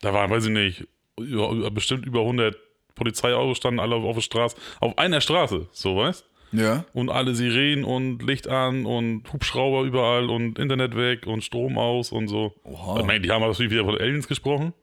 Da 0.00 0.12
waren, 0.12 0.30
weiß 0.30 0.46
ich 0.46 0.50
nicht, 0.50 0.86
über, 1.18 1.70
bestimmt 1.70 2.06
über 2.06 2.20
100 2.20 2.56
Polizeiautos 2.94 3.56
standen 3.56 3.80
alle 3.80 3.94
auf, 3.94 4.04
auf 4.04 4.16
der 4.16 4.22
Straße. 4.22 4.56
Auf 4.80 4.98
einer 4.98 5.20
Straße, 5.20 5.68
so 5.72 5.96
weißt 5.96 6.24
Ja. 6.52 6.84
Und 6.92 7.10
alle 7.10 7.34
Sirenen 7.34 7.84
und 7.84 8.22
Licht 8.22 8.48
an 8.48 8.84
und 8.84 9.32
Hubschrauber 9.32 9.82
überall 9.82 10.28
und 10.28 10.58
Internet 10.58 10.96
weg 10.96 11.26
und 11.26 11.44
Strom 11.44 11.78
aus 11.78 12.12
und 12.12 12.28
so. 12.28 12.54
Oha. 12.64 13.00
Ich 13.00 13.06
meine, 13.06 13.20
die 13.20 13.30
haben 13.30 13.42
natürlich 13.42 13.72
wieder 13.72 13.84
von 13.84 13.96
Aliens 13.98 14.28
gesprochen. 14.28 14.74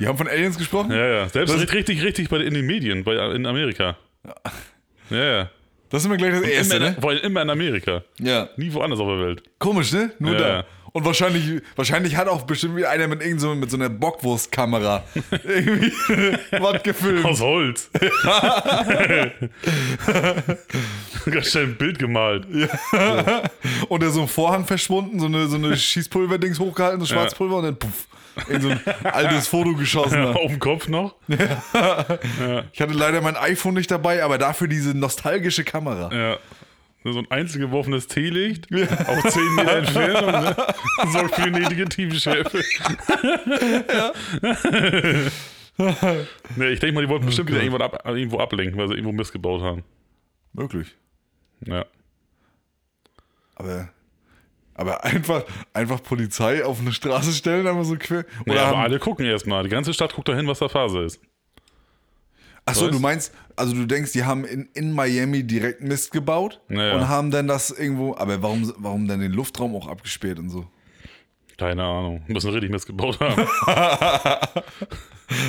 Die 0.00 0.06
haben 0.06 0.16
von 0.18 0.26
Aliens 0.28 0.56
gesprochen? 0.58 0.90
Ja, 0.90 1.06
ja. 1.06 1.28
Selbst 1.28 1.52
Das- 1.54 1.60
richtig, 1.60 1.76
richtig, 1.78 2.02
richtig 2.02 2.28
bei, 2.30 2.38
in 2.38 2.54
den 2.54 2.66
Medien, 2.66 3.04
bei, 3.04 3.14
in 3.34 3.46
Amerika. 3.46 3.96
Ja, 5.10 5.16
ja. 5.24 5.50
Das 5.90 6.02
ist 6.02 6.06
immer 6.06 6.16
gleich 6.16 6.32
das 6.32 6.42
Erste, 6.42 6.76
Immer, 6.76 6.90
ne? 6.90 6.96
Vor 7.00 7.10
allem 7.10 7.20
immer 7.22 7.42
in 7.42 7.50
Amerika. 7.50 8.02
Ja. 8.20 8.48
Nie 8.56 8.72
woanders 8.72 9.00
auf 9.00 9.08
der 9.08 9.18
Welt. 9.26 9.42
Komisch, 9.58 9.92
ne? 9.92 10.12
Nur 10.20 10.32
Ja. 10.34 10.38
da. 10.38 10.64
Und 10.92 11.04
wahrscheinlich, 11.04 11.62
wahrscheinlich 11.76 12.16
hat 12.16 12.26
auch 12.28 12.42
bestimmt 12.42 12.76
wieder 12.76 12.90
einer 12.90 13.06
mit 13.08 13.22
irgend 13.22 13.40
so, 13.40 13.54
mit 13.54 13.70
so 13.70 13.76
einer 13.76 13.88
Bockwurstkamera 13.88 15.04
irgendwie 15.44 15.92
was 16.60 16.82
gefilmt. 16.82 17.24
Aus 17.24 17.40
Holz. 17.40 17.90
Ganz 21.30 21.50
schnell 21.50 21.64
ein 21.64 21.76
Bild 21.76 21.98
gemalt. 21.98 22.46
Und 23.88 24.02
der 24.02 24.10
so 24.10 24.22
ein 24.22 24.28
Vorhang 24.28 24.64
verschwunden, 24.66 25.20
so 25.20 25.26
eine, 25.26 25.46
so 25.48 25.56
eine 25.56 25.76
Schießpulverdings 25.76 26.58
hochgehalten, 26.58 27.00
so 27.00 27.06
Schwarzpulver 27.06 27.56
und 27.58 27.64
dann 27.64 27.76
puff. 27.76 28.06
In 28.48 28.60
so 28.60 28.70
ein 28.70 28.80
altes 29.04 29.48
Foto 29.48 29.74
geschossen. 29.74 30.24
Auf 30.34 30.50
dem 30.50 30.58
Kopf 30.58 30.88
noch. 30.88 31.16
Ich 32.72 32.80
hatte 32.80 32.92
leider 32.94 33.20
mein 33.20 33.36
iPhone 33.36 33.74
nicht 33.74 33.90
dabei, 33.90 34.22
aber 34.22 34.38
dafür 34.38 34.68
diese 34.68 34.96
nostalgische 34.96 35.64
Kamera. 35.64 36.14
Ja. 36.14 36.38
So 37.04 37.18
ein 37.18 37.30
einzelgeworfenes 37.30 38.06
Teelicht 38.08 38.66
auf 38.72 39.22
10 39.24 39.54
Meter 39.54 39.76
Entfernung. 39.76 40.32
Ne? 40.32 40.56
Sorgt 41.12 41.34
für 41.34 41.50
Negativschärfe. 41.50 42.62
nee, 46.56 46.68
ich 46.68 46.80
denke 46.80 46.94
mal, 46.94 47.00
die 47.02 47.08
wollten 47.08 47.26
bestimmt 47.26 47.48
wieder 47.48 47.62
irgendwo, 47.62 47.82
ab, 47.82 48.02
irgendwo 48.04 48.38
ablenken, 48.38 48.78
weil 48.78 48.88
sie 48.88 48.94
irgendwo 48.94 49.12
Mist 49.12 49.32
gebaut 49.32 49.62
haben. 49.62 49.82
Möglich. 50.52 50.94
Ja. 51.66 51.86
Aber, 53.54 53.88
aber 54.80 55.04
einfach, 55.04 55.44
einfach 55.74 56.02
Polizei 56.02 56.64
auf 56.64 56.80
eine 56.80 56.92
Straße 56.92 57.32
stellen, 57.32 57.66
einfach 57.66 57.84
so 57.84 57.96
quer. 57.96 58.24
Oder 58.46 58.54
ja, 58.54 58.64
aber 58.68 58.78
alle 58.78 58.98
gucken 58.98 59.26
erstmal. 59.26 59.62
Die 59.62 59.68
ganze 59.68 59.92
Stadt 59.92 60.14
guckt 60.14 60.28
dahin, 60.28 60.46
was 60.46 60.58
da 60.58 60.68
Phase 60.68 61.00
ist. 61.00 61.20
achso, 62.64 62.90
du 62.90 62.98
meinst, 62.98 63.34
also 63.56 63.74
du 63.74 63.86
denkst, 63.86 64.12
die 64.12 64.24
haben 64.24 64.46
in, 64.46 64.70
in 64.72 64.92
Miami 64.94 65.42
direkt 65.44 65.82
Mist 65.82 66.12
gebaut 66.12 66.60
Ja, 66.70 66.82
ja. 66.82 66.94
und 66.96 67.08
haben 67.08 67.30
dann 67.30 67.46
das 67.46 67.70
irgendwo, 67.70 68.16
aber 68.16 68.42
warum, 68.42 68.72
warum 68.78 69.06
dann 69.06 69.20
den 69.20 69.32
Luftraum 69.32 69.76
auch 69.76 69.86
abgesperrt 69.86 70.38
und 70.38 70.48
so? 70.48 70.66
Keine 71.58 71.84
Ahnung. 71.84 72.22
Müssen 72.26 72.50
richtig 72.50 72.70
Mist 72.70 72.86
gebaut 72.86 73.20
haben. 73.20 73.46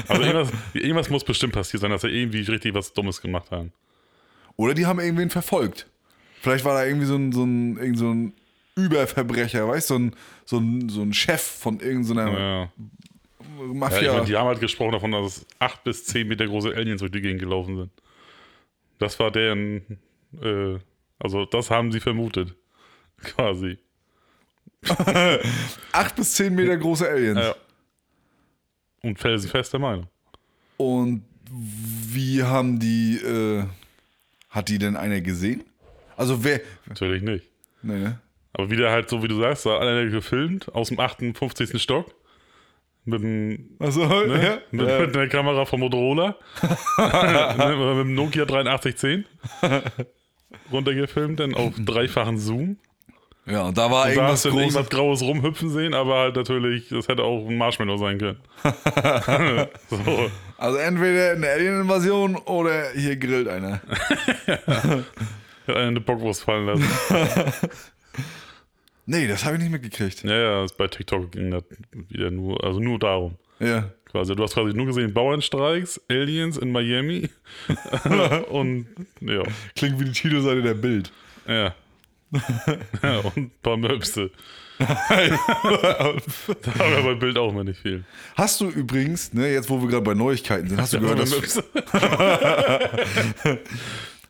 also 0.10 0.22
irgendwas, 0.22 0.50
irgendwas 0.74 1.10
muss 1.10 1.24
bestimmt 1.24 1.54
passiert 1.54 1.80
sein, 1.80 1.92
dass 1.92 2.02
sie 2.02 2.10
irgendwie 2.10 2.42
richtig 2.42 2.74
was 2.74 2.92
Dummes 2.92 3.22
gemacht 3.22 3.50
haben. 3.52 3.72
Oder 4.58 4.74
die 4.74 4.86
haben 4.86 5.00
irgendwen 5.00 5.30
verfolgt. 5.30 5.88
Vielleicht 6.42 6.66
war 6.66 6.74
da 6.74 6.86
irgendwie 6.86 7.06
so 7.06 7.16
ein, 7.16 7.32
so 7.32 7.46
ein, 7.46 7.78
irgend 7.78 7.98
so 7.98 8.10
ein 8.10 8.34
Überverbrecher, 8.76 9.68
weißt 9.68 9.90
du, 9.90 9.94
so 9.94 10.00
ein, 10.00 10.16
so 10.46 10.58
ein, 10.60 10.90
so 10.90 11.02
ein 11.02 11.14
Chef 11.14 11.42
von 11.42 11.80
irgendeiner 11.80 12.32
Ja. 12.32 12.40
Ja, 12.40 12.70
ich 13.68 13.74
Mafia. 13.74 14.14
meine, 14.14 14.26
die 14.26 14.36
haben 14.36 14.48
halt 14.48 14.60
gesprochen 14.60 14.94
davon, 14.94 15.12
dass 15.12 15.46
acht 15.60 15.84
bis 15.84 16.06
zehn 16.06 16.28
Meter 16.28 16.46
große 16.48 16.70
Aliens 16.76 17.00
durch 17.00 17.12
die 17.12 17.22
Gegend 17.22 17.40
gelaufen 17.42 17.76
sind. 17.78 17.92
Das 19.00 19.20
war 19.20 19.32
deren, 19.32 20.00
äh, 20.42 20.78
also 21.20 21.46
das 21.46 21.70
haben 21.70 21.92
sie 21.92 22.00
vermutet. 22.00 22.56
Quasi. 23.18 23.78
Acht 25.92 26.16
bis 26.16 26.34
zehn 26.34 26.56
Meter 26.56 26.76
große 26.78 27.08
Aliens. 27.08 27.40
Ja. 27.40 27.56
Und 29.04 29.20
felsenfester 29.20 29.78
Meinung. 29.80 30.08
Und 30.78 31.24
wie 31.52 32.42
haben 32.44 32.80
die, 32.80 33.18
äh, 33.18 33.64
hat 34.50 34.70
die 34.70 34.80
denn 34.80 34.96
einer 34.96 35.22
gesehen? 35.22 35.64
Also 36.18 36.44
wer, 36.44 36.62
Natürlich 36.88 37.22
nicht. 37.22 37.46
nee, 37.84 38.00
ne? 38.00 38.20
Aber 38.54 38.70
wieder 38.70 38.92
halt 38.92 39.10
so, 39.10 39.24
wie 39.24 39.28
du 39.28 39.40
sagst, 39.40 39.66
da 39.66 39.80
einer 39.80 40.06
gefilmt 40.08 40.74
aus 40.76 40.90
dem 40.90 41.00
58. 41.00 41.82
Stock. 41.82 42.14
Mit 43.06 43.24
dem 43.24 43.70
Also, 43.80 44.06
Ne? 44.06 44.44
ja, 44.44 44.58
Mit, 44.72 44.88
ja. 44.88 45.00
mit 45.00 45.16
der 45.16 45.28
Kamera 45.30 45.66
von 45.66 45.80
Motorola. 45.80 46.36
Ne, 46.98 47.76
mit 47.96 48.06
dem 48.06 48.14
Nokia 48.14 48.44
8310. 48.44 49.26
Runtergefilmt, 50.72 51.40
dann 51.40 51.56
auf 51.56 51.74
dreifachen 51.80 52.38
Zoom. 52.38 52.78
ja, 53.46 53.64
und 53.64 53.78
da 53.78 53.90
war 53.90 54.06
Da 54.14 54.28
hast 54.28 54.44
irgendwas 54.44 54.44
du 54.44 54.50
dann 54.50 54.58
Großes. 54.60 54.76
irgendwas 54.76 54.90
Graues 54.90 55.22
rumhüpfen 55.24 55.70
sehen, 55.70 55.94
aber 55.94 56.20
halt 56.20 56.36
natürlich, 56.36 56.90
das 56.90 57.08
hätte 57.08 57.24
auch 57.24 57.48
ein 57.48 57.58
Marshmallow 57.58 57.98
sein 57.98 58.18
können. 58.20 58.40
so. 59.90 60.30
Also 60.58 60.78
entweder 60.78 61.32
eine 61.32 61.50
Alien-Invasion 61.50 62.36
oder 62.36 62.92
hier 62.92 63.16
grillt 63.16 63.48
einer. 63.48 63.82
Hat 65.68 65.76
einer 65.76 65.88
eine 65.88 66.02
Bockwurst 66.02 66.44
fallen 66.44 66.66
lassen. 66.66 66.88
Nee, 69.06 69.28
das 69.28 69.46
habe 69.46 69.56
ich 69.56 69.62
nicht 69.64 69.72
mitgekriegt. 69.72 70.24
Ja, 70.24 70.62
ja, 70.62 70.66
bei 70.78 70.88
TikTok 70.88 71.32
ging 71.32 71.52
das 71.52 71.64
wieder 72.10 72.32
nur, 72.32 72.64
also 72.64 72.80
nur 72.80 73.00
darum. 73.00 73.36
Ja. 73.60 73.90
Quasi. 74.06 74.36
Du 74.36 74.44
hast 74.44 74.54
quasi 74.54 74.74
nur 74.76 74.88
gesehen 74.88 75.14
Bauernstreiks, 75.14 76.02
Aliens 76.10 76.58
in 76.58 76.72
Miami 76.72 77.30
und 78.50 78.88
ja, 79.22 79.44
Klingt 79.76 80.00
wie 80.00 80.06
die 80.06 80.12
Titelseite 80.12 80.62
der 80.62 80.74
Bild. 80.74 81.12
ja. 81.48 81.74
ja 83.04 83.20
und 83.20 83.38
ein 83.38 83.52
paar 83.62 83.76
Möpse. 83.76 84.32
da 84.80 84.88
haben 84.88 86.22
wir 86.96 87.04
bei 87.04 87.14
Bild 87.16 87.38
auch 87.38 87.52
mal 87.52 87.66
nicht 87.66 87.82
viel. 87.82 88.06
Hast 88.36 88.62
du 88.62 88.70
übrigens, 88.70 89.34
ne, 89.34 89.52
jetzt 89.52 89.70
wo 89.70 89.82
wir 89.82 89.90
gerade 89.90 90.04
bei 90.04 90.14
Neuigkeiten 90.14 90.70
sind, 90.70 90.80
hast 90.80 90.94
du 90.94 91.02
gehört, 91.02 91.20
dass. 91.20 91.62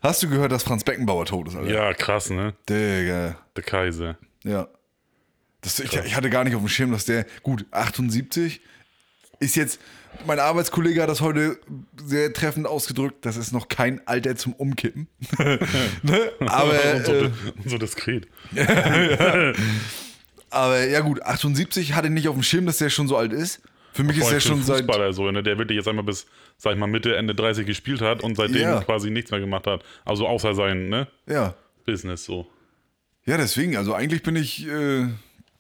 Hast 0.02 0.24
du 0.24 0.30
gehört, 0.30 0.52
dass 0.52 0.64
Franz 0.64 0.84
Beckenbauer 0.84 1.26
tot 1.26 1.48
ist, 1.48 1.56
Alter? 1.56 1.72
Ja, 1.72 1.94
krass, 1.94 2.30
ne? 2.30 2.54
Digga. 2.70 3.38
Der 3.56 3.64
Kaiser. 3.64 4.18
Ja. 4.44 4.68
Das, 5.62 5.80
ich, 5.80 5.94
ich 5.94 6.16
hatte 6.16 6.30
gar 6.30 6.44
nicht 6.44 6.56
auf 6.56 6.62
dem 6.62 6.70
Schirm, 6.70 6.92
dass 6.92 7.06
der, 7.06 7.26
gut, 7.44 7.66
78 7.72 8.62
ist 9.40 9.56
jetzt, 9.56 9.80
mein 10.26 10.40
Arbeitskollege 10.40 11.02
hat 11.02 11.10
das 11.10 11.22
heute 11.22 11.60
sehr 12.04 12.34
treffend 12.34 12.68
ausgedrückt, 12.68 13.26
das 13.26 13.38
ist 13.38 13.52
noch 13.52 13.68
kein 13.68 14.06
Alter 14.08 14.36
zum 14.36 14.54
Umkippen. 14.54 15.08
ne? 15.38 16.32
Aber, 16.40 16.74
und, 16.96 17.06
so, 17.06 17.14
äh, 17.14 17.32
und 17.64 17.70
so 17.70 17.78
diskret. 17.78 18.28
aber 20.50 20.88
ja 20.88 21.02
gut, 21.02 21.22
78 21.22 21.94
hatte 21.94 22.08
ich 22.08 22.14
nicht 22.14 22.28
auf 22.28 22.36
dem 22.36 22.44
Schirm, 22.44 22.66
dass 22.66 22.78
der 22.78 22.90
schon 22.90 23.08
so 23.08 23.18
alt 23.18 23.34
ist. 23.34 23.62
Für 23.94 24.04
mich 24.04 24.18
ist 24.18 24.30
einen 24.30 24.42
schon 24.42 24.64
seit, 24.64 24.80
Fußballer 24.86 25.14
so, 25.14 25.30
ne? 25.32 25.44
der 25.44 25.58
wirklich 25.58 25.76
jetzt 25.78 25.88
einmal 25.88 26.06
bis, 26.06 26.26
sag 26.58 26.74
ich 26.74 26.80
mal, 26.80 26.88
Mitte, 26.88 27.16
Ende 27.16 27.36
30 27.36 27.66
gespielt 27.66 28.02
hat 28.02 28.24
und 28.24 28.36
seitdem 28.36 28.62
Ja. 28.62 28.82
quasi 28.82 29.10
nichts 29.10 29.32
mehr 29.32 29.40
gemacht 29.40 29.68
hat. 29.68 29.84
Also 30.06 30.28
außer 30.28 30.54
sein 30.54 30.90
ne? 30.90 31.08
ja. 31.28 31.56
Business 31.86 32.24
so. 32.26 32.48
Ja, 33.26 33.38
deswegen, 33.38 33.76
also 33.78 33.94
eigentlich 33.94 34.24
bin 34.24 34.36
ich, 34.36 34.68
äh, 34.68 35.08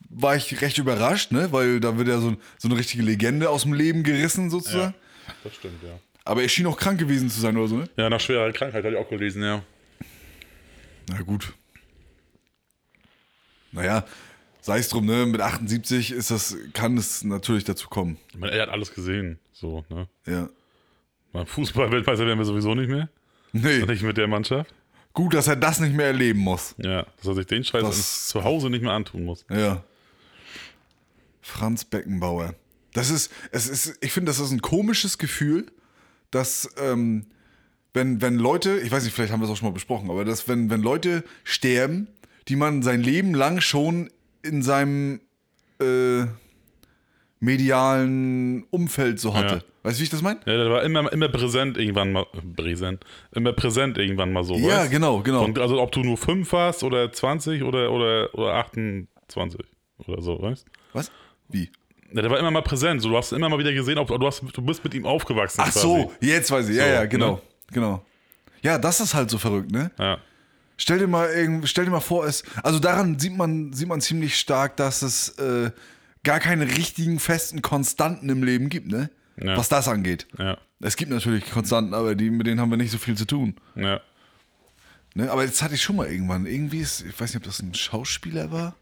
war 0.10 0.36
ich 0.36 0.62
recht 0.62 0.78
überrascht, 0.78 1.32
ne? 1.32 1.52
Weil 1.52 1.80
da 1.80 1.98
wird 1.98 2.08
ja 2.08 2.20
so, 2.20 2.36
so 2.58 2.68
eine 2.68 2.78
richtige 2.78 3.04
Legende 3.04 3.50
aus 3.50 3.64
dem 3.64 3.74
Leben 3.74 4.04
gerissen 4.04 4.50
sozusagen. 4.50 4.94
Das 5.44 5.56
stimmt, 5.56 5.82
ja. 5.84 6.00
Aber 6.24 6.42
er 6.42 6.50
schien 6.50 6.66
auch 6.68 6.78
krank 6.78 7.00
gewesen 7.00 7.30
zu 7.30 7.40
sein 7.40 7.58
oder 7.58 7.68
so, 7.68 7.78
ne? 7.78 7.90
Ja, 7.98 8.10
nach 8.10 8.20
schwerer 8.20 8.52
Krankheit 8.52 8.84
hatte 8.84 8.96
ich 8.96 9.00
auch 9.00 9.10
gelesen, 9.10 9.44
ja. 9.44 9.64
Na 11.10 11.22
gut. 11.22 11.54
Naja, 13.72 14.06
sei 14.62 14.80
es 14.80 14.90
drum, 14.90 15.06
ne? 15.06 15.26
Mit 15.26 15.42
78 15.42 16.12
ist 16.12 16.32
das, 16.32 16.56
kann 16.74 16.98
es 16.98 17.24
natürlich 17.24 17.64
dazu 17.66 17.90
kommen. 17.90 18.18
Ich 18.32 18.38
meine, 18.38 18.54
er 18.54 18.64
hat 18.64 18.70
alles 18.70 18.94
gesehen. 18.94 19.40
So, 19.52 19.84
ne? 19.90 20.08
Ja. 20.26 20.50
Beim 21.34 21.46
Fußball-Weltmeister 21.48 22.26
werden 22.26 22.40
wir 22.40 22.46
sowieso 22.46 22.74
nicht 22.76 22.90
mehr. 22.90 23.10
Nee, 23.54 23.80
Nicht 23.86 24.04
mit 24.04 24.18
der 24.18 24.28
Mannschaft. 24.28 24.74
gut, 25.14 25.34
dass 25.34 25.48
er 25.48 25.56
das 25.58 25.80
nicht 25.80 25.94
mehr 25.96 26.08
erleben 26.08 26.40
muss. 26.40 26.74
Ja, 26.78 27.04
dass 27.18 27.28
er 27.28 27.36
sich 27.36 27.46
den 27.48 27.64
Scheiß 27.64 27.84
Das- 27.84 28.28
zu 28.30 28.44
Hause 28.44 28.70
nicht 28.70 28.82
mehr 28.82 28.94
antun 28.94 29.26
muss. 29.26 29.46
Ja. 29.50 29.84
Franz 31.42 31.86
Beckenbauer. 31.86 32.56
Das 32.94 33.10
ist, 33.10 33.32
es 33.52 33.68
ist, 33.68 33.98
ich 34.02 34.12
finde, 34.12 34.30
das 34.30 34.40
ist 34.40 34.52
ein 34.52 34.62
komisches 34.62 35.18
Gefühl, 35.18 35.66
dass, 36.30 36.70
ähm, 36.78 37.26
wenn, 37.94 38.22
wenn 38.22 38.36
Leute, 38.36 38.80
ich 38.80 38.92
weiß 38.92 39.04
nicht, 39.04 39.14
vielleicht 39.14 39.32
haben 39.34 39.42
wir 39.42 39.46
es 39.46 39.52
auch 39.52 39.58
schon 39.58 39.68
mal 39.70 39.74
besprochen, 39.74 40.10
aber 40.10 40.24
dass, 40.26 40.48
wenn, 40.48 40.70
wenn 40.70 40.82
Leute 40.82 41.24
sterben, 41.44 42.08
die 42.48 42.56
man 42.56 42.84
sein 42.84 43.02
Leben 43.02 43.34
lang 43.34 43.60
schon 43.62 44.10
in 44.44 44.62
seinem 44.62 45.22
äh, 45.80 46.26
medialen 47.40 48.64
Umfeld 48.70 49.20
so 49.20 49.34
hatte. 49.34 49.56
Ja. 49.56 49.62
Weißt 49.84 49.98
du, 49.98 50.00
wie 50.02 50.04
ich 50.04 50.10
das 50.12 50.22
meine? 50.22 50.40
Ja, 50.46 50.58
der 50.58 50.70
war 50.70 50.84
immer, 50.84 51.12
immer 51.12 51.28
präsent 51.28 51.78
irgendwann 51.78 52.12
mal. 52.12 52.26
Präsent. 52.56 53.04
Immer 53.32 53.54
präsent 53.54 53.98
irgendwann 53.98 54.32
mal 54.32 54.44
so. 54.44 54.56
Ja, 54.56 54.82
weißt? 54.82 54.92
genau, 54.92 55.22
genau. 55.22 55.44
Und 55.44 55.58
also 55.58 55.82
ob 55.82 55.92
du 55.92 56.02
nur 56.02 56.18
5 56.18 56.52
warst 56.54 56.84
oder 56.84 57.12
20 57.12 57.64
oder, 57.64 57.92
oder, 57.92 58.34
oder 58.36 58.54
28 58.56 59.60
oder 60.06 60.22
so, 60.22 60.40
weißt 60.40 60.66
Was? 60.94 61.12
Wie? 61.50 61.72
ja, 62.14 62.22
Der 62.22 62.30
war 62.30 62.38
immer 62.38 62.52
mal 62.52 62.62
präsent. 62.62 63.02
So, 63.02 63.10
du 63.10 63.18
hast 63.18 63.32
ihn 63.32 63.38
immer 63.38 63.50
mal 63.50 63.58
wieder 63.58 63.74
gesehen, 63.74 63.98
ob 63.98 64.08
du, 64.08 64.26
hast, 64.26 64.44
du 64.54 64.62
bist 64.62 64.84
mit 64.84 64.94
ihm 64.94 65.06
aufgewachsen. 65.08 65.62
Ach 65.62 65.72
quasi. 65.72 65.80
so, 65.80 66.12
jetzt 66.22 66.52
weiß 66.52 66.70
ich. 66.70 66.76
Ja, 66.76 66.84
So, 66.86 66.90
ja, 66.92 67.06
genau. 67.06 67.32
ne? 67.34 67.42
Genau. 67.74 68.06
Ja, 68.62 68.78
das 68.78 69.00
ist 69.00 69.16
halt 69.16 69.32
so 69.32 69.40
verrückt, 69.40 69.72
ne? 69.72 69.90
Ja. 69.98 70.20
Stell 70.82 70.98
dir 70.98 71.06
mal, 71.06 71.30
stell 71.66 71.86
dir 71.86 71.92
mal 71.92 72.00
vor, 72.00 72.26
es, 72.26 72.44
also 72.64 72.80
daran 72.80 73.20
sieht 73.20 73.38
man, 73.38 73.72
sieht 73.72 73.88
man 73.88 74.02
ziemlich 74.02 74.36
stark, 74.40 74.78
dass 74.78 75.04
es 75.04 75.30
äh, 75.38 75.70
gar 76.24 76.40
keine 76.40 76.66
richtigen 76.66 77.20
festen 77.20 77.62
Konstanten 77.62 78.28
im 78.30 78.44
Leben 78.44 78.70
gibt, 78.70 78.88
ne? 78.88 79.12
Ja. 79.38 79.58
Was 79.58 79.70
das 79.70 79.88
angeht. 79.88 80.26
Ja. 80.40 80.58
Es 80.80 80.98
gibt 80.98 81.12
natürlich 81.12 81.52
Konstanten, 81.52 81.94
aber 81.94 82.16
die, 82.16 82.32
mit 82.32 82.48
denen 82.48 82.60
haben 82.60 82.72
wir 82.72 82.78
nicht 82.78 82.90
so 82.90 82.98
viel 82.98 83.16
zu 83.16 83.26
tun. 83.26 83.58
Ja. 83.76 84.02
Ne? 85.14 85.30
Aber 85.30 85.46
jetzt 85.46 85.62
hatte 85.62 85.76
ich 85.76 85.84
schon 85.84 85.98
mal 85.98 86.08
irgendwann. 86.12 86.48
Irgendwie 86.48 86.80
ist, 86.80 87.02
ich 87.02 87.14
weiß 87.14 87.32
nicht, 87.32 87.38
ob 87.38 87.44
das 87.44 87.62
ein 87.62 87.76
Schauspieler 87.76 88.52
war. 88.52 88.76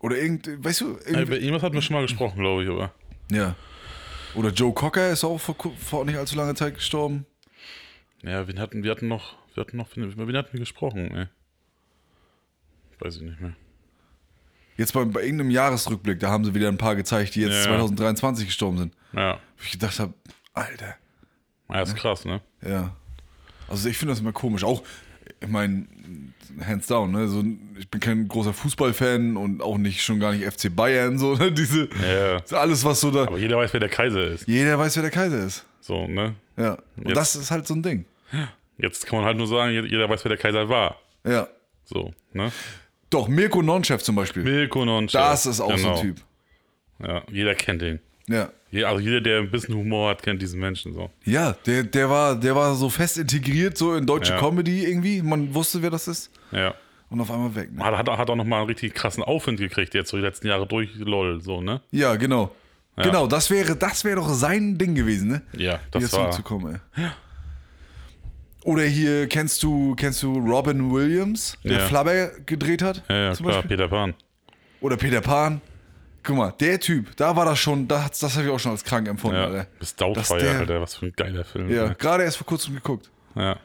Oder 0.00 0.16
irgend, 0.16 0.48
weißt 0.64 0.80
du, 0.80 0.98
irgendwie, 1.06 1.22
Über 1.22 1.36
irgendwas 1.36 1.62
hatten 1.62 1.74
wir 1.76 1.82
schon 1.82 1.94
mal 1.94 2.02
gesprochen, 2.02 2.40
glaube 2.40 2.64
ich, 2.64 2.68
aber. 2.68 2.92
ja. 3.30 3.54
Oder 4.34 4.50
Joe 4.50 4.74
Cocker 4.74 5.10
ist 5.10 5.22
auch 5.22 5.38
vor, 5.38 5.54
vor 5.78 6.04
nicht 6.04 6.18
allzu 6.18 6.34
langer 6.34 6.56
Zeit 6.56 6.74
gestorben. 6.74 7.26
Ja, 8.24 8.46
wen 8.48 8.58
hatten, 8.58 8.82
wir 8.82 8.90
hatten 8.90 9.08
noch, 9.08 9.34
wir 9.54 9.60
hatten 9.62 9.76
noch, 9.76 9.94
über 9.96 10.26
wen 10.28 10.36
hatten 10.36 10.52
wir 10.52 10.60
gesprochen, 10.60 11.10
ey? 11.14 11.26
Weiß 13.00 13.16
ich 13.16 13.22
nicht 13.22 13.40
mehr. 13.40 13.54
Jetzt 14.76 14.92
bei, 14.92 15.04
bei 15.04 15.22
irgendeinem 15.22 15.50
Jahresrückblick, 15.50 16.18
da 16.20 16.30
haben 16.30 16.44
sie 16.44 16.54
wieder 16.54 16.68
ein 16.68 16.78
paar 16.78 16.96
gezeigt, 16.96 17.34
die 17.34 17.42
jetzt 17.42 17.54
Ja. 17.66 17.76
2023 17.76 18.46
gestorben 18.46 18.78
sind. 18.78 18.94
Ja, 19.12 19.34
Wo 19.34 19.62
ich 19.64 19.72
gedacht 19.72 19.98
habe, 20.00 20.14
Alter, 20.52 20.96
ja 21.70 21.82
ist 21.82 21.96
krass, 21.96 22.24
ne? 22.24 22.40
ja. 22.66 22.94
Also 23.68 23.88
ich 23.88 23.96
finde 23.96 24.12
das 24.12 24.20
immer 24.20 24.32
komisch. 24.32 24.62
Auch, 24.64 24.82
ich 25.40 25.48
meine, 25.48 25.86
hands 26.64 26.86
down, 26.86 27.12
ne? 27.12 27.28
So, 27.28 27.42
ich 27.78 27.88
bin 27.88 28.00
kein 28.00 28.28
großer 28.28 28.52
Fußballfan 28.52 29.36
und 29.36 29.62
auch 29.62 29.78
nicht 29.78 30.02
schon 30.02 30.20
gar 30.20 30.32
nicht 30.32 30.44
FC 30.44 30.74
Bayern, 30.74 31.18
so, 31.18 31.34
ne? 31.34 31.50
Diese, 31.52 31.88
Ja, 32.02 32.58
alles, 32.58 32.84
was 32.84 33.00
so 33.00 33.10
da. 33.10 33.22
aber 33.22 33.38
jeder 33.38 33.56
weiß, 33.56 33.72
wer 33.72 33.80
der 33.80 33.88
Kaiser 33.88 34.26
ist. 34.26 34.46
Jeder 34.48 34.78
weiß, 34.78 34.96
wer 34.96 35.02
der 35.02 35.10
Kaiser 35.12 35.44
ist. 35.44 35.64
So, 35.80 36.06
ne? 36.06 36.34
Ja. 36.56 36.78
Und 36.96 37.06
Jetzt- 37.08 37.16
das 37.16 37.36
ist 37.36 37.50
halt 37.50 37.66
so 37.66 37.74
ein 37.74 37.82
Ding. 37.82 38.04
Jetzt 38.78 39.06
kann 39.06 39.18
man 39.18 39.26
halt 39.26 39.36
nur 39.36 39.46
sagen, 39.46 39.72
jeder 39.86 40.08
weiß, 40.08 40.24
wer 40.24 40.30
der 40.30 40.38
Kaiser 40.38 40.68
war. 40.68 40.98
Ja. 41.26 41.46
So, 41.84 42.12
ne? 42.32 42.50
Doch, 43.10 43.28
Mirko 43.28 43.62
Nonchef 43.62 44.02
zum 44.02 44.16
Beispiel. 44.16 44.42
Milko 44.42 44.84
Nonchef. 44.84 45.12
das 45.20 45.46
ist 45.46 45.60
auch 45.60 45.70
so 45.70 45.76
Genau. 45.76 45.94
ein 45.96 46.00
Typ. 46.02 46.16
Ja, 47.06 47.22
jeder 47.30 47.54
kennt 47.54 47.82
ihn. 47.82 48.00
Ja. 48.26 48.48
Also 48.86 48.98
jeder, 48.98 49.20
der 49.20 49.38
ein 49.40 49.50
bisschen 49.50 49.74
Humor 49.76 50.10
hat, 50.10 50.22
kennt 50.22 50.42
diesen 50.42 50.58
Menschen 50.58 50.92
so. 50.94 51.10
Ja, 51.24 51.52
der, 51.66 51.84
der, 51.84 52.10
war, 52.10 52.34
der 52.34 52.56
war 52.56 52.74
so 52.74 52.88
fest 52.88 53.18
integriert, 53.18 53.76
so 53.78 53.94
in 53.94 54.06
deutsche 54.06 54.32
Ja. 54.32 54.38
Comedy 54.40 54.84
irgendwie. 54.84 55.22
Man 55.22 55.54
wusste, 55.54 55.80
wer 55.82 55.90
das 55.90 56.08
ist. 56.08 56.30
Ja. 56.50 56.74
Und 57.10 57.20
auf 57.20 57.30
einmal 57.30 57.54
weg. 57.54 57.72
Ne? 57.72 57.84
Hat, 57.84 57.96
hat, 57.96 58.08
hat 58.08 58.30
auch 58.30 58.34
nochmal 58.34 58.60
einen 58.60 58.68
richtig 58.68 58.94
krassen 58.94 59.22
Aufwind 59.22 59.60
gekriegt, 59.60 59.94
jetzt 59.94 60.10
so 60.10 60.16
die 60.16 60.22
letzten 60.24 60.48
Jahre 60.48 60.66
durch, 60.66 60.90
lol, 60.96 61.40
so, 61.40 61.60
ne? 61.60 61.80
Ja, 61.92 62.16
genau. 62.16 62.52
Genau, 62.96 63.26
das 63.26 63.50
wäre, 63.50 63.76
das 63.76 64.04
wäre 64.04 64.16
doch 64.16 64.28
sein 64.28 64.78
Ding 64.78 64.94
gewesen, 64.94 65.28
ne? 65.28 65.42
Ja, 65.56 65.78
das 65.90 66.02
Wieder 66.04 66.12
war. 66.12 66.20
zurückzukommen, 66.30 66.80
ey. 66.96 67.04
Oder 68.64 68.82
hier 68.84 69.28
kennst 69.28 69.62
du, 69.62 69.94
kennst 69.94 70.22
du 70.22 70.38
Robin 70.38 70.90
Williams, 70.92 71.56
der 71.64 71.72
Ja. 71.72 71.86
Flabber 71.86 72.28
gedreht 72.46 72.82
hat? 72.82 73.02
Ja, 73.08 73.16
ja 73.16 73.32
klar, 73.34 73.52
Beispiel? 73.52 73.68
Peter 73.76 73.88
Pan. 73.88 74.14
Oder 74.80 74.96
Peter 74.96 75.20
Pan. 75.20 75.60
Guck 76.22 76.36
mal, 76.36 76.54
der 76.58 76.80
Typ, 76.80 77.14
da 77.16 77.36
war 77.36 77.44
das 77.44 77.58
schon, 77.58 77.86
das, 77.86 78.18
das 78.20 78.34
habe 78.36 78.46
ich 78.46 78.50
auch 78.50 78.58
schon 78.58 78.72
als 78.72 78.82
krank 78.82 79.06
empfunden, 79.06 79.36
Ja, 79.36 79.44
Alter. 79.44 79.66
bis 79.78 79.94
Doubtfire, 79.94 80.38
der- 80.40 80.58
Alter, 80.60 80.80
was 80.80 80.94
für 80.96 81.06
ein 81.06 81.12
geiler 81.14 81.44
Film. 81.44 81.70
Ja, 81.70 81.88
ne? 81.88 81.94
gerade 81.98 82.24
erst 82.24 82.38
vor 82.38 82.46
kurzem 82.46 82.74
geguckt. 82.74 83.10
ja. 83.36 83.56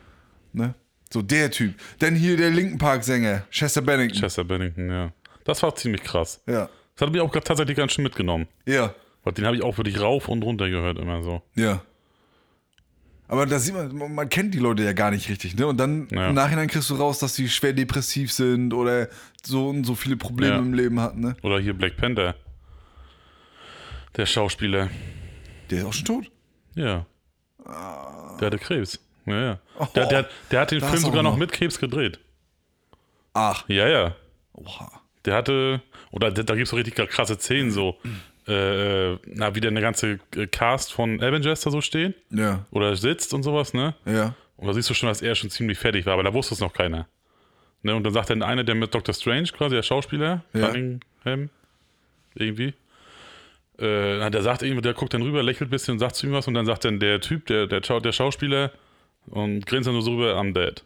Ne? 0.52 0.74
So 1.12 1.22
der 1.22 1.50
Typ. 1.50 1.74
Denn 2.02 2.16
hier 2.16 2.36
der 2.38 2.50
Linken 2.50 2.78
Park-Sänger, 2.78 3.44
Chester 3.50 3.82
Bennington. 3.82 4.20
Chester 4.20 4.44
Bennington, 4.44 4.90
ja. 4.92 5.12
Das 5.46 5.64
war 5.64 5.74
ziemlich 5.76 6.04
krass. 6.04 6.42
ja. 6.48 6.70
Das 6.96 7.08
hat 7.08 7.14
mich 7.14 7.22
auch 7.22 7.32
tatsächlich 7.32 7.78
ganz 7.78 7.94
schön 7.94 8.04
mitgenommen. 8.04 8.48
Ja. 8.66 8.94
Weil 9.24 9.32
den 9.34 9.46
habe 9.46 9.56
ich 9.56 9.64
auch 9.64 9.78
wirklich 9.78 10.02
rauf 10.02 10.28
und 10.28 10.44
runter 10.44 10.70
gehört, 10.70 11.00
immer 11.00 11.24
so. 11.24 11.42
Ja. 11.56 11.82
Aber 13.30 13.46
da 13.46 13.60
sieht 13.60 13.76
man, 13.76 14.16
man- 14.16 14.28
kennt 14.28 14.54
die 14.56 14.60
Leute 14.60 14.84
ja 14.84 14.92
gar 14.94 15.12
nicht 15.12 15.30
richtig, 15.30 15.56
ne? 15.56 15.68
Und 15.68 15.78
dann 15.78 16.08
Ja. 16.12 16.30
im 16.30 16.36
Nachhinein 16.36 16.68
kriegst 16.68 16.90
du 16.90 16.96
raus, 16.96 17.20
dass 17.20 17.36
sie 17.36 17.48
schwer 17.48 17.74
depressiv 17.74 18.32
sind 18.34 18.74
oder 18.74 19.08
so 19.44 19.70
und 19.70 19.86
so 19.86 19.96
viele 19.96 20.18
Probleme 20.18 20.54
Ja. 20.56 20.60
im 20.60 20.74
Leben 20.74 21.00
hatten, 21.00 21.22
ne? 21.22 21.36
Oder 21.44 21.60
hier 21.60 21.74
Black 21.76 21.96
Panther. 21.96 22.36
Der 24.18 24.26
Schauspieler. 24.26 24.90
Der 25.70 25.80
ist 25.80 25.86
auch 25.86 25.94
schon 25.94 26.06
tot. 26.06 26.32
Ja. 26.76 27.06
Der 27.66 28.48
hatte 28.48 28.58
Krebs. 28.58 29.00
Ja, 29.26 29.40
ja. 29.40 29.60
Der, 29.96 30.06
der, 30.08 30.30
der 30.50 30.60
hat 30.62 30.72
den 30.72 30.82
Film 30.82 30.98
sogar 30.98 31.22
noch 31.22 31.32
noch. 31.34 31.38
mit 31.38 31.52
Krebs 31.52 31.78
gedreht. 31.80 32.20
Ach. 33.34 33.64
Ja, 33.70 33.88
ja. 33.88 34.16
Oha. 34.54 34.92
Der 35.26 35.36
hatte, 35.36 35.82
oder 36.12 36.32
da, 36.32 36.42
da 36.42 36.56
gibt 36.56 36.64
es 36.66 36.72
so 36.72 36.76
richtig 36.78 36.96
krasse 37.10 37.36
Szenen 37.38 37.70
so, 37.72 37.98
äh, 38.50 39.18
na, 39.26 39.54
wie 39.56 39.60
der 39.62 39.72
eine 39.72 39.82
ganze 39.82 40.20
äh, 40.36 40.48
Cast 40.48 40.92
von 40.92 41.22
Avengers 41.22 41.62
da 41.62 41.72
so 41.72 41.82
steht 41.82 42.16
Ja. 42.32 42.66
oder 42.72 42.96
sitzt 42.96 43.34
und 43.34 43.44
sowas, 43.44 43.74
ne? 43.74 43.96
Ja. 44.06 44.34
Und 44.58 44.68
da 44.68 44.74
siehst 44.74 44.90
du 44.90 44.94
schon, 44.94 45.08
dass 45.10 45.22
er 45.22 45.36
schon 45.36 45.50
ziemlich 45.50 45.78
fertig 45.78 46.06
war, 46.06 46.14
aber 46.14 46.24
da 46.24 46.34
wusste 46.34 46.54
es 46.54 46.60
noch 46.60 46.74
keiner. 46.74 47.08
Ne? 47.84 47.96
Und 47.96 48.04
dann 48.04 48.12
sagt 48.14 48.30
dann 48.30 48.42
einer, 48.44 48.64
der 48.66 48.76
mit 48.76 48.94
Dr. 48.94 49.14
Strange, 49.14 49.48
quasi 49.56 49.76
der 49.76 49.84
Schauspieler, 49.84 50.44
Ja. 50.54 50.68
Cunningham, 50.70 51.50
irgendwie, 52.36 52.74
äh, 53.80 54.18
na, 54.20 54.30
der 54.30 54.42
sagt 54.42 54.62
irgendwie, 54.64 54.82
der 54.82 54.94
guckt 54.94 55.14
dann 55.14 55.22
rüber, 55.22 55.42
lächelt 55.44 55.70
ein 55.70 55.72
bisschen 55.72 55.94
und 55.94 56.00
sagt 56.00 56.16
zu 56.16 56.28
ihm 56.28 56.34
was 56.34 56.48
und 56.48 56.54
dann 56.56 56.66
sagt 56.66 56.84
dann 56.86 57.00
der 57.00 57.22
Typ, 57.22 57.46
der, 57.46 57.68
der, 57.68 57.80
der 57.80 58.12
Schauspieler 58.12 58.72
und 59.28 59.66
grinst 59.66 59.88
dann 59.88 59.94
nur 59.94 60.02
so 60.04 60.12
rüber, 60.16 60.36
I'm 60.38 60.54
dead. 60.54 60.84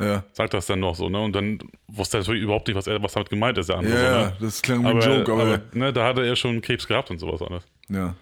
Ja. 0.00 0.24
Sagt 0.32 0.54
das 0.54 0.66
dann 0.66 0.80
noch 0.80 0.94
so, 0.94 1.08
ne? 1.08 1.20
Und 1.20 1.34
dann 1.34 1.58
wusste 1.88 2.16
er 2.16 2.20
natürlich 2.20 2.42
überhaupt 2.42 2.66
nicht, 2.68 2.76
was, 2.76 2.86
er, 2.86 3.02
was 3.02 3.12
damit 3.12 3.28
gemeint 3.30 3.58
ist, 3.58 3.68
der 3.68 3.76
andere. 3.78 3.94
Ja, 3.94 4.02
ja, 4.20 4.24
ne? 4.28 4.36
das 4.40 4.62
klang 4.62 4.82
wie 4.84 4.88
ein 4.88 5.00
Joke, 5.00 5.30
aber, 5.32 5.42
aber 5.42 5.60
ne, 5.72 5.92
da 5.92 6.06
hatte 6.06 6.24
er 6.26 6.36
schon 6.36 6.60
Krebs 6.62 6.86
gehabt 6.88 7.10
und 7.10 7.18
sowas 7.18 7.42
alles. 7.42 7.64
ja. 7.88 8.14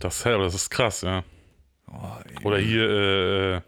Das, 0.00 0.24
aber 0.24 0.44
das 0.44 0.54
ist 0.54 0.70
krass, 0.70 1.02
ja. 1.02 1.24
Oh. 1.90 2.46
Oder 2.46 2.58
hier, 2.58 2.88
äh, 2.88 3.56
äh, 3.56 3.60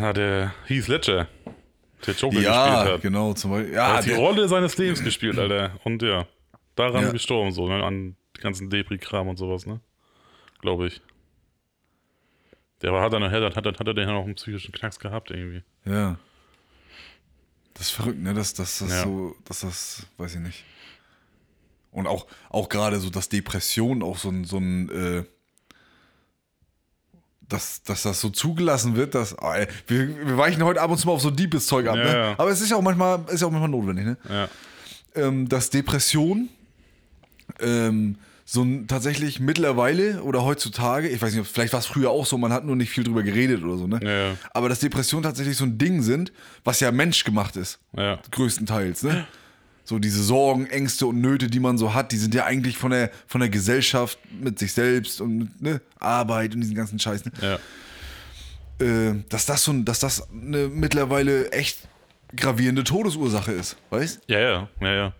na, 0.00 0.12
der 0.12 0.52
Heath 0.66 0.88
Ledger, 0.88 1.28
der 2.06 2.14
Joker 2.14 2.40
ja, 2.40 2.72
gespielt 2.74 2.94
hat. 2.94 3.02
genau, 3.02 3.32
zum 3.34 3.52
Beispiel. 3.52 3.72
Er 3.74 3.76
Ja, 3.76 3.94
hat 3.98 4.04
die 4.06 4.12
Rolle 4.14 4.48
seines 4.48 4.76
Lebens 4.78 5.02
gespielt, 5.04 5.38
Alter. 5.38 5.72
Und 5.84 6.02
ja, 6.02 6.26
daran 6.74 7.04
Ja. 7.04 7.12
gestorben, 7.12 7.52
so, 7.52 7.68
ne? 7.68 7.82
an 7.84 8.16
die 8.36 8.40
ganzen 8.40 8.68
Debris-Kram 8.68 9.28
und 9.28 9.36
sowas, 9.36 9.64
ne? 9.66 9.80
Glaube 10.60 10.88
ich. 10.88 11.00
Der 12.82 12.92
war, 12.92 13.02
hat 13.02 13.12
er 13.12 13.20
nachher, 13.20 13.40
dann 13.40 13.54
hat, 13.54 13.66
er- 13.66 13.72
hat 13.72 13.86
er 13.86 13.94
den 13.94 14.08
ja 14.08 14.14
noch 14.14 14.24
einen 14.24 14.34
psychischen 14.36 14.72
Knacks 14.72 14.98
gehabt, 14.98 15.30
irgendwie. 15.30 15.62
ja. 15.84 16.16
Das 17.74 17.86
ist 17.86 17.92
verrückt, 17.92 18.18
ne? 18.20 18.34
Dass, 18.34 18.54
dass 18.54 18.80
das 18.80 18.90
Ja. 18.90 19.04
so, 19.04 19.36
dass 19.44 19.60
das, 19.60 20.02
weiß 20.16 20.34
ich 20.34 20.40
nicht. 20.40 20.64
Und 21.92 22.08
auch, 22.08 22.26
auch 22.50 22.68
gerade 22.68 22.98
so, 22.98 23.08
dass 23.08 23.28
Depression 23.28 24.02
auch 24.02 24.18
so 24.18 24.30
ein, 24.30 24.44
so 24.44 24.58
ein, 24.58 24.88
äh, 24.90 25.24
dass, 27.48 27.82
dass 27.82 28.02
das 28.02 28.20
so 28.20 28.30
zugelassen 28.30 28.96
wird, 28.96 29.14
dass 29.14 29.38
ah, 29.38 29.56
ey, 29.56 29.68
wir, 29.86 30.26
wir 30.26 30.36
weichen 30.36 30.62
heute 30.64 30.80
ab 30.82 30.90
und 30.90 30.98
zu 30.98 31.06
mal 31.06 31.12
auf 31.14 31.22
so 31.22 31.30
deepes 31.30 31.66
Zeug 31.66 31.86
ab, 31.86 31.96
Ja, 31.96 32.04
ne? 32.04 32.12
ja. 32.12 32.34
Aber 32.38 32.50
es 32.50 32.60
ist 32.60 32.70
ja 32.70 32.76
auch 32.76 32.82
manchmal, 32.82 33.20
ist 33.28 33.40
ja 33.40 33.46
auch 33.46 33.50
manchmal 33.52 33.70
notwendig, 33.70 34.04
ne? 34.06 34.16
Ja. 34.28 34.48
ähm, 35.14 35.48
dass 35.48 35.70
Depression 35.70 36.48
ähm, 37.60 38.18
so 38.50 38.62
ein, 38.62 38.86
tatsächlich 38.86 39.40
mittlerweile 39.40 40.22
oder 40.22 40.42
heutzutage, 40.42 41.06
ich 41.08 41.20
weiß 41.20 41.34
nicht, 41.34 41.46
vielleicht 41.50 41.74
war 41.74 41.80
es 41.80 41.86
früher 41.86 42.08
auch 42.08 42.24
so, 42.24 42.38
man 42.38 42.50
hat 42.50 42.64
nur 42.64 42.76
nicht 42.76 42.88
viel 42.88 43.04
drüber 43.04 43.22
geredet 43.22 43.62
oder 43.62 43.76
so, 43.76 43.86
ne? 43.86 44.00
Ja. 44.02 44.38
Aber 44.54 44.70
dass 44.70 44.80
Depressionen 44.80 45.22
tatsächlich 45.22 45.54
so 45.54 45.64
ein 45.66 45.76
Ding 45.76 46.00
sind, 46.00 46.32
was 46.64 46.80
ja 46.80 46.90
menschgemacht 46.90 47.56
ist, 47.56 47.78
Ja. 47.94 48.18
größtenteils, 48.30 49.02
ne? 49.02 49.26
So 49.84 49.98
diese 49.98 50.22
Sorgen, 50.22 50.66
Ängste 50.66 51.06
und 51.06 51.18
Nöte, 51.22 51.46
die 51.48 51.60
man 51.60 51.78
so 51.78 51.94
hat, 51.94 52.12
die 52.12 52.18
sind 52.18 52.34
ja 52.34 52.44
eigentlich 52.44 52.76
von 52.76 52.90
der, 52.90 53.10
von 53.26 53.40
der 53.40 53.48
Gesellschaft 53.48 54.18
mit 54.38 54.58
sich 54.58 54.74
selbst 54.74 55.20
und 55.22 55.38
mit 55.38 55.62
ne, 55.62 55.80
Arbeit 55.98 56.54
und 56.54 56.60
diesen 56.60 56.74
ganzen 56.74 56.98
Scheiß. 56.98 57.24
Ne? 57.24 57.32
Ja. 57.40 58.86
Äh, 58.86 59.14
dass 59.30 59.46
das 59.46 59.64
so 59.64 59.72
ein, 59.72 59.86
dass 59.86 59.98
das 60.00 60.28
eine 60.30 60.68
mittlerweile 60.68 61.52
echt 61.52 61.88
gravierende 62.36 62.84
Todesursache 62.84 63.52
ist, 63.52 63.76
weißt? 63.88 64.20
Ja, 64.26 64.38
ja, 64.38 64.68
ja, 64.82 64.94
ja. 64.94 65.12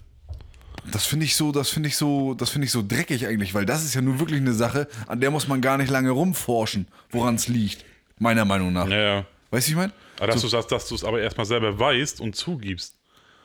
Das 0.90 1.06
finde 1.06 1.24
ich 1.26 1.36
so, 1.36 1.52
das 1.52 1.68
finde 1.70 1.88
ich 1.88 1.96
so, 1.96 2.34
das 2.34 2.50
finde 2.50 2.66
ich 2.66 2.72
so 2.72 2.82
dreckig 2.86 3.26
eigentlich, 3.26 3.54
weil 3.54 3.66
das 3.66 3.84
ist 3.84 3.94
ja 3.94 4.00
nur 4.00 4.18
wirklich 4.20 4.40
eine 4.40 4.52
Sache, 4.52 4.88
an 5.06 5.20
der 5.20 5.30
muss 5.30 5.48
man 5.48 5.60
gar 5.60 5.76
nicht 5.78 5.90
lange 5.90 6.10
rumforschen, 6.10 6.86
woran 7.10 7.34
es 7.34 7.48
liegt. 7.48 7.84
Meiner 8.18 8.44
Meinung 8.44 8.72
nach. 8.72 8.88
Ja. 8.88 9.24
Weißt 9.50 9.68
du, 9.68 9.72
ich 9.72 9.76
meine? 9.76 9.92
Aber 10.18 10.28
dass 10.28 10.42
dass 10.66 10.88
du 10.88 10.94
es 10.94 11.04
aber 11.04 11.20
erstmal 11.20 11.46
selber 11.46 11.78
weißt 11.78 12.20
und 12.20 12.34
zugibst. 12.36 12.94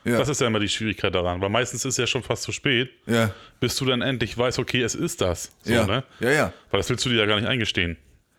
Ja. 0.05 0.17
Das 0.17 0.27
ist 0.27 0.41
ja 0.41 0.47
immer 0.47 0.59
die 0.59 0.67
Schwierigkeit 0.67 1.15
daran, 1.15 1.39
weil 1.39 1.49
meistens 1.49 1.85
ist 1.85 1.93
es 1.93 1.97
ja 1.97 2.07
schon 2.07 2.23
fast 2.23 2.43
zu 2.43 2.51
spät, 2.51 2.89
ja. 3.05 3.31
bis 3.61 3.75
du 3.77 3.85
dann 3.85 4.01
endlich 4.01 4.37
weißt, 4.37 4.59
okay, 4.59 4.81
es 4.81 4.95
ist 4.95 5.21
das. 5.21 5.51
So, 5.63 5.71
Ja. 5.73 5.85
ne? 5.85 6.03
ja, 6.19 6.31
ja. 6.31 6.53
Weil 6.71 6.79
das 6.79 6.89
willst 6.89 7.05
du 7.05 7.09
dir 7.09 7.15
ja 7.19 7.25
gar 7.25 7.37
nicht 7.39 7.47
eingestehen. 7.47 7.95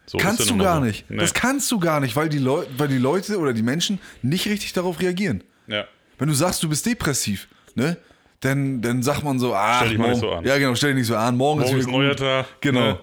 So, 0.07 0.19
Kannst 0.19 0.41
du 0.41 0.51
nun 0.51 0.59
gar 0.59 0.81
so. 0.81 0.85
nicht. 0.85 1.09
Nee. 1.11 1.17
Das 1.17 1.33
kannst 1.33 1.73
du 1.73 1.79
gar 1.79 2.01
nicht, 2.01 2.15
weil 2.17 2.29
die, 2.29 2.39
Leu 2.39 2.67
weil 2.77 2.89
die 2.89 2.99
Leute 2.99 3.39
oder 3.39 3.55
die 3.55 3.63
Menschen 3.63 3.99
nicht 4.21 4.47
richtig 4.47 4.75
darauf 4.75 5.01
reagieren. 5.01 5.43
ja. 5.67 5.87
Wenn 6.19 6.29
du 6.29 6.35
sagst, 6.35 6.63
du 6.63 6.69
bist 6.69 6.87
depressiv, 6.87 7.49
ne? 7.75 7.97
Dann, 8.45 8.83
dann 8.83 9.03
sagt 9.03 9.25
man 9.25 9.39
so, 9.39 9.55
ah, 9.55 9.77
Stell 9.79 9.89
dich 9.91 9.99
mal 9.99 10.11
nicht 10.11 10.21
so 10.21 10.31
an. 10.31 10.45
Ja, 10.45 10.59
genau, 10.59 10.75
stell 10.75 10.91
dich 10.91 10.99
nicht 10.99 11.07
so 11.07 11.17
an. 11.17 11.37
Morgen, 11.37 11.61
Morgen 11.61 11.75
ist 11.75 11.81
ist 11.81 11.87
ein 11.87 11.93
neuer. 11.93 12.15
Tag. 12.15 12.47
Genau. 12.61 12.81
Ne? 12.81 13.01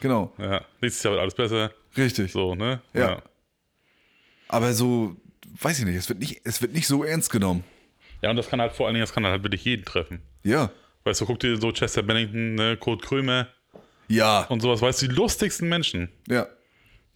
Genau. 0.00 0.32
Ja. 0.38 0.60
Nächstes 0.80 1.02
Jahr 1.02 1.12
wird 1.14 1.20
alles 1.22 1.34
besser. 1.34 1.72
Richtig. 1.96 2.30
So, 2.32 2.54
ne? 2.54 2.80
Ja. 2.94 3.20
Aber 4.48 4.72
so, 4.72 5.16
weiß 5.60 5.80
ich 5.80 5.84
nicht, 5.86 5.96
es 5.96 6.08
wird 6.08 6.20
nicht, 6.20 6.40
es 6.44 6.62
wird 6.62 6.72
nicht 6.72 6.86
so 6.86 7.02
ernst 7.02 7.30
genommen. 7.30 7.64
Ja, 8.22 8.30
und 8.30 8.36
das 8.36 8.48
kann 8.48 8.60
halt 8.60 8.72
vor 8.72 8.86
allen 8.86 8.94
Dingen, 8.94 9.02
das 9.02 9.12
kann 9.12 9.26
halt 9.26 9.42
wirklich 9.42 9.64
jeden 9.64 9.84
treffen. 9.84 10.22
Ja. 10.44 10.70
Weißt 11.04 11.20
du, 11.20 11.26
guck 11.26 11.40
dir 11.40 11.56
so 11.60 11.72
Chester 11.72 12.02
Bennington, 12.02 12.54
ne, 12.54 12.76
Kurt 12.76 13.02
Krömer 13.02 13.48
Ja. 14.08 14.42
und 14.44 14.60
sowas, 14.60 14.80
weißt 14.82 15.02
du, 15.02 15.08
die 15.08 15.14
lustigsten 15.14 15.68
Menschen. 15.68 16.08
Ja. 16.28 16.46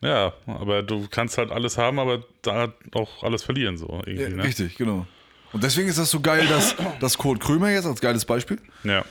Ja, 0.02 0.32
aber 0.46 0.82
du 0.82 1.06
kannst 1.08 1.36
halt 1.38 1.50
alles 1.50 1.76
haben, 1.76 1.98
aber 1.98 2.24
da 2.42 2.72
auch 2.94 3.22
alles 3.22 3.42
verlieren, 3.42 3.76
so 3.76 4.02
irgendwie, 4.06 4.22
ja 4.22 4.28
ne? 4.30 4.44
Richtig, 4.44 4.76
genau. 4.76 5.06
Und 5.52 5.62
deswegen 5.64 5.88
ist 5.88 5.98
das 5.98 6.10
so 6.10 6.20
geil, 6.20 6.46
dass, 6.48 6.74
dass 7.00 7.18
Kurt 7.18 7.40
Krömer 7.40 7.70
jetzt 7.70 7.86
als 7.86 8.00
geiles 8.00 8.24
Beispiel, 8.24 8.58
Ja. 8.84 9.04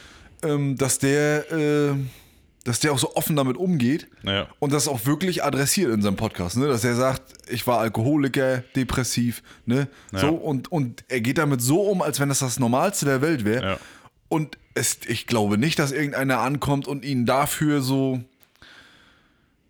ähm, 0.44 0.78
dass 0.78 1.00
der, 1.00 1.52
äh, 1.52 1.96
dass 2.64 2.80
der 2.80 2.92
auch 2.94 3.00
so 3.00 3.16
offen 3.16 3.36
damit 3.36 3.58
umgeht 3.58 4.08
Ja. 4.24 4.48
und 4.60 4.72
das 4.74 4.88
auch 4.88 5.06
wirklich 5.06 5.44
adressiert 5.44 5.92
in 5.94 6.02
seinem 6.02 6.16
Podcast, 6.18 6.58
ne? 6.58 6.68
Dass 6.68 6.84
er 6.84 6.96
sagt, 6.96 7.22
ich 7.50 7.66
war 7.68 7.80
Alkoholiker, 7.80 8.60
depressiv, 8.76 9.42
ne? 9.66 9.88
Ja. 10.12 10.20
So 10.20 10.30
und, 10.30 10.72
und 10.72 11.04
er 11.08 11.22
geht 11.22 11.38
damit 11.38 11.62
so 11.62 11.82
um, 11.82 12.02
als 12.02 12.20
wenn 12.20 12.30
das 12.30 12.40
das 12.40 12.60
Normalste 12.60 13.06
der 13.06 13.22
Welt 13.22 13.44
wäre. 13.46 13.64
Ja. 13.72 13.78
Und 14.30 14.58
es, 14.76 15.00
ich 15.08 15.26
glaube 15.28 15.58
nicht, 15.58 15.80
dass 15.80 15.92
irgendeiner 15.92 16.40
ankommt 16.40 16.88
und 16.88 17.04
ihn 17.04 17.26
dafür 17.26 17.82
so, 17.82 18.22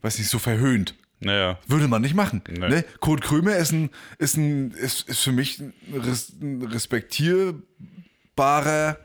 weiß 0.02 0.18
nicht, 0.20 0.30
so 0.30 0.38
verhöhnt. 0.40 0.96
Naja. 1.22 1.60
Würde 1.68 1.88
man 1.88 2.02
nicht 2.02 2.16
machen. 2.16 2.42
Nee. 2.50 2.58
Ne? 2.60 2.84
Kurt 3.00 3.22
Krömer 3.22 3.56
ist 3.58 3.72
ein, 3.72 3.90
ist 4.20 4.38
ein, 4.38 4.72
ist, 4.72 5.08
ist 5.10 5.20
für 5.20 5.32
mich 5.34 5.60
ein, 5.60 5.74
res, 5.94 6.32
ein 6.42 6.62
respektierbarer 6.64 8.98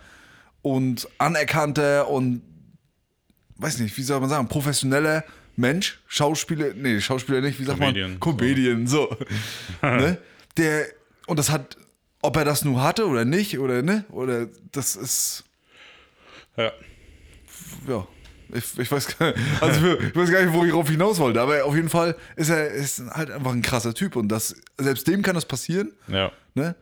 und 0.63 1.09
anerkannter 1.19 2.09
und 2.09 2.43
weiß 3.57 3.79
nicht, 3.81 3.97
wie 3.97 4.03
soll 4.03 4.21
man 4.21 4.29
sagen, 4.31 4.49
professioneller 4.49 5.25
Mensch, 5.57 6.01
Schauspieler, 6.07 6.75
nee, 6.75 7.01
Schauspieler 7.01 7.41
nicht, 7.41 7.59
wie 7.61 7.65
sagt 7.65 7.79
Comedian, 7.79 8.11
man? 8.13 8.21
Comedian, 8.21 8.87
so. 8.87 9.17
ne? 9.83 10.19
Der, 10.57 10.87
und 11.27 11.39
das 11.39 11.51
hat, 11.51 11.77
ob 12.23 12.37
er 12.37 12.45
das 12.45 12.65
nur 12.65 12.83
hatte 12.83 13.07
oder 13.07 13.25
nicht, 13.25 13.59
oder 13.59 13.83
ne, 13.83 14.05
oder 14.11 14.47
das 14.73 14.97
ist, 14.97 15.45
Ja. 16.57 16.73
ja, 17.89 18.07
ich, 18.55 18.79
ich, 18.79 18.91
weiß, 18.91 19.19
gar, 19.19 19.35
also 19.61 19.99
ich 19.99 20.15
weiß 20.17 20.31
gar 20.31 20.43
nicht, 20.45 20.53
wo 20.55 20.65
ich 20.65 20.71
drauf 20.73 20.89
hinaus 20.89 21.19
wollte, 21.19 21.41
aber 21.41 21.65
auf 21.65 21.75
jeden 21.75 21.89
Fall 21.89 22.17
ist 22.37 22.49
er 22.51 22.69
ist 22.71 23.03
halt 23.11 23.31
einfach 23.31 23.53
ein 23.53 23.63
krasser 23.63 23.93
Typ 23.95 24.17
und 24.17 24.29
das, 24.29 24.55
selbst 24.79 25.07
dem 25.09 25.23
kann 25.23 25.35
das 25.35 25.45
passieren, 25.47 25.93
Ja. 26.09 26.31
ne? 26.55 26.75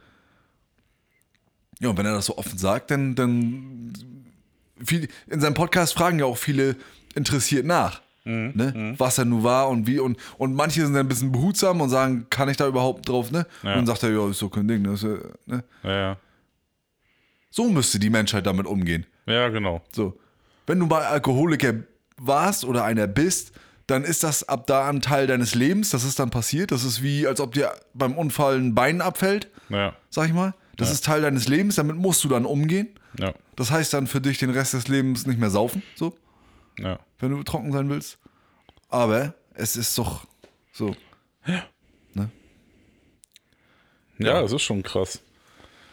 Ja, 1.80 1.88
und 1.88 1.98
wenn 1.98 2.06
er 2.06 2.12
das 2.14 2.26
so 2.26 2.38
offen 2.38 2.58
sagt, 2.58 2.90
dann, 2.92 3.14
dann 3.16 3.92
viel, 4.84 5.08
in 5.26 5.40
seinem 5.40 5.54
Podcast 5.54 5.94
fragen 5.94 6.18
ja 6.20 6.26
auch 6.26 6.38
viele 6.38 6.76
interessiert 7.14 7.66
nach, 7.66 8.00
Mhm. 8.24 8.52
ne? 8.54 8.94
was 8.98 9.18
er 9.18 9.24
nun 9.24 9.42
war 9.42 9.68
und 9.68 9.88
wie 9.88 9.98
und, 9.98 10.16
und 10.38 10.54
manche 10.54 10.82
sind 10.84 10.92
dann 10.94 11.06
ein 11.06 11.08
bisschen 11.08 11.32
behutsam 11.32 11.80
und 11.80 11.88
sagen, 11.90 12.26
kann 12.30 12.48
ich 12.48 12.56
da 12.56 12.68
überhaupt 12.68 13.08
drauf, 13.08 13.32
ne? 13.32 13.46
Ja. 13.64 13.70
Und 13.70 13.76
dann 13.78 13.86
sagt 13.86 14.04
er, 14.04 14.10
ja, 14.12 14.30
ist 14.30 14.38
so 14.38 14.48
kein 14.48 14.68
Ding? 14.68 14.84
Ist, 14.92 15.02
ja, 15.02 15.16
ne? 15.46 15.64
Ja, 15.82 15.90
ja. 15.90 16.16
So 17.50 17.68
müsste 17.68 17.98
die 17.98 18.10
Menschheit 18.10 18.46
damit 18.46 18.66
umgehen. 18.66 19.06
Ja, 19.26 19.48
genau. 19.48 19.82
So. 19.92 20.16
Wenn 20.66 20.78
du 20.78 20.86
mal 20.86 21.02
Alkoholiker 21.02 21.74
warst 22.16 22.64
oder 22.64 22.84
einer 22.84 23.06
bist, 23.06 23.52
dann 23.86 24.04
ist 24.04 24.22
das 24.22 24.48
ab 24.48 24.66
da 24.66 24.88
ein 24.88 25.00
Teil 25.00 25.26
deines 25.26 25.54
Lebens. 25.54 25.90
Das 25.90 26.04
ist 26.04 26.18
dann 26.18 26.30
passiert. 26.30 26.70
Das 26.70 26.84
ist 26.84 27.02
wie, 27.02 27.26
als 27.26 27.40
ob 27.40 27.52
dir 27.52 27.72
beim 27.94 28.16
Unfall 28.16 28.56
ein 28.58 28.74
Bein 28.74 29.00
abfällt, 29.00 29.48
Ja. 29.68 29.94
sag 30.08 30.28
ich 30.28 30.32
mal. 30.34 30.54
Das 30.76 30.88
Ja. 30.88 30.94
ist 30.94 31.04
Teil 31.04 31.22
deines 31.22 31.48
Lebens. 31.48 31.74
Damit 31.74 31.96
musst 31.96 32.22
du 32.24 32.28
dann 32.28 32.46
umgehen. 32.46 32.88
Ja. 33.18 33.34
Das 33.56 33.70
heißt 33.70 33.92
dann 33.92 34.06
für 34.06 34.20
dich 34.20 34.38
den 34.38 34.50
Rest 34.50 34.72
des 34.72 34.88
Lebens 34.88 35.26
nicht 35.26 35.38
mehr 35.38 35.50
saufen, 35.50 35.82
so, 35.96 36.16
Ja. 36.78 36.98
wenn 37.18 37.30
du 37.32 37.42
trocken 37.42 37.72
sein 37.72 37.90
willst. 37.90 38.18
Aber 38.88 39.34
es 39.54 39.76
ist 39.76 39.98
doch 39.98 40.26
so. 40.72 40.94
Ja, 44.18 44.40
es 44.42 44.52
ist 44.52 44.62
schon 44.62 44.82
krass. 44.82 45.20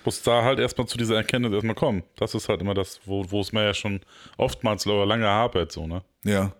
Muss 0.09 0.23
da 0.23 0.43
halt 0.43 0.57
erstmal 0.57 0.87
zu 0.87 0.97
dieser 0.97 1.15
Erkenntnis 1.17 1.53
erstmal 1.53 1.75
kommen. 1.75 2.01
Das 2.15 2.33
ist 2.33 2.49
halt 2.49 2.61
immer 2.61 2.73
das, 2.73 2.99
wo, 3.05 3.23
wo 3.29 3.41
es 3.41 3.51
mir 3.51 3.63
ja 3.63 3.73
schon 3.75 3.99
oftmals 4.37 4.85
lange 4.85 5.27
hapert, 5.27 5.71
so, 5.71 5.85
ne? 5.85 6.01
Ja. 6.23 6.51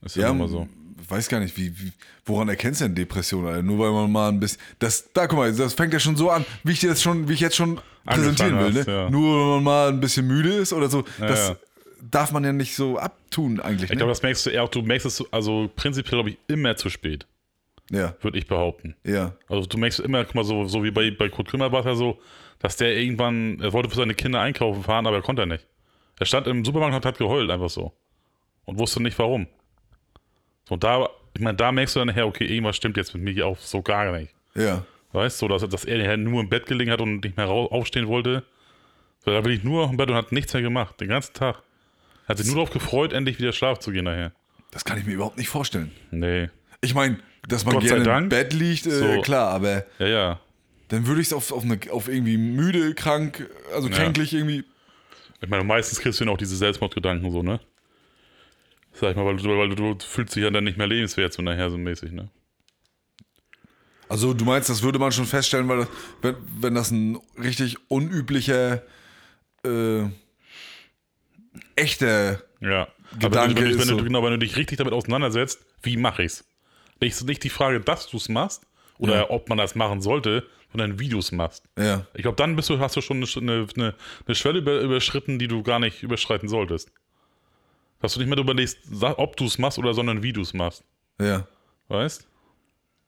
Ist 0.00 0.16
ja, 0.16 0.22
Ja, 0.22 0.30
immer 0.30 0.48
so. 0.48 0.66
weiß 1.08 1.28
gar 1.28 1.40
nicht, 1.40 1.54
wie, 1.58 1.78
wie, 1.78 1.92
woran 2.24 2.48
erkennst 2.48 2.80
du 2.80 2.86
denn 2.86 2.94
Depression, 2.94 3.46
Alter? 3.46 3.62
Nur 3.62 3.78
weil 3.80 3.90
man 3.92 4.10
mal 4.10 4.28
ein 4.30 4.40
bisschen. 4.40 4.60
Das, 4.78 5.10
da, 5.12 5.26
guck 5.26 5.38
mal, 5.40 5.52
das 5.54 5.74
fängt 5.74 5.92
ja 5.92 6.00
schon 6.00 6.16
so 6.16 6.30
an, 6.30 6.46
wie 6.62 6.72
ich 6.72 6.80
dir 6.80 6.88
das 6.88 7.02
schon, 7.02 7.28
wie 7.28 7.34
ich 7.34 7.40
jetzt 7.40 7.56
schon 7.56 7.80
präsentieren 8.06 8.58
will, 8.58 8.74
hast, 8.78 8.86
ne? 8.86 8.94
ja. 8.94 9.10
Nur 9.10 9.38
wenn 9.40 9.48
man 9.56 9.64
mal 9.64 9.88
ein 9.90 10.00
bisschen 10.00 10.26
müde 10.26 10.50
ist 10.54 10.72
oder 10.72 10.88
so. 10.88 11.04
das 11.20 11.48
ja. 11.48 11.56
darf 12.10 12.32
man 12.32 12.44
ja 12.44 12.52
nicht 12.54 12.74
so 12.76 12.96
abtun, 12.98 13.60
eigentlich. 13.60 13.84
Ich 13.84 13.90
Ne? 13.90 13.96
glaube, 13.96 14.12
das 14.12 14.22
merkst 14.22 14.46
du 14.46 14.50
eher, 14.50 14.62
auch, 14.62 14.68
du 14.70 14.80
merkst 14.80 15.04
es 15.06 15.16
so- 15.16 15.26
also 15.30 15.70
prinzipiell, 15.76 16.12
glaube 16.22 16.30
ich, 16.30 16.38
immer 16.48 16.76
zu 16.76 16.88
spät, 16.88 17.26
ja, 17.90 18.14
würde 18.22 18.38
ich 18.38 18.46
behaupten. 18.46 18.94
ja, 19.04 19.32
Also 19.48 19.66
du 19.66 19.76
merkst 19.78 20.00
immer, 20.00 20.24
guck 20.24 20.34
mal, 20.34 20.44
so, 20.44 20.64
so 20.66 20.82
wie 20.84 20.90
bei, 20.90 21.10
bei 21.10 21.28
Kurt 21.28 21.48
Krümmer 21.48 21.70
war 21.72 21.80
es 21.80 21.86
ja 21.86 21.94
so, 21.94 22.18
dass 22.64 22.78
der 22.78 22.96
irgendwann, 22.96 23.60
er 23.60 23.74
wollte 23.74 23.90
für 23.90 23.96
seine 23.96 24.14
Kinder 24.14 24.40
einkaufen 24.40 24.82
fahren, 24.82 25.06
aber 25.06 25.16
er 25.16 25.22
konnte 25.22 25.46
nicht. 25.46 25.66
Er 26.18 26.24
stand 26.24 26.46
im 26.46 26.64
Supermarkt 26.64 26.94
und 26.96 27.04
hat 27.04 27.18
geheult, 27.18 27.50
einfach 27.50 27.68
so. 27.68 27.92
Und 28.64 28.78
wusste 28.78 29.02
nicht 29.02 29.18
warum. 29.18 29.46
So, 30.66 30.76
da, 30.76 31.10
ich 31.34 31.42
meine, 31.42 31.56
da 31.58 31.70
merkst 31.72 31.94
du 31.94 32.00
dann 32.00 32.08
nachher, 32.08 32.26
okay, 32.26 32.46
irgendwas 32.46 32.76
stimmt 32.76 32.96
jetzt 32.96 33.12
mit 33.14 33.22
mir 33.22 33.46
auch 33.46 33.58
so 33.58 33.82
gar 33.82 34.10
nicht. 34.12 34.34
ja. 34.54 34.84
Weißt 35.12 35.40
du, 35.42 35.46
dass, 35.46 35.68
dass 35.68 35.84
er 35.84 35.98
nachher 35.98 36.16
nur 36.16 36.40
im 36.40 36.48
Bett 36.48 36.66
gelegen 36.66 36.90
hat 36.90 37.00
und 37.00 37.22
nicht 37.22 37.36
mehr 37.36 37.46
rau- 37.46 37.70
aufstehen 37.70 38.08
wollte. 38.08 38.42
So, 39.24 39.30
da 39.30 39.40
bin 39.42 39.52
ich 39.52 39.62
nur 39.62 39.88
im 39.88 39.96
Bett 39.96 40.08
und 40.10 40.16
hat 40.16 40.32
nichts 40.32 40.52
mehr 40.54 40.62
gemacht, 40.62 41.00
den 41.00 41.06
ganzen 41.08 41.34
Tag. 41.34 41.62
Hat 42.26 42.38
sich 42.38 42.46
nur 42.46 42.56
darauf 42.56 42.70
gefreut, 42.70 43.12
endlich 43.12 43.38
wieder 43.38 43.52
schlafen 43.52 43.80
zu 43.80 43.92
gehen 43.92 44.06
nachher. 44.06 44.32
Das 44.72 44.84
kann 44.84 44.98
ich 44.98 45.04
mir 45.06 45.12
überhaupt 45.12 45.36
nicht 45.38 45.48
vorstellen. 45.48 45.92
Nee. 46.10 46.48
Ich 46.80 46.94
meine, 46.96 47.18
dass 47.46 47.64
man 47.64 47.74
Gott 47.74 47.84
gerne 47.84 48.18
im. 48.18 48.28
Bett 48.28 48.52
liegt, 48.54 48.86
äh, 48.86 48.90
So. 48.90 49.20
klar, 49.20 49.50
aber 49.50 49.84
Ja, 50.00 50.06
ja. 50.08 50.40
Dann 50.88 51.06
würde 51.06 51.20
ich 51.20 51.28
es 51.28 51.32
auf, 51.32 51.50
auf, 51.52 51.62
eine, 51.64 51.78
auf 51.90 52.08
irgendwie 52.08 52.36
müde, 52.36 52.94
krank, 52.94 53.48
also 53.72 53.88
Ja. 53.88 53.94
kränklich 53.96 54.32
irgendwie. 54.34 54.64
Ich 55.40 55.48
meine, 55.48 55.64
meistens 55.64 55.98
kriegst 56.00 56.20
du 56.20 56.24
ja 56.24 56.30
auch 56.30 56.38
diese 56.38 56.56
Selbstmordgedanken 56.56 57.30
so, 57.30 57.42
ne? 57.42 57.60
Sag 58.92 59.10
ich 59.10 59.16
mal, 59.16 59.24
weil 59.26 59.36
du, 59.36 59.48
weil 59.58 59.68
du, 59.70 59.94
du 59.94 60.04
fühlst 60.06 60.36
dich 60.36 60.42
ja 60.44 60.50
dann 60.50 60.64
nicht 60.64 60.78
mehr 60.78 60.86
lebenswert 60.86 61.32
so 61.32 61.42
nachher 61.42 61.70
so 61.70 61.76
mäßig, 61.78 62.12
ne? 62.12 62.28
Also 64.08 64.34
du 64.34 64.44
meinst, 64.44 64.68
das 64.68 64.82
würde 64.82 64.98
man 64.98 65.10
schon 65.12 65.24
feststellen, 65.26 65.68
weil 65.68 65.78
das, 65.78 65.88
wenn, 66.22 66.36
wenn 66.60 66.74
das 66.74 66.90
ein 66.90 67.18
richtig 67.38 67.76
unüblicher, 67.88 68.82
äh, 69.64 70.02
echter, 71.76 72.42
Ja. 72.60 72.88
Gedanke 73.18 73.32
wenn, 73.32 73.54
du- 73.56 73.60
wenn, 73.62 73.70
ist 73.70 73.74
du- 73.76 73.78
wenn, 73.80 73.88
so- 73.88 73.96
du, 73.98 74.04
genau, 74.04 74.22
wenn 74.22 74.30
du 74.32 74.38
dich 74.38 74.56
richtig 74.56 74.78
damit 74.78 74.92
auseinandersetzt, 74.92 75.64
wie 75.82 75.96
mache 75.96 76.22
ich's? 76.24 76.44
Nicht, 77.00 77.22
nicht 77.24 77.42
die 77.44 77.50
Frage, 77.50 77.80
dass 77.80 78.08
du 78.08 78.16
es 78.16 78.28
machst 78.28 78.62
oder 78.98 79.14
Ja. 79.16 79.30
ob 79.30 79.48
man 79.48 79.58
das 79.58 79.74
machen 79.74 80.00
sollte, 80.00 80.46
sondern 80.72 80.98
wie 80.98 81.08
du 81.08 81.18
es 81.18 81.32
machst. 81.32 81.64
ja, 81.78 82.06
Ich 82.14 82.22
glaube, 82.22 82.36
dann 82.36 82.56
bist 82.56 82.68
du, 82.70 82.78
hast 82.78 82.96
du 82.96 83.00
schon 83.00 83.16
eine, 83.36 83.66
eine, 83.76 83.94
eine 84.26 84.34
Schwelle 84.34 84.58
über, 84.58 84.80
überschritten, 84.80 85.38
die 85.38 85.48
du 85.48 85.62
gar 85.62 85.78
nicht 85.78 86.02
überschreiten 86.02 86.48
solltest. 86.48 86.90
Dass 88.00 88.14
du 88.14 88.20
nicht 88.20 88.28
mehr 88.28 88.36
darüber 88.36 88.52
überlegst, 88.52 88.78
ob 89.00 89.36
du 89.36 89.46
es 89.46 89.58
machst 89.58 89.78
oder 89.78 89.94
sondern 89.94 90.22
wie 90.22 90.32
du 90.32 90.42
es 90.42 90.52
machst. 90.54 90.84
ja. 91.20 91.46
Weißt? 91.88 92.26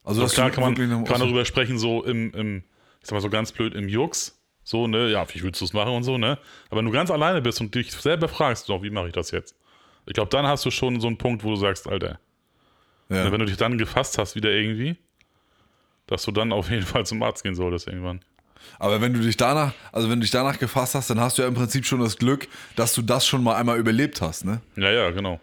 Also 0.05 0.21
So, 0.21 0.27
dass 0.27 0.35
klar 0.35 0.51
kann 0.51 0.63
man, 0.63 1.05
kann 1.05 1.19
darüber 1.21 1.45
sprechen, 1.45 1.79
so 1.79 2.05
im, 2.05 2.31
im, 2.35 2.63
ich 3.01 3.07
sag 3.09 3.13
mal 3.15 3.21
so 3.21 3.31
ganz 3.31 3.51
blöd, 3.53 3.75
im 3.75 3.89
Jux. 3.89 4.39
So, 4.63 4.87
ne, 4.87 5.11
ja, 5.11 5.27
wie 5.33 5.43
willst 5.43 5.61
du 5.61 5.65
es 5.65 5.73
machen 5.73 5.93
und 5.95 6.03
so, 6.03 6.19
ne? 6.19 6.39
Aber 6.69 6.79
wenn 6.79 6.85
du 6.85 6.91
ganz 6.93 7.11
alleine 7.11 7.41
bist 7.41 7.61
und 7.61 7.75
dich 7.75 7.91
selber 7.93 8.29
fragst, 8.29 8.67
so, 8.67 8.83
wie 8.83 8.91
mache 8.91 9.07
ich 9.09 9.13
das 9.15 9.31
jetzt? 9.31 9.57
Ich 10.07 10.13
glaube, 10.13 10.29
dann 10.29 10.47
hast 10.47 10.65
du 10.67 10.71
schon 10.71 11.01
so 11.01 11.07
einen 11.07 11.17
Punkt, 11.19 11.43
wo 11.43 11.51
du 11.51 11.57
sagst, 11.57 11.89
Alter, 11.89 12.21
ja. 13.09 13.33
wenn 13.33 13.41
du 13.41 13.47
dich 13.47 13.57
dann 13.57 13.79
gefasst 13.79 14.19
hast 14.19 14.37
wieder 14.37 14.51
irgendwie, 14.51 14.97
dass 16.07 16.25
du 16.25 16.33
dann 16.33 16.53
auf 16.53 16.71
jeden 16.71 16.87
Fall 16.87 17.07
zum 17.07 17.23
Arzt 17.23 17.43
gehen 17.43 17.55
solltest 17.55 17.87
irgendwann. 17.87 18.21
Aber 18.79 19.01
wenn 19.01 19.13
du 19.13 19.21
dich 19.21 19.37
danach, 19.37 19.75
also 19.93 20.09
wenn 20.11 20.19
du 20.19 20.25
dich 20.25 20.31
danach 20.31 20.59
gefasst 20.59 20.95
hast, 20.95 21.11
dann 21.11 21.21
hast 21.21 21.39
du 21.39 21.43
ja 21.43 21.49
im 21.49 21.55
Prinzip 21.55 21.87
schon 21.87 22.01
das 22.01 22.17
Glück, 22.17 22.49
dass 22.75 22.95
du 22.95 23.03
das 23.03 23.27
schon 23.27 23.43
mal 23.43 23.57
einmal 23.57 23.79
überlebt 23.79 24.21
hast, 24.21 24.45
ne? 24.45 24.61
Ja, 24.77 24.91
ja, 24.91 25.11
genau. 25.11 25.41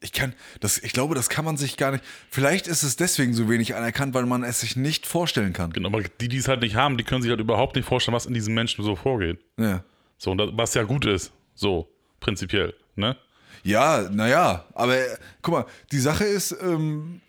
Ich 0.00 0.12
kann, 0.12 0.34
das, 0.60 0.78
ich 0.78 0.92
glaube, 0.92 1.14
das 1.14 1.28
kann 1.28 1.44
man 1.44 1.56
sich 1.56 1.76
gar 1.76 1.92
nicht. 1.92 2.02
Vielleicht 2.28 2.66
ist 2.66 2.82
es 2.82 2.96
deswegen 2.96 3.34
so 3.34 3.48
wenig 3.48 3.76
anerkannt, 3.76 4.14
weil 4.14 4.26
man 4.26 4.42
es 4.42 4.60
sich 4.60 4.76
nicht 4.76 5.06
vorstellen 5.06 5.52
kann. 5.52 5.72
genau. 5.72 5.88
Aber 5.88 6.02
die, 6.02 6.28
die 6.28 6.38
es 6.38 6.48
halt 6.48 6.60
nicht 6.60 6.74
haben, 6.74 6.96
die 6.96 7.04
können 7.04 7.22
sich 7.22 7.30
halt 7.30 7.40
überhaupt 7.40 7.76
nicht 7.76 7.86
vorstellen, 7.86 8.14
was 8.14 8.26
in 8.26 8.34
diesen 8.34 8.52
Menschen 8.52 8.84
so 8.84 8.96
vorgeht. 8.96 9.38
Ja. 9.58 9.84
So, 10.18 10.32
und 10.32 10.38
das, 10.38 10.50
was 10.54 10.74
ja 10.74 10.82
gut 10.82 11.06
ist. 11.06 11.32
So, 11.54 11.88
prinzipiell, 12.18 12.74
ne? 12.96 13.16
Ja, 13.62 14.08
naja, 14.10 14.64
aber 14.74 14.96
äh, 14.96 15.16
guck 15.40 15.54
mal, 15.54 15.66
die 15.92 15.98
Sache 16.00 16.24
ist, 16.24 16.56
ähm, 16.60 17.20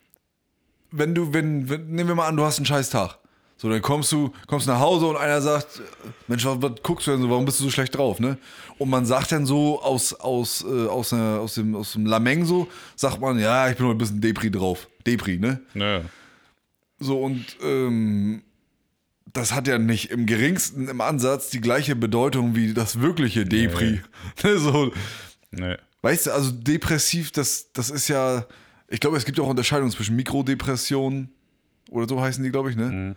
wenn 0.93 1.15
du, 1.15 1.33
wenn, 1.33 1.69
wenn, 1.69 1.89
nehmen 1.91 2.09
wir 2.09 2.15
mal 2.15 2.27
an, 2.27 2.37
du 2.37 2.43
hast 2.43 2.57
einen 2.57 2.65
scheiß 2.65 2.89
Tag. 2.89 3.17
So, 3.57 3.69
dann 3.69 3.81
kommst 3.81 4.11
du, 4.11 4.33
kommst 4.47 4.67
nach 4.67 4.79
Hause 4.79 5.05
und 5.07 5.15
einer 5.15 5.41
sagt, 5.41 5.81
Mensch, 6.27 6.43
was, 6.45 6.61
was 6.61 6.71
guckst 6.81 7.07
du 7.07 7.11
denn 7.11 7.21
so, 7.21 7.29
warum 7.29 7.45
bist 7.45 7.59
du 7.59 7.65
so 7.65 7.69
schlecht 7.69 7.95
drauf, 7.95 8.19
ne? 8.19 8.37
Und 8.77 8.89
man 8.89 9.05
sagt 9.05 9.31
dann 9.31 9.45
so 9.45 9.81
aus, 9.81 10.13
aus, 10.13 10.65
äh, 10.67 10.87
aus, 10.87 11.13
einer, 11.13 11.39
aus, 11.39 11.53
dem, 11.53 11.75
aus 11.75 11.93
dem 11.93 12.05
Lameng 12.05 12.45
so, 12.45 12.67
sagt 12.95 13.21
man, 13.21 13.39
ja, 13.39 13.69
ich 13.69 13.77
bin 13.77 13.85
heute 13.85 13.95
ein 13.95 13.99
bisschen 13.99 14.21
Depri 14.21 14.51
drauf. 14.51 14.87
Depri, 15.05 15.37
ne? 15.37 15.61
Ja. 15.75 16.01
So, 16.99 17.21
und 17.21 17.45
ähm, 17.63 18.43
das 19.31 19.53
hat 19.53 19.67
ja 19.67 19.77
nicht 19.77 20.11
im 20.11 20.25
geringsten 20.25 20.87
im 20.89 21.01
Ansatz 21.01 21.49
die 21.49 21.61
gleiche 21.61 21.95
Bedeutung 21.95 22.55
wie 22.55 22.73
das 22.73 22.99
wirkliche 22.99 23.45
Depri. 23.45 24.01
Ne, 24.43 24.57
so, 24.57 24.91
Nee. 25.53 25.77
Weißt 26.01 26.27
du, 26.27 26.31
also 26.33 26.51
depressiv, 26.51 27.31
das, 27.31 27.71
das 27.71 27.89
ist 27.89 28.07
ja, 28.09 28.45
ich 28.87 28.99
glaube, 28.99 29.17
es 29.17 29.25
gibt 29.25 29.39
auch 29.39 29.47
Unterscheidungen 29.47 29.91
zwischen 29.91 30.15
Mikrodepressionen 30.15 31.29
oder 31.89 32.07
so 32.07 32.21
heißen 32.21 32.43
die, 32.43 32.51
glaube 32.51 32.69
ich, 32.69 32.75
ne? 32.75 32.85
Mhm. 32.91 33.15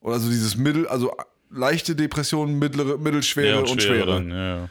Oder 0.00 0.14
also 0.14 0.28
dieses 0.28 0.56
Mittel, 0.56 0.86
also 0.88 1.12
leichte 1.50 1.96
Depressionen, 1.96 2.58
mittlere, 2.58 2.98
mittelschwere 2.98 3.48
Ja, 3.48 3.58
und, 3.70 3.82
schwerer 3.82 4.18
schwere. 4.22 4.58
ja. 4.60 4.68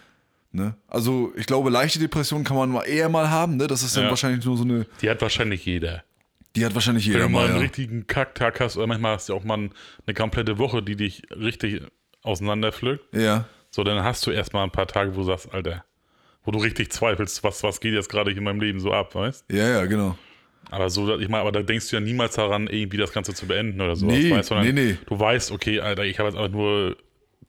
Ne? 0.53 0.75
Also 0.87 1.33
ich 1.35 1.45
glaube, 1.45 1.69
leichte 1.69 1.99
Depressionen 1.99 2.45
kann 2.45 2.55
man 2.55 2.69
mal 2.69 2.83
eher 2.83 3.09
mal 3.09 3.29
haben, 3.29 3.57
ne? 3.57 3.67
Das 3.67 3.83
ist 3.83 3.95
dann 3.97 4.05
Ja. 4.05 4.09
wahrscheinlich 4.09 4.43
nur 4.45 4.57
so 4.57 4.63
eine, 4.63 4.85
Die 5.01 5.09
hat 5.09 5.21
wahrscheinlich 5.21 5.65
jeder. 5.65 6.03
die 6.55 6.65
hat 6.65 6.73
wahrscheinlich 6.73 7.05
Wenn 7.07 7.13
jeder 7.13 7.25
du 7.25 7.29
mal 7.31 7.45
einen 7.45 7.55
Ja. 7.55 7.61
richtigen 7.61 8.07
Kacktag 8.07 8.59
hast, 8.61 8.77
oder 8.77 8.87
manchmal 8.87 9.15
hast 9.15 9.29
du 9.29 9.33
auch 9.35 9.43
mal 9.43 9.57
eine 10.05 10.13
komplette 10.15 10.57
Woche, 10.57 10.81
die 10.81 10.95
dich 10.95 11.23
richtig 11.31 11.81
auseinanderpflückt, 12.23 13.13
ja, 13.15 13.45
so 13.69 13.83
dann 13.83 14.03
hast 14.03 14.25
du 14.25 14.31
erstmal 14.31 14.63
ein 14.63 14.71
paar 14.71 14.87
Tage, 14.87 15.13
wo 15.15 15.19
du 15.19 15.25
sagst, 15.25 15.53
Alter, 15.53 15.83
Wo 16.43 16.51
du 16.51 16.59
richtig 16.59 16.91
zweifelst, 16.93 17.43
was, 17.43 17.61
was 17.63 17.81
geht 17.81 17.93
jetzt 17.93 18.07
gerade 18.09 18.31
in 18.31 18.41
meinem 18.41 18.61
Leben 18.61 18.79
so 18.79 18.93
ab, 18.93 19.13
weißt 19.15 19.45
Ja, 19.51 19.67
ja, 19.67 19.85
genau. 19.85 20.17
Aber 20.69 20.89
so, 20.89 21.17
ich 21.17 21.29
meine, 21.29 21.41
aber 21.41 21.51
da 21.51 21.61
denkst 21.63 21.89
du 21.89 21.95
ja 21.95 21.99
niemals 22.01 22.35
daran, 22.35 22.67
irgendwie 22.67 22.97
das 22.97 23.13
Ganze 23.13 23.33
zu 23.33 23.45
beenden 23.47 23.79
oder 23.79 23.95
sowas. 23.95 24.15
Nee, 24.15 24.31
weißt, 24.31 24.51
nee, 24.51 24.71
nee. 24.73 24.97
Du 25.05 25.17
weißt, 25.19 25.51
okay, 25.51 25.79
Alter, 25.79 26.03
ich 26.03 26.19
habe 26.19 26.29
jetzt 26.29 26.37
einfach 26.37 26.51
nur 26.51 26.97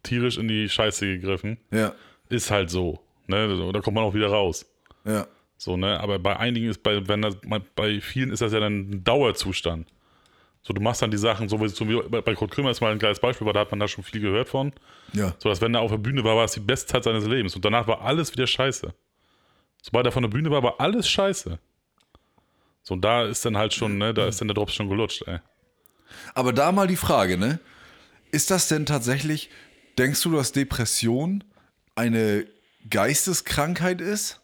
tierisch 0.04 0.38
in 0.38 0.46
die 0.48 0.68
Scheiße 0.68 1.06
gegriffen. 1.06 1.58
Ja, 1.72 1.92
Ist 2.28 2.50
halt 2.50 2.70
so. 2.70 3.00
Ne? 3.26 3.70
Da 3.72 3.80
kommt 3.80 3.94
man 3.96 4.04
auch 4.04 4.14
wieder 4.14 4.28
raus. 4.28 4.66
ja. 5.04 5.26
So, 5.60 5.76
ne? 5.76 5.98
Aber 5.98 6.20
bei 6.20 6.36
einigen 6.36 6.68
ist, 6.68 6.84
bei, 6.84 7.08
wenn 7.08 7.20
das, 7.22 7.36
bei 7.74 8.00
vielen 8.00 8.30
ist 8.30 8.40
das 8.42 8.52
ja 8.52 8.60
dann 8.60 8.90
ein 8.90 9.02
Dauerzustand. 9.02 9.88
So, 10.62 10.72
du 10.72 10.80
machst 10.80 11.02
dann 11.02 11.10
die 11.10 11.16
Sachen, 11.16 11.48
so 11.48 11.60
wie, 11.60 11.66
so 11.68 11.88
wie 11.88 12.00
bei 12.20 12.34
Kurt 12.36 12.52
Krömer 12.52 12.70
ist 12.70 12.80
mal 12.80 12.92
ein 12.92 13.00
geiles 13.00 13.18
Beispiel, 13.18 13.44
weil 13.44 13.54
da 13.54 13.60
hat 13.60 13.72
man 13.72 13.80
da 13.80 13.88
schon 13.88 14.04
viel 14.04 14.20
gehört 14.20 14.48
von. 14.48 14.72
Ja, 15.14 15.34
So, 15.38 15.48
dass 15.48 15.60
wenn 15.60 15.74
er 15.74 15.80
auf 15.80 15.90
der 15.90 15.98
Bühne 15.98 16.22
war, 16.22 16.36
war 16.36 16.44
es 16.44 16.52
die 16.52 16.60
beste 16.60 16.86
Zeit 16.92 17.02
seines 17.02 17.26
Lebens. 17.26 17.56
Und 17.56 17.64
danach 17.64 17.88
war 17.88 18.02
alles 18.02 18.32
wieder 18.32 18.46
scheiße. 18.46 18.94
Sobald 19.82 20.06
er 20.06 20.12
von 20.12 20.22
der 20.22 20.30
Bühne 20.30 20.48
war, 20.52 20.62
war 20.62 20.76
alles 20.78 21.08
scheiße. 21.08 21.58
So, 22.88 22.94
und 22.94 23.02
da 23.02 23.26
ist 23.26 23.44
dann 23.44 23.58
halt 23.58 23.74
schon, 23.74 23.98
ne, 23.98 24.14
da 24.14 24.26
ist 24.26 24.40
dann 24.40 24.48
der 24.48 24.54
Drops 24.54 24.72
schon 24.72 24.88
gelutscht, 24.88 25.22
ey. 25.26 25.40
Aber 26.32 26.54
da 26.54 26.72
mal 26.72 26.86
die 26.86 26.96
Frage, 26.96 27.36
ne? 27.36 27.60
Ist 28.30 28.50
das 28.50 28.66
denn 28.68 28.86
tatsächlich, 28.86 29.50
denkst 29.98 30.22
du, 30.22 30.32
dass 30.32 30.52
Depression 30.52 31.44
eine 31.96 32.46
Geisteskrankheit 32.88 34.00
ist? 34.00 34.40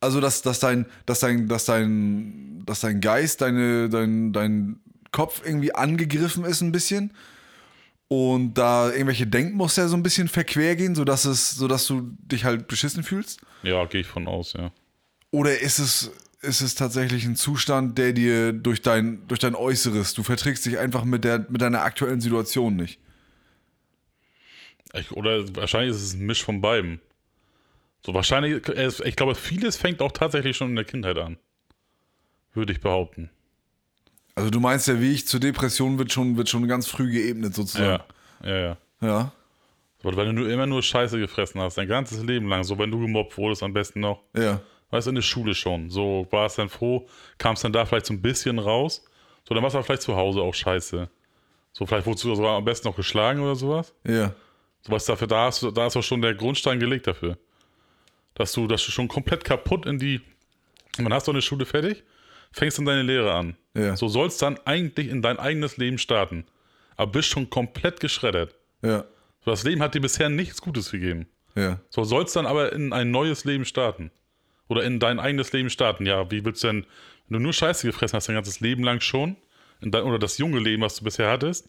Also, 0.00 0.20
dass, 0.20 0.42
dass, 0.42 0.60
dein, 0.60 0.84
dass, 1.06 1.20
dein, 1.20 1.48
dass, 1.48 1.64
dein, 1.64 2.62
dass 2.66 2.80
dein 2.80 3.00
Geist, 3.00 3.40
deine, 3.40 3.88
dein, 3.88 4.34
dein 4.34 4.80
Kopf 5.10 5.40
irgendwie 5.42 5.74
angegriffen 5.74 6.44
ist 6.44 6.60
ein 6.60 6.72
bisschen 6.72 7.14
und 8.08 8.52
da 8.52 8.90
irgendwelche 8.90 9.26
Denkmuster 9.26 9.88
so 9.88 9.96
ein 9.96 10.02
bisschen 10.02 10.28
verquer 10.28 10.76
gehen, 10.76 10.94
sodass, 10.94 11.24
es, 11.24 11.52
sodass 11.52 11.86
du 11.86 12.02
dich 12.18 12.44
halt 12.44 12.68
beschissen 12.68 13.02
fühlst? 13.02 13.40
Ja, 13.62 13.86
gehe 13.86 14.02
ich 14.02 14.06
von 14.06 14.28
aus, 14.28 14.52
ja. 14.52 14.72
Oder 15.30 15.58
ist 15.58 15.78
es, 15.78 16.12
ist 16.40 16.60
es 16.60 16.74
tatsächlich 16.74 17.24
ein 17.24 17.36
Zustand, 17.36 17.98
der 17.98 18.12
dir 18.12 18.52
durch 18.52 18.82
dein, 18.82 19.26
durch 19.26 19.40
dein 19.40 19.54
Äußeres, 19.54 20.14
du 20.14 20.22
verträgst 20.22 20.64
dich 20.66 20.78
einfach 20.78 21.04
mit, 21.04 21.24
der, 21.24 21.46
mit 21.48 21.60
deiner 21.60 21.82
aktuellen 21.82 22.20
Situation 22.20 22.76
nicht? 22.76 23.00
Ich, 24.94 25.12
oder 25.12 25.44
wahrscheinlich 25.56 25.90
ist 25.90 26.02
es 26.02 26.14
ein 26.14 26.24
Misch 26.24 26.42
von 26.42 26.60
beiden. 26.60 27.00
So, 28.04 28.14
wahrscheinlich, 28.14 28.66
ich 29.04 29.16
glaube, 29.16 29.34
vieles 29.34 29.76
fängt 29.76 30.00
auch 30.00 30.12
tatsächlich 30.12 30.56
schon 30.56 30.70
in 30.70 30.76
der 30.76 30.84
Kindheit 30.84 31.18
an. 31.18 31.36
Würde 32.54 32.72
ich 32.72 32.80
behaupten. 32.80 33.30
Also 34.34 34.50
du 34.50 34.60
meinst, 34.60 34.86
der 34.86 35.00
Weg 35.00 35.26
zur 35.26 35.40
Depression 35.40 35.98
wird 35.98 36.12
schon, 36.12 36.36
wird 36.36 36.48
schon 36.48 36.66
ganz 36.68 36.86
früh 36.86 37.10
geebnet 37.10 37.54
sozusagen. 37.54 38.02
Ja, 38.42 38.48
ja, 38.48 38.58
ja. 38.58 38.76
Ja. 39.00 39.32
So, 40.00 40.14
weil 40.14 40.26
du 40.26 40.32
nur 40.32 40.48
immer 40.48 40.66
nur 40.66 40.82
Scheiße 40.82 41.18
gefressen 41.18 41.60
hast, 41.60 41.76
dein 41.76 41.88
ganzes 41.88 42.22
Leben 42.22 42.48
lang. 42.48 42.62
So, 42.62 42.78
wenn 42.78 42.90
du 42.90 43.00
gemobbt 43.00 43.36
wurdest, 43.36 43.64
am 43.64 43.72
besten 43.72 44.00
noch. 44.00 44.22
Ja. 44.36 44.60
Weißt 44.90 45.06
du, 45.06 45.10
in 45.10 45.16
der 45.16 45.22
Schule 45.22 45.54
schon. 45.54 45.90
So, 45.90 46.26
warst 46.30 46.58
dann 46.58 46.68
froh, 46.68 47.06
kamst 47.36 47.64
dann 47.64 47.72
da 47.72 47.84
vielleicht 47.84 48.06
so 48.06 48.14
ein 48.14 48.22
bisschen 48.22 48.58
raus. 48.58 49.04
So, 49.46 49.54
dann 49.54 49.62
warst 49.62 49.74
du 49.74 49.78
aber 49.78 49.84
vielleicht 49.84 50.02
zu 50.02 50.16
Hause 50.16 50.40
auch 50.40 50.54
scheiße. 50.54 51.08
So, 51.72 51.86
vielleicht 51.86 52.06
wurdest 52.06 52.24
du 52.24 52.34
sogar 52.34 52.56
am 52.56 52.64
besten 52.64 52.88
noch 52.88 52.96
geschlagen 52.96 53.40
oder 53.40 53.54
sowas. 53.54 53.94
Ja. 54.06 54.34
So 54.82 54.92
was 54.92 55.04
dafür, 55.04 55.26
da 55.26 55.46
hast 55.46 55.62
du, 55.62 55.70
da 55.70 55.86
ist 55.86 55.96
auch 55.96 56.02
schon 56.02 56.22
der 56.22 56.34
Grundstein 56.34 56.80
gelegt 56.80 57.06
dafür. 57.06 57.38
Dass 58.34 58.52
du, 58.52 58.66
dass 58.66 58.84
du 58.84 58.92
schon 58.92 59.08
komplett 59.08 59.44
kaputt 59.44 59.86
in 59.86 59.98
die. 59.98 60.20
Man 60.98 61.12
hast 61.12 61.26
du 61.26 61.32
eine 61.32 61.42
Schule 61.42 61.66
fertig, 61.66 62.04
fängst 62.52 62.78
dann 62.78 62.84
deine 62.84 63.02
Lehre 63.02 63.34
an. 63.34 63.56
Ja. 63.74 63.96
So 63.96 64.08
sollst 64.08 64.40
dann 64.42 64.58
eigentlich 64.64 65.08
in 65.08 65.22
dein 65.22 65.38
eigenes 65.38 65.76
Leben 65.76 65.98
starten. 65.98 66.46
Aber 66.96 67.12
bist 67.12 67.28
schon 67.28 67.50
komplett 67.50 68.00
geschreddert. 68.00 68.54
Ja. 68.82 69.04
So, 69.44 69.50
das 69.50 69.64
Leben 69.64 69.82
hat 69.82 69.94
dir 69.94 70.00
bisher 70.00 70.28
nichts 70.28 70.60
Gutes 70.60 70.90
gegeben. 70.90 71.26
Ja. 71.54 71.80
So 71.90 72.04
sollst 72.04 72.36
dann 72.36 72.46
aber 72.46 72.72
in 72.72 72.92
ein 72.92 73.10
neues 73.10 73.44
Leben 73.44 73.64
starten. 73.64 74.10
Oder 74.68 74.84
in 74.84 74.98
dein 75.00 75.18
eigenes 75.18 75.52
Leben 75.52 75.70
starten. 75.70 76.04
Ja, 76.06 76.30
wie 76.30 76.44
willst 76.44 76.62
du 76.62 76.68
denn, 76.68 76.86
wenn 77.28 77.38
du 77.38 77.42
nur 77.42 77.52
Scheiße 77.52 77.86
gefressen 77.86 78.16
hast, 78.16 78.28
dein 78.28 78.34
ganzes 78.36 78.60
Leben 78.60 78.84
lang 78.84 79.00
schon, 79.00 79.36
in 79.80 79.90
dein, 79.90 80.02
oder 80.04 80.18
das 80.18 80.38
junge 80.38 80.58
Leben, 80.60 80.82
was 80.82 80.96
du 80.96 81.04
bisher 81.04 81.30
hattest, 81.30 81.68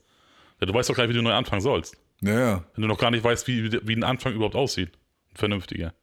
ja, 0.59 0.67
du 0.67 0.73
weißt 0.73 0.89
doch 0.89 0.95
gar 0.95 1.03
nicht, 1.03 1.13
wie 1.13 1.17
du 1.17 1.23
neu 1.23 1.33
anfangen 1.33 1.61
sollst. 1.61 1.95
Ja, 2.21 2.39
ja. 2.39 2.63
Wenn 2.75 2.81
du 2.81 2.87
noch 2.87 2.97
gar 2.97 3.11
nicht 3.11 3.23
weißt, 3.23 3.47
wie, 3.47 3.71
wie 3.87 3.95
ein 3.95 4.03
Anfang 4.03 4.33
überhaupt 4.33 4.55
aussieht. 4.55 4.91
Ein 5.33 5.37
vernünftiger. 5.37 5.93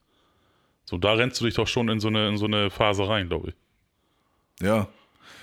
So, 0.84 0.96
da 0.98 1.12
rennst 1.14 1.40
du 1.40 1.44
dich 1.44 1.54
doch 1.54 1.66
schon 1.66 1.88
in 1.88 2.00
so 2.00 2.08
eine, 2.08 2.28
in 2.28 2.38
so 2.38 2.46
eine 2.46 2.70
Phase 2.70 3.06
rein, 3.08 3.28
glaube 3.28 3.50
ich. 3.50 3.54
Ja. 4.66 4.88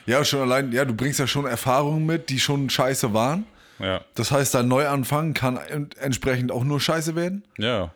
Ja, 0.06 0.26
schon 0.26 0.40
allein, 0.42 0.72
ja, 0.72 0.86
du 0.86 0.94
bringst 0.96 1.20
ja 1.20 1.28
schon 1.28 1.46
Erfahrungen 1.46 2.06
mit, 2.06 2.30
die 2.30 2.40
schon 2.40 2.70
scheiße 2.70 3.14
waren. 3.14 3.46
Ja. 3.80 4.04
Das 4.16 4.32
heißt, 4.32 4.56
dein 4.56 4.68
Neuanfang 4.68 5.34
kann 5.34 5.58
en- 5.58 5.90
entsprechend 6.00 6.52
auch 6.52 6.64
nur 6.64 6.80
scheiße 6.80 7.16
werden. 7.16 7.44
Ja. 7.58 7.94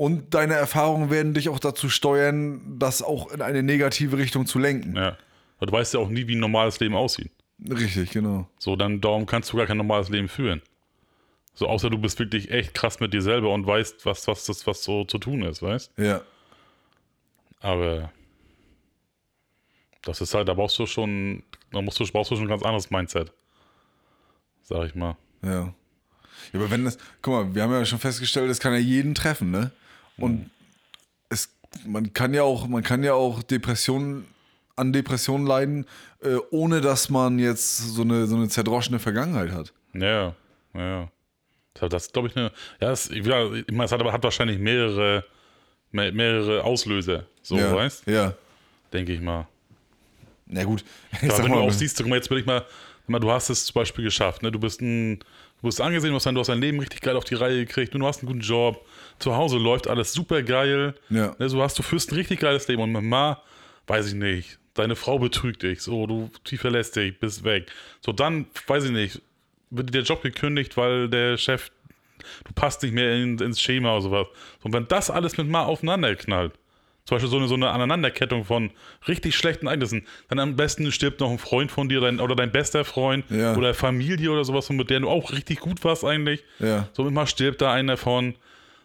Und 0.00 0.32
deine 0.32 0.54
Erfahrungen 0.54 1.10
werden 1.10 1.34
dich 1.34 1.50
auch 1.50 1.58
dazu 1.58 1.90
steuern, 1.90 2.78
das 2.78 3.02
auch 3.02 3.30
in 3.32 3.42
eine 3.42 3.62
negative 3.62 4.16
Richtung 4.16 4.46
zu 4.46 4.58
lenken. 4.58 4.96
Ja. 4.96 5.18
Aber 5.58 5.66
du 5.66 5.72
weißt 5.72 5.92
ja 5.92 6.00
auch 6.00 6.08
nie, 6.08 6.26
wie 6.26 6.36
ein 6.36 6.40
normales 6.40 6.80
Leben 6.80 6.94
aussieht. 6.94 7.30
Richtig, 7.68 8.08
genau. 8.10 8.48
So, 8.58 8.76
dann 8.76 9.02
darum 9.02 9.26
kannst 9.26 9.52
du 9.52 9.58
gar 9.58 9.66
kein 9.66 9.76
normales 9.76 10.08
Leben 10.08 10.28
führen. 10.28 10.62
So, 11.52 11.68
außer 11.68 11.90
du 11.90 11.98
bist 11.98 12.18
wirklich 12.18 12.50
echt 12.50 12.72
krass 12.72 12.98
mit 13.00 13.12
dir 13.12 13.20
selber 13.20 13.52
und 13.52 13.66
weißt, 13.66 14.06
was, 14.06 14.26
was 14.26 14.46
das, 14.46 14.66
was 14.66 14.82
so 14.82 15.04
zu 15.04 15.18
tun 15.18 15.42
ist, 15.42 15.60
weißt? 15.60 15.92
Ja. 15.98 16.22
Aber 17.60 18.10
das 20.00 20.22
ist 20.22 20.32
halt, 20.32 20.48
da 20.48 20.54
brauchst 20.54 20.78
du 20.78 20.86
schon, 20.86 21.42
da 21.72 21.82
musst 21.82 22.00
du, 22.00 22.06
brauchst 22.06 22.30
du 22.30 22.36
schon 22.36 22.46
ein 22.46 22.48
ganz 22.48 22.62
anderes 22.62 22.90
Mindset. 22.90 23.34
Sag 24.62 24.86
ich 24.86 24.94
mal. 24.94 25.18
Ja. 25.42 25.74
Ja, 26.54 26.60
aber 26.60 26.70
wenn 26.70 26.86
das, 26.86 26.96
guck 27.20 27.34
mal, 27.34 27.54
wir 27.54 27.62
haben 27.62 27.72
ja 27.72 27.84
schon 27.84 27.98
festgestellt, 27.98 28.48
das 28.48 28.60
kann 28.60 28.72
ja 28.72 28.78
jeden 28.78 29.14
treffen, 29.14 29.50
ne? 29.50 29.72
Und 30.20 30.50
es, 31.28 31.48
man 31.86 32.12
kann 32.12 32.34
ja 32.34 32.42
auch, 32.42 32.66
man 32.68 32.82
kann 32.82 33.02
ja 33.02 33.14
auch 33.14 33.42
Depressionen, 33.42 34.26
an 34.76 34.92
Depressionen 34.92 35.46
leiden, 35.46 35.86
äh, 36.22 36.36
ohne 36.50 36.80
dass 36.80 37.10
man 37.10 37.38
jetzt 37.38 37.78
so 37.78 38.02
eine, 38.02 38.26
so 38.26 38.36
eine 38.36 38.48
zerdroschene 38.48 38.98
Vergangenheit 38.98 39.50
hat. 39.52 39.72
Ja, 39.94 40.34
ja. 40.74 41.08
Das, 41.74 41.88
das 41.90 42.12
glaube 42.12 42.28
ich, 42.28 42.36
eine, 42.36 42.46
ja, 42.80 42.88
das, 42.90 43.08
ja, 43.08 43.52
ich 43.52 43.66
meine, 43.70 43.84
es 43.84 43.92
hat 43.92 44.00
aber 44.00 44.12
hat 44.12 44.22
wahrscheinlich 44.24 44.58
mehrere, 44.58 45.24
me- 45.92 46.12
mehrere 46.12 46.64
Auslöser, 46.64 47.26
so, 47.42 47.56
ja. 47.56 47.74
weißt? 47.74 48.06
Ja. 48.06 48.34
Denke 48.92 49.12
ich 49.12 49.20
mal. 49.20 49.46
Na 50.46 50.64
gut. 50.64 50.84
Ich 51.22 51.30
Aber 51.30 51.38
wenn 51.38 51.50
du 51.52 51.58
mal, 51.58 51.62
auch 51.68 51.72
siehst, 51.72 51.98
guck 51.98 52.08
mal, 52.08 52.16
jetzt 52.16 52.30
will 52.30 52.38
ich 52.38 52.46
mal, 52.46 52.64
du 53.08 53.30
hast 53.30 53.50
es 53.50 53.66
zum 53.66 53.74
Beispiel 53.74 54.04
geschafft, 54.04 54.42
ne? 54.42 54.50
Du 54.50 54.58
bist 54.58 54.80
ein, 54.80 55.18
du 55.18 55.66
bist 55.68 55.80
angesehen, 55.80 56.10
du 56.10 56.16
hast 56.16 56.26
dein, 56.26 56.34
du 56.34 56.40
hast 56.40 56.48
dein 56.48 56.60
Leben 56.60 56.80
richtig 56.80 57.00
geil 57.02 57.16
auf 57.16 57.24
die 57.24 57.34
Reihe 57.34 57.64
gekriegt, 57.66 57.94
du 57.94 58.06
hast 58.06 58.20
einen 58.20 58.28
guten 58.28 58.40
Job, 58.40 58.84
zu 59.20 59.36
Hause 59.36 59.58
läuft 59.58 59.86
alles 59.86 60.12
super 60.12 60.42
geil, 60.42 60.94
Ja. 61.08 61.36
ne? 61.38 61.48
So 61.48 61.62
hast 61.62 61.78
du 61.78 61.82
führst 61.82 62.10
ein 62.10 62.16
richtig 62.16 62.40
geiles 62.40 62.66
Leben 62.68 62.82
und 62.82 62.90
Mama, 62.92 63.40
weiß 63.86 64.08
ich 64.08 64.14
nicht, 64.14 64.58
deine 64.74 64.96
Frau 64.96 65.18
betrügt 65.18 65.62
dich, 65.62 65.82
so, 65.82 66.06
du, 66.06 66.30
die 66.46 66.56
verlässt 66.56 66.96
dich, 66.96 67.18
bist 67.20 67.44
weg. 67.44 67.70
So, 68.00 68.12
dann, 68.12 68.46
weiß 68.66 68.84
ich 68.86 68.90
nicht, 68.92 69.20
wird 69.70 69.88
dir 69.90 69.92
der 69.92 70.02
Job 70.02 70.22
gekündigt, 70.22 70.76
weil 70.76 71.08
der 71.08 71.36
Chef, 71.36 71.70
du 72.44 72.52
passt 72.54 72.82
nicht 72.82 72.94
mehr 72.94 73.14
in, 73.14 73.38
ins 73.38 73.60
Schema 73.60 73.92
oder 73.92 74.02
sowas. 74.02 74.26
So, 74.60 74.66
und 74.66 74.72
wenn 74.72 74.88
das 74.88 75.10
alles 75.10 75.36
mit 75.36 75.48
mal 75.48 75.64
aufeinander 75.64 76.14
knallt, 76.16 76.52
zum 77.06 77.16
Beispiel 77.16 77.30
so 77.30 77.38
eine, 77.38 77.48
so 77.48 77.54
eine 77.54 77.70
Aneinanderkettung 77.70 78.44
von 78.44 78.70
richtig 79.08 79.34
schlechten 79.34 79.66
Ereignissen. 79.66 80.06
Dann 80.28 80.38
am 80.38 80.54
besten 80.54 80.92
stirbt 80.92 81.18
noch 81.18 81.30
ein 81.30 81.38
Freund 81.38 81.72
von 81.72 81.88
dir 81.88 82.00
dein, 82.00 82.20
oder 82.20 82.36
dein 82.36 82.52
bester 82.52 82.84
Freund 82.84 83.24
Ja. 83.30 83.56
oder 83.56 83.74
Familie 83.74 84.30
oder 84.30 84.44
sowas, 84.44 84.68
mit 84.70 84.90
der 84.90 85.00
du 85.00 85.08
auch 85.08 85.32
richtig 85.32 85.58
gut 85.60 85.82
warst 85.82 86.04
eigentlich. 86.04 86.44
Ja. 86.60 86.88
So 86.92 87.02
mit 87.02 87.12
mal 87.12 87.26
stirbt 87.26 87.60
da 87.62 87.72
einer 87.72 87.96
von. 87.96 88.34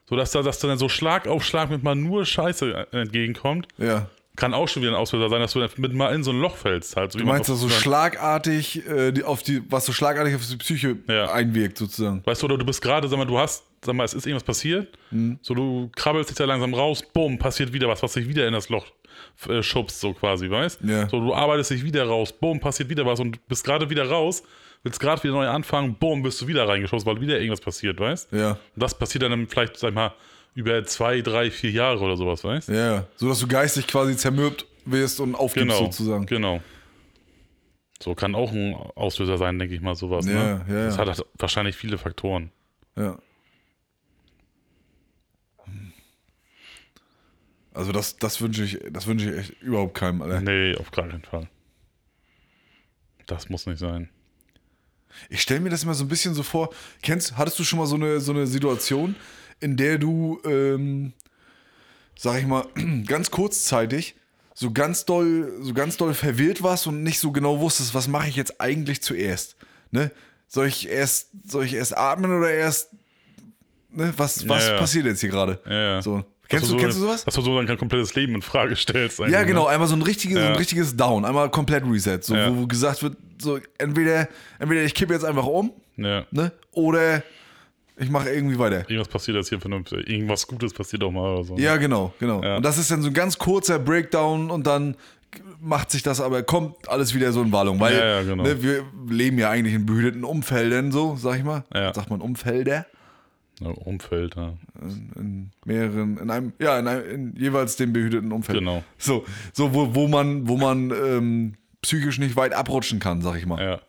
So 0.08 0.16
dass 0.16 0.32
da, 0.32 0.42
dass 0.44 0.60
da 0.60 0.68
dann 0.68 0.78
so 0.78 0.88
Schlag 0.90 1.28
auf 1.28 1.44
Schlag 1.44 1.70
mit 1.70 1.84
mal 1.84 1.96
nur 1.96 2.26
Scheiße 2.26 2.88
entgegenkommt. 2.92 3.68
Ja. 3.78 4.08
Kann 4.36 4.54
auch 4.54 4.68
schon 4.68 4.82
wieder 4.84 4.92
ein 4.92 4.98
Auslöser 4.98 5.30
sein, 5.30 5.40
dass 5.40 5.54
du 5.54 5.66
mit 5.78 5.94
mal 5.94 6.14
in 6.14 6.22
so 6.24 6.32
ein 6.32 6.42
Loch 6.42 6.58
fällst. 6.58 6.96
Halt, 6.98 7.14
so 7.14 7.20
Du 7.20 7.26
meinst 7.26 7.50
das 7.50 7.60
so 7.62 7.70
schlagartig, 7.70 8.86
äh, 8.88 9.24
auf 9.24 9.44
die, 9.44 9.62
was 9.72 9.86
so 9.86 9.94
schlagartig 9.94 10.36
auf 10.36 10.46
die 10.46 10.58
Psyche 10.58 10.98
Ja. 11.08 11.32
einwirkt, 11.32 11.78
sozusagen. 11.78 12.22
Weißt 12.26 12.42
du, 12.42 12.46
oder 12.48 12.58
du 12.58 12.66
bist 12.66 12.82
gerade, 12.82 13.08
sag 13.08 13.18
mal, 13.18 13.26
du 13.26 13.38
hast, 13.40 13.64
sag 13.84 13.96
mal, 13.96 14.04
es 14.04 14.14
ist 14.14 14.26
irgendwas 14.26 14.44
passiert, 14.44 14.90
Mhm. 15.12 15.40
so 15.42 15.54
du 15.54 15.90
krabbelst 15.96 16.30
dich 16.30 16.38
da 16.38 16.46
langsam 16.46 16.74
raus, 16.74 17.02
bumm, 17.14 17.38
passiert 17.40 17.72
wieder 17.74 17.88
was, 17.88 18.04
was 18.04 18.14
dich 18.14 18.28
wieder 18.28 18.46
in 18.46 18.54
das 18.54 18.68
Loch 18.70 18.86
äh, 19.48 19.64
schubst, 19.64 20.02
so 20.02 20.14
quasi, 20.14 20.50
weißt 20.50 20.80
Ja. 20.84 21.08
So 21.08 21.20
du 21.22 21.34
arbeitest 21.34 21.72
dich 21.72 21.84
wieder 21.86 22.06
raus, 22.06 22.34
bumm, 22.34 22.60
passiert 22.60 22.90
wieder 22.90 23.06
was 23.06 23.20
und 23.22 23.46
bist 23.48 23.64
gerade 23.64 23.90
wieder 23.90 24.08
raus, 24.10 24.44
willst 24.86 25.00
gerade 25.00 25.22
wieder 25.24 25.34
neu 25.34 25.48
anfangen, 25.48 25.96
bumm, 25.96 26.22
bist 26.24 26.40
du 26.42 26.48
wieder 26.48 26.68
reingeschossen, 26.68 27.06
weil 27.08 27.20
wieder 27.20 27.38
irgendwas 27.40 27.60
passiert, 27.62 28.00
weißt 28.00 28.32
Ja. 28.32 28.52
Und 28.52 28.60
das 28.76 28.98
passiert 28.98 29.24
dann 29.24 29.48
vielleicht, 29.48 29.76
sag 29.78 29.90
ich 29.90 29.96
mal, 29.96 30.14
über 30.54 30.86
zwei, 30.86 31.20
drei, 31.22 31.52
vier 31.52 31.72
Jahre 31.72 32.00
oder 32.00 32.16
sowas, 32.16 32.44
weißt 32.44 32.70
Ja, 32.70 32.76
ja. 32.96 33.08
So 33.18 33.28
dass 33.28 33.40
du 33.40 33.48
geistig 33.48 33.88
quasi 33.88 34.16
zermürbt 34.16 34.66
wirst 34.86 35.20
und 35.20 35.36
aufgibst, 35.36 35.68
Genau, 35.70 35.84
sozusagen. 35.86 36.26
genau. 36.28 36.62
So 38.02 38.14
kann 38.14 38.36
auch 38.36 38.52
ein 38.52 38.74
Auslöser 38.96 39.38
sein, 39.38 39.58
denke 39.58 39.74
ich 39.76 39.82
mal, 39.82 39.96
sowas. 39.96 40.26
Ja, 40.28 40.34
ne? 40.34 40.66
ja, 40.70 40.86
Das 40.86 40.96
ja. 40.96 41.02
hat 41.02 41.08
halt 41.08 41.26
wahrscheinlich 41.40 41.76
viele 41.76 41.98
Faktoren. 41.98 42.52
Ja. 42.96 43.18
Also 47.74 47.92
das, 47.92 48.18
das 48.18 48.40
wünsche 48.40 48.64
ich, 48.64 48.80
das 48.92 49.06
wünsche 49.08 49.30
ich 49.32 49.38
echt 49.38 49.62
überhaupt 49.62 49.96
keinem, 49.96 50.22
Alter. 50.22 50.40
Nee, 50.42 50.76
auf 50.78 50.92
gar 50.92 51.08
keinen 51.08 51.24
Fall. 51.24 51.50
Das 53.28 53.50
muss 53.50 53.66
nicht 53.66 53.80
sein. 53.80 54.10
Ich 55.30 55.42
stelle 55.42 55.60
mir 55.60 55.70
das 55.70 55.84
immer 55.84 55.94
so 55.94 56.04
ein 56.06 56.08
bisschen 56.08 56.34
so 56.34 56.44
vor. 56.44 56.70
Kennst, 57.02 57.38
hattest 57.38 57.60
du 57.60 57.64
schon 57.64 57.80
mal 57.80 57.86
so 57.86 57.96
eine, 57.96 58.20
so 58.20 58.32
eine 58.32 58.48
Situation, 58.48 59.16
in 59.60 59.78
der 59.78 59.98
du 59.98 60.40
ähm, 60.46 61.14
sag 62.18 62.40
ich 62.40 62.48
mal, 62.48 62.66
ganz 63.06 63.32
kurzzeitig 63.32 64.16
so 64.54 64.72
ganz 64.72 65.04
doll, 65.04 65.52
so 65.62 65.74
ganz 65.74 65.98
doll 65.98 66.14
verwirrt 66.14 66.64
warst 66.64 66.88
und 66.88 67.04
nicht 67.04 67.20
so 67.20 67.32
genau 67.32 67.60
wusstest, 67.60 67.94
was 67.94 68.08
mache 68.08 68.30
ich 68.30 68.38
jetzt 68.38 68.62
eigentlich 68.62 69.02
zuerst? 69.02 69.58
Ne? 69.92 70.12
Soll 70.48 70.68
ich 70.68 70.88
erst, 70.88 71.30
soll 71.46 71.66
ich 71.66 71.74
erst 71.74 71.98
atmen 71.98 72.32
oder 72.32 72.52
erst, 72.52 72.92
ne? 73.90 74.14
Was, 74.16 74.48
was 74.48 74.68
ja. 74.68 74.78
passiert 74.78 75.06
jetzt 75.08 75.20
hier 75.20 75.30
gerade? 75.30 75.60
Ja, 75.66 75.96
ja. 75.96 76.02
So. 76.02 76.24
Kennst 76.48 76.66
du, 76.66 76.72
so, 76.72 76.78
kennst 76.78 76.98
du 76.98 77.02
sowas? 77.02 77.26
Dass 77.26 77.34
du 77.36 77.42
so 77.42 77.62
dein 77.62 77.78
komplettes 77.78 78.14
Leben 78.16 78.36
in 78.36 78.42
Frage 78.42 78.76
stellst. 78.76 79.20
Ja, 79.20 79.44
genau, 79.44 79.64
Ne? 79.66 79.70
einmal 79.70 79.88
so 79.88 79.96
ein 79.96 80.02
richtiges, 80.02 80.38
so 80.38 80.44
ein 80.44 80.52
Ja. 80.52 80.58
richtiges 80.58 80.96
Down, 80.96 81.26
einmal 81.26 81.50
komplett 81.50 81.84
Reset, 81.86 82.20
so, 82.22 82.36
Ja. 82.36 82.56
wo 82.56 82.68
gesagt 82.68 83.02
wird, 83.04 83.18
so 83.42 83.60
entweder, 83.78 84.28
entweder 84.60 84.84
ich 84.84 84.94
kippe 84.94 85.14
jetzt 85.14 85.26
einfach 85.26 85.46
um, 85.46 85.72
Ja. 85.98 86.26
ne? 86.32 86.52
Oder 86.72 87.24
ich 87.98 88.10
mache 88.10 88.30
irgendwie 88.30 88.60
weiter. 88.60 88.80
Irgendwas 88.90 89.08
passiert 89.08 89.38
jetzt 89.38 89.50
hier 89.50 89.60
vernünftig. 89.60 90.08
Irgendwas 90.10 90.46
Gutes 90.48 90.74
passiert 90.74 91.02
doch 91.02 91.12
mal 91.12 91.34
oder 91.36 91.44
so. 91.46 91.56
ne? 91.56 91.62
Ja, 91.62 91.78
genau, 91.78 92.14
genau. 92.20 92.44
Ja. 92.44 92.58
Und 92.58 92.64
das 92.66 92.78
ist 92.78 92.92
dann 92.92 93.02
so 93.02 93.08
ein 93.08 93.14
ganz 93.14 93.38
kurzer 93.38 93.80
Breakdown 93.80 94.52
und 94.52 94.68
dann 94.68 94.96
macht 95.60 95.92
sich 95.92 96.04
das 96.04 96.22
aber, 96.22 96.44
kommt 96.44 96.88
alles 96.88 97.14
wieder 97.14 97.32
so 97.32 97.42
in 97.42 97.52
Wallung, 97.52 97.80
weil 97.80 97.94
Ja, 97.98 98.06
ja, 98.06 98.22
genau. 98.24 98.44
ne, 98.44 98.62
wir 98.62 98.84
leben 99.10 99.38
ja 99.40 99.50
eigentlich 99.50 99.74
in 99.74 99.86
behüteten 99.86 100.24
Umfeldern, 100.24 100.92
so, 100.92 101.18
sag 101.20 101.38
ich 101.38 101.44
mal. 101.44 101.64
Ja. 101.74 101.94
Sagt 101.94 102.10
man 102.10 102.22
Umfelder? 102.22 102.86
Ja, 103.62 103.70
Umfeld, 103.70 104.36
ja. 104.36 104.54
In 105.16 105.52
mehreren, 105.66 106.18
in 106.18 106.30
einem, 106.30 106.54
ja, 106.60 106.78
in, 106.78 106.88
einem, 106.88 107.10
in 107.10 107.36
jeweils 107.36 107.78
dem 107.78 107.94
behüteten 107.94 108.32
Umfeld. 108.32 108.60
Genau. 108.60 108.84
So, 108.98 109.26
so 109.54 109.74
wo, 109.74 109.96
wo 109.96 110.08
man, 110.08 110.48
wo 110.48 110.58
man 110.58 110.92
ähm, 110.92 111.54
psychisch 111.82 112.20
nicht 112.20 112.36
weit 112.36 112.54
abrutschen 112.54 113.00
kann, 113.00 113.22
sag 113.22 113.38
ich 113.38 113.46
mal. 113.46 113.64
Ja. 113.64 113.80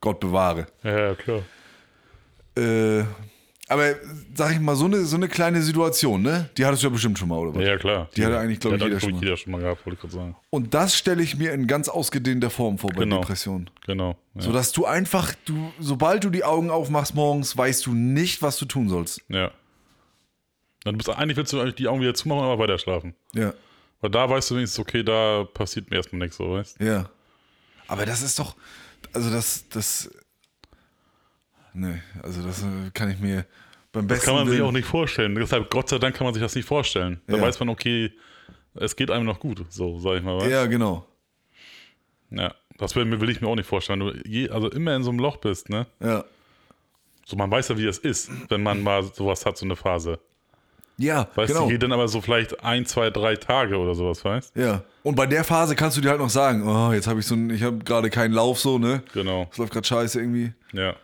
Gott 0.00 0.20
bewahre. 0.20 0.66
Ja, 0.82 0.98
ja, 0.98 1.14
klar. 1.14 1.42
Äh, 2.56 3.04
aber 3.70 3.94
sag 4.34 4.52
ich 4.52 4.60
mal, 4.60 4.74
so 4.76 4.84
eine, 4.86 5.04
so 5.04 5.16
eine 5.16 5.28
kleine 5.28 5.62
Situation, 5.62 6.22
ne? 6.22 6.50
Die 6.58 6.66
hattest 6.66 6.82
du 6.82 6.88
ja 6.88 6.92
bestimmt 6.92 7.18
schon 7.18 7.28
mal, 7.28 7.38
oder 7.38 7.54
was? 7.54 7.64
Ja, 7.64 7.76
klar. 7.78 8.08
Die 8.16 8.24
hatte 8.24 8.38
eigentlich, 8.38 8.60
glaub 8.60 8.74
ich, 8.74 8.80
Die 8.80 8.84
jeder 8.86 9.00
schon 9.00 9.12
mal. 9.12 9.22
jeder 9.22 9.36
schon 9.36 9.52
mal 9.52 9.60
gehabt, 9.60 9.86
wollte 9.86 9.94
ich 9.94 10.00
gerade 10.00 10.14
sagen. 10.14 10.36
Und 10.50 10.74
das 10.74 10.96
stelle 10.96 11.22
ich 11.22 11.36
mir 11.36 11.52
in 11.52 11.66
ganz 11.66 11.88
ausgedehnter 11.88 12.50
Form 12.50 12.78
vor 12.78 12.90
bei 12.90 13.04
Genau. 13.04 13.20
Depressionen. 13.20 13.70
Genau. 13.86 14.16
Ja. 14.34 14.42
So 14.42 14.52
dass 14.52 14.72
du 14.72 14.86
einfach, 14.86 15.34
du, 15.44 15.72
sobald 15.78 16.24
du 16.24 16.30
die 16.30 16.44
Augen 16.44 16.70
aufmachst 16.70 17.14
morgens, 17.14 17.56
weißt 17.56 17.86
du 17.86 17.94
nicht, 17.94 18.42
was 18.42 18.58
du 18.58 18.64
tun 18.66 18.88
sollst. 18.88 19.22
ja. 19.28 19.50
Dann 20.84 20.96
bist, 20.96 21.10
eigentlich 21.10 21.36
willst 21.36 21.52
du 21.52 21.60
eigentlich 21.60 21.74
die 21.74 21.88
Augen 21.88 22.00
wieder 22.00 22.14
zumachen 22.14 22.40
und 22.42 22.46
aber 22.50 22.62
weiter 22.62 22.78
schlafen. 22.78 23.14
Ja. 23.34 23.52
Weil 24.00 24.10
da 24.10 24.30
weißt 24.30 24.50
du 24.50 24.56
wenigstens, 24.56 24.78
okay, 24.78 25.02
da 25.04 25.44
passiert 25.44 25.90
mir 25.90 25.96
erstmal 25.98 26.20
nichts, 26.20 26.38
so, 26.38 26.52
weißt 26.52 26.80
Ja. 26.80 27.10
Aber 27.86 28.06
das 28.06 28.22
ist 28.22 28.38
doch, 28.38 28.56
also 29.12 29.30
das, 29.30 29.68
das, 29.68 30.10
nee, 31.74 32.00
also 32.22 32.42
das 32.42 32.62
äh, 32.62 32.90
kann 32.94 33.10
ich 33.10 33.18
mir 33.18 33.44
beim 33.92 34.06
Das 34.06 34.18
besten 34.18 34.26
kann 34.26 34.34
man 34.44 34.48
sich 34.48 34.60
auch 34.62 34.72
nicht 34.72 34.86
vorstellen. 34.86 35.34
Deshalb, 35.34 35.70
Gott 35.70 35.88
sei 35.88 35.98
Dank 35.98 36.14
kann 36.16 36.24
man 36.24 36.34
sich 36.34 36.42
das 36.42 36.54
nicht 36.54 36.66
vorstellen. 36.66 37.20
Da 37.26 37.36
Ja. 37.36 37.42
weiß 37.42 37.58
man, 37.60 37.68
okay, 37.68 38.12
es 38.74 38.94
geht 38.96 39.10
einem 39.10 39.26
noch 39.26 39.40
gut, 39.40 39.64
so, 39.68 39.98
sag 39.98 40.18
ich 40.18 40.22
mal. 40.22 40.36
weißt? 40.38 40.50
Ja, 40.50 40.66
genau. 40.66 41.06
Ja. 42.30 42.54
Das 42.78 42.94
will, 42.96 43.20
will 43.20 43.28
ich 43.28 43.40
mir 43.40 43.48
auch 43.48 43.56
nicht 43.56 43.66
vorstellen. 43.66 44.00
Wenn 44.00 44.14
du 44.22 44.28
je, 44.28 44.48
also 44.48 44.70
immer 44.70 44.94
in 44.96 45.02
so 45.02 45.10
einem 45.10 45.18
Loch 45.18 45.36
bist, 45.38 45.68
ne? 45.68 45.86
Ja. 46.00 46.24
So, 47.26 47.36
man 47.36 47.50
weiß 47.50 47.68
ja, 47.68 47.76
wie 47.78 47.86
es 47.86 47.98
ist, 47.98 48.30
wenn 48.48 48.62
man 48.62 48.82
mal 48.82 49.02
sowas 49.02 49.44
hat, 49.44 49.56
so 49.58 49.66
eine 49.66 49.76
Phase. 49.76 50.18
Ja, 50.96 51.28
Weißt 51.34 51.52
genau. 51.52 51.64
du, 51.64 51.70
geht 51.70 51.82
dann 51.82 51.92
aber 51.92 52.08
so 52.08 52.20
vielleicht 52.20 52.62
ein, 52.62 52.84
zwei, 52.84 53.08
drei 53.10 53.34
Tage 53.36 53.76
oder 53.78 53.94
sowas, 53.94 54.22
weißt 54.24 54.54
Ja. 54.56 54.82
Und 55.02 55.14
bei 55.14 55.26
der 55.26 55.44
Phase 55.44 55.74
kannst 55.74 55.96
du 55.96 56.00
dir 56.02 56.10
halt 56.10 56.20
noch 56.20 56.28
sagen, 56.30 56.66
oh, 56.66 56.92
jetzt 56.92 57.06
habe 57.06 57.20
ich 57.20 57.26
so 57.26 57.34
ein, 57.34 57.48
ich 57.50 57.62
habe 57.62 57.78
gerade 57.78 58.10
keinen 58.10 58.34
Lauf 58.34 58.60
so, 58.60 58.78
ne? 58.78 59.02
Genau, 59.14 59.48
Es 59.50 59.58
läuft 59.58 59.72
gerade 59.72 59.86
scheiße 59.86 60.20
irgendwie. 60.20 60.52
ja. 60.72 60.94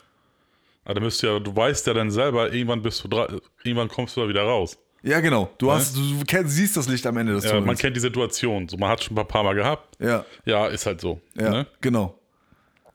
Aber 0.87 0.95
da 0.95 1.01
müsst 1.01 1.23
du 1.23 1.27
ja, 1.27 1.39
du 1.39 1.55
weißt 1.55 1.87
ja 1.89 1.93
dann 1.95 2.11
selber, 2.11 2.51
irgendwann 2.53 2.81
bist 2.81 3.05
du 3.05 3.09
dra- 3.09 3.39
irgendwann 3.63 3.89
kommst 3.89 4.17
du 4.17 4.23
da 4.23 4.29
wieder 4.29 4.45
raus. 4.45 4.79
Ja, 5.03 5.21
genau. 5.21 5.51
Du 5.59 5.71
hast, 5.71 5.95
du, 5.97 6.01
kennst, 6.27 6.55
siehst 6.55 6.77
das 6.77 6.89
Licht 6.89 7.07
am 7.07 7.17
Ende 7.19 7.35
des 7.35 7.45
Ja, 7.45 7.53
man 7.55 7.61
Tunnels. 7.63 7.81
kennt 7.81 7.97
die 7.97 8.01
Situation. 8.01 8.69
So, 8.69 8.77
man 8.79 8.89
hat 8.89 9.05
schon 9.05 9.17
ein 9.19 9.29
paar 9.29 9.45
Mal 9.45 9.55
gehabt. 9.55 9.97
Ja, 10.01 10.25
Ja, 10.47 10.67
ist 10.69 10.87
halt 10.87 11.01
so. 11.01 11.21
ja, 11.35 11.51
Ne? 11.51 11.67
genau. 11.83 12.19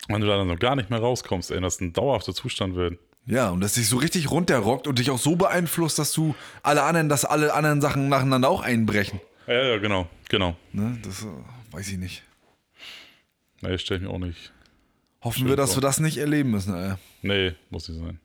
Wenn 0.08 0.20
du 0.20 0.28
da 0.28 0.36
dann 0.38 0.48
noch 0.48 0.58
gar 0.60 0.76
nicht 0.76 0.90
mehr 0.90 1.00
rauskommst, 1.00 1.52
ey, 1.52 1.62
das 1.62 1.80
ein 1.80 1.94
dauerhafter 1.94 2.34
Zustand 2.34 2.76
wird. 2.76 2.98
Ja, 3.28 3.52
und 3.52 3.62
dass 3.62 3.74
dich 3.74 3.88
so 3.88 3.98
richtig 3.98 4.32
runterrockt 4.32 4.88
und 4.88 4.98
dich 4.98 5.12
auch 5.12 5.20
so 5.20 5.36
beeinflusst, 5.36 6.00
dass 6.00 6.12
du 6.12 6.34
alle 6.64 6.82
anderen, 6.84 7.08
dass 7.08 7.24
alle 7.24 7.54
anderen 7.54 7.80
Sachen 7.82 8.10
nacheinander 8.10 8.50
auch 8.50 8.62
einbrechen. 8.62 9.22
Ja, 9.48 9.62
ja, 9.64 9.78
genau, 9.78 10.08
genau. 10.28 10.56
Ne? 10.74 10.98
Das 11.04 11.22
äh, 11.24 11.28
weiß 11.76 11.88
ich 11.90 11.98
nicht. 11.98 12.24
Nee, 13.62 13.78
stell 13.78 13.98
ich 13.98 14.04
mir 14.04 14.10
auch 14.10 14.18
nicht. 14.18 14.52
Hoffen 15.22 15.48
wir, 15.48 15.56
dass 15.56 15.76
wir 15.78 15.82
das 15.82 16.00
nicht 16.00 16.18
erleben 16.18 16.50
müssen, 16.52 16.74
Alter. 16.74 16.98
Nee, 17.22 17.54
muss 17.70 17.88
nicht 17.88 18.00
sein. 18.00 18.20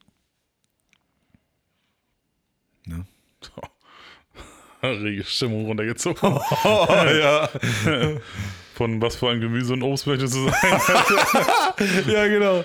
Ne? 2.86 3.04
Rege 4.82 5.24
Stimmung 5.24 5.66
runtergezogen. 5.66 6.18
Oh, 6.64 6.86
ja. 6.90 7.48
Von 8.74 9.00
was 9.00 9.16
für 9.16 9.30
ein 9.30 9.40
Gemüse 9.40 9.72
und 9.72 9.82
Obst 9.82 10.06
möchtest 10.06 10.34
du 10.34 10.48
sein? 10.48 10.80
ja, 12.06 12.26
genau. 12.28 12.64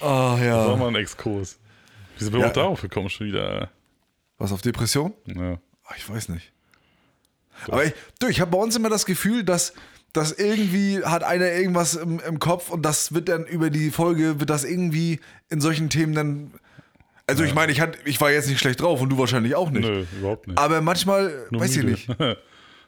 Ah, 0.00 0.36
Das 0.36 0.40
war 0.40 0.42
ja. 0.42 0.76
mal 0.76 0.88
ein 0.88 0.94
Exkurs. 0.96 1.58
Wie 2.16 2.24
sind 2.24 2.32
wir 2.32 2.40
Ja. 2.40 2.48
auch 2.48 2.52
darauf 2.52 2.80
gekommen 2.80 3.08
schon 3.10 3.26
wieder? 3.28 3.70
Was 4.38 4.50
auf 4.52 4.62
Depression? 4.62 5.14
Ja. 5.26 5.58
Ah, 5.84 5.94
Ich 5.96 6.08
weiß 6.08 6.30
nicht. 6.30 6.52
Aber 7.66 7.84
ich, 7.84 7.92
du, 8.20 8.28
ich 8.28 8.40
habe 8.40 8.50
bei 8.52 8.58
uns 8.58 8.76
immer 8.76 8.88
das 8.88 9.04
Gefühl, 9.04 9.42
dass, 9.44 9.74
dass 10.12 10.32
irgendwie 10.32 11.02
hat 11.04 11.22
einer 11.22 11.50
irgendwas 11.52 11.94
im, 11.94 12.20
im 12.20 12.38
Kopf 12.38 12.70
und 12.70 12.82
das 12.82 13.12
wird 13.14 13.28
dann 13.28 13.44
über 13.46 13.70
die 13.70 13.90
Folge, 13.90 14.40
wird 14.40 14.50
das 14.50 14.64
irgendwie 14.64 15.20
in 15.50 15.60
solchen 15.60 15.90
Themen 15.90 16.14
dann. 16.14 16.50
Also 17.26 17.44
ich 17.44 17.54
meine, 17.54 17.70
ich, 17.72 17.80
hatte- 17.80 17.98
ich 18.06 18.20
war 18.20 18.30
jetzt 18.32 18.48
nicht 18.48 18.58
schlecht 18.58 18.80
drauf 18.80 19.00
und 19.02 19.10
du 19.10 19.18
wahrscheinlich 19.18 19.54
auch 19.54 19.70
nicht. 19.70 19.82
Nö, 19.86 20.04
überhaupt 20.18 20.46
nicht. 20.48 20.58
Aber 20.58 20.80
manchmal, 20.80 21.46
Nur 21.50 21.60
weiß 21.60 21.76
müde. 21.76 21.92
ich 21.92 22.08
nicht. 22.08 22.18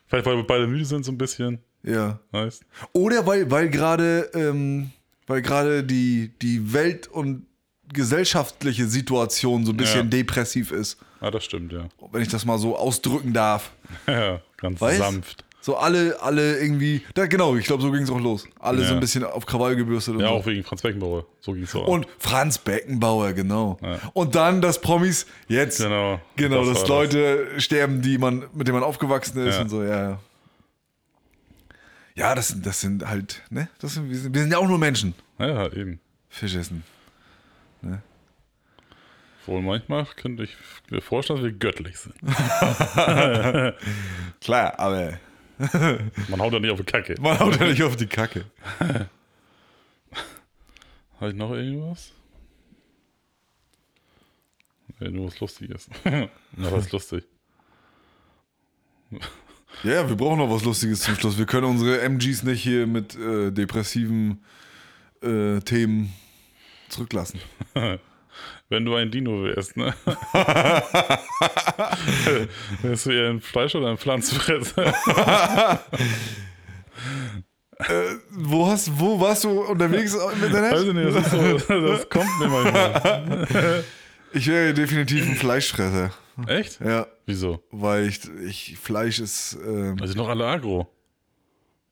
Vielleicht, 0.06 0.26
weil 0.26 0.36
wir 0.36 0.46
beide 0.46 0.66
müde 0.66 0.84
sind, 0.84 1.04
so 1.04 1.12
ein 1.12 1.18
bisschen. 1.18 1.58
Ja. 1.82 2.18
Weißt 2.32 2.62
Oder 2.92 3.26
weil, 3.26 3.50
weil 3.50 3.68
gerade 3.70 4.30
ähm, 4.34 4.90
weil 5.26 5.42
gerade 5.42 5.84
die, 5.84 6.32
die 6.42 6.72
Welt- 6.72 7.06
und 7.06 7.46
gesellschaftliche 7.92 8.86
Situation 8.86 9.64
so 9.66 9.72
ein 9.72 9.76
bisschen 9.76 10.04
Ja. 10.04 10.10
depressiv 10.10 10.72
ist. 10.72 10.96
Ah, 11.20 11.30
das 11.30 11.44
stimmt, 11.44 11.72
ja. 11.72 11.88
Wenn 12.10 12.22
ich 12.22 12.28
das 12.28 12.44
mal 12.46 12.58
so 12.58 12.76
ausdrücken 12.76 13.32
darf. 13.32 13.70
Ja, 14.06 14.40
ganz 14.56 14.80
Weißt? 14.80 14.98
sanft. 14.98 15.44
So 15.62 15.76
alle, 15.76 16.20
alle 16.22 16.58
irgendwie, 16.58 17.02
da, 17.14 17.26
genau, 17.26 17.54
ich 17.54 17.66
glaube, 17.66 17.82
so 17.82 17.90
ging 17.92 18.02
es 18.02 18.10
auch 18.10 18.18
los. 18.18 18.48
Alle 18.58 18.78
so 18.78 18.84
Ja. 18.88 18.94
ein 18.94 19.00
bisschen 19.00 19.24
auf 19.24 19.44
Krawall 19.44 19.76
gebürstet 19.76 20.14
und 20.14 20.20
Ja, 20.20 20.28
so. 20.28 20.34
auch 20.34 20.46
wegen 20.46 20.64
Franz 20.64 20.80
Beckenbauer. 20.80 21.26
So 21.40 21.52
ging 21.52 21.64
es 21.64 21.74
auch. 21.76 21.86
Und 21.86 22.06
Franz 22.18 22.56
Beckenbauer, 22.56 23.34
genau. 23.34 23.76
Ja. 23.82 23.98
Und 24.14 24.34
dann 24.34 24.62
das 24.62 24.80
Promis, 24.80 25.26
jetzt, 25.48 25.78
Genau. 25.78 26.18
genau, 26.36 26.64
Das 26.64 26.80
dass 26.80 26.88
Leute 26.88 27.60
sterben, 27.60 28.00
die 28.00 28.16
man, 28.16 28.44
mit 28.54 28.68
denen 28.68 28.76
man 28.80 28.84
aufgewachsen 28.84 29.46
ist 29.46 29.56
Ja. 29.56 29.60
und 29.60 29.68
so, 29.68 29.82
ja, 29.82 30.18
ja. 32.14 32.34
Das 32.34 32.48
sind, 32.48 32.64
das 32.64 32.80
sind 32.80 33.06
halt, 33.06 33.42
ne, 33.50 33.68
das 33.80 33.94
sind, 33.94 34.08
wir, 34.08 34.16
sind, 34.18 34.34
wir 34.34 34.40
sind 34.40 34.52
ja 34.52 34.58
auch 34.58 34.68
nur 34.68 34.78
Menschen. 34.78 35.14
Ja, 35.38 35.66
eben. 35.72 36.00
Fisch 36.30 36.54
essen. 36.54 36.84
Wohl 39.46 39.62
manchmal 39.62 40.06
könnte 40.16 40.44
ich 40.44 40.54
mir 40.90 41.00
vorstellen, 41.00 41.38
dass 41.40 41.44
wir 41.50 41.52
göttlich 41.58 41.98
sind. 41.98 42.14
Klar, 44.40 44.78
aber 44.78 45.14
Man 46.28 46.40
haut 46.40 46.52
ja 46.54 46.58
nicht 46.58 46.70
auf 46.70 46.78
die 46.78 46.84
Kacke. 46.84 47.14
man 47.20 47.38
haut 47.38 47.60
ja 47.60 47.66
nicht 47.66 47.82
auf 47.82 47.96
die 47.96 48.06
Kacke. 48.06 48.46
Habe 51.20 51.30
ich 51.30 51.34
noch 51.34 51.50
irgendwas? 51.52 52.12
Nee, 54.98 55.10
nur 55.10 55.26
was 55.26 55.38
Lustiges. 55.38 55.90
Na, 56.04 56.28
was 56.72 56.90
lustig. 56.92 57.24
Ja, 59.10 59.92
ja, 59.92 60.08
wir 60.08 60.16
brauchen 60.16 60.38
noch 60.38 60.50
was 60.50 60.64
Lustiges 60.64 61.00
zum 61.00 61.14
Schluss. 61.16 61.36
Wir 61.36 61.44
können 61.46 61.66
unsere 61.66 62.00
MGs 62.00 62.42
nicht 62.44 62.62
hier 62.62 62.86
mit 62.86 63.16
äh, 63.16 63.50
depressiven 63.50 64.42
äh, 65.22 65.60
Themen 65.60 66.14
zurücklassen. 66.88 67.40
Wenn 68.68 68.84
du 68.84 68.94
ein 68.94 69.10
Dino 69.10 69.42
wärst, 69.44 69.76
ne? 69.76 69.94
wärst 72.82 73.06
du 73.06 73.10
eher 73.10 73.30
ein 73.30 73.40
Fleisch- 73.40 73.74
oder 73.74 73.88
ein 73.90 73.98
Pflanzenfresser? 73.98 74.94
Wo, 78.30 78.66
hast, 78.68 78.90
wo 79.00 79.18
warst 79.20 79.44
du 79.44 79.62
unterwegs 79.62 80.14
im 80.14 80.44
Internet? 80.44 80.72
Weiß 80.72 80.82
ich 80.82 80.92
nicht, 80.92 81.16
das, 81.16 81.26
ist 81.26 81.66
so, 81.66 81.80
das 81.86 82.08
kommt 82.08 82.38
mir 82.38 82.48
manchmal. 82.48 83.84
Ich 84.32 84.46
wäre 84.46 84.72
definitiv 84.72 85.26
ein 85.28 85.34
Fleischfresser. 85.34 86.12
Echt? 86.46 86.78
Ja, 86.80 87.08
Wieso? 87.26 87.64
weil 87.72 88.06
ich, 88.06 88.20
ich 88.46 88.78
Fleisch 88.80 89.18
ist. 89.18 89.58
Ähm, 89.66 89.96
Also 90.00 90.14
noch 90.16 90.28
alle 90.28 90.46
agro. 90.46 90.86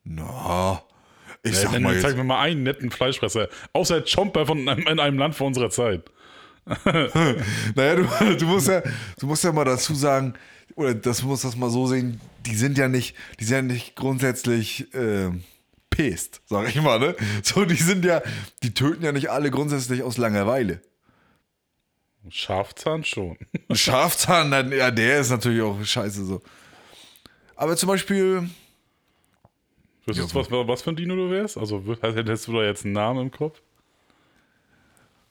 na, 0.04 0.80
ich 1.42 1.50
Ey, 1.50 1.56
sag 1.56 1.80
mal 1.80 1.94
zeig 1.94 2.10
jetzt. 2.10 2.16
mir 2.16 2.22
mal 2.22 2.40
einen 2.40 2.62
netten 2.62 2.92
Fleischfresser. 2.92 3.48
Außer 3.72 4.02
Chomper 4.02 4.46
von 4.46 4.68
einem, 4.68 4.86
in 4.86 5.00
einem 5.00 5.18
Land 5.18 5.34
vor 5.34 5.48
unserer 5.48 5.70
Zeit. 5.70 6.04
Naja, 7.74 7.96
du, 7.96 8.36
du, 8.36 8.46
musst 8.46 8.68
ja, 8.68 8.82
du 9.18 9.26
musst 9.26 9.44
ja 9.44 9.52
mal 9.52 9.64
dazu 9.64 9.94
sagen, 9.94 10.34
oder 10.74 10.94
das 10.94 11.22
muss 11.22 11.42
das 11.42 11.56
mal 11.56 11.70
so 11.70 11.86
sehen, 11.86 12.20
die 12.46 12.54
sind 12.54 12.78
ja 12.78 12.88
nicht, 12.88 13.16
die 13.40 13.44
sind 13.44 13.56
ja 13.56 13.74
nicht 13.74 13.96
grundsätzlich 13.96 14.86
ähm, 14.94 15.44
pest, 15.90 16.40
sag 16.46 16.68
ich 16.68 16.80
mal, 16.80 16.98
ne? 16.98 17.16
So, 17.42 17.64
die 17.64 17.74
sind 17.74 18.04
ja, 18.04 18.22
die 18.62 18.74
töten 18.74 19.04
ja 19.04 19.12
nicht 19.12 19.30
alle 19.30 19.50
grundsätzlich 19.50 20.02
aus 20.02 20.16
Langeweile. 20.16 20.80
Schafzahn 22.28 23.04
schon. 23.04 23.38
Schafzahn, 23.72 24.50
dann, 24.50 24.72
ja, 24.72 24.90
der 24.90 25.20
ist 25.20 25.30
natürlich 25.30 25.62
auch 25.62 25.82
scheiße 25.82 26.24
so. 26.24 26.42
Aber 27.56 27.76
zum 27.76 27.88
Beispiel, 27.88 28.48
Wüsstest 30.08 30.34
du, 30.34 30.38
was, 30.38 30.50
was 30.50 30.82
für 30.82 30.90
ein 30.90 30.96
Dino 30.96 31.16
du 31.16 31.30
wärst? 31.30 31.58
Also 31.58 31.82
hättest 32.02 32.48
du 32.48 32.52
da 32.52 32.62
jetzt 32.62 32.84
einen 32.84 32.94
Namen 32.94 33.22
im 33.22 33.30
Kopf? 33.30 33.60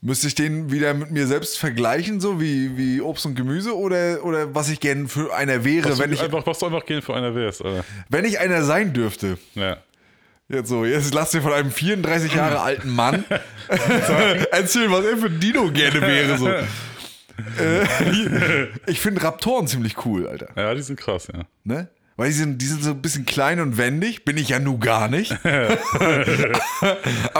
Müsste 0.00 0.28
ich 0.28 0.34
den 0.34 0.70
wieder 0.70 0.94
mit 0.94 1.10
mir 1.10 1.26
selbst 1.26 1.58
vergleichen, 1.58 2.20
so 2.20 2.40
wie, 2.40 2.76
wie 2.76 3.00
Obst 3.00 3.26
und 3.26 3.34
Gemüse 3.34 3.76
oder, 3.76 4.24
oder 4.24 4.54
was 4.54 4.68
ich 4.68 4.80
gern 4.80 5.08
für 5.08 5.34
einer 5.34 5.64
wäre, 5.64 5.90
Was, 5.90 5.98
wenn 5.98 6.12
ich, 6.12 6.22
einfach, 6.22 6.46
was 6.46 6.58
du 6.60 6.66
einfach 6.66 6.86
gerne 6.86 7.02
für 7.02 7.14
einer 7.14 7.34
wärst, 7.34 7.64
Alter. 7.64 7.84
wenn 8.08 8.24
ich 8.24 8.38
einer 8.38 8.62
sein 8.62 8.92
dürfte. 8.92 9.38
Ja. 9.54 9.78
Jetzt 10.48 10.68
so, 10.70 10.84
jetzt 10.86 11.12
lass 11.12 11.32
dir 11.32 11.42
von 11.42 11.52
einem 11.52 11.70
34 11.70 12.32
Jahre 12.34 12.60
alten 12.60 12.90
Mann 12.90 13.24
erzählen, 13.68 14.90
was 14.90 15.04
er 15.04 15.18
für 15.18 15.26
ein 15.26 15.40
Dino 15.40 15.70
gerne 15.70 16.00
wäre. 16.00 16.38
So. 16.38 16.50
Äh, 17.56 18.66
ich 18.88 18.98
finde 18.98 19.22
Raptoren 19.22 19.68
ziemlich 19.68 20.04
cool, 20.04 20.26
Alter. 20.26 20.48
ja, 20.56 20.74
die 20.74 20.82
sind 20.82 20.98
krass, 20.98 21.28
ja. 21.32 21.42
Ne? 21.62 21.88
Weil 22.18 22.28
die 22.30 22.34
sind, 22.34 22.60
die 22.60 22.66
sind 22.66 22.82
so 22.82 22.90
ein 22.90 23.00
bisschen 23.00 23.24
klein 23.24 23.60
und 23.60 23.78
wendig. 23.78 24.24
Bin 24.24 24.36
ich 24.36 24.48
ja 24.48 24.58
nun 24.58 24.80
gar 24.80 25.08
nicht. 25.08 25.32
Aber 25.44 25.78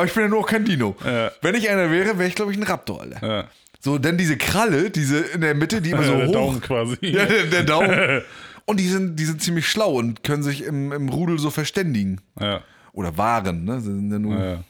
ich 0.04 0.14
bin 0.14 0.22
ja 0.22 0.28
nur 0.28 0.38
auch 0.38 0.46
kein 0.46 0.64
Dino. 0.64 0.94
Wenn 1.42 1.56
ich 1.56 1.68
einer 1.68 1.90
wäre, 1.90 2.16
wäre 2.16 2.28
ich, 2.28 2.36
glaube 2.36 2.52
ich, 2.52 2.58
ein 2.58 2.62
Raptor, 2.62 3.02
Alter. 3.02 3.26
ja. 3.26 3.44
So, 3.80 3.98
denn 3.98 4.18
diese 4.18 4.36
Kralle, 4.36 4.90
diese 4.90 5.18
in 5.18 5.40
der 5.40 5.54
Mitte, 5.54 5.80
die 5.80 5.90
immer 5.90 6.04
so 6.04 6.16
der 6.16 6.28
hoch. 6.28 6.32
Daumen 6.32 6.60
quasi. 6.60 6.96
Ja, 7.02 7.26
der, 7.26 7.44
der 7.44 7.62
Daumen. 7.64 8.22
Und 8.66 8.80
die 8.80 8.88
sind, 8.88 9.16
die 9.16 9.24
sind 9.24 9.42
ziemlich 9.42 9.68
schlau 9.68 9.94
und 9.94 10.22
können 10.22 10.42
sich 10.42 10.64
im, 10.64 10.92
im 10.92 11.08
Rudel 11.08 11.38
so 11.38 11.50
verständigen. 11.50 12.20
Ja. 12.40 12.60
Oder 12.92 13.16
waren, 13.16 13.64
ne? 13.64 13.80
Sie 13.80 13.92
sind 13.92 14.12
ja 14.12 14.18
nur, 14.18 14.38
ja. 14.38 14.64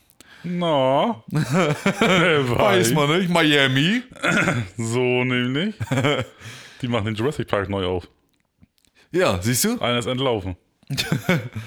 No. 0.44 1.24
Weiß 1.28 2.94
man 2.94 3.18
nicht. 3.18 3.28
Miami. 3.28 4.02
So 4.78 5.24
nämlich. 5.24 5.74
Die 6.80 6.88
machen 6.88 7.06
den 7.06 7.14
Jurassic 7.14 7.48
Park 7.48 7.68
neu 7.68 7.84
auf. 7.86 8.08
Ja, 9.10 9.40
siehst 9.40 9.64
du? 9.64 9.80
Einer 9.80 9.98
ist 9.98 10.06
entlaufen. 10.06 10.56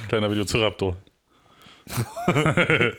Kleiner 0.08 0.30
Video 0.32 0.46
zu 0.46 0.58
Raptor. 0.60 0.98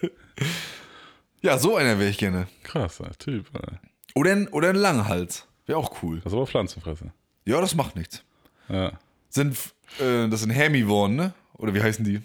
Ja, 1.42 1.58
so 1.58 1.76
einer 1.76 1.98
wäre 1.98 2.08
ich 2.08 2.18
gerne. 2.18 2.46
Krasser 2.62 3.10
Typ, 3.18 3.48
Alter. 3.52 3.80
Oder 4.14 4.32
ein, 4.32 4.48
oder 4.48 4.68
ein 4.68 4.76
Langhals. 4.76 5.48
Wäre 5.66 5.76
auch 5.76 6.02
cool. 6.02 6.18
Das 6.18 6.32
ist 6.32 6.36
aber 6.36 6.46
Pflanzenfresser. 6.46 7.12
Ja, 7.44 7.60
das 7.60 7.74
macht 7.74 7.96
nichts. 7.96 8.22
Ja. 8.68 8.92
Sind, 9.28 9.56
äh, 9.98 10.28
das 10.28 10.40
sind 10.40 10.50
Hermivoren, 10.50 11.16
ne? 11.16 11.34
Oder 11.54 11.74
wie 11.74 11.82
heißen 11.82 12.04
die? 12.04 12.22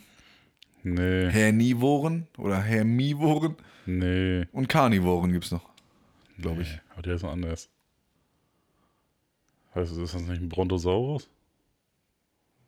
Nee, 0.84 1.32
Hernivoren 1.32 2.28
oder 2.38 2.62
Hermivoren 2.62 3.56
nee. 3.88 4.46
und 4.52 4.70
Karnivoren 4.70 5.32
gibt's 5.34 5.52
noch, 5.52 5.68
glaube 6.40 6.62
ich. 6.62 6.80
Aber 6.94 7.02
der 7.02 7.16
ist 7.16 7.24
noch 7.24 7.32
anders. 7.32 7.70
Heißt 9.74 9.92
das, 9.92 9.98
ist 9.98 10.14
das 10.14 10.22
nicht 10.22 10.42
ein 10.42 10.50
Brontosaurus? 10.50 11.28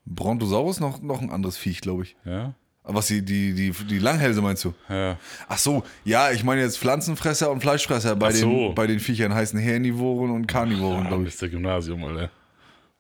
Brontosaurus 0.10 0.80
noch, 0.80 1.02
noch 1.02 1.22
ein 1.22 1.30
anderes 1.30 1.58
Viech, 1.58 1.82
glaube 1.82 2.04
ich. 2.04 2.16
Ja? 2.26 2.54
Aber 2.84 2.98
was, 2.98 3.08
die, 3.08 3.24
die, 3.24 3.54
die, 3.54 3.72
die 3.72 4.00
Langhälse 4.00 4.42
meinst 4.42 4.66
du? 4.66 4.74
Ja. 4.90 5.18
Ach 5.48 5.58
so, 5.60 5.84
ja, 6.04 6.32
ich 6.32 6.44
meine 6.44 6.62
jetzt 6.62 6.80
Pflanzenfresser 6.80 7.52
und 7.52 7.62
Fleischfresser 7.62 8.16
bei, 8.16 8.30
Ach 8.30 8.32
so. 8.32 8.50
den, 8.50 8.76
bei 8.76 8.88
den 8.88 9.00
Viechern 9.00 9.34
heißen 9.34 9.60
Hernivoren 9.60 10.32
und 10.32 10.48
Karnivoren, 10.48 11.08
glaube 11.08 11.28
ich. 11.28 11.40
Mr. 11.40 11.50
Gymnasium, 11.50 12.04
Alter. 12.04 12.32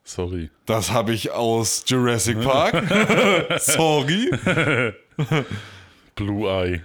Sorry. 0.03 0.49
Das 0.65 0.91
habe 0.91 1.13
ich 1.13 1.31
aus 1.31 1.83
Jurassic 1.87 2.39
Park. 2.41 2.83
Sorry. 3.59 4.29
Blue 6.15 6.47
Eye. 6.49 6.81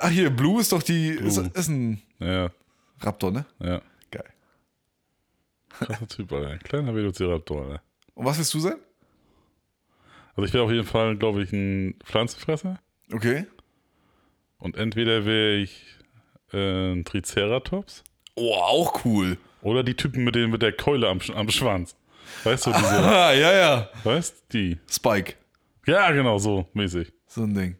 Ach 0.00 0.08
hier, 0.10 0.30
Blue 0.30 0.60
ist 0.60 0.72
doch 0.72 0.82
die, 0.82 1.08
ist, 1.08 1.38
ist 1.38 1.68
ein 1.68 2.00
Ja, 2.18 2.50
Raptor, 3.00 3.32
ne? 3.32 3.44
ja. 3.58 3.80
Geil. 4.10 4.24
Krasser 5.70 6.08
Typ, 6.08 6.32
Alter. 6.32 6.58
Kleiner 6.58 6.94
Velociraptor, 6.94 7.62
Alter. 7.64 7.82
Und 8.14 8.24
was 8.26 8.38
willst 8.38 8.52
du 8.54 8.60
sein? 8.60 8.76
Also 10.40 10.48
ich 10.48 10.54
wäre 10.54 10.64
auf 10.64 10.70
jeden 10.70 10.86
Fall, 10.86 11.16
glaube 11.18 11.42
ich, 11.42 11.52
ein 11.52 11.96
Pflanzenfresser. 12.02 12.78
Okay. 13.12 13.44
Und 14.56 14.74
entweder 14.74 15.26
wäre 15.26 15.56
ich 15.56 15.84
äh, 16.54 16.92
ein 16.92 17.04
Triceratops 17.04 18.04
Oh, 18.36 18.54
auch 18.54 19.04
cool. 19.04 19.36
oder 19.60 19.82
die 19.82 19.92
Typen 19.94 20.24
mit, 20.24 20.34
den, 20.36 20.48
mit 20.50 20.62
der 20.62 20.72
Keule 20.72 21.08
am, 21.08 21.20
am 21.34 21.50
Schwanz. 21.50 21.94
Weißt 22.44 22.66
du, 22.66 22.72
diese, 22.72 22.86
Ah, 22.88 23.34
ja, 23.34 23.52
ja. 23.52 23.90
weißt 24.02 24.44
die? 24.54 24.78
Spike. 24.90 25.34
Ja, 25.86 26.10
genau, 26.10 26.38
so 26.38 26.66
mäßig. 26.72 27.12
So 27.26 27.42
ein 27.42 27.52
Ding. 27.52 27.76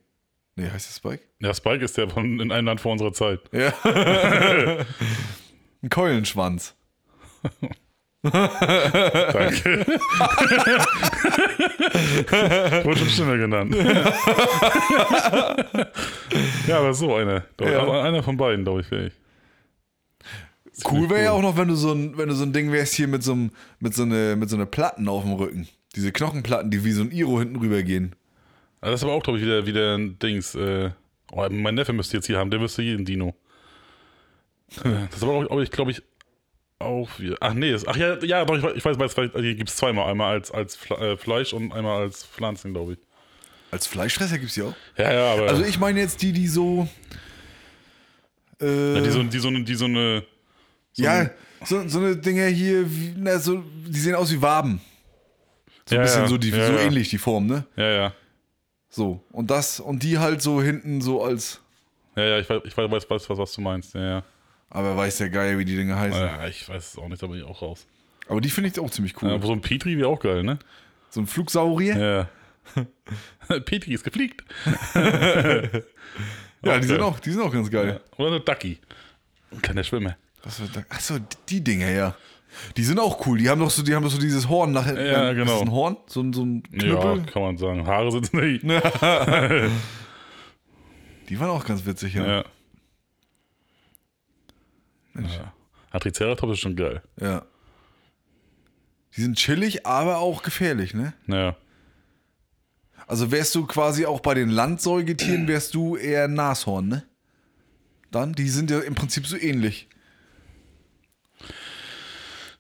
Nee, 0.54 0.68
heißt 0.68 0.86
das 0.86 0.96
Spike? 0.98 1.22
Ja, 1.38 1.54
Spike 1.54 1.82
ist 1.82 1.96
der 1.96 2.10
von 2.10 2.40
in 2.40 2.52
einem 2.52 2.66
Land 2.66 2.82
vor 2.82 2.92
unserer 2.92 3.14
Zeit. 3.14 3.40
Ja. 3.52 3.72
ein 5.82 5.88
Keulenschwanz. 5.88 6.74
Danke. 8.22 9.86
Wurde 12.84 12.98
schon 12.98 13.08
schlimmer 13.08 13.38
genannt. 13.38 13.74
ja, 16.66 16.78
aber 16.78 16.94
so 16.94 17.14
einer. 17.14 17.44
Doch, 17.56 17.66
Ja. 17.66 17.80
aber 17.80 18.02
einer 18.02 18.22
von 18.22 18.36
beiden, 18.36 18.64
glaube 18.64 18.80
ich, 18.82 18.90
wäre 18.90 19.06
ich. 19.06 19.14
Cool 20.90 21.10
wäre 21.10 21.24
ja 21.24 21.32
auch 21.32 21.42
noch, 21.42 21.56
wenn 21.56 21.68
du 21.68 21.74
so 21.74 21.92
ein, 21.92 22.16
wenn 22.16 22.28
du 22.28 22.34
so 22.34 22.44
ein 22.44 22.52
Ding 22.52 22.72
wärst 22.72 22.94
hier 22.94 23.08
mit 23.08 23.22
so 23.22 23.32
einem, 23.32 23.50
mit 23.80 23.94
so 23.94 24.02
eine, 24.02 24.36
mit 24.36 24.48
so 24.50 24.56
einer 24.56 24.66
Platten 24.66 25.08
auf 25.08 25.24
dem 25.24 25.32
Rücken. 25.34 25.68
Diese 25.94 26.12
Knochenplatten, 26.12 26.70
die 26.70 26.84
wie 26.84 26.92
so 26.92 27.02
ein 27.02 27.10
Iro 27.10 27.38
hinten 27.38 27.56
rüber 27.56 27.82
gehen. 27.82 28.14
Das 28.80 28.94
ist 28.94 29.04
aber 29.04 29.12
auch, 29.12 29.22
glaube 29.22 29.38
ich, 29.38 29.44
wieder, 29.44 29.66
wieder 29.66 29.96
ein 29.98 30.18
Dings. 30.18 30.54
Äh, 30.54 30.90
oh, 31.32 31.46
mein 31.50 31.74
Neffe 31.74 31.92
müsste 31.92 32.16
jetzt 32.16 32.26
hier 32.26 32.38
haben, 32.38 32.50
der 32.50 32.60
müsste 32.60 32.82
jeden 32.82 33.04
Dino. 33.04 33.34
Das 34.84 35.16
ist 35.16 35.22
aber 35.22 35.32
auch, 35.32 35.50
auch 35.50 35.60
ich 35.60 35.70
glaube 35.70 35.90
ich, 35.90 36.02
auch 36.80 37.08
wieder. 37.18 37.36
Ach 37.40 37.54
nee, 37.54 37.76
ach 37.86 37.96
ja, 37.96 38.16
ja, 38.24 38.44
doch, 38.44 38.74
ich 38.74 38.84
weiß, 38.84 38.98
weiß, 38.98 39.14
hier 39.14 39.54
gibt 39.54 39.68
es 39.70 39.76
zweimal. 39.76 40.10
Einmal 40.10 40.32
als, 40.32 40.50
als 40.50 40.78
äh, 40.90 41.16
Fleisch 41.16 41.52
und 41.52 41.72
einmal 41.72 42.02
als 42.02 42.24
Pflanzen, 42.24 42.72
glaube 42.72 42.94
ich. 42.94 42.98
Als 43.70 43.86
Fleischfresser 43.86 44.38
gibt's 44.38 44.54
die 44.54 44.62
auch. 44.62 44.74
Ja, 44.96 45.12
ja, 45.12 45.32
aber. 45.34 45.48
Also 45.48 45.62
ich 45.64 45.78
meine 45.78 46.00
jetzt 46.00 46.20
die, 46.22 46.32
die 46.32 46.48
so. 46.48 46.88
Äh, 48.60 48.94
ja, 48.94 49.00
die, 49.00 49.10
so, 49.10 49.22
die, 49.22 49.38
so, 49.38 49.48
eine- 49.48 49.64
die 49.64 49.74
so 49.74 49.84
eine. 49.84 50.24
So 50.92 51.02
ja, 51.04 51.12
ein- 51.20 51.30
so, 51.64 51.86
so 51.88 51.98
eine 51.98 52.16
Dinger 52.16 52.46
hier, 52.46 52.86
na, 53.16 53.38
so, 53.38 53.62
die 53.86 53.98
sehen 54.00 54.14
aus 54.14 54.32
wie 54.32 54.40
Waben. 54.42 54.80
So 55.88 55.94
ein 55.94 55.98
Ja, 55.98 56.02
bisschen 56.02 56.22
ja, 56.22 56.28
so, 56.28 56.38
die, 56.38 56.50
so 56.50 56.56
ähnlich, 56.56 57.10
die 57.10 57.18
Form, 57.18 57.46
ne? 57.46 57.64
Ja, 57.76 57.90
ja. 57.90 58.14
So. 58.88 59.22
Und 59.30 59.50
das, 59.50 59.78
und 59.78 60.02
die 60.02 60.18
halt 60.18 60.42
so 60.42 60.60
hinten 60.62 61.00
so 61.00 61.22
als. 61.22 61.60
Ja, 62.16 62.24
ja, 62.24 62.38
ich 62.38 62.48
weiß, 62.48 62.62
ich 62.64 62.76
weiß, 62.76 62.90
weiß, 62.90 63.10
weiß 63.10 63.30
was, 63.30 63.38
was 63.38 63.52
du 63.52 63.60
meinst. 63.60 63.94
Ja, 63.94 64.00
ja. 64.02 64.22
Aber 64.70 64.96
weiß 64.96 65.18
der 65.18 65.30
Geil, 65.30 65.58
wie 65.58 65.64
die 65.64 65.76
Dinger 65.76 65.98
heißen. 65.98 66.20
ja 66.20 66.46
ich 66.46 66.68
weiß 66.68 66.92
es 66.92 66.98
auch 66.98 67.08
nicht, 67.08 67.22
da 67.22 67.26
bin 67.26 67.38
ich 67.38 67.44
auch 67.44 67.60
raus. 67.62 67.86
Aber 68.28 68.40
die 68.40 68.50
finde 68.50 68.70
ich 68.70 68.78
auch 68.78 68.90
ziemlich 68.90 69.20
cool. 69.20 69.28
Ja, 69.28 69.34
aber 69.34 69.46
so 69.46 69.52
ein 69.52 69.60
Petri 69.60 69.98
wäre 69.98 70.08
auch 70.08 70.20
geil, 70.20 70.42
ne? 70.44 70.58
So 71.10 71.20
ein 71.20 71.26
Flugsaurier. 71.26 72.28
Ja. 72.76 73.58
Petri 73.60 73.92
ist 73.94 74.04
gefliegt. 74.04 74.44
Ja, 76.62 76.78
die, 76.78 76.86
sind 76.86 77.00
auch, 77.00 77.18
die 77.20 77.30
sind 77.30 77.40
auch 77.40 77.50
ganz 77.52 77.70
geil. 77.70 78.02
Oder 78.18 78.28
eine 78.28 78.40
Ducky. 78.40 78.78
Ein 79.50 79.62
kleiner 79.62 79.82
Schwimmer. 79.82 80.16
Achso, 80.90 81.16
die 81.48 81.64
Dinger, 81.64 81.88
ja. 81.90 82.14
Die 82.76 82.84
sind 82.84 82.98
auch 83.00 83.26
cool. 83.26 83.38
Die 83.38 83.48
haben 83.48 83.60
doch 83.60 83.70
so, 83.70 83.82
die 83.82 83.94
haben 83.94 84.02
doch 84.02 84.10
so 84.10 84.18
dieses 84.18 84.46
Horn 84.46 84.72
nach 84.72 84.84
hinten. 84.84 85.06
Ja, 85.06 85.30
Ist 85.30 85.36
genau. 85.36 85.52
das 85.52 85.62
ein 85.62 85.70
Horn? 85.70 85.96
So, 86.06 86.20
ein- 86.20 86.34
so 86.34 86.44
ein 86.44 86.62
Ja, 86.72 86.78
Knüppel? 86.80 87.22
kann 87.32 87.42
man 87.42 87.56
sagen. 87.56 87.86
Haare 87.86 88.12
sind 88.12 88.34
nicht. 88.34 88.62
Die 91.30 91.40
waren 91.40 91.48
auch 91.50 91.64
ganz 91.64 91.86
witzig, 91.86 92.12
ja. 92.14 92.26
Ja. 92.26 92.44
Ja. 95.14 95.52
Ja, 95.92 95.98
Triceratops 95.98 96.52
ist 96.52 96.60
schon 96.60 96.76
geil. 96.76 97.02
ja. 97.20 97.44
Die 99.16 99.22
sind 99.22 99.36
chillig, 99.38 99.86
aber 99.86 100.18
auch 100.18 100.44
gefährlich, 100.44 100.94
ne? 100.94 101.12
Ja. 101.26 101.56
Also 103.08 103.32
wärst 103.32 103.52
du 103.56 103.66
quasi 103.66 104.06
auch 104.06 104.20
bei 104.20 104.34
den 104.34 104.50
Landsäugetieren, 104.50 105.48
wärst 105.48 105.74
du 105.74 105.96
eher 105.96 106.28
Nashorn, 106.28 106.86
ne? 106.86 107.02
Dann, 108.12 108.34
die 108.34 108.48
sind 108.48 108.70
ja 108.70 108.78
im 108.78 108.94
Prinzip 108.94 109.26
so 109.26 109.36
ähnlich. 109.36 109.88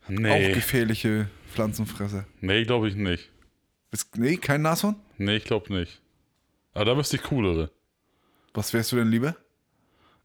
Auch 0.04 0.08
Nee. 0.08 0.52
gefährliche 0.52 1.28
Pflanzenfresser. 1.52 2.26
Nee, 2.40 2.64
glaube 2.64 2.88
ich 2.88 2.96
nicht. 2.96 3.30
Ist, 3.92 4.16
nee, 4.16 4.36
kein 4.36 4.62
Nashorn? 4.62 4.96
Nee, 5.18 5.36
ich 5.36 5.44
glaube 5.44 5.72
nicht. 5.72 6.00
Aber 6.74 6.84
da 6.84 6.96
wüsste 6.96 7.16
ich 7.16 7.22
coolere. 7.22 7.70
Was 8.54 8.72
wärst 8.72 8.90
du 8.92 8.96
denn 8.96 9.08
lieber? 9.10 9.36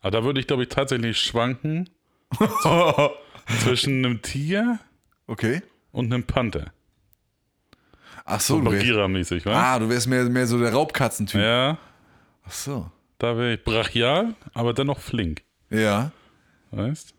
Aber 0.01 0.11
da 0.11 0.23
würde 0.23 0.39
ich, 0.39 0.47
glaube 0.47 0.63
ich, 0.63 0.69
tatsächlich 0.69 1.19
schwanken 1.19 1.89
zwischen 3.63 4.03
einem 4.05 4.21
Tiger 4.21 4.79
Okay. 5.27 5.61
und 5.91 6.13
einem 6.13 6.23
Panther. 6.23 6.71
Ach 8.25 8.39
so, 8.39 8.55
So 8.55 8.61
du 8.61 8.71
Bagheera-mäßig, 8.71 9.45
wa? 9.45 9.75
ah, 9.75 9.79
du 9.79 9.89
wärst 9.89 10.07
mehr, 10.07 10.23
mehr 10.25 10.47
so 10.47 10.59
der 10.59 10.73
Raubkatzentyp. 10.73 11.39
Ja, 11.41 11.77
Ach 12.43 12.51
so. 12.51 12.91
da 13.19 13.37
wäre 13.37 13.53
ich 13.53 13.63
brachial, 13.63 14.33
aber 14.53 14.73
dennoch 14.73 14.99
flink. 14.99 15.43
Ja. 15.69 16.11
Weißt? 16.71 17.13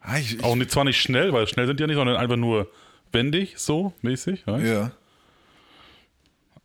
Ah, 0.00 0.18
ich, 0.18 0.34
ich, 0.38 0.44
Auch 0.44 0.54
nicht, 0.56 0.70
zwar 0.70 0.84
nicht 0.84 1.00
schnell, 1.00 1.32
weil 1.32 1.46
schnell 1.46 1.66
sind 1.66 1.78
die 1.78 1.82
ja 1.82 1.86
nicht, 1.86 1.96
sondern 1.96 2.16
einfach 2.16 2.36
nur 2.36 2.70
wendig, 3.12 3.54
so 3.56 3.92
mäßig. 4.02 4.46
Weißt? 4.46 4.64
ja. 4.66 4.90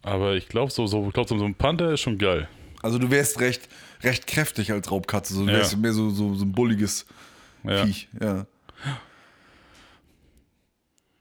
Aber 0.01 0.35
ich 0.35 0.47
glaube, 0.47 0.71
so, 0.71 0.87
so, 0.87 1.05
ich 1.07 1.13
glaub, 1.13 1.27
so 1.27 1.35
ein 1.35 1.55
Panther 1.55 1.91
ist 1.91 2.01
schon 2.01 2.17
geil. 2.17 2.47
Also 2.81 2.97
du 2.99 3.09
wärst 3.11 3.39
recht, 3.39 3.67
recht 4.03 4.27
kräftig 4.27 4.71
als 4.71 4.89
Raubkatze. 4.91 5.33
So, 5.33 5.45
du 5.45 5.51
Ja. 5.51 5.57
wärst 5.59 5.77
mehr 5.77 5.93
so, 5.93 6.09
so, 6.09 6.33
so 6.35 6.45
ein 6.45 6.51
bulliges 6.51 7.05
Ja. 7.67 7.85
Viech. 7.85 8.07
Ja. 8.19 8.45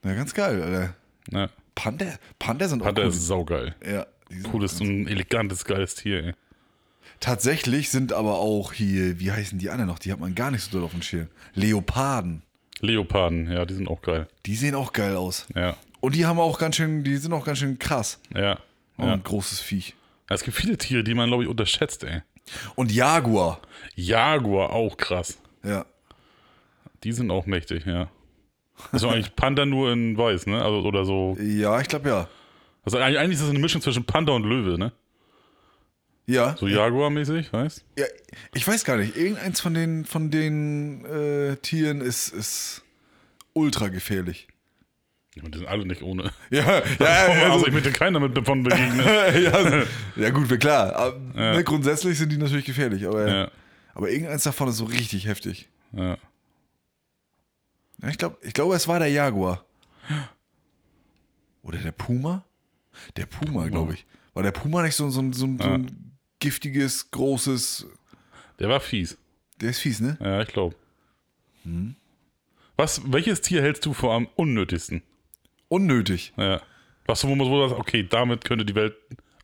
Ja, 0.04 0.14
ganz 0.14 0.34
geil, 0.34 0.62
Alter. 0.62 0.94
Ja. 1.30 1.48
Panther, 1.74 2.18
Panther 2.38 2.68
sind 2.68 2.80
auch 2.82 2.86
Panther 2.86 3.02
cool. 3.02 3.08
ist 3.08 3.26
saugeil. 3.26 3.74
ja, 3.84 4.06
Cooles, 4.50 4.78
so 4.78 4.84
ein 4.84 5.06
elegantes, 5.08 5.64
geiles 5.64 5.94
Tier, 5.94 6.24
ey. 6.24 6.32
Tatsächlich 7.20 7.90
sind 7.90 8.12
aber 8.12 8.38
auch 8.38 8.72
hier, 8.72 9.18
wie 9.20 9.32
heißen 9.32 9.58
die 9.58 9.70
anderen 9.70 9.88
noch? 9.88 9.98
Die 9.98 10.12
hat 10.12 10.20
man 10.20 10.34
gar 10.34 10.50
nicht 10.50 10.62
so 10.62 10.70
doll 10.70 10.84
auf 10.84 10.90
dem 10.92 11.02
Schirm. 11.02 11.28
Leoparden. 11.54 12.42
Leoparden, 12.80 13.50
ja, 13.50 13.64
die 13.64 13.74
sind 13.74 13.88
auch 13.88 14.02
geil. 14.02 14.28
Die 14.44 14.54
sehen 14.54 14.74
auch 14.74 14.92
geil 14.92 15.16
aus. 15.16 15.46
Ja, 15.54 15.76
Und 16.00 16.14
die 16.14 16.26
haben 16.26 16.38
auch 16.38 16.58
ganz 16.58 16.76
schön, 16.76 17.04
die 17.04 17.16
sind 17.16 17.32
auch 17.32 17.44
ganz 17.44 17.58
schön 17.58 17.78
krass. 17.78 18.20
ja. 18.34 18.58
Und 18.98 19.08
ja. 19.08 19.12
ein 19.12 19.22
großes 19.22 19.60
Viech. 19.60 19.94
Es 20.28 20.42
gibt 20.42 20.56
viele 20.56 20.78
Tiere, 20.78 21.04
die 21.04 21.12
man, 21.12 21.28
glaube 21.28 21.42
ich, 21.42 21.48
unterschätzt, 21.50 22.02
ey. 22.04 22.22
Und 22.76 22.90
Jaguar. 22.90 23.60
Jaguar, 23.94 24.70
auch 24.70 24.96
krass. 24.96 25.36
Ja. 25.62 25.84
Die 27.06 27.12
sind 27.12 27.30
auch 27.30 27.46
mächtig, 27.46 27.86
ja. 27.86 28.10
Das 28.90 29.02
ist 29.04 29.08
eigentlich 29.08 29.36
Panther 29.36 29.64
nur 29.64 29.92
in 29.92 30.18
weiß, 30.18 30.46
ne? 30.48 30.60
Also, 30.60 30.80
oder 30.80 31.04
so. 31.04 31.36
Ja, 31.40 31.80
ich 31.80 31.86
glaube 31.86 32.08
ja. 32.08 32.28
Also 32.84 32.98
eigentlich 32.98 33.34
ist 33.34 33.42
das 33.42 33.50
eine 33.50 33.60
Mischung 33.60 33.80
zwischen 33.80 34.04
Panther 34.04 34.32
und 34.34 34.42
Löwe, 34.42 34.76
ne? 34.76 34.90
Ja. 36.26 36.56
So 36.58 36.66
Jaguar-mäßig, 36.66 37.52
weißt 37.52 37.84
ja. 37.96 38.06
Ich 38.54 38.66
weiß 38.66 38.84
gar 38.84 38.96
nicht. 38.96 39.16
Irgendeins 39.16 39.60
von 39.60 39.72
den, 39.72 40.04
von 40.04 40.32
den 40.32 41.04
äh, 41.04 41.56
Tieren 41.58 42.00
ist, 42.00 42.28
ist 42.30 42.82
ultra 43.52 43.86
gefährlich. 43.86 44.48
Ja, 45.36 45.42
die 45.48 45.58
sind 45.58 45.68
alle 45.68 45.86
nicht 45.86 46.02
ohne. 46.02 46.32
Ja, 46.50 46.64
ja, 46.98 47.06
also, 47.06 47.52
also, 47.52 47.66
ich 47.68 47.72
möchte 47.72 47.92
keiner 47.92 48.18
mit 48.18 48.36
davon 48.36 48.64
begegnen. 48.64 48.98
ja, 49.44 49.52
also, 49.52 49.86
ja 50.16 50.30
gut, 50.30 50.50
wir- 50.50 50.58
klar. 50.58 50.92
Aber, 50.96 51.18
ne, 51.34 51.62
grundsätzlich 51.62 52.18
sind 52.18 52.32
die 52.32 52.38
natürlich 52.38 52.64
gefährlich, 52.64 53.06
aber, 53.06 53.28
ja, 53.28 53.50
aber 53.94 54.10
irgendeins 54.10 54.42
davon 54.42 54.68
ist 54.68 54.78
so 54.78 54.86
richtig 54.86 55.26
heftig. 55.28 55.68
ja. 55.92 56.18
Ja, 58.02 58.08
ich 58.08 58.18
glaube, 58.18 58.36
ich 58.42 58.52
glaub, 58.52 58.72
es 58.72 58.86
war 58.88 58.98
der 58.98 59.08
Jaguar. 59.08 59.64
Oder 61.62 61.78
der 61.78 61.92
Puma? 61.92 62.44
Der 63.16 63.26
Puma, 63.26 63.68
glaube 63.68 63.94
ich. 63.94 64.06
War 64.34 64.42
der 64.42 64.52
Puma 64.52 64.82
nicht 64.82 64.94
so, 64.94 65.08
so, 65.10 65.22
so, 65.32 65.46
so 65.58 65.64
ein 65.64 66.12
giftiges, 66.38 67.10
großes. 67.10 67.86
Der 68.58 68.68
war 68.68 68.80
fies. 68.80 69.16
Der 69.60 69.70
ist 69.70 69.78
fies, 69.78 70.00
ne? 70.00 70.16
Ja, 70.20 70.42
ich 70.42 70.48
glaube. 70.48 70.76
Hm. 71.64 71.96
Was, 72.76 73.00
welches 73.10 73.40
Tier 73.40 73.62
hältst 73.62 73.84
du 73.86 73.94
vor 73.94 74.14
am 74.14 74.28
unnötigsten? 74.36 75.02
Unnötig. 75.68 76.32
Ja. 76.36 76.60
Was 77.06 77.22
du, 77.22 77.28
wo 77.28 77.34
man 77.34 77.46
so 77.46 77.68
sagt, 77.68 77.80
okay, 77.80 78.06
damit 78.08 78.44
könnte 78.44 78.64
die 78.64 78.74
Welt 78.74 78.94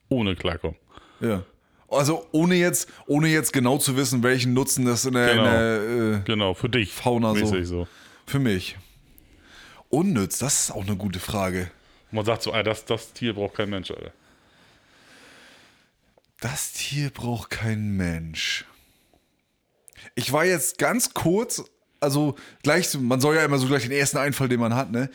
ohne 0.09 0.37
klarkommen. 0.37 0.77
Ja. 1.21 1.45
Also 1.89 2.27
ohne 2.33 2.55
jetzt, 2.55 2.91
ohne 3.07 3.29
jetzt 3.29 3.53
genau 3.53 3.79
zu 3.79 3.97
wissen, 3.97 4.23
welchen 4.23 4.55
Nutzen 4.55 4.85
das 4.85 5.05
in 5.05 5.15
der, 5.15 5.29
Genau. 5.35 5.45
in 5.45 5.51
der 5.51 6.19
äh, 6.21 6.23
Genau, 6.25 6.55
für 6.55 6.69
dich. 6.69 6.93
Fauna 6.93 7.35
so. 7.35 7.63
so. 7.65 7.89
Für 8.33 8.39
mich. 8.39 8.79
Unnütz, 9.91 10.39
das 10.39 10.65
ist 10.65 10.71
auch 10.71 10.87
eine 10.87 10.97
gute 10.97 11.21
Frage. 11.21 11.71
Man 12.11 12.25
sagt 12.25 12.43
so, 12.43 12.51
das, 12.51 12.87
das 12.87 13.13
Tier 13.13 13.35
braucht 13.35 13.57
kein 13.57 13.69
Mensch, 13.69 13.91
Alter. 13.91 14.13
Das 16.41 16.73
Tier 16.73 17.11
braucht 17.11 17.51
kein 17.51 17.95
Mensch. 17.97 18.65
Ich 20.15 20.33
war 20.33 20.47
jetzt 20.47 20.79
ganz 20.79 21.13
kurz, 21.13 21.63
also 22.01 22.35
gleich, 22.63 22.95
man 22.99 23.21
soll 23.21 23.37
ja 23.37 23.45
immer 23.45 23.59
so 23.59 23.67
gleich 23.67 23.83
den 23.83 23.93
ersten 23.93 24.17
Einfall, 24.17 24.49
den 24.49 24.61
man 24.61 24.75
hat, 24.75 24.91
ne? 24.91 25.11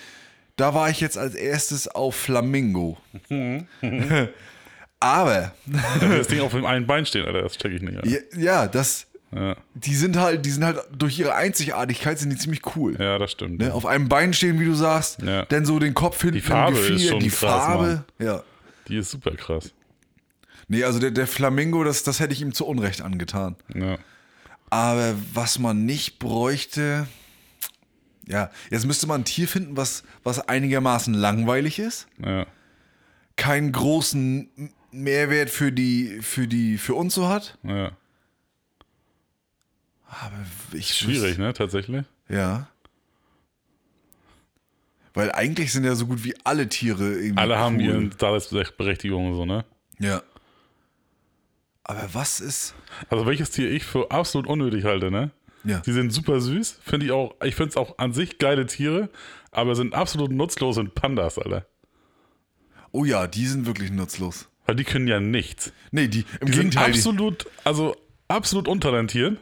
Da 0.56 0.76
war 0.76 0.90
ich 0.92 1.02
jetzt 1.02 1.18
als 1.18 1.34
erstes 1.34 1.88
auf 1.88 2.16
Flamingo. 2.16 3.00
Aber, 5.00 5.54
Wenn 5.66 6.18
das 6.18 6.28
Ding 6.28 6.42
auf 6.42 6.52
dem 6.52 6.66
einen 6.66 6.86
Bein 6.86 7.06
steht, 7.08 7.26
Alter, 7.26 7.42
das 7.42 7.58
check 7.58 7.72
ich 7.74 7.82
nicht. 7.82 7.98
Alter. 7.98 8.10
ja, 8.10 8.20
ja, 8.38 8.68
das, 8.68 9.07
Ja, 9.36 9.58
die 9.74 9.94
sind 9.96 10.16
halt, 10.18 10.46
die 10.46 10.50
sind 10.52 10.64
halt 10.64 10.80
durch 10.98 11.20
ihre 11.20 11.36
Einzigartigkeit 11.36 12.18
sind 12.18 12.30
die 12.30 12.38
ziemlich 12.38 12.62
cool. 12.78 12.96
ja 12.98 13.18
das 13.18 13.32
stimmt. 13.34 13.60
Ne? 13.60 13.74
Auf 13.74 13.86
einem 13.86 14.08
Bein 14.08 14.34
stehen, 14.34 14.58
wie 14.60 14.66
du 14.66 14.74
sagst, 14.74 15.22
Ja. 15.22 15.44
dann 15.46 15.66
so 15.66 15.80
den 15.80 15.94
Kopf 15.94 16.22
hinten 16.22 16.36
Die 16.36 16.42
Farbe 16.42 16.78
im 16.78 16.84
Gefieder, 16.84 16.96
ist 16.96 17.10
schon 17.10 17.20
die 17.20 17.30
krass, 17.30 17.40
Farbe. 17.40 18.06
Ja. 18.20 18.44
Die 18.88 18.96
ist 18.98 19.12
super 19.12 19.32
krass. 19.32 19.74
Nee, 20.70 20.84
also 20.86 21.00
der, 21.00 21.12
der 21.12 21.28
Flamingo, 21.28 21.84
das, 21.84 22.04
das 22.04 22.20
hätte 22.22 22.34
ich 22.34 22.42
ihm 22.42 22.54
zu 22.54 22.66
Unrecht 22.66 23.02
angetan. 23.02 23.56
Ja. 23.76 23.98
Aber 24.70 25.14
was 25.34 25.60
man 25.60 25.86
nicht 25.86 26.20
bräuchte, 26.20 27.08
ja, 28.28 28.50
jetzt 28.70 28.86
müsste 28.86 29.08
man 29.08 29.22
ein 29.22 29.26
Tier 29.26 29.48
finden, 29.48 29.76
was, 29.78 30.04
was 30.24 30.40
einigermaßen 30.48 31.14
langweilig 31.14 31.80
ist, 31.80 32.08
Ja. 32.26 32.46
keinen 33.36 33.72
großen 33.74 34.50
Mehrwert 34.92 35.50
für 35.50 35.72
die, 35.74 36.20
für 36.22 36.48
die, 36.48 36.78
für 36.78 36.96
uns 36.96 37.14
so 37.14 37.28
hat. 37.28 37.58
ja. 37.64 37.92
Ich 40.74 40.94
Schwierig, 40.94 41.38
ne, 41.38 41.54
tatsächlich. 41.54 42.06
Ja. 42.30 42.68
Weil 45.14 45.32
eigentlich 45.32 45.72
sind 45.72 45.84
ja 45.84 45.96
so 45.96 46.06
gut 46.08 46.24
wie 46.24 46.36
alle 46.44 46.70
Tiere 46.70 47.14
irgendwie. 47.16 47.38
Alle 47.38 47.58
haben 47.58 47.80
ihre 47.80 48.08
Daseinsberechtigung 48.10 49.32
und 49.32 49.36
so, 49.36 49.46
ne? 49.46 49.66
Ja. 50.00 50.22
Aber 51.84 52.10
was 52.14 52.40
ist. 52.40 52.76
Also 53.10 53.26
welches 53.26 53.52
Tier 53.52 53.72
ich 53.72 53.84
für 53.84 54.12
absolut 54.12 54.48
unnötig 54.48 54.84
halte, 54.84 55.10
ne? 55.10 55.32
Ja. 55.64 55.80
Die 55.80 55.92
sind 55.92 56.12
super 56.12 56.40
süß, 56.40 56.80
finde 56.84 57.08
ich 57.08 57.12
auch, 57.12 57.36
ich 57.44 57.56
finde 57.56 57.72
es 57.72 57.78
auch 57.78 57.98
an 57.98 58.14
sich 58.14 58.38
geile 58.38 58.68
Tiere, 58.68 59.10
aber 59.52 59.76
sind 59.76 59.94
absolut 59.94 60.32
nutzlos 60.32 60.76
sind 60.76 60.96
Pandas, 60.96 61.38
Alter. 61.38 61.66
Oh 62.92 63.04
ja, 63.04 63.28
die 63.28 63.46
sind 63.48 63.66
wirklich 63.66 63.92
nutzlos. 63.92 64.48
Weil 64.66 64.76
die 64.76 64.84
können 64.84 65.08
ja 65.08 65.20
nichts. 65.20 65.74
Nee, 65.92 66.08
die 66.08 66.26
im 66.40 66.48
Die 66.48 66.54
sind 66.54 66.70
Gegenteil. 66.70 66.92
Die, 66.92 66.98
absolut, 67.00 67.48
also 67.64 67.96
absolut 68.28 68.68
untalentiert. 68.68 69.40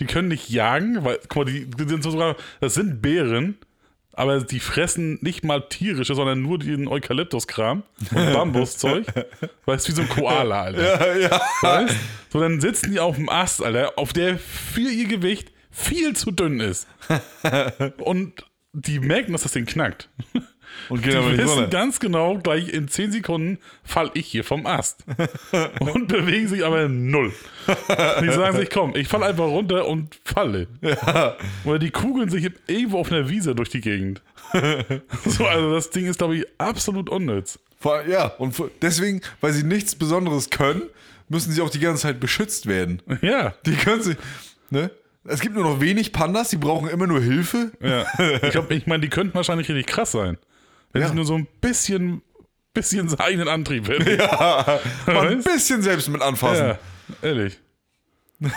Die 0.00 0.06
können 0.06 0.28
nicht 0.28 0.48
jagen, 0.50 1.04
weil, 1.04 1.18
guck 1.28 1.44
mal, 1.46 1.52
die, 1.52 1.66
die 1.66 1.88
sind 1.88 2.02
sogar, 2.02 2.36
das 2.60 2.74
sind 2.74 3.00
Bären, 3.02 3.58
aber 4.12 4.40
die 4.40 4.60
fressen 4.60 5.18
nicht 5.22 5.44
mal 5.44 5.60
tierische, 5.68 6.14
sondern 6.14 6.42
nur 6.42 6.58
den 6.58 6.88
Eukalyptuskram 6.88 7.82
und 8.12 8.32
Bambuszeug. 8.32 9.06
weißt 9.66 9.86
du, 9.86 9.92
wie 9.92 9.96
so 9.96 10.02
ein 10.02 10.08
Koala, 10.08 10.62
Alter. 10.64 11.16
ja, 11.18 11.28
ja. 11.28 11.40
Weißt? 11.62 11.96
So, 12.30 12.40
dann 12.40 12.60
sitzen 12.60 12.90
die 12.90 13.00
auf 13.00 13.16
dem 13.16 13.28
Ast, 13.28 13.62
Alter, 13.62 13.92
auf 13.96 14.12
der 14.12 14.38
für 14.38 14.80
ihr 14.90 15.06
Gewicht 15.06 15.52
viel 15.70 16.16
zu 16.16 16.32
dünn 16.32 16.60
ist. 16.60 16.88
Und 17.98 18.44
die 18.72 18.98
merken, 19.00 19.32
dass 19.32 19.42
das 19.42 19.52
Ding 19.52 19.66
knackt. 19.66 20.08
Und 20.88 21.04
Die 21.04 21.08
gehen 21.08 21.18
aber 21.18 21.28
nicht 21.30 21.38
wissen 21.38 21.50
runter. 21.50 21.68
ganz 21.68 22.00
genau, 22.00 22.38
gleich 22.38 22.68
in 22.68 22.88
10 22.88 23.12
Sekunden 23.12 23.58
fall 23.84 24.10
ich 24.14 24.26
hier 24.26 24.44
vom 24.44 24.66
Ast. 24.66 25.04
und 25.80 26.08
bewegen 26.08 26.48
sich 26.48 26.64
aber 26.64 26.88
null. 26.88 27.32
Die 28.22 28.32
sagen 28.32 28.56
sich, 28.56 28.70
komm, 28.70 28.94
ich 28.96 29.08
fall 29.08 29.22
einfach 29.22 29.44
runter 29.44 29.86
und 29.86 30.18
falle. 30.24 30.68
Oder 31.64 31.78
die 31.78 31.90
kugeln 31.90 32.30
sich 32.30 32.50
irgendwo 32.66 32.98
auf 32.98 33.12
einer 33.12 33.28
Wiese 33.28 33.54
durch 33.54 33.68
die 33.68 33.80
Gegend. 33.80 34.22
so, 35.26 35.46
also 35.46 35.72
das 35.72 35.90
Ding 35.90 36.06
ist, 36.06 36.18
glaube 36.18 36.36
ich, 36.36 36.46
absolut 36.58 37.08
unnütz. 37.08 37.58
Ja, 38.08 38.26
und 38.26 38.54
deswegen, 38.82 39.20
weil 39.40 39.52
sie 39.52 39.62
nichts 39.62 39.94
Besonderes 39.94 40.50
können, 40.50 40.82
müssen 41.28 41.52
sie 41.52 41.62
auch 41.62 41.70
die 41.70 41.78
ganze 41.80 42.02
Zeit 42.02 42.20
beschützt 42.20 42.66
werden. 42.66 43.00
Ja. 43.22 43.54
Die 43.64 43.74
können 43.74 44.02
sich. 44.02 44.16
Ne? 44.68 44.90
Es 45.24 45.40
gibt 45.40 45.54
nur 45.54 45.64
noch 45.64 45.80
wenig 45.80 46.12
Pandas, 46.12 46.48
die 46.48 46.56
brauchen 46.56 46.88
immer 46.88 47.06
nur 47.06 47.20
Hilfe. 47.20 47.72
Ja. 47.80 48.04
Ich, 48.42 48.50
glaub, 48.50 48.70
ich 48.70 48.86
meine, 48.86 49.00
die 49.00 49.08
könnten 49.08 49.34
wahrscheinlich 49.34 49.68
richtig 49.68 49.86
krass 49.86 50.12
sein. 50.12 50.38
Wenn 50.92 51.02
Ja. 51.02 51.08
sie 51.08 51.14
nur 51.14 51.24
so 51.24 51.34
ein 51.36 51.46
bisschen, 51.60 52.22
bisschen 52.74 53.08
seinen 53.08 53.20
eigenen 53.20 53.48
Antrieb 53.48 53.88
hätten. 53.88 54.16
Mal 55.06 55.28
ein 55.28 55.42
bisschen 55.42 55.82
selbst 55.82 56.08
mit 56.08 56.20
anfassen. 56.22 56.66
Ja, 56.68 56.78
ehrlich. 57.22 57.58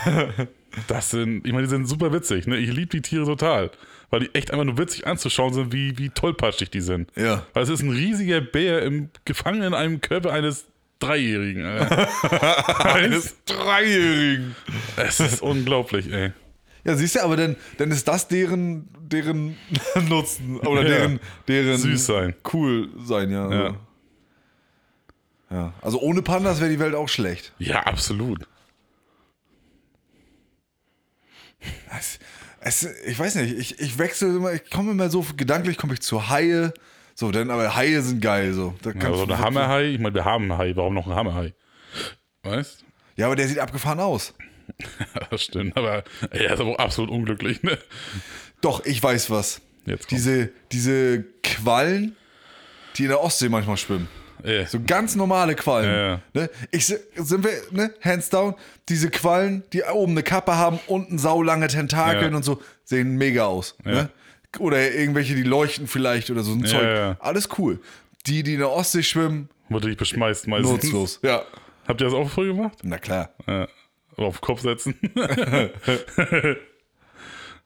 Das 0.87 1.11
sind, 1.11 1.45
ich 1.45 1.53
meine, 1.53 1.65
die 1.65 1.69
sind 1.69 1.85
super 1.85 2.11
witzig. 2.11 2.47
Ne? 2.47 2.57
Ich 2.57 2.71
liebe 2.71 2.87
die 2.87 3.01
Tiere 3.03 3.25
total. 3.25 3.69
Weil 4.09 4.21
die 4.21 4.33
echt 4.33 4.49
einfach 4.49 4.65
nur 4.65 4.79
witzig 4.79 5.05
anzuschauen 5.05 5.53
sind, 5.53 5.71
wie, 5.71 5.99
wie 5.99 6.09
tollpatschig 6.09 6.71
die 6.71 6.81
sind. 6.81 7.11
Ja. 7.15 7.45
Weil 7.53 7.61
es 7.61 7.69
ist 7.69 7.83
ein 7.83 7.91
riesiger 7.91 8.41
Bär 8.41 8.81
im, 8.81 9.09
gefangen 9.23 9.61
in 9.61 9.75
einem 9.75 10.01
Körper 10.01 10.31
eines 10.33 10.65
Dreijährigen. 10.97 11.63
Eines 12.83 13.35
Dreijährigen. 13.45 14.55
Es 14.95 15.19
ist 15.19 15.43
unglaublich, 15.43 16.11
ey. 16.11 16.31
Ja, 16.85 16.95
siehst 16.95 17.15
du, 17.15 17.23
aber 17.23 17.37
dann, 17.37 17.55
dann 17.77 17.91
ist 17.91 18.07
das 18.07 18.27
deren, 18.27 18.89
deren 18.99 19.55
Nutzen 20.09 20.57
oder 20.59 20.81
Ja. 20.81 20.87
deren, 20.89 21.19
deren 21.47 21.77
Süß 21.77 22.05
sein. 22.05 22.35
cool 22.53 22.89
sein, 23.05 23.31
ja. 23.31 23.51
Ja. 23.51 23.75
ja. 25.49 25.73
Also 25.81 25.99
ohne 26.01 26.21
Pandas 26.21 26.59
wäre 26.59 26.69
die 26.69 26.79
Welt 26.79 26.93
auch 26.95 27.07
schlecht. 27.09 27.53
Ja, 27.57 27.83
absolut. 27.83 28.45
Es, 31.97 32.19
es, 32.59 32.83
ich 33.05 33.17
weiß 33.17 33.35
nicht, 33.35 33.57
ich, 33.57 33.79
ich 33.79 33.97
wechsle 33.97 34.27
immer, 34.35 34.51
ich 34.53 34.69
komme 34.69 34.91
immer 34.91 35.09
so, 35.09 35.25
gedanklich 35.37 35.77
komme 35.77 35.93
ich 35.93 36.01
zu 36.01 36.29
Haie. 36.29 36.73
So, 37.15 37.31
denn 37.31 37.51
aber 37.51 37.75
Haie 37.75 38.01
sind 38.01 38.21
geil. 38.21 38.53
So. 38.53 38.73
Da 38.81 38.91
kannst 38.91 39.07
Also 39.07 39.23
ein 39.25 39.37
Hammerhai, 39.37 39.85
ich 39.91 39.99
meine, 39.99 40.15
wir 40.15 40.25
haben 40.25 40.51
einen 40.51 40.57
Hai, 40.57 40.75
warum 40.75 40.93
noch 40.95 41.07
ein 41.07 41.13
Hammerhai? 41.15 41.53
Weißt? 42.43 42.83
Ja, 43.15 43.27
aber 43.27 43.35
der 43.35 43.47
sieht 43.47 43.59
abgefahren 43.59 43.99
aus. 43.99 44.33
Das 45.29 45.41
stimmt, 45.43 45.75
aber 45.77 46.03
er 46.31 46.53
ist 46.53 46.59
aber 46.59 46.71
auch 46.71 46.79
absolut 46.79 47.09
unglücklich, 47.11 47.63
ne? 47.63 47.77
Doch, 48.61 48.85
ich 48.85 49.01
weiß 49.01 49.29
was. 49.29 49.61
Jetzt. 49.85 50.11
Diese, 50.11 50.49
diese 50.71 51.23
Quallen, 51.43 52.15
die 52.95 53.03
in 53.03 53.09
der 53.09 53.21
Ostsee 53.21 53.49
manchmal 53.49 53.77
schwimmen. 53.77 54.07
Äh, 54.43 54.65
So 54.65 54.79
ganz 54.85 55.15
normale 55.15 55.55
Quallen. 55.55 56.21
Ja. 56.33 56.41
Ne? 56.41 56.49
Ich, 56.71 56.85
sind 56.87 57.43
wir, 57.43 57.51
ne, 57.71 57.93
hands 58.01 58.29
down, 58.29 58.55
diese 58.89 59.09
Quallen, 59.09 59.63
die 59.73 59.83
oben 59.83 60.13
eine 60.13 60.23
Kappe 60.23 60.55
haben, 60.55 60.79
unten 60.87 61.17
saulange 61.17 61.67
Tentakeln 61.67 62.31
Ja. 62.31 62.37
und 62.37 62.43
so, 62.43 62.61
sehen 62.83 63.15
mega 63.17 63.45
aus. 63.45 63.75
Ne? 63.83 64.09
Oder 64.59 64.91
irgendwelche, 64.93 65.35
die 65.35 65.43
leuchten 65.43 65.87
vielleicht 65.87 66.29
oder 66.29 66.43
so 66.43 66.53
ein 66.53 66.63
Zeug. 66.65 67.17
Alles 67.19 67.49
cool. 67.57 67.79
die, 68.27 68.43
die 68.43 68.53
in 68.53 68.59
der 68.59 68.69
Ostsee 68.71 69.03
schwimmen, 69.03 69.49
Wurde 69.69 69.87
dich 69.89 69.97
beschmeißt 69.97 70.47
meistens. 70.47 70.71
nutzlos. 70.71 71.19
Ja. 71.23 71.43
Habt 71.87 71.99
ihr 72.01 72.05
das 72.05 72.13
auch 72.13 72.29
früh 72.29 72.47
gemacht? 72.53 72.77
Na 72.83 72.97
klar. 72.97 73.31
Ja. 73.47 73.67
Auf 74.17 74.37
den 74.39 74.41
Kopf 74.41 74.61
setzen? 74.61 74.95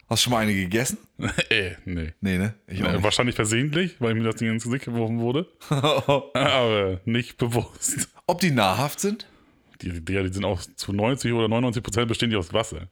Hast 0.10 0.22
du 0.22 0.24
schon 0.24 0.32
mal 0.34 0.40
eine 0.40 0.54
gegessen? 0.54 0.98
äh, 1.50 1.72
nee. 1.86 2.14
Nee, 2.22 2.38
ne? 2.38 2.54
Ich 2.68 2.82
auch 2.84 2.88
Äh, 2.88 2.94
nicht. 2.94 3.04
Wahrscheinlich 3.04 3.36
versehentlich, 3.36 3.96
weil 4.00 4.14
mir 4.14 4.24
das 4.24 4.36
Ding 4.36 4.50
ins 4.50 4.64
Gesicht 4.64 4.86
geworfen 4.86 5.20
wurde. 5.20 5.48
Aber 5.70 7.02
nicht 7.06 7.38
bewusst. 7.38 8.08
Ob 8.26 8.40
die 8.40 8.52
nahrhaft 8.52 9.00
sind? 9.02 9.28
Die, 9.82 9.90
die, 9.92 10.02
die 10.02 10.34
sind 10.34 10.46
auch 10.46 10.62
zu 10.76 10.94
90 10.94 11.34
oder 11.34 11.48
99 11.50 11.84
Prozent 11.84 12.08
bestehen 12.08 12.30
die 12.30 12.38
aus 12.38 12.54
Wasser. 12.54 12.88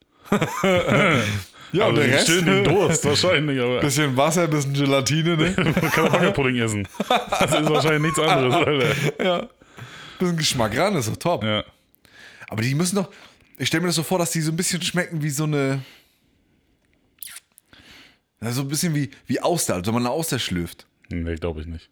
Ja, 1.72 1.86
also 1.86 1.90
und 1.90 1.96
der 1.98 2.06
die 2.06 2.12
Rest? 2.12 2.24
stillen 2.26 2.46
den 2.46 2.64
Durst 2.66 3.06
wahrscheinlich, 3.06 3.60
aber 3.60 3.80
Bisschen 3.80 4.16
Wasser, 4.18 4.48
bisschen 4.48 4.74
Gelatine, 4.74 5.38
ne? 5.38 5.54
man 5.58 5.74
kann 5.92 6.08
auch 6.08 6.14
Wackelpudding 6.14 6.58
essen. 6.58 6.88
Das 7.08 7.52
ist 7.60 7.70
wahrscheinlich 7.70 8.02
nichts 8.02 8.20
anderes, 8.20 8.54
Alter. 8.56 9.24
ja. 9.24 9.48
Bisschen 10.20 10.38
Geschmack 10.38 10.78
ran, 10.78 10.96
ist 10.96 11.10
doch 11.10 11.18
top. 11.18 11.44
Ja. 11.44 11.64
Aber 12.50 12.62
die 12.62 12.76
müssen 12.76 12.98
doch. 12.98 13.10
Ich 13.58 13.68
stelle 13.68 13.82
mir 13.82 13.88
das 13.88 13.96
so 13.96 14.04
vor, 14.04 14.20
dass 14.20 14.32
die 14.32 14.42
so 14.42 14.52
ein 14.52 14.58
bisschen 14.58 14.82
schmecken 14.82 15.22
wie 15.24 15.30
so 15.30 15.44
eine. 15.46 15.82
So 18.42 18.62
ein 18.62 18.68
bisschen 18.68 18.94
wie, 18.94 19.10
wie 19.26 19.40
Auster, 19.42 19.76
als 19.76 19.88
wenn 19.88 19.94
man 19.94 20.04
eine 20.06 20.12
Auster 20.12 20.38
schlürft. 20.40 20.86
Nee, 21.10 21.36
glaube 21.36 21.62
ich 21.62 21.68
nicht. 21.68 21.90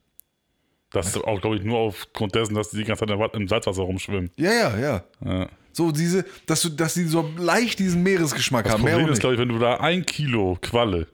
Das 0.91 1.07
ist 1.07 1.18
auch, 1.23 1.41
glaube 1.41 1.56
ich, 1.56 1.64
nur 1.64 1.80
aufgrund 1.80 2.35
dessen, 2.35 2.53
dass 2.53 2.69
die 2.69 2.77
die 2.77 2.84
ganze 2.84 2.99
Zeit 3.06 3.10
im 3.10 3.19
Wa- 3.19 3.31
im 3.34 3.48
Salzwasser 3.48 3.81
rumschwimmen. 3.81 4.30
Ja, 4.38 4.52
ja, 4.52 4.77
ja. 4.77 5.03
Ja. 5.26 5.49
So 5.72 5.91
diese, 5.91 6.23
dass 6.45 6.61
du, 6.61 6.69
dass 6.69 6.94
die 6.94 7.06
so 7.06 7.27
leicht 7.38 7.80
diesen 7.80 8.03
Meeresgeschmack 8.03 8.65
Das 8.65 8.73
haben. 8.73 8.81
Problem 8.84 9.07
ist, 9.10 9.19
glaube 9.19 9.34
ich, 9.34 9.41
wenn 9.41 9.49
du 9.49 9.57
da 9.57 9.77
ein 9.77 10.06
Kilo 10.06 10.60
Qualle 10.61 11.07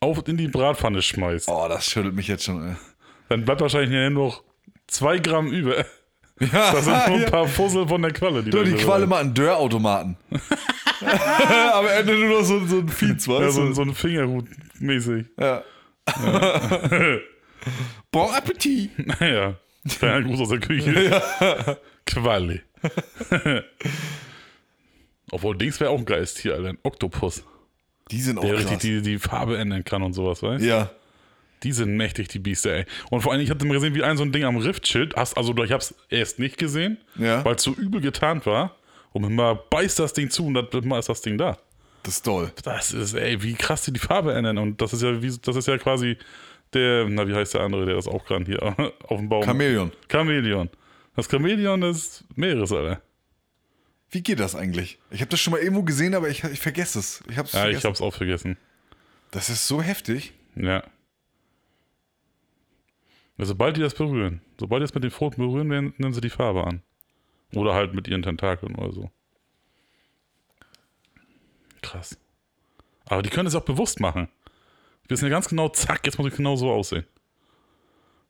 auf 0.00 0.28
in 0.28 0.36
die 0.36 0.48
Bratpfanne 0.48 1.00
schmeißt, 1.00 1.48
Oh, 1.48 1.66
das 1.68 1.86
schüttelt 1.86 2.14
mich 2.14 2.28
jetzt 2.28 2.44
schon. 2.44 2.68
ey. 2.68 2.76
dann 3.30 3.46
bleibt 3.46 3.62
wahrscheinlich 3.62 3.90
nur 3.90 4.10
noch 4.10 4.44
zwei 4.88 5.18
Gramm 5.18 5.50
über. 5.50 5.86
Ja, 6.40 6.72
Das 6.72 6.84
sind 6.84 6.94
nur 6.94 7.16
ein 7.16 7.22
ja. 7.22 7.30
paar 7.30 7.46
Fussel 7.48 7.86
von 7.88 8.00
der 8.02 8.12
Qualle. 8.12 8.42
Die 8.42 8.50
Du, 8.50 8.58
da 8.58 8.64
die 8.64 8.74
Qualle 8.74 9.06
mal 9.06 9.20
einen 9.20 9.34
Dörrautomaten. 9.34 10.16
Am 11.72 11.86
Ende 11.86 12.14
nur 12.14 12.38
noch 12.40 12.44
so, 12.44 12.64
so 12.66 12.78
ein 12.78 12.88
Fiez, 12.88 13.26
Ja, 13.26 13.34
weißt 13.40 13.54
so, 13.56 13.72
so 13.72 13.82
ein 13.82 13.94
Fingerhut 13.94 14.46
mäßig. 14.80 15.26
Ja. 15.38 15.62
bon 18.10 18.30
Appetit. 18.34 18.90
Naja, 19.20 19.54
kleiner 19.98 20.22
Gruß 20.22 20.40
aus 20.40 20.48
der 20.50 20.60
Küche. 20.60 21.22
Qualle. 22.06 22.62
Obwohl, 25.30 25.56
Dings 25.56 25.78
wäre 25.80 25.90
auch 25.90 25.98
ein 25.98 26.04
geiles 26.06 26.34
Tier, 26.34 26.54
Alter. 26.54 26.68
Ein 26.70 26.78
Oktopus. 26.82 27.44
Die 28.10 28.20
sind 28.22 28.38
auch 28.38 28.42
Der 28.42 28.54
krass. 28.54 28.62
richtig 28.70 28.78
die, 28.78 29.02
die 29.02 29.18
Farbe 29.18 29.58
ändern 29.58 29.84
kann 29.84 30.02
und 30.02 30.14
sowas, 30.14 30.42
weißt 30.42 30.64
du? 30.64 30.68
ja. 30.68 30.90
Die 31.64 31.72
sind 31.72 31.96
mächtig, 31.96 32.28
die 32.28 32.38
Biester, 32.38 32.70
ey. 32.72 32.84
Und 33.10 33.20
vor 33.22 33.32
allem, 33.32 33.40
ich 33.40 33.50
hatte 33.50 33.64
mal 33.66 33.74
gesehen, 33.74 33.94
wie 33.94 34.02
ein 34.04 34.16
so 34.16 34.22
ein 34.22 34.30
Ding 34.32 34.44
am 34.44 34.56
Rift 34.56 34.84
chillt. 34.84 35.14
Hast, 35.16 35.36
also, 35.36 35.54
ich 35.64 35.72
hab's 35.72 35.94
erst 36.08 36.38
nicht 36.38 36.56
gesehen, 36.58 36.98
Ja. 37.16 37.44
weil 37.44 37.56
es 37.56 37.62
so 37.62 37.72
übel 37.72 38.00
getarnt 38.00 38.46
war. 38.46 38.76
Und 39.12 39.32
mal 39.34 39.54
beißt 39.70 39.98
das 39.98 40.12
Ding 40.12 40.30
zu 40.30 40.46
und 40.46 40.54
dann 40.54 40.92
ist 40.92 41.08
das 41.08 41.22
Ding 41.22 41.38
da. 41.38 41.58
Das 42.04 42.14
ist 42.16 42.22
toll. 42.24 42.52
Das 42.62 42.92
ist, 42.92 43.14
ey, 43.14 43.42
wie 43.42 43.54
krass 43.54 43.82
die 43.82 43.92
die 43.92 43.98
Farbe 43.98 44.34
ändern. 44.34 44.58
Und 44.58 44.80
das 44.80 44.92
ist 44.92 45.02
ja, 45.02 45.20
wie, 45.20 45.36
das 45.42 45.56
ist 45.56 45.66
ja 45.66 45.76
quasi 45.78 46.16
der, 46.74 47.06
na, 47.08 47.26
wie 47.26 47.34
heißt 47.34 47.54
der 47.54 47.62
andere, 47.62 47.86
der 47.86 47.96
das 47.96 48.06
auch 48.06 48.24
kann 48.26 48.44
hier 48.46 48.62
auf 49.08 49.18
dem 49.18 49.28
Baum. 49.28 49.42
Chamäleon. 49.42 49.90
Chamäleon. 50.10 50.68
Das 51.16 51.28
Chamäleon 51.28 51.80
des 51.80 52.22
Meeres, 52.36 52.70
Alter. 52.70 53.00
Wie 54.10 54.22
geht 54.22 54.38
das 54.40 54.54
eigentlich? 54.54 54.98
Ich 55.10 55.20
habe 55.20 55.30
das 55.30 55.40
schon 55.40 55.50
mal 55.52 55.60
irgendwo 55.60 55.82
gesehen, 55.82 56.14
aber 56.14 56.28
ich, 56.28 56.44
ich 56.44 56.60
vergesse 56.60 56.98
es. 57.00 57.22
Ich 57.30 57.36
hab's 57.36 57.52
Ja, 57.52 57.60
ich 57.60 57.64
vergessen. 57.64 57.88
hab's 57.88 58.00
auch 58.00 58.14
vergessen. 58.14 58.56
Das 59.30 59.48
ist 59.50 59.66
so 59.66 59.82
heftig. 59.82 60.32
Ja. 60.54 60.84
Ja, 63.38 63.44
Sobald 63.44 63.76
die 63.76 63.80
das 63.80 63.94
berühren, 63.94 64.40
sobald 64.58 64.80
die 64.80 64.84
das 64.84 64.94
mit 64.94 65.04
den 65.04 65.10
Pfoten 65.10 65.40
berühren, 65.40 65.70
werden- 65.70 65.94
nehmen 65.96 66.12
sie 66.12 66.20
die 66.20 66.30
Farbe 66.30 66.64
an. 66.64 66.82
Oder 67.54 67.72
halt 67.74 67.94
mit 67.94 68.06
ihren 68.08 68.22
Tentakeln 68.22 68.74
oder 68.74 68.92
so. 68.92 69.10
Krass. 71.80 72.18
Aber 73.06 73.22
die 73.22 73.30
können 73.30 73.46
es 73.46 73.54
auch 73.54 73.64
bewusst 73.64 74.00
machen. 74.00 74.28
Die 75.04 75.10
wissen 75.10 75.24
ja 75.24 75.30
ganz 75.30 75.48
genau, 75.48 75.68
zack, 75.70 76.04
jetzt 76.04 76.18
muss 76.18 76.28
ich 76.28 76.36
genau 76.36 76.56
so 76.56 76.70
aussehen. 76.70 77.04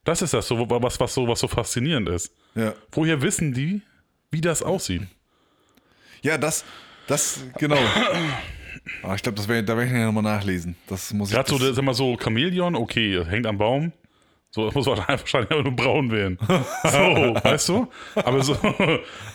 Das 0.04 0.22
ist 0.22 0.32
das, 0.32 0.46
so, 0.46 0.70
was, 0.70 1.00
was, 1.00 1.14
so, 1.14 1.26
was 1.26 1.40
so 1.40 1.48
faszinierend 1.48 2.08
ist. 2.08 2.32
Ja. 2.54 2.74
Woher 2.92 3.20
wissen 3.20 3.52
die, 3.52 3.82
wie 4.30 4.40
das 4.40 4.62
aussieht? 4.62 5.02
Ja, 6.22 6.38
das, 6.38 6.64
das, 7.08 7.44
genau. 7.58 7.78
Aber 9.02 9.14
ich 9.16 9.22
glaube, 9.22 9.40
da 9.42 9.48
werde 9.48 9.84
ich 9.84 9.92
nochmal 9.92 10.22
nachlesen. 10.22 10.76
Das 10.86 11.12
muss 11.12 11.30
ich. 11.30 11.34
Gerade 11.34 11.50
so, 11.50 11.58
das, 11.58 11.70
ist 11.70 11.78
immer 11.78 11.94
so 11.94 12.16
Chamäleon, 12.16 12.76
okay, 12.76 13.24
hängt 13.24 13.46
am 13.46 13.58
Baum. 13.58 13.92
So, 14.50 14.70
muss 14.72 14.86
wahrscheinlich 14.86 15.44
einfach 15.44 15.62
nur 15.64 15.76
braun 15.76 16.10
werden. 16.10 16.38
So, 16.84 17.34
weißt 17.42 17.68
du? 17.68 17.88
Aber 18.14 18.42
so, 18.42 18.56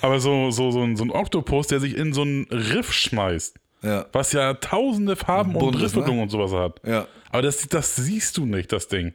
aber 0.01 0.19
so, 0.19 0.51
so, 0.51 0.71
so, 0.71 0.81
ein, 0.83 0.95
so 0.95 1.03
ein 1.03 1.11
Oktopus, 1.11 1.67
der 1.67 1.79
sich 1.79 1.95
in 1.95 2.13
so 2.13 2.21
einen 2.23 2.45
Riff 2.45 2.91
schmeißt, 2.91 3.59
ja, 3.83 4.05
was 4.11 4.31
ja 4.31 4.53
tausende 4.55 5.15
Farben 5.15 5.55
und 5.55 5.59
Buntes, 5.59 5.83
Riffbedingungen 5.83 6.17
ne? 6.17 6.23
und 6.23 6.29
sowas 6.29 6.51
hat. 6.53 6.79
ja. 6.87 7.07
Aber 7.31 7.41
das, 7.41 7.67
das 7.67 7.95
siehst 7.95 8.37
du 8.37 8.45
nicht, 8.45 8.71
das 8.71 8.87
Ding. 8.87 9.13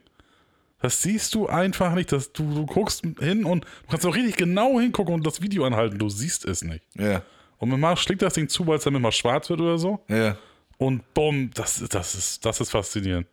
Das 0.81 1.01
siehst 1.01 1.33
du 1.35 1.47
einfach 1.47 1.93
nicht. 1.95 2.11
Das, 2.11 2.33
du, 2.33 2.53
du 2.53 2.65
guckst 2.65 3.01
hin 3.19 3.45
und 3.45 3.63
du 3.63 3.87
kannst 3.89 4.05
auch 4.05 4.13
richtig 4.15 4.35
genau 4.35 4.77
hingucken 4.79 5.13
und 5.13 5.25
das 5.25 5.41
Video 5.41 5.63
anhalten. 5.65 5.97
Du 5.97 6.09
siehst 6.09 6.45
es 6.45 6.61
nicht. 6.61 6.83
Ja, 6.97 7.21
Und 7.57 7.69
manchmal 7.69 7.95
schlägt 7.97 8.21
das 8.21 8.33
Ding 8.33 8.47
zu, 8.49 8.67
weil 8.67 8.77
es 8.77 8.83
dann 8.83 8.95
immer 8.95 9.11
schwarz 9.13 9.49
wird 9.49 9.61
oder 9.61 9.77
so. 9.77 10.03
ja, 10.09 10.37
Und 10.77 11.13
bumm, 11.13 11.49
das, 11.53 11.83
das, 11.89 12.15
ist, 12.15 12.45
das 12.45 12.59
ist 12.61 12.71
faszinierend. 12.71 13.25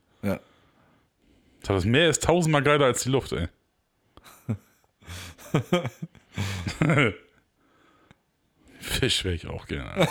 Ja. 1.68 1.74
Das 1.74 1.84
Meer 1.84 2.08
ist 2.08 2.22
tausendmal 2.24 2.62
geiler 2.62 2.86
als 2.86 3.02
die 3.02 3.10
Luft, 3.10 3.32
ey. 3.32 3.48
Fisch 8.80 9.24
wäre 9.24 9.34
ich 9.34 9.46
auch 9.48 9.66
gerne. 9.66 10.06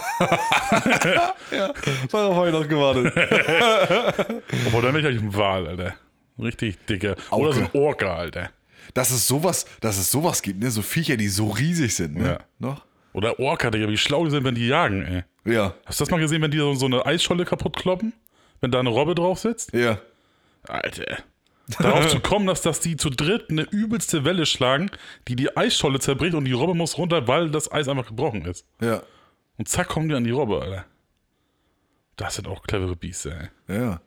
Darauf 2.11 2.35
habe 2.35 2.47
ich 2.47 2.53
noch 2.53 2.67
gewartet. 2.67 3.13
Obwohl, 4.67 4.81
dann 4.81 4.93
wäre 4.95 5.11
ich 5.11 5.21
ein 5.21 5.33
Wal, 5.35 5.67
Alter. 5.67 5.95
Richtig 6.37 6.85
dicker. 6.85 7.15
Oder 7.31 7.53
so 7.53 7.61
ein 7.61 7.69
Orca, 7.73 8.15
Alter. 8.15 8.49
Dass 8.93 9.11
es 9.11 9.27
sowas, 9.27 9.65
dass 9.79 9.97
es 9.97 10.11
sowas 10.11 10.41
gibt, 10.41 10.59
ne? 10.61 10.69
So 10.71 10.81
Viecher, 10.81 11.15
die 11.17 11.29
so 11.29 11.49
riesig 11.49 11.95
sind, 11.95 12.15
ne? 12.17 12.27
Ja. 12.27 12.39
Noch? 12.59 12.85
Oder 13.13 13.39
Orca, 13.39 13.71
Digga, 13.71 13.87
wie 13.87 13.97
schlau 13.97 14.25
die 14.25 14.31
sind, 14.31 14.43
wenn 14.43 14.55
die 14.55 14.67
jagen, 14.67 15.05
ey. 15.05 15.23
Ja, 15.53 15.73
Hast 15.85 15.99
du 15.99 16.03
das 16.03 16.11
mal 16.11 16.19
gesehen, 16.19 16.41
wenn 16.41 16.51
die 16.51 16.57
so, 16.57 16.73
so 16.73 16.85
eine 16.87 17.05
Eisscholle 17.05 17.45
kaputt 17.45 17.77
kloppen? 17.77 18.13
Wenn 18.61 18.71
da 18.71 18.79
eine 18.79 18.89
Robbe 18.89 19.15
drauf 19.15 19.39
sitzt? 19.39 19.73
ja. 19.73 19.99
Alter. 20.67 21.19
Darauf 21.79 22.07
zu 22.11 22.19
kommen, 22.19 22.45
dass, 22.47 22.61
dass 22.61 22.79
die 22.79 22.95
zu 22.97 23.09
dritt 23.09 23.49
eine 23.49 23.63
übelste 23.63 24.23
Welle 24.23 24.45
schlagen, 24.45 24.91
die 25.27 25.35
die 25.35 25.55
Eisscholle 25.57 25.99
zerbricht 25.99 26.35
und 26.35 26.45
die 26.45 26.51
Robbe 26.51 26.75
muss 26.75 26.97
runter, 26.97 27.27
weil 27.27 27.49
das 27.49 27.71
Eis 27.71 27.87
einfach 27.87 28.07
gebrochen 28.07 28.45
ist. 28.45 28.65
Ja, 28.81 29.01
Und 29.57 29.67
zack, 29.67 29.87
kommen 29.89 30.07
die 30.09 30.15
an 30.15 30.23
die 30.23 30.31
Robbe, 30.31 30.61
Alter. 30.61 30.85
Das 32.17 32.35
sind 32.35 32.47
auch 32.47 32.63
clevere 32.63 32.95
Biester, 32.95 33.49
ey. 33.67 33.77
ja. 33.77 34.01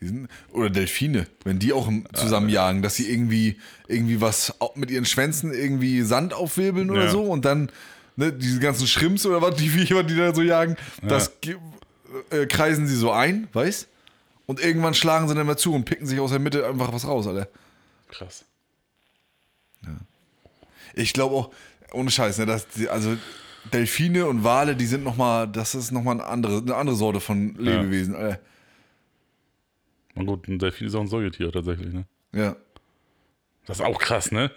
Die 0.00 0.06
sind, 0.08 0.28
oder 0.52 0.70
Delfine, 0.70 1.26
wenn 1.44 1.58
die 1.60 1.72
auch 1.72 1.88
zusammenjagen, 2.14 2.82
dass 2.82 2.96
sie 2.96 3.08
irgendwie, 3.10 3.58
irgendwie 3.86 4.20
was 4.20 4.52
mit 4.74 4.90
ihren 4.90 5.04
Schwänzen 5.04 5.52
irgendwie 5.54 6.02
Sand 6.02 6.34
aufwirbeln 6.34 6.90
oder 6.90 7.04
Ja. 7.04 7.10
so 7.10 7.22
und 7.22 7.44
dann 7.44 7.70
ne, 8.16 8.32
diese 8.32 8.58
ganzen 8.58 8.86
Schrimps 8.88 9.24
oder 9.24 9.40
was 9.40 9.54
die 9.56 9.68
Viecher, 9.70 10.02
die 10.02 10.16
da 10.16 10.34
so 10.34 10.42
jagen, 10.42 10.76
das 11.02 11.32
äh, 12.30 12.46
kreisen 12.46 12.86
sie 12.88 12.96
so 12.96 13.12
ein, 13.12 13.46
weißt? 13.52 13.88
Und 14.46 14.60
irgendwann 14.60 14.94
schlagen 14.94 15.28
sie 15.28 15.34
dann 15.34 15.46
mal 15.46 15.56
zu 15.56 15.74
und 15.74 15.84
picken 15.84 16.06
sich 16.06 16.20
aus 16.20 16.30
der 16.30 16.38
Mitte 16.38 16.66
einfach 16.66 16.92
was 16.92 17.06
raus, 17.06 17.26
Alter. 17.26 17.48
Krass. 18.08 18.44
Ich 20.94 21.12
glaube 21.12 21.34
auch, 21.34 21.50
ohne 21.92 22.10
Scheiß, 22.10 22.38
ne, 22.38 22.46
dass 22.46 22.68
die, 22.68 22.88
also 22.88 23.16
Delfine 23.72 24.26
und 24.26 24.44
Wale, 24.44 24.76
die 24.76 24.86
sind 24.86 25.04
nochmal, 25.04 25.48
das 25.48 25.74
ist 25.74 25.90
nochmal 25.90 26.20
eine 26.20 26.24
andere, 26.26 26.58
eine 26.58 26.74
andere 26.74 26.96
Sorte 26.96 27.20
von 27.20 27.54
Lebewesen, 27.56 28.14
Alter. 28.14 28.40
Na 30.14 30.22
gut, 30.22 30.46
ein 30.46 30.58
Delfin 30.58 30.86
ist 30.86 30.94
auch 30.94 31.00
ein 31.00 31.08
Säugetier 31.08 31.50
tatsächlich, 31.50 31.92
ne? 31.92 32.04
Ja. 32.32 32.54
Das 33.66 33.80
ist 33.80 33.84
auch 33.84 33.98
krass, 33.98 34.30
ne? 34.30 34.50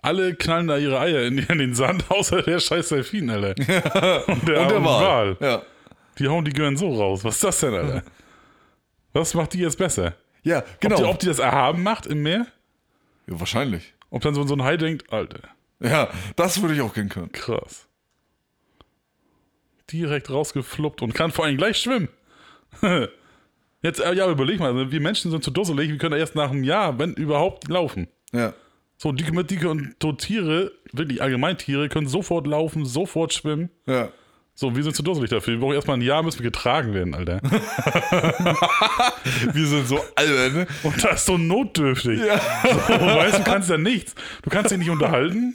Alle 0.00 0.34
knallen 0.34 0.66
da 0.68 0.78
ihre 0.78 0.98
Eier 0.98 1.22
in, 1.22 1.38
in 1.38 1.58
den 1.58 1.74
Sand, 1.74 2.04
außer 2.10 2.42
der 2.42 2.60
scheiß 2.60 2.88
Delfin, 2.88 3.28
Alter. 3.28 3.54
Und 3.58 3.68
der, 3.68 4.28
Und 4.28 4.48
der 4.48 4.60
arme 4.60 4.84
Wal. 4.84 5.36
Ja. 5.40 5.62
Die 6.18 6.28
hauen 6.28 6.44
die 6.44 6.52
Gören 6.52 6.76
so 6.76 6.94
raus. 6.94 7.24
Was 7.24 7.36
ist 7.36 7.44
das 7.44 7.60
denn, 7.60 7.74
Alter? 7.74 8.02
Was 9.12 9.34
macht 9.34 9.52
die 9.54 9.58
jetzt 9.58 9.78
besser? 9.78 10.14
Ja, 10.42 10.64
genau. 10.80 10.96
Ob, 10.96 11.00
die, 11.02 11.08
ob 11.08 11.18
die 11.20 11.26
das 11.26 11.38
erhaben 11.38 11.82
macht 11.82 12.06
im 12.06 12.22
Meer? 12.22 12.46
ja, 13.26 13.38
wahrscheinlich. 13.40 13.94
Ob 14.10 14.22
dann 14.22 14.34
so, 14.34 14.46
so 14.46 14.54
ein 14.54 14.62
Hai 14.62 14.76
denkt, 14.76 15.12
Alter, 15.12 15.40
Ja, 15.80 16.10
das 16.36 16.60
würde 16.60 16.74
ich 16.74 16.80
auch 16.80 16.92
kennen 16.94 17.08
können. 17.08 17.32
krass. 17.32 17.86
Direkt 19.90 20.30
rausgefluppt 20.30 21.02
und 21.02 21.14
kann 21.14 21.30
vor 21.32 21.44
allem 21.44 21.56
gleich 21.56 21.76
schwimmen. 21.78 22.08
Jetzt, 23.82 24.00
äh, 24.00 24.14
ja, 24.14 24.30
überleg 24.30 24.60
mal, 24.60 24.90
wir 24.90 25.00
Menschen 25.00 25.30
sind 25.30 25.42
zu 25.42 25.50
dusselig, 25.50 25.90
wir 25.90 25.98
können 25.98 26.18
erst 26.18 26.34
nach 26.34 26.50
einem 26.50 26.64
Jahr, 26.64 26.98
wenn 26.98 27.14
überhaupt, 27.14 27.68
laufen. 27.68 28.08
Ja. 28.32 28.54
So, 28.96 29.10
die, 29.10 29.24
die 29.24 29.66
und 29.66 29.96
so 30.00 30.12
Tiere, 30.12 30.72
wirklich 30.92 31.20
allgemein 31.20 31.58
Tiere, 31.58 31.88
können 31.88 32.06
sofort 32.06 32.46
laufen, 32.46 32.86
sofort 32.86 33.32
schwimmen. 33.32 33.70
Ja. 33.86 34.10
So, 34.62 34.76
wir 34.76 34.84
sind 34.84 34.94
zu 34.94 35.02
dusselig 35.02 35.28
dafür. 35.28 35.54
Wir 35.54 35.60
brauchen 35.60 35.74
erstmal 35.74 35.96
ein 35.96 36.02
Jahr, 36.02 36.22
müssen 36.22 36.38
wir 36.38 36.48
getragen 36.48 36.94
werden, 36.94 37.16
Alter. 37.16 37.40
Wir 39.52 39.66
sind 39.66 39.88
so 39.88 39.98
albern, 40.14 40.52
ne? 40.52 40.66
Und 40.84 41.02
das 41.02 41.14
ist 41.14 41.26
so 41.26 41.36
notdürftig. 41.36 42.20
So, 42.20 42.26
weißt 42.28 43.38
du, 43.40 43.42
kannst 43.42 43.70
ja 43.70 43.76
nichts. 43.76 44.14
Du 44.42 44.50
kannst 44.50 44.70
dich 44.70 44.78
nicht 44.78 44.90
unterhalten. 44.90 45.52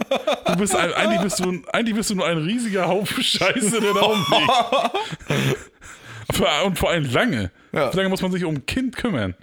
Du 0.48 0.58
bist 0.58 0.76
ein, 0.76 0.92
eigentlich, 0.92 1.22
bist 1.22 1.40
du, 1.40 1.62
eigentlich 1.72 1.96
bist 1.96 2.10
du 2.10 2.16
nur 2.16 2.26
ein 2.26 2.38
riesiger 2.40 2.90
Haufen 2.90 3.24
Scheiße, 3.24 3.80
der 3.80 3.94
da 3.94 4.02
rumliegt. 4.02 4.52
Und 6.66 6.78
vor 6.78 6.90
allem 6.90 7.10
lange. 7.10 7.50
Ja. 7.72 7.94
Wie 7.94 7.96
lange 7.96 8.10
muss 8.10 8.22
man 8.22 8.34
sich 8.34 8.44
um 8.44 8.56
ein 8.56 8.66
Kind 8.66 8.98
kümmern? 8.98 9.36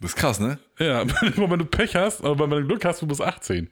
Das 0.00 0.12
ist 0.12 0.16
krass, 0.16 0.40
ne? 0.40 0.56
Ja, 0.78 1.04
wenn 1.36 1.58
du 1.58 1.66
Pech 1.66 1.94
hast, 1.94 2.24
aber 2.24 2.50
wenn 2.50 2.62
du 2.62 2.66
Glück 2.66 2.86
hast, 2.86 3.02
du 3.02 3.06
bist 3.06 3.20
18. 3.20 3.70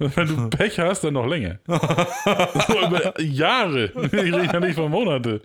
Wenn 0.00 0.28
du 0.28 0.48
Pech 0.50 0.78
hast, 0.78 1.04
dann 1.04 1.12
noch 1.14 1.26
länger. 1.26 1.58
so 1.66 2.86
über 2.86 3.20
Jahre. 3.20 3.92
Ich 4.10 4.12
rede 4.12 4.44
ja 4.44 4.60
nicht 4.60 4.74
von 4.74 4.90
Monate. 4.90 5.42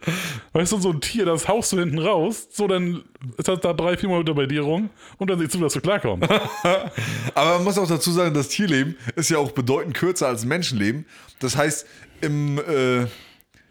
Weißt 0.53 0.71
du, 0.71 0.79
so 0.79 0.91
ein 0.91 1.01
Tier, 1.01 1.25
das 1.25 1.47
haust 1.47 1.73
du 1.73 1.79
hinten 1.79 1.99
raus, 1.99 2.47
so 2.51 2.67
dann 2.67 3.03
ist 3.37 3.47
das 3.47 3.59
da 3.59 3.73
drei, 3.73 3.97
vier 3.97 4.09
Monate 4.09 4.33
bei 4.33 4.45
dir 4.45 4.61
rum 4.61 4.89
und 5.17 5.29
dann 5.29 5.39
siehst 5.39 5.53
du, 5.55 5.59
dass 5.59 5.73
du 5.73 5.81
klarkommst. 5.81 6.29
Aber 7.35 7.55
man 7.55 7.63
muss 7.65 7.77
auch 7.77 7.87
dazu 7.87 8.11
sagen, 8.11 8.33
das 8.33 8.47
Tierleben 8.47 8.95
ist 9.15 9.29
ja 9.29 9.37
auch 9.37 9.51
bedeutend 9.51 9.95
kürzer 9.95 10.27
als 10.27 10.45
Menschenleben. 10.45 11.05
Das 11.39 11.57
heißt, 11.57 11.85
im, 12.21 12.57
äh, 12.59 13.05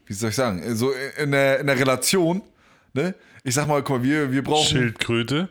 wie 0.06 0.12
soll 0.12 0.31
ich 0.31 0.36
sagen, 0.36 0.77
so 0.77 0.93
in 1.20 1.32
der, 1.32 1.61
in 1.61 1.66
der 1.66 1.78
Relation, 1.78 2.43
ne? 2.93 3.15
Ich 3.43 3.55
sag 3.55 3.66
mal, 3.66 3.82
guck 3.82 3.98
mal, 3.98 4.05
wir, 4.05 4.32
wir 4.32 4.44
brauchen. 4.44 4.66
Schildkröte. 4.66 5.48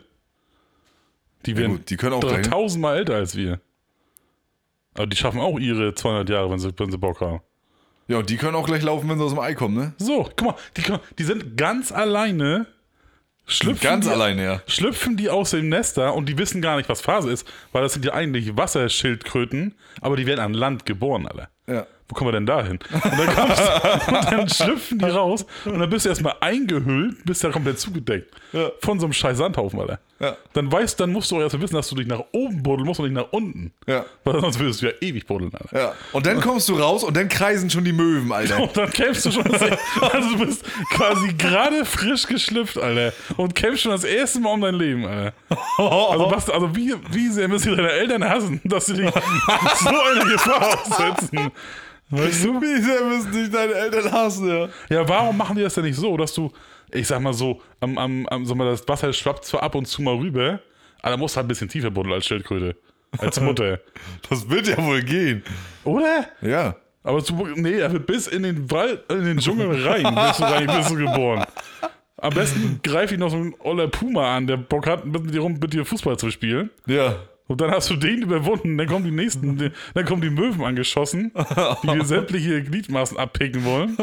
Die 1.46 1.56
werden 1.56 1.72
gut, 1.72 1.90
die 1.90 1.96
können 1.96 2.14
auch 2.14 2.40
tausendmal 2.42 2.98
älter 2.98 3.16
als 3.16 3.36
wir. 3.36 3.60
Aber 4.94 5.06
die 5.06 5.16
schaffen 5.16 5.40
auch 5.40 5.58
ihre 5.58 5.94
200 5.94 6.28
Jahre, 6.28 6.50
wenn 6.50 6.58
sie, 6.58 6.72
wenn 6.76 6.90
sie 6.90 6.98
Bock 6.98 7.20
haben. 7.20 7.40
Ja, 8.06 8.18
und 8.18 8.28
die 8.30 8.36
können 8.36 8.54
auch 8.54 8.66
gleich 8.66 8.82
laufen, 8.82 9.08
wenn 9.08 9.18
sie 9.18 9.24
aus 9.24 9.32
dem 9.32 9.40
Ei 9.40 9.54
kommen, 9.54 9.76
ne? 9.76 9.92
So, 9.98 10.28
guck 10.36 10.42
mal, 10.48 10.54
die, 10.76 10.82
können- 10.82 11.00
die 11.18 11.24
sind 11.24 11.56
ganz 11.56 11.90
alleine. 11.90 12.66
Schlüpfen 13.46 13.82
Ganz 13.82 14.06
die, 14.06 14.10
alleine, 14.12 14.42
ja. 14.44 14.62
Schlüpfen 14.66 15.16
die 15.18 15.28
aus 15.28 15.50
dem 15.50 15.68
Nester 15.68 16.14
und 16.14 16.28
die 16.30 16.38
wissen 16.38 16.62
gar 16.62 16.76
nicht, 16.78 16.88
was 16.88 17.02
Phase 17.02 17.30
ist, 17.30 17.46
weil 17.72 17.82
das 17.82 17.92
sind 17.92 18.02
ja 18.04 18.14
eigentlich 18.14 18.56
Wasserschildkröten, 18.56 19.74
aber 20.00 20.16
die 20.16 20.24
werden 20.26 20.40
an 20.40 20.54
Land 20.54 20.86
geboren, 20.86 21.26
alle. 21.26 21.48
Ja. 21.66 21.86
Wo 22.08 22.14
kommen 22.14 22.28
wir 22.28 22.32
denn 22.32 22.46
da 22.46 22.62
hin? 22.64 22.78
Und 22.92 23.04
dann, 23.04 23.34
kommst, 23.34 23.62
und 24.08 24.32
dann 24.32 24.48
schlüpfen 24.48 24.98
die 24.98 25.04
raus 25.06 25.44
und 25.66 25.78
dann 25.78 25.90
bist 25.90 26.04
du 26.06 26.10
erstmal 26.10 26.36
eingehüllt, 26.40 27.24
bist 27.26 27.42
ja 27.42 27.50
komplett 27.50 27.78
zugedeckt. 27.78 28.34
Ja. 28.54 28.70
Von 28.80 29.00
so 29.00 29.06
einem 29.06 29.12
scheiß 29.12 29.38
Sandhaufen, 29.38 29.80
Alter. 29.80 29.98
Ja. 30.20 30.36
Dann 30.52 30.70
weißt, 30.70 31.00
dann 31.00 31.10
musst 31.10 31.28
du 31.30 31.36
auch 31.36 31.40
erstmal 31.40 31.62
wissen, 31.62 31.74
dass 31.74 31.88
du 31.88 31.96
dich 31.96 32.06
nach 32.06 32.22
oben 32.30 32.62
buddeln 32.62 32.86
musst 32.86 33.00
und 33.00 33.06
nicht 33.06 33.16
nach 33.16 33.32
unten. 33.32 33.72
Ja. 33.84 34.04
Weil 34.22 34.40
sonst 34.40 34.60
würdest 34.60 34.80
du 34.80 34.86
ja 34.86 34.92
ewig 35.00 35.26
buddeln, 35.26 35.50
Alter. 35.52 35.76
Ja. 35.76 35.92
Und 36.12 36.24
dann 36.24 36.40
kommst 36.40 36.68
du 36.68 36.76
raus 36.76 37.02
und 37.02 37.16
dann 37.16 37.28
kreisen 37.28 37.68
schon 37.68 37.84
die 37.84 37.92
Möwen, 37.92 38.30
Alter. 38.30 38.62
Und 38.62 38.76
dann 38.76 38.90
kämpfst 38.90 39.26
du 39.26 39.32
schon, 39.32 39.42
das, 39.42 39.60
also 40.00 40.36
du 40.36 40.46
bist 40.46 40.64
quasi 40.90 41.32
gerade 41.34 41.84
frisch 41.84 42.28
geschlüpft, 42.28 42.78
Alter. 42.78 43.12
Und 43.36 43.56
kämpfst 43.56 43.82
schon 43.82 43.90
das 43.90 44.04
erste 44.04 44.38
Mal 44.38 44.52
um 44.52 44.60
dein 44.60 44.76
Leben, 44.76 45.04
Alter. 45.04 45.32
Also, 45.76 46.30
was, 46.30 46.48
also 46.48 46.76
wie, 46.76 46.94
wie 47.10 47.28
sehr 47.28 47.48
müssen 47.48 47.76
deine 47.76 47.90
Eltern 47.90 48.22
hassen, 48.22 48.60
dass 48.62 48.86
sie 48.86 48.94
dich 48.94 49.10
so 49.80 49.88
eine 49.88 50.30
Gefahr 50.30 50.78
aussetzen? 50.80 51.50
Weißt 52.10 52.44
du? 52.44 52.60
Wie 52.60 52.80
sehr 52.80 53.04
müssen 53.04 53.32
dich 53.32 53.50
deine 53.50 53.74
Eltern 53.74 54.12
hassen, 54.12 54.48
ja. 54.48 54.68
Ja, 54.88 55.08
warum 55.08 55.36
machen 55.36 55.56
die 55.56 55.62
das 55.62 55.74
denn 55.74 55.84
nicht 55.84 55.96
so, 55.96 56.16
dass 56.16 56.32
du, 56.32 56.52
ich 56.94 57.06
sag 57.06 57.20
mal 57.20 57.34
so, 57.34 57.60
am, 57.80 57.98
am, 57.98 58.26
am 58.26 58.46
sag 58.46 58.56
mal, 58.56 58.70
das 58.70 58.86
Wasser 58.88 59.12
schwappt 59.12 59.44
zwar 59.44 59.62
ab 59.62 59.74
und 59.74 59.86
zu 59.86 60.02
mal 60.02 60.14
rüber, 60.14 60.60
aber 61.02 61.10
da 61.10 61.16
musst 61.16 61.34
du 61.34 61.38
halt 61.38 61.46
ein 61.46 61.48
bisschen 61.48 61.68
tiefer 61.68 61.90
buddeln 61.90 62.14
als 62.14 62.26
Schildkröte. 62.26 62.76
Als 63.18 63.40
Mutter. 63.40 63.80
Das 64.28 64.48
wird 64.48 64.66
ja 64.68 64.76
wohl 64.84 65.02
gehen. 65.02 65.42
Oder? 65.84 66.26
Ja. 66.40 66.76
Aber 67.02 67.20
du, 67.20 67.46
nee, 67.54 67.78
er 67.78 67.92
wird 67.92 68.06
bis 68.06 68.26
in 68.26 68.42
den 68.42 68.70
Wald, 68.70 69.02
in 69.10 69.24
den 69.24 69.38
Dschungel 69.38 69.86
rein, 69.86 70.02
bist 70.14 70.40
du, 70.40 70.44
rein, 70.44 70.66
bist 70.66 70.90
du 70.90 70.96
geboren. 70.96 71.44
Am 72.16 72.32
besten 72.32 72.80
greif 72.82 73.12
ich 73.12 73.18
noch 73.18 73.28
so 73.28 73.36
einen 73.36 73.54
Oller 73.58 73.88
Puma 73.88 74.36
an, 74.36 74.46
der 74.46 74.56
Bock 74.56 74.86
hat, 74.86 75.04
mit 75.04 75.34
dir 75.34 75.40
rum, 75.40 75.58
mit 75.60 75.74
dir 75.74 75.84
Fußball 75.84 76.16
zu 76.16 76.30
spielen. 76.30 76.70
Ja. 76.86 77.16
Und 77.46 77.60
dann 77.60 77.70
hast 77.70 77.90
du 77.90 77.96
den 77.96 78.22
überwunden, 78.22 78.78
dann 78.78 78.86
kommen 78.86 79.04
die 79.04 79.10
nächsten, 79.10 79.70
dann 79.92 80.04
kommen 80.06 80.22
die 80.22 80.30
Möwen 80.30 80.62
angeschossen, 80.64 81.30
die 81.82 81.86
dir 81.88 82.04
sämtliche 82.04 82.62
Gliedmaßen 82.62 83.18
abpicken 83.18 83.64
wollen. 83.64 83.96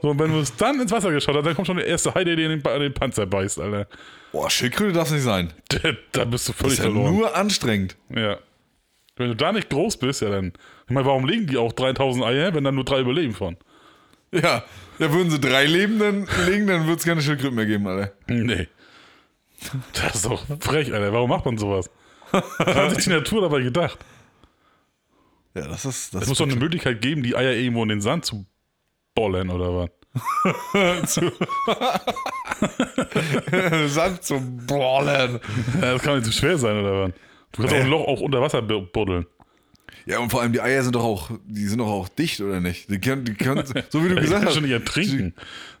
So, 0.00 0.10
und 0.10 0.18
wenn 0.18 0.32
du 0.32 0.38
es 0.40 0.56
dann 0.56 0.80
ins 0.80 0.90
Wasser 0.90 1.10
geschaut 1.10 1.36
hast, 1.36 1.44
dann 1.46 1.54
kommt 1.54 1.66
schon 1.66 1.76
der 1.76 1.86
erste 1.86 2.14
Hai, 2.14 2.24
der 2.24 2.36
dir 2.36 2.48
den, 2.48 2.62
den 2.62 2.94
Panzer 2.94 3.26
beißt, 3.26 3.60
Alter. 3.60 3.86
Boah, 4.32 4.48
Schildkröte 4.48 4.92
darf 4.94 5.10
nicht 5.10 5.22
sein. 5.22 5.52
Da, 5.68 5.78
da 6.12 6.24
bist 6.24 6.48
du 6.48 6.52
Das 6.52 6.60
völlig 6.60 6.72
ist 6.74 6.78
ja 6.78 6.84
verloren. 6.84 7.14
nur 7.14 7.36
anstrengend. 7.36 7.96
Ja. 8.08 8.38
Wenn 9.16 9.28
du 9.28 9.36
da 9.36 9.52
nicht 9.52 9.68
groß 9.68 9.98
bist, 9.98 10.22
ja 10.22 10.30
dann. 10.30 10.52
Ich 10.88 10.90
meine, 10.94 11.06
warum 11.06 11.26
legen 11.26 11.46
die 11.46 11.58
auch 11.58 11.72
3000 11.72 12.24
Eier, 12.24 12.54
wenn 12.54 12.64
dann 12.64 12.74
nur 12.74 12.84
drei 12.84 13.00
überleben 13.00 13.34
von? 13.34 13.56
Ja. 14.32 14.64
Ja, 14.98 15.12
würden 15.12 15.30
sie 15.30 15.38
drei 15.38 15.66
Leben 15.66 15.98
dann 15.98 16.26
legen, 16.46 16.66
dann 16.66 16.86
würde 16.86 16.96
es 16.98 17.04
keine 17.04 17.20
Schildkröten 17.20 17.54
mehr 17.56 17.66
geben, 17.66 17.86
Alter. 17.86 18.12
Nee. 18.26 18.68
Das 19.92 20.14
ist 20.16 20.24
doch 20.24 20.44
frech, 20.60 20.92
Alter. 20.94 21.12
Warum 21.12 21.28
macht 21.30 21.44
man 21.44 21.58
sowas? 21.58 21.90
Was 22.58 22.58
hat 22.76 22.94
sich 22.94 23.04
die 23.04 23.10
Natur 23.10 23.42
dabei 23.42 23.60
gedacht? 23.60 23.98
Ja, 25.54 25.68
das 25.68 25.84
ist. 25.84 26.14
Das 26.14 26.22
Es 26.22 26.28
muss 26.28 26.38
doch 26.38 26.46
eine 26.46 26.56
Möglichkeit 26.56 27.00
geben, 27.00 27.22
die 27.22 27.36
Eier 27.36 27.52
irgendwo 27.52 27.82
in 27.84 27.88
den 27.88 28.00
Sand 28.00 28.24
zu 28.24 28.44
bollen 29.14 29.50
oder 29.50 29.76
was? 29.76 29.90
Sand 33.92 34.22
zum 34.24 34.66
Ballen. 34.66 35.40
Ja, 35.80 35.92
das 35.92 36.02
kann 36.02 36.14
nicht 36.16 36.26
zu 36.26 36.32
schwer 36.32 36.58
sein 36.58 36.76
oder 36.78 37.02
was? 37.08 37.12
Du 37.52 37.62
kannst 37.62 37.74
auch 37.74 37.80
ein 37.80 37.88
Loch 37.88 38.06
auch 38.06 38.20
unter 38.20 38.40
Wasser 38.40 38.62
bu- 38.62 38.82
buddeln. 38.86 39.26
Ja, 40.06 40.18
und 40.18 40.30
vor 40.30 40.42
allem 40.42 40.52
die 40.52 40.60
Eier 40.60 40.82
sind 40.82 40.94
doch 40.96 41.04
auch, 41.04 41.30
die 41.46 41.66
sind 41.66 41.78
doch 41.78 41.86
auch 41.88 42.08
dicht, 42.08 42.40
oder 42.40 42.60
nicht? 42.60 42.90
Die 42.90 42.98
können, 43.00 43.24
die 43.24 43.34
können 43.34 43.64
so 43.90 44.04
wie 44.04 44.08
du 44.08 44.14
Ich 44.16 44.22
gesagt 44.22 44.44
hast. 44.44 44.54
schon 44.54 44.64
nicht 44.64 44.72
ertrinken. 44.72 45.34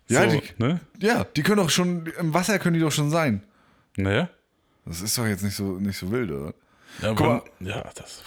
Ja, 0.08 0.28
so, 0.30 0.40
die- 0.40 0.62
ne? 0.62 0.80
Ja, 1.00 1.24
die 1.24 1.42
können 1.42 1.58
doch 1.58 1.70
schon, 1.70 2.06
im 2.18 2.32
Wasser 2.32 2.58
können 2.58 2.74
die 2.74 2.80
doch 2.80 2.92
schon 2.92 3.10
sein. 3.10 3.42
Naja. 3.96 4.28
Das 4.86 5.00
ist 5.00 5.16
doch 5.16 5.26
jetzt 5.26 5.42
nicht 5.42 5.56
so, 5.56 5.78
nicht 5.78 5.98
so 5.98 6.10
wild, 6.10 6.30
oder? 6.30 6.54
Ja, 7.02 7.12
Guck 7.14 7.26
mal, 7.26 7.42
ja, 7.60 7.84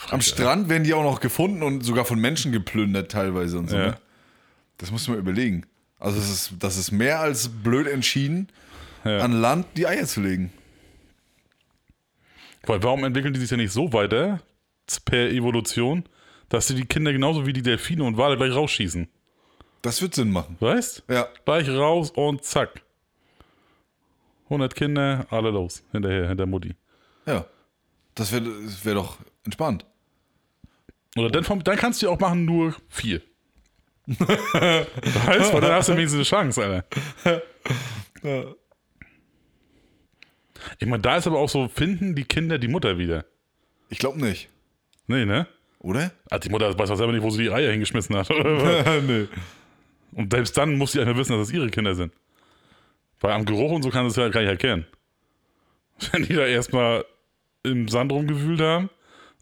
Am. 0.10 0.22
Strand 0.22 0.68
werden 0.70 0.84
die 0.84 0.94
auch 0.94 1.04
noch 1.04 1.20
gefunden 1.22 1.64
und 1.64 1.82
sogar 1.84 2.04
von 2.04 2.20
Menschen 2.20 2.52
geplündert 2.52 3.12
teilweise 3.12 3.58
und 3.60 3.70
so. 3.70 3.78
Ja. 3.78 3.86
Ne? 3.88 3.98
Das 4.78 4.92
musst 4.92 5.08
du 5.08 5.12
mal 5.12 5.20
überlegen. 5.20 5.66
Also 6.00 6.20
das 6.20 6.30
ist, 6.30 6.54
das 6.60 6.78
ist 6.78 6.92
mehr 6.92 7.20
als 7.22 7.50
blöd 7.50 7.88
entschieden, 7.88 8.50
Ja. 9.06 9.20
an 9.20 9.32
Land 9.32 9.66
die 9.78 9.88
Eier 9.88 10.06
zu 10.06 10.22
legen. 10.22 10.52
Weil 12.64 12.84
warum 12.84 13.04
entwickeln 13.04 13.34
die 13.34 13.40
sich 13.40 13.50
ja 13.50 13.58
nicht 13.58 13.72
so 13.72 13.94
weiter, 13.94 14.42
per 15.06 15.30
Evolution, 15.30 16.04
dass 16.50 16.68
sie 16.68 16.76
die 16.76 16.86
Kinder 16.86 17.12
genauso 17.14 17.46
wie 17.46 17.54
die 17.54 17.62
Delfine 17.62 18.04
und 18.04 18.18
Wale 18.18 18.38
gleich 18.38 18.54
rausschießen? 18.54 19.08
Das 19.82 20.02
wird 20.02 20.16
Sinn 20.16 20.32
machen. 20.32 20.58
Weißt? 20.60 21.04
Ja. 21.10 21.28
Gleich 21.46 21.70
raus 21.70 22.12
und 22.12 22.44
zack. 22.44 22.82
100 24.49 24.76
Kinder, 24.76 25.26
alle 25.30 25.52
los. 25.52 25.84
Hinterher, 25.91 26.28
hinter 26.28 26.45
Mutti. 26.45 26.76
Ja. 27.26 27.45
Das 28.15 28.32
wäre 28.32 28.44
das 28.64 28.84
wär 28.84 28.95
doch 28.95 29.18
entspannt. 29.44 29.86
Oder 31.15 31.30
dann, 31.30 31.64
dann 31.64 31.78
kannst 31.78 32.02
du 32.02 32.07
ja 32.07 32.11
auch 32.11 32.19
machen 32.19 32.45
nur 32.45 32.76
vier. 32.90 33.22
weißt 34.07 35.53
du, 35.53 35.60
dann 35.60 35.74
hast 35.74 35.90
du 35.90 35.94
wenigstens 35.94 36.15
eine 36.15 36.24
Chance, 36.24 36.64
Alter. 36.64 37.44
Ich 40.80 40.88
meine, 40.88 41.02
da 41.02 41.18
ist 41.18 41.28
aber 41.28 41.40
auch 41.40 41.49
so, 41.49 41.68
finden 41.68 42.15
die 42.15 42.24
Kinder 42.24 42.57
die 42.57 42.68
Mutter 42.68 42.98
wieder. 42.98 43.26
Ich 43.90 43.99
glaube 43.99 44.19
nicht. 44.19 44.49
Nee, 45.07 45.26
ne? 45.26 45.48
Oder? 45.80 46.11
Ah, 46.30 46.40
die 46.40 46.49
Mutter 46.49 46.78
weiß 46.78 46.90
doch 46.90 46.95
selber 46.95 47.14
nicht, 47.14 47.24
wo 47.24 47.30
sie 47.30 47.44
die 47.44 47.52
Eier 47.52 47.72
hingeschmissen 47.72 48.15
hat. 48.15 48.30
Nee. 49.07 49.28
Und 50.14 50.32
selbst 50.32 50.57
dann 50.57 50.78
muss 50.78 50.94
sie 50.94 50.99
einfach 50.99 51.15
wissen, 51.15 51.38
dass 51.38 51.49
es 51.49 51.53
ihre 51.53 51.69
Kinder 51.69 51.94
sind. 51.94 52.11
Weil 53.19 53.31
am 53.31 53.45
Geruch 53.45 53.72
und 53.72 53.84
so 53.84 53.89
kann 53.89 54.06
es 54.06 54.15
ja 54.15 54.27
gar 54.30 54.41
nicht 54.41 54.49
erkennen. 54.49 54.85
Wenn 56.11 56.23
die 56.23 56.34
da 56.34 56.45
erstmal 56.45 57.06
im 57.64 57.88
Sand 57.88 58.11
rumgewühlt 58.11 58.61
haben, 58.61 58.89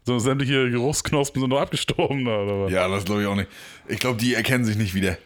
so 0.04 0.18
sämtliche 0.18 0.70
Geruchsknospen 0.70 1.40
sind 1.40 1.50
noch 1.50 1.60
abgestorben 1.60 2.24
da, 2.24 2.38
oder 2.42 2.64
was? 2.64 2.72
Ja, 2.72 2.88
das 2.88 3.04
glaube 3.04 3.22
ich 3.22 3.26
auch 3.28 3.34
nicht. 3.34 3.50
Ich 3.88 3.98
glaube, 3.98 4.18
die 4.18 4.34
erkennen 4.34 4.64
sich 4.64 4.76
nicht 4.76 4.94
wieder. 4.94 5.18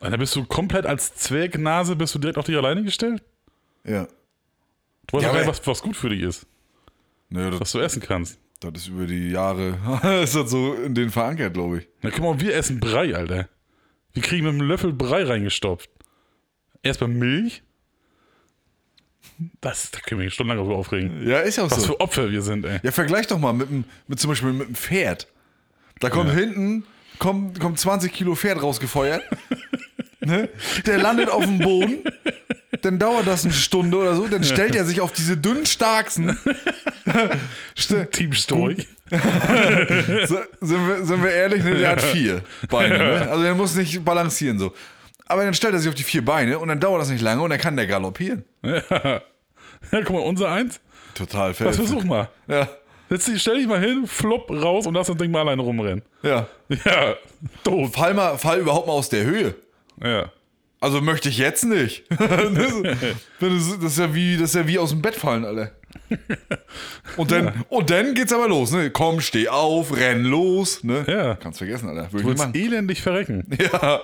Und 0.00 0.10
dann 0.12 0.20
bist 0.20 0.36
du 0.36 0.44
komplett 0.44 0.86
als 0.86 1.14
Zwergnase, 1.16 1.96
bist 1.96 2.14
du 2.14 2.18
direkt 2.20 2.38
auf 2.38 2.44
dich 2.46 2.56
alleine 2.56 2.84
gestellt? 2.84 3.22
Ja. 3.84 4.06
Du 5.06 5.16
weißt 5.16 5.24
Ja, 5.24 5.32
doch 5.32 5.38
aber- 5.40 5.46
was, 5.48 5.66
was 5.66 5.82
gut 5.82 5.96
für 5.96 6.10
dich 6.10 6.20
ist, 6.22 6.46
Nö, 7.30 7.50
das, 7.50 7.60
was 7.60 7.72
du 7.72 7.78
essen 7.80 8.00
kannst. 8.00 8.38
das 8.60 8.72
ist 8.76 8.88
über 8.88 9.06
die 9.06 9.30
Jahre, 9.30 9.78
ist 10.22 10.34
das 10.36 10.50
so 10.50 10.74
in 10.74 10.94
denen 10.94 11.10
verankert, 11.10 11.54
glaube 11.54 11.78
ich. 11.78 11.88
Na 12.02 12.10
guck 12.10 12.20
mal, 12.22 12.40
wir 12.40 12.54
essen 12.54 12.78
Brei, 12.78 13.14
Alter. 13.16 13.48
Wir 14.12 14.22
kriegen 14.22 14.44
mit 14.44 14.52
einem 14.54 14.68
Löffel 14.68 14.92
Brei 14.92 15.24
reingestopft. 15.24 15.90
Erstmal 16.82 17.10
Milch. 17.10 17.62
Das, 19.60 19.90
da 19.92 20.00
können 20.00 20.20
wir 20.20 20.30
stundenlang 20.30 20.64
drüber 20.64 20.78
aufregen. 20.78 21.26
Ja, 21.26 21.38
ist 21.40 21.56
ja 21.56 21.64
auch 21.64 21.70
Was 21.70 21.82
so. 21.82 21.86
für 21.94 22.00
Opfer 22.00 22.30
wir 22.30 22.42
sind, 22.42 22.64
ey. 22.66 22.80
Ja, 22.82 22.90
vergleich 22.90 23.26
doch 23.28 23.38
mal 23.38 23.52
mit, 23.52 23.68
mit 24.08 24.18
zum 24.20 24.30
Beispiel 24.30 24.52
mit 24.52 24.66
einem 24.66 24.74
Pferd. 24.74 25.28
Da 26.00 26.10
kommt 26.10 26.30
Ja. 26.30 26.36
hinten, 26.36 26.84
kommt, 27.18 27.60
kommt 27.60 27.78
20 27.78 28.12
Kilo 28.12 28.34
Pferd 28.34 28.60
rausgefeuert. 28.62 29.22
ne? 30.20 30.48
Der 30.86 30.98
landet 30.98 31.30
auf 31.30 31.44
dem 31.44 31.58
Boden. 31.58 31.98
Dann 32.82 32.98
dauert 32.98 33.26
das 33.26 33.44
eine 33.44 33.54
Stunde 33.54 33.96
oder 33.96 34.14
so. 34.14 34.26
Dann 34.28 34.44
stellt 34.44 34.74
er 34.76 34.84
sich 34.84 35.00
auf 35.00 35.12
diese 35.12 35.36
dünnen 35.36 35.66
Starksen. 35.66 36.36
Ste- 37.76 38.08
Team 38.10 38.32
Storch. 38.32 38.86
so, 39.10 40.38
sind, 40.60 40.86
wir, 40.88 41.04
sind 41.04 41.22
wir 41.22 41.30
ehrlich, 41.30 41.64
ne? 41.64 41.76
der 41.76 41.90
hat 41.90 42.02
vier 42.02 42.42
Beine. 42.68 42.98
Ne? 42.98 43.30
Also 43.30 43.42
der 43.42 43.54
muss 43.54 43.74
nicht 43.74 44.04
balancieren 44.04 44.58
so. 44.58 44.74
Aber 45.28 45.44
dann 45.44 45.54
stellt 45.54 45.74
er 45.74 45.78
sich 45.80 45.88
auf 45.88 45.94
die 45.94 46.02
vier 46.02 46.24
Beine 46.24 46.58
und 46.58 46.68
dann 46.68 46.80
dauert 46.80 47.02
das 47.02 47.10
nicht 47.10 47.20
lange 47.22 47.42
und 47.42 47.50
dann 47.50 47.58
kann 47.58 47.76
der 47.76 47.86
galoppieren. 47.86 48.44
Ja. 48.62 48.82
ja, 48.90 49.20
guck 49.92 50.10
mal, 50.10 50.20
unser 50.20 50.50
eins. 50.50 50.80
Total 51.14 51.50
Das 51.50 51.58
fest. 51.58 51.76
versuch 51.76 52.04
mal. 52.04 52.28
Ja, 52.46 52.68
dich, 53.10 53.40
stell 53.40 53.56
dich 53.56 53.66
mal 53.66 53.80
hin, 53.80 54.06
flopp 54.06 54.50
raus 54.50 54.86
und 54.86 54.94
lass 54.94 55.06
das 55.06 55.16
Ding 55.16 55.30
mal 55.30 55.40
alleine 55.40 55.62
rumrennen. 55.62 56.02
ja. 56.22 56.46
Ja, 56.84 57.14
doof. 57.64 57.92
Fall 57.94 58.12
mal, 58.14 58.36
fall 58.36 58.60
überhaupt 58.60 58.86
mal 58.86 58.92
aus 58.92 59.08
der 59.08 59.24
Höhe. 59.24 59.54
Ja. 60.02 60.30
Also 60.80 61.00
möchte 61.00 61.28
ich 61.28 61.38
jetzt 61.38 61.64
nicht. 61.64 62.04
das, 62.10 63.52
ist, 63.52 63.82
das, 63.82 63.92
ist 63.92 63.98
ja 63.98 64.14
wie, 64.14 64.36
das 64.36 64.50
ist 64.50 64.54
ja 64.54 64.66
wie 64.66 64.78
aus 64.78 64.90
dem 64.90 65.02
Bett 65.02 65.14
fallen, 65.14 65.44
alle. 65.44 65.72
Und 67.16 67.30
dann, 67.32 67.64
und 67.70 67.90
dann 67.90 68.14
geht's 68.14 68.32
aber 68.32 68.46
los, 68.46 68.70
ne? 68.72 68.90
Komm, 68.90 69.20
steh 69.20 69.48
auf, 69.48 69.96
renn 69.96 70.22
los, 70.24 70.84
ne? 70.84 71.04
Ja. 71.08 71.34
Kannst 71.34 71.58
vergessen, 71.58 71.88
Alter. 71.88 72.12
Würde 72.12 72.22
Du 72.22 72.28
willst 72.28 72.54
elendig 72.54 73.02
verrecken. 73.02 73.46
Ja. 73.58 74.00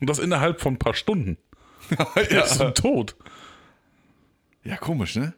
Und 0.00 0.08
das 0.08 0.18
innerhalb 0.18 0.60
von 0.60 0.74
ein 0.74 0.78
paar 0.78 0.94
Stunden. 0.94 1.36
ja. 2.30 2.42
Bist 2.42 2.60
du 2.60 2.70
tot. 2.72 3.16
ja, 4.64 4.76
komisch, 4.76 5.16
ne? 5.16 5.34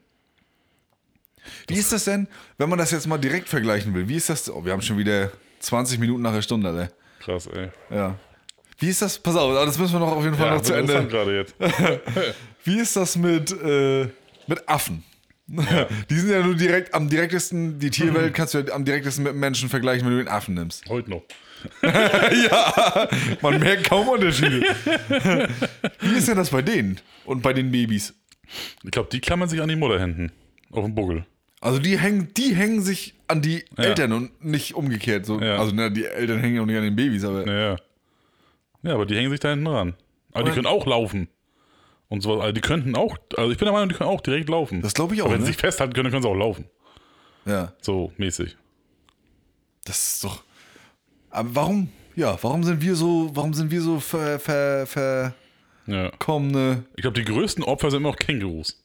Wie 1.69 1.75
ist 1.77 1.93
das 1.93 2.05
denn, 2.05 2.29
wenn 2.59 2.69
man 2.69 2.79
das 2.79 2.91
jetzt 2.91 3.07
mal 3.07 3.19
direkt 3.19 3.49
vergleichen 3.49 3.95
will? 3.95 4.09
Wie 4.09 4.17
ist 4.17 4.29
das? 4.29 4.51
Oh, 4.51 4.65
wir 4.65 4.73
haben 4.73 4.83
schon 4.83 4.99
wieder 4.99 5.33
20 5.61 5.99
Minuten 5.99 6.23
nach 6.23 6.33
der 6.35 6.43
Stunde, 6.43 6.69
Alter. 6.69 6.93
Krass, 7.21 7.47
ey. 7.47 7.71
Ja. 7.91 8.17
Wie 8.79 8.89
ist 8.89 9.03
das? 9.03 9.19
Pass 9.19 9.37
auf, 9.37 9.53
das 9.55 9.79
müssen 9.79 9.93
wir 9.95 10.01
noch 10.01 10.13
auf 10.13 10.25
jeden 10.25 10.37
Fall 10.37 10.47
Ja, 10.49 10.55
noch 10.55 10.63
zu 10.63 10.75
Ende. 10.75 11.07
gerade 11.07 11.37
jetzt. 11.37 11.55
Wie 12.65 12.79
ist 12.79 12.97
das 12.97 13.17
mit, 13.17 13.51
äh, 13.53 14.09
mit 14.47 14.69
Affen? 14.69 15.05
Die 15.49 16.15
sind 16.15 16.31
ja 16.31 16.43
nur 16.43 16.55
direkt 16.55 16.95
am 16.95 17.09
direktesten, 17.09 17.79
die 17.79 17.91
Tierwelt 17.91 18.35
kannst 18.35 18.55
du 18.55 18.59
ja 18.59 18.73
am 18.73 18.85
direktesten 18.85 19.25
mit 19.25 19.35
Menschen 19.35 19.69
vergleichen, 19.69 20.07
wenn 20.07 20.13
du 20.17 20.23
den 20.25 20.29
Affen 20.33 20.55
nimmst. 20.55 20.89
Heute 20.89 21.11
noch. 21.11 21.23
ja, 21.83 23.09
man 23.43 23.59
merkt 23.61 23.85
kaum 23.89 24.09
Unterschiede. 24.09 24.61
Wie 26.01 26.17
ist 26.17 26.29
denn 26.29 26.37
das 26.37 26.51
bei 26.51 26.63
denen 26.63 27.01
und 27.25 27.43
bei 27.43 27.53
den 27.53 27.71
Babys? 27.71 28.15
Ich 28.83 28.91
glaube, 28.91 29.09
die 29.13 29.21
klammern 29.21 29.49
sich 29.49 29.61
an 29.61 29.69
die 29.69 29.77
Mutterhänden. 29.77 30.33
Auf 30.73 30.85
dem 30.85 30.95
Buckel. 30.95 31.25
Also 31.61 31.79
die 31.79 31.99
hängen, 31.99 32.33
die 32.37 32.55
hängen 32.55 32.81
sich 32.83 33.15
an 33.29 33.43
die 33.43 33.65
Eltern 33.77 34.13
und 34.13 34.45
nicht 34.45 34.75
umgekehrt. 34.75 35.27
So. 35.27 35.41
Ja. 35.41 35.59
Also 35.59 35.75
ne, 35.75 35.91
die 35.93 36.05
Eltern 36.07 36.39
hängen 36.41 36.61
auch 36.61 36.67
nicht 36.67 36.77
an 36.77 36.85
den 36.85 36.97
Babys, 36.97 37.25
aber 37.25 37.47
Ja, 37.47 37.71
ja. 37.73 37.77
Ja, 38.83 38.95
aber 38.95 39.05
die 39.07 39.15
hängen 39.15 39.31
sich 39.31 39.41
da 39.41 39.51
hinten 39.51 39.67
ran. 39.67 39.95
Aber 40.33 40.45
die 40.45 40.51
Und- 40.51 40.55
können 40.55 40.67
auch 40.67 40.87
laufen. 40.87 41.29
Und 42.09 42.23
sowas. 42.23 42.41
Also 42.41 42.53
die 42.53 42.61
könnten 42.61 42.97
auch, 42.97 43.19
also 43.37 43.53
ich 43.53 43.59
bin 43.59 43.67
der 43.67 43.73
Meinung, 43.73 43.89
die 43.89 43.95
können 43.95 44.11
auch 44.11 44.21
direkt 44.23 44.49
laufen. 44.49 44.81
das 44.83 44.95
glaube 44.95 45.15
ich 45.15 45.21
auch. 45.23 45.27
aber 45.27 45.35
wenn 45.35 45.41
Ne? 45.43 45.47
sie 45.47 45.53
sich 45.53 45.61
festhalten 45.61 45.93
können, 45.93 46.11
können 46.11 46.23
sie 46.23 46.29
auch 46.29 46.35
laufen. 46.35 46.65
Ja, 47.47 47.73
So 47.83 48.13
mäßig. 48.17 48.57
das 49.85 50.15
ist 50.15 50.25
doch. 50.25 50.43
Aber 51.31 51.49
warum? 51.55 51.89
Ja, 52.17 52.37
warum 52.43 52.65
sind 52.65 52.83
wir 52.83 52.95
so, 52.97 53.31
warum 53.35 53.55
sind 53.55 53.71
wir 53.71 53.81
so 53.81 54.01
ver, 54.01 54.39
ver, 54.39 54.87
verkommene? 54.87 56.69
Ja. 56.71 56.83
Ich 56.97 57.03
glaube, 57.03 57.19
die 57.21 57.25
größten 57.25 57.65
Opfer 57.65 57.91
sind 57.91 58.01
immer 58.01 58.11
noch 58.11 58.17
Kängurus. 58.17 58.81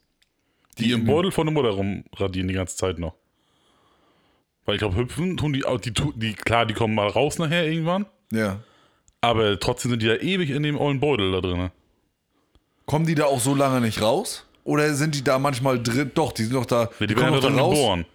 Die 0.78 0.92
im 0.92 1.06
Beutel 1.06 1.32
von 1.32 1.48
der 1.48 1.54
Mutter 1.54 1.70
rumradieren 1.70 2.48
die 2.48 2.54
ganze 2.54 2.76
Zeit 2.76 3.00
noch. 3.00 3.16
Weil 4.66 4.76
ich 4.76 4.80
glaube, 4.80 4.96
hüpfen 4.98 5.38
tun 5.38 5.54
die, 5.54 5.64
auch- 5.66 5.80
die, 5.80 5.94
die, 6.16 6.34
klar, 6.34 6.66
die 6.66 6.74
kommen 6.74 6.96
mal 6.96 7.08
raus 7.08 7.38
nachher 7.38 7.66
irgendwann. 7.68 8.06
Ja. 8.32 8.60
Aber 9.22 9.60
trotzdem 9.60 9.92
sind 9.92 10.02
die 10.02 10.08
da 10.08 10.16
ewig 10.16 10.50
in 10.50 10.64
dem 10.64 10.78
ollen 10.78 11.00
Beutel 11.00 11.32
da 11.32 11.42
drin. 11.42 11.72
Kommen 12.86 13.06
die 13.08 13.16
da 13.16 13.26
auch 13.26 13.40
so 13.40 13.56
lange 13.56 13.82
nicht 13.82 14.02
raus? 14.02 14.46
Oder 14.64 14.94
sind 14.96 15.16
die 15.16 15.24
da 15.24 15.40
manchmal 15.40 15.82
drin? 15.82 16.12
Doch, 16.14 16.32
die 16.32 16.44
sind 16.44 16.54
doch 16.56 16.66
da. 16.66 16.90
Die, 17.00 17.14
kommen 17.14 17.32
werden 17.32 17.34
da 17.34 17.40
doch 17.40 17.48
drin 17.48 17.60
raus. 17.60 17.76
geboren. 17.76 18.06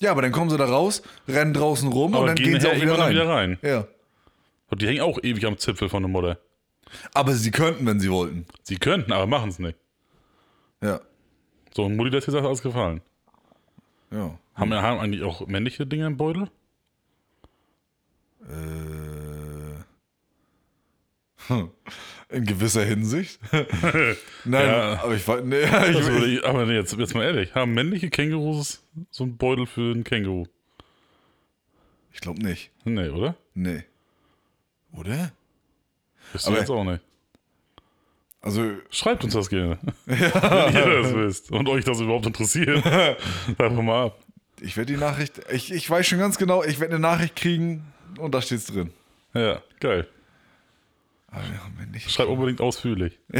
Ja, 0.00 0.12
aber 0.12 0.22
dann 0.22 0.32
kommen 0.32 0.48
sie 0.50 0.56
da 0.56 0.64
raus, 0.64 1.02
rennen 1.28 1.52
draußen 1.52 1.88
rum 1.92 2.14
Aber 2.14 2.22
und 2.22 2.26
dann 2.28 2.36
gehen 2.36 2.52
gehen 2.52 2.60
sie 2.60 2.68
auch 2.68 2.76
wieder 2.80 2.98
rein. 2.98 3.12
wieder 3.12 3.28
rein. 3.28 3.58
Ja. 3.62 3.86
Und 4.70 4.80
die 4.82 4.86
hängen 4.86 5.02
auch 5.02 5.18
ewig 5.22 5.44
am 5.46 5.58
Zipfel 5.58 5.88
von 5.88 6.02
der 6.02 6.10
Mutter. 6.10 6.38
Aber 7.12 7.34
sie 7.34 7.50
könnten, 7.50 7.86
wenn 7.86 8.00
sie 8.00 8.10
wollten. 8.10 8.46
Sie 8.62 8.76
könnten, 8.76 9.12
aber 9.12 9.26
machen 9.26 9.50
es 9.50 9.58
nicht. 9.58 9.76
Ja. 10.82 11.00
So, 11.74 11.84
und 11.84 11.96
Mutti, 11.96 12.10
das 12.10 12.26
ist 12.26 12.34
alles 12.34 12.62
gefallen. 12.62 13.02
Ja. 14.10 14.38
Haben, 14.54 14.74
haben 14.74 15.00
eigentlich 15.00 15.22
auch 15.22 15.46
männliche 15.46 15.86
Dinge 15.86 16.06
im 16.06 16.16
Beutel? 16.16 16.50
Äh. 18.48 19.84
In 22.32 22.44
gewisser 22.46 22.84
Hinsicht. 22.84 23.40
Nein, 24.44 24.66
Ja. 24.66 25.02
aber 25.02 25.14
ich 25.14 25.26
weiß. 25.26 25.42
Nee, 25.44 25.62
ja, 25.62 25.86
ich, 25.88 25.98
ich, 25.98 26.44
aber 26.44 26.64
jetzt, 26.70 26.96
jetzt 26.96 27.14
mal 27.14 27.24
ehrlich, 27.24 27.54
haben 27.54 27.72
männliche 27.74 28.08
Kängurus 28.10 28.82
so 29.10 29.24
einen 29.24 29.36
Beutel 29.36 29.66
für 29.66 29.92
einen 29.92 30.04
Känguru? 30.04 30.46
ich 32.12 32.20
glaube 32.20 32.42
nicht. 32.42 32.70
Nee, 32.84 33.08
oder? 33.08 33.34
Nee. 33.54 33.84
Oder? 34.92 35.32
Wisst 36.32 36.46
Aber- 36.46 36.56
ihr 36.56 36.60
jetzt 36.60 36.70
auch 36.70 36.84
nicht. 36.84 37.00
Also, 38.42 38.72
Schreibt 38.90 39.22
uns 39.24 39.34
das 39.34 39.50
gerne. 39.50 39.78
Wenn 40.06 40.18
ihr 40.18 41.02
das 41.02 41.14
wisst 41.14 41.50
und 41.50 41.68
euch 41.68 41.84
das 41.84 42.00
überhaupt 42.00 42.24
interessiert. 42.26 42.84
Einfach 42.86 43.82
mal 43.82 44.06
ab. 44.06 44.18
ich 44.62 44.76
werde 44.78 44.94
die 44.94 44.98
Nachricht. 44.98 45.40
Ich, 45.52 45.70
ich 45.72 45.88
weiß 45.90 46.06
schon 46.06 46.18
ganz 46.18 46.38
genau, 46.38 46.62
ich 46.64 46.80
werde 46.80 46.94
eine 46.94 47.02
Nachricht 47.02 47.36
kriegen 47.36 47.92
und 48.18 48.34
da 48.34 48.40
steht's 48.40 48.64
drin. 48.66 48.92
Ja, 49.34 49.60
geil. 49.80 50.08
Schreibt 52.08 52.28
unbedingt 52.30 52.60
ausführlich. 52.60 53.18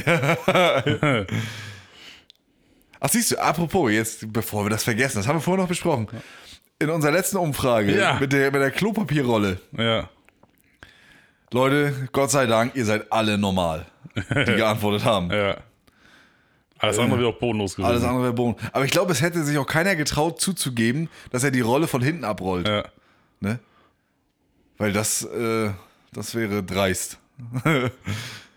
Ach, 3.01 3.09
siehst 3.09 3.33
du, 3.33 3.39
apropos, 3.39 3.91
jetzt, 3.91 4.33
bevor 4.33 4.65
wir 4.65 4.71
das 4.71 4.85
vergessen, 4.85 5.17
das 5.19 5.27
haben 5.27 5.37
wir 5.37 5.41
vorher 5.41 5.62
noch 5.62 5.69
besprochen. 5.69 6.07
In 6.79 6.91
unserer 6.91 7.12
letzten 7.12 7.39
Umfrage 7.39 7.97
Ja. 7.99 8.19
mit, 8.21 8.33
der, 8.33 8.53
mit 8.53 8.61
der 8.61 8.71
Klopapierrolle. 8.71 9.59
Ja. 9.77 10.09
Leute, 11.53 12.09
Gott 12.12 12.31
sei 12.31 12.47
Dank, 12.47 12.77
ihr 12.77 12.85
seid 12.85 13.11
alle 13.11 13.37
normal, 13.39 13.87
die 14.15 14.23
geantwortet 14.57 15.05
haben. 15.05 15.31
Ja. 15.31 15.57
Alles 16.79 16.99
andere 16.99 17.19
wäre 17.21 17.29
auch 17.31 17.39
bodenlos 17.39 17.75
gewesen. 17.77 17.91
Alles 17.91 18.05
andere 18.05 18.23
wäre 18.23 18.33
Bohnen. 18.33 18.57
Aber 18.73 18.85
ich 18.85 18.91
glaube, 18.91 19.12
es 19.12 19.21
hätte 19.21 19.45
sich 19.45 19.59
auch 19.59 19.67
keiner 19.67 19.97
getraut 19.97 20.41
zuzugeben, 20.41 21.11
dass 21.31 21.45
er 21.45 21.51
die 21.51 21.61
Rolle 21.61 21.87
von 21.87 22.01
hinten 22.03 22.25
abrollt. 22.25 22.67
Ja. 22.67 22.85
Ne? 23.41 23.59
Weil 24.79 24.93
das, 24.93 25.23
äh, 25.25 25.71
das 26.12 26.35
wäre 26.35 26.62
dreist. 26.62 27.19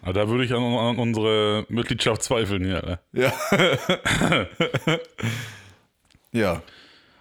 Da 0.05 0.27
würde 0.27 0.43
ich 0.43 0.53
an, 0.53 0.61
an 0.61 0.97
unsere 0.97 1.65
Mitgliedschaft 1.69 2.23
zweifeln 2.23 2.65
hier. 2.65 2.81
ne? 2.81 2.99
Ja. 3.14 3.34
ja. 6.34 6.61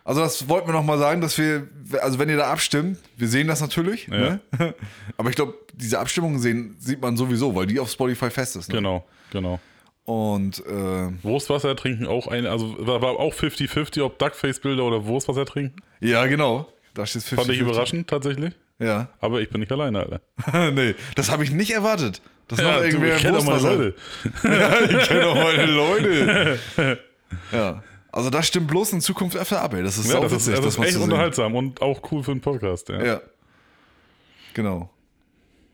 Also 0.05 0.21
das 0.21 0.49
wollten 0.49 0.67
wir 0.67 0.73
nochmal 0.73 0.99
sagen, 0.99 1.21
dass 1.21 1.39
wir, 1.39 1.69
also 2.01 2.19
wenn 2.19 2.29
ihr 2.29 2.37
da 2.37 2.51
abstimmt, 2.51 2.99
wir 3.17 3.29
sehen 3.29 3.47
das 3.47 3.61
natürlich, 3.61 4.09
ne? 4.09 4.41
aber 5.17 5.31
ich 5.31 5.37
glaube, 5.37 5.55
diese 5.75 6.01
Abstimmung 6.01 6.41
sehen, 6.41 6.75
sieht 6.81 7.01
man 7.01 7.17
sowieso, 7.17 7.55
weil 7.55 7.67
die 7.67 7.79
auf 7.79 7.89
Spotify 7.89 8.31
fest 8.31 8.57
ist. 8.57 8.69
Ne? 8.69 8.77
Genau, 8.77 9.05
genau. 9.31 9.61
Und 10.05 10.59
äh, 10.67 11.23
Wurstwasser 11.23 11.77
trinken 11.77 12.09
auch 12.09 12.27
eine, 12.27 12.51
also 12.51 12.75
war, 12.85 13.01
war 13.01 13.13
auch 13.13 13.33
50-50, 13.33 14.03
ob 14.03 14.19
Duckface-Bilder 14.19 14.83
oder 14.83 15.07
Wurstwasser 15.07 15.47
trinken. 15.47 15.77
ja, 16.01 16.27
genau. 16.27 16.67
Da 16.95 17.07
steht 17.07 17.23
50, 17.23 17.39
Fand 17.39 17.51
ich 17.55 17.61
überraschend 17.61 18.09
tatsächlich. 18.09 18.55
Ja. 18.83 19.09
Aber 19.21 19.41
ich 19.41 19.49
bin 19.49 19.61
nicht 19.61 19.73
alleine, 19.73 20.01
Alter. 20.01 20.71
nee, 20.73 20.95
das 21.15 21.31
habe 21.31 21.45
ich 21.45 21.51
nicht 21.51 21.71
erwartet. 21.73 22.21
Das 22.49 22.59
noch 22.59 22.81
du, 22.81 22.87
ich 22.87 23.23
kenne 23.23 23.39
doch 23.39 23.45
meine 23.45 23.63
Leute. 23.63 23.95
Ja, 24.43 24.81
ich 24.81 25.09
kenne 25.09 25.27
auch 25.27 25.35
meine 25.35 25.67
Leute. 25.67 26.59
ja. 27.53 27.83
Also 28.11 28.29
das 28.29 28.47
stimmt 28.47 28.67
bloß 28.67 28.93
in 28.93 29.01
Zukunft 29.01 29.37
öfter 29.37 29.63
ab, 29.63 29.73
ey. 29.75 29.83
Das 29.83 29.97
ist 29.97 30.13
Ja, 30.13 30.21
das 30.21 30.33
ist, 30.33 30.49
das 30.49 30.61
das 30.61 30.77
ist 30.77 30.85
echt 30.85 30.97
unterhaltsam 30.97 31.55
und 31.55 31.81
auch 31.81 32.03
cool 32.11 32.23
für 32.23 32.33
einen 32.33 32.41
Podcast. 32.43 32.89
Ja. 32.91 33.03
Ja. 33.03 33.21
Genau. 34.53 34.91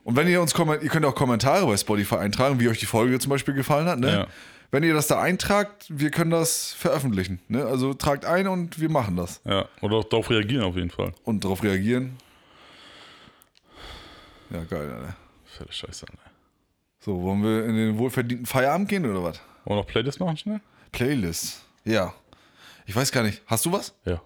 Und 0.04 0.16
wenn 0.16 0.28
ihr 0.28 0.40
uns 0.40 0.54
ihr 0.56 0.88
könnt 0.88 1.04
auch 1.04 1.14
Kommentare 1.14 1.66
bei 1.66 1.76
Spotify 1.76 2.16
eintragen, 2.16 2.60
wie 2.60 2.68
euch 2.68 2.78
die 2.78 2.86
Folge 2.86 3.18
zum 3.18 3.30
Beispiel 3.30 3.54
gefallen 3.54 3.88
hat, 3.88 3.98
ne? 3.98 4.10
Ja. 4.10 4.26
Wenn 4.70 4.82
ihr 4.82 4.92
das 4.92 5.06
da 5.06 5.20
eintragt, 5.20 5.86
wir 5.88 6.10
können 6.10 6.30
das 6.30 6.74
veröffentlichen. 6.74 7.40
Ne? 7.48 7.64
Also 7.64 7.94
tragt 7.94 8.26
ein 8.26 8.48
und 8.48 8.78
wir 8.80 8.90
machen 8.90 9.16
das. 9.16 9.40
Ja, 9.44 9.64
oder 9.80 9.96
auch 9.96 10.04
darauf 10.04 10.28
reagieren 10.28 10.62
auf 10.62 10.76
jeden 10.76 10.90
Fall. 10.90 11.12
Und 11.24 11.44
darauf 11.44 11.62
reagieren. 11.62 12.18
Ja, 14.50 14.64
geil, 14.64 14.90
Alter. 14.90 15.16
Fette 15.44 15.72
Scheiße, 15.72 16.06
Alter. 16.08 16.30
So, 17.00 17.22
wollen 17.22 17.42
wir 17.42 17.64
in 17.64 17.76
den 17.76 17.98
wohlverdienten 17.98 18.46
Feierabend 18.46 18.88
gehen 18.88 19.04
oder 19.06 19.22
was? 19.22 19.40
Wollen 19.64 19.76
wir 19.78 19.82
noch 19.82 19.86
Playlist 19.86 20.20
machen 20.20 20.36
schnell? 20.36 20.60
Playlist. 20.92 21.62
Ja. 21.84 22.12
Ich 22.86 22.96
weiß 22.96 23.12
gar 23.12 23.22
nicht. 23.22 23.42
Hast 23.46 23.66
du 23.66 23.72
was? 23.72 23.94
Ja. 24.04 24.20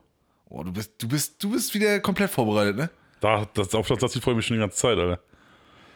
Oh, 0.49 0.63
du 0.63 0.73
bist, 0.73 0.93
du 0.99 1.09
bist, 1.09 1.43
du 1.43 1.51
bist 1.51 1.75
wieder 1.75 2.01
komplett 2.01 2.31
vorbereitet, 2.31 2.77
ne? 2.77 2.91
Da, 3.21 3.47
das, 3.55 3.75
auf 3.75 3.89
das, 3.89 4.17
freue 4.19 4.35
ich 4.35 4.37
mich 4.37 4.47
schon 4.47 4.57
die 4.57 4.61
ganze 4.61 4.77
Zeit, 4.77 4.99
Alter. 4.99 5.21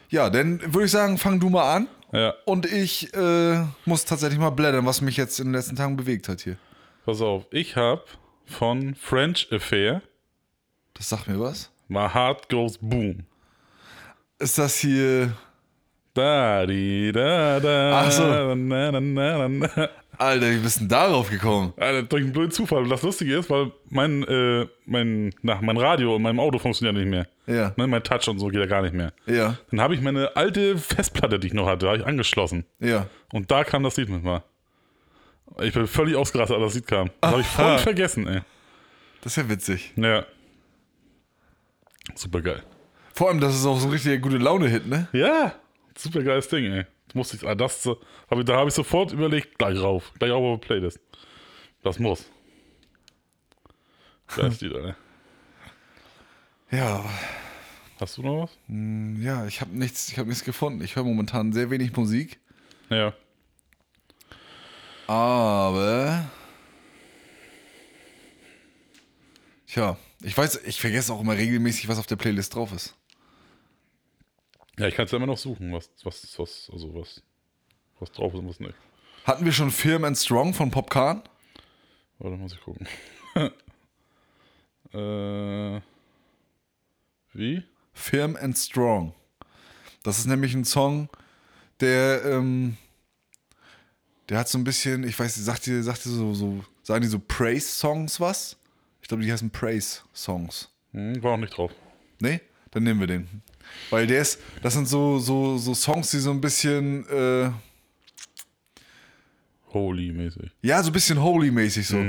Ja, 0.08 0.30
dann 0.30 0.60
würde 0.72 0.84
ich 0.86 0.90
sagen, 0.90 1.18
fang 1.18 1.40
du 1.40 1.48
mal 1.50 1.76
an. 1.76 1.88
Ja, 2.12 2.34
Und 2.44 2.66
ich 2.66 3.12
äh, 3.14 3.64
muss 3.84 4.04
tatsächlich 4.04 4.38
mal 4.38 4.50
blättern, 4.50 4.86
was 4.86 5.00
mich 5.00 5.16
jetzt 5.16 5.40
in 5.40 5.46
den 5.48 5.54
letzten 5.54 5.74
Tagen 5.76 5.96
bewegt 5.96 6.28
hat 6.28 6.40
hier. 6.42 6.56
pass 7.04 7.20
auf. 7.20 7.46
Ich 7.50 7.74
habe 7.74 8.04
von 8.46 8.94
French 8.94 9.48
Affair 9.52 10.02
Das 10.94 11.08
sagt 11.08 11.26
mir 11.26 11.40
was. 11.40 11.70
My 11.88 12.08
Heart 12.08 12.48
Goes 12.48 12.78
Boom. 12.80 13.24
Ist 14.38 14.58
das 14.58 14.76
hier 14.78 15.32
Da, 16.14 16.64
di, 16.66 17.10
da, 17.12 17.60
da. 17.60 18.00
Ach 18.06 18.10
so. 18.10 18.54
Na, 18.54 18.90
na, 18.92 19.00
na, 19.00 19.48
na. 19.48 19.88
Alter, 20.18 20.50
wie 20.50 20.58
bist 20.58 20.80
denn 20.80 20.88
darauf 20.88 21.28
gekommen? 21.28 21.74
Alter, 21.76 22.02
durch 22.04 22.22
einen 22.22 22.32
blöden 22.32 22.50
Zufall. 22.50 22.82
Und 22.82 22.88
das 22.88 23.02
Lustige 23.02 23.36
ist, 23.36 23.50
weil 23.50 23.70
mein, 23.90 24.22
äh, 24.24 24.66
mein, 24.86 25.34
na, 25.42 25.58
mein 25.60 25.76
Radio 25.76 26.16
in 26.16 26.22
meinem 26.22 26.40
Auto 26.40 26.58
funktioniert 26.58 26.96
nicht 26.96 27.06
mehr. 27.10 27.26
Ja. 27.46 27.74
Ne, 27.76 27.86
mein 27.86 28.02
Touch 28.02 28.26
und 28.28 28.38
so 28.38 28.46
geht 28.48 28.60
ja 28.60 28.66
gar 28.66 28.80
nicht 28.80 28.94
mehr. 28.94 29.12
Ja, 29.26 29.58
Dann 29.70 29.80
habe 29.82 29.94
ich 29.94 30.00
meine 30.00 30.34
alte 30.34 30.78
Festplatte, 30.78 31.38
die 31.38 31.48
ich 31.48 31.54
noch 31.54 31.66
hatte, 31.66 31.88
hab 31.88 31.96
ich 31.96 32.06
angeschlossen. 32.06 32.64
ja. 32.80 33.06
Und 33.32 33.50
da 33.50 33.64
kam 33.64 33.82
das 33.82 33.96
Lied 33.98 34.08
mit 34.08 34.22
mal. 34.24 34.42
Ich 35.60 35.74
bin 35.74 35.86
völlig 35.86 36.16
ausgerastet, 36.16 36.56
als 36.56 36.66
das 36.66 36.74
Lied 36.76 36.86
kam. 36.86 37.10
Das 37.20 37.30
habe 37.32 37.40
ich 37.42 37.46
voll 37.46 37.78
vergessen, 37.78 38.26
ey. 38.26 38.40
Das 39.20 39.32
ist 39.36 39.42
ja 39.42 39.48
witzig. 39.50 39.92
Ja. 39.96 40.24
Super 42.14 42.40
geil. 42.40 42.62
Vor 43.16 43.28
allem, 43.30 43.40
das 43.40 43.55
ist 43.56 43.64
auch 43.64 43.78
so 43.80 43.86
ein 43.86 43.93
richtiger 43.93 44.18
gute 44.18 44.36
Laune-Hit, 44.36 44.86
ne? 44.86 45.09
Ja, 45.12 45.55
super 45.97 46.22
geiles 46.22 46.48
Ding, 46.48 46.66
ey. 46.70 46.84
Das 47.09 47.14
musste 47.14 47.36
ich, 47.36 47.47
ah, 47.48 47.55
das, 47.55 47.86
ich, 47.86 48.44
da 48.44 48.56
habe 48.56 48.68
ich 48.68 48.74
sofort 48.74 49.12
überlegt, 49.12 49.59
gleich 49.59 49.78
rauf, 49.78 50.12
gleich 50.18 50.30
auf 50.32 50.43
auf 50.44 50.60
die 50.60 50.66
Playlist. 50.66 51.01
Das 51.82 51.98
muss. 51.98 52.26
Geiles 54.36 54.60
Lied, 54.60 54.72
ey. 54.74 54.94
Ja, 56.70 57.05
Hast 57.98 58.18
du 58.18 58.22
noch 58.22 58.43
was? 58.43 58.51
ja, 59.24 59.47
ich 59.47 59.62
habe 59.62 59.70
nichts, 59.74 60.10
ich 60.10 60.18
habe 60.18 60.28
nichts 60.28 60.44
gefunden. 60.44 60.82
Ich 60.84 60.97
höre 60.97 61.05
momentan 61.05 61.55
sehr 61.55 61.70
wenig 61.70 61.97
Musik, 61.97 62.38
Ja. 62.90 63.14
aber 65.06 66.26
Tja, 69.66 69.97
ich 70.22 70.36
weiß, 70.36 70.60
ich 70.66 70.80
vergesse 70.80 71.12
auch 71.14 71.20
immer 71.22 71.36
regelmäßig, 71.36 71.88
was 71.88 71.98
auf 71.98 72.06
der 72.06 72.16
Playlist 72.16 72.55
drauf 72.55 72.72
ist. 72.72 72.94
Ja, 74.78 74.88
ich 74.88 74.94
kann 74.94 75.06
es 75.06 75.10
ja 75.12 75.16
immer 75.16 75.26
noch 75.26 75.38
suchen, 75.38 75.72
was, 75.72 75.90
was, 76.04 76.38
was, 76.38 76.70
also 76.72 76.94
was, 76.94 77.22
was 77.98 78.12
drauf 78.12 78.34
ist 78.34 78.40
und 78.40 78.48
was 78.48 78.60
nicht. 78.60 78.74
Hatten 79.24 79.44
wir 79.44 79.52
schon 79.52 79.70
Firm 79.70 80.04
and 80.04 80.16
Strong 80.16 80.54
von 80.54 80.70
Popcorn? 80.70 81.22
Warte, 82.18 82.36
muss 82.36 82.52
ich 82.52 82.60
gucken. 82.60 82.86
äh, 84.92 85.80
wie? 87.32 87.64
Firm 87.92 88.36
and 88.36 88.56
Strong. 88.56 89.14
Das 90.02 90.18
ist 90.18 90.26
nämlich 90.26 90.54
ein 90.54 90.64
Song, 90.64 91.08
der, 91.80 92.24
ähm, 92.24 92.76
der 94.28 94.38
hat 94.38 94.48
so 94.48 94.58
ein 94.58 94.64
bisschen, 94.64 95.04
ich 95.04 95.18
weiß 95.18 95.34
sagt 95.36 95.66
ihr, 95.66 95.82
sagt 95.82 96.06
ihr 96.06 96.12
so, 96.12 96.34
so, 96.34 96.64
sagen 96.82 97.02
die 97.02 97.08
so 97.08 97.18
Praise-Songs 97.18 98.20
was? 98.20 98.56
Ich 99.02 99.08
glaube, 99.08 99.22
die 99.22 99.32
heißen 99.32 99.50
Praise-Songs. 99.50 100.68
Hm, 100.92 101.22
war 101.22 101.32
noch 101.32 101.38
nicht 101.38 101.56
drauf. 101.56 101.72
Nee? 102.20 102.40
Dann 102.70 102.84
nehmen 102.84 103.00
wir 103.00 103.06
den. 103.06 103.42
Weil 103.90 104.06
der 104.06 104.22
ist, 104.22 104.40
das 104.62 104.74
sind 104.74 104.88
so, 104.88 105.18
so, 105.18 105.59
so 105.59 105.74
Songs, 105.74 106.10
die 106.10 106.18
so 106.18 106.30
ein 106.30 106.40
bisschen, 106.40 107.09
äh, 107.09 107.51
Holy-mäßig. 109.72 110.51
ja, 110.62 110.82
so 110.82 110.90
ein 110.90 110.93
bisschen 110.93 111.22
holy-mäßig 111.22 111.86
so. 111.86 112.02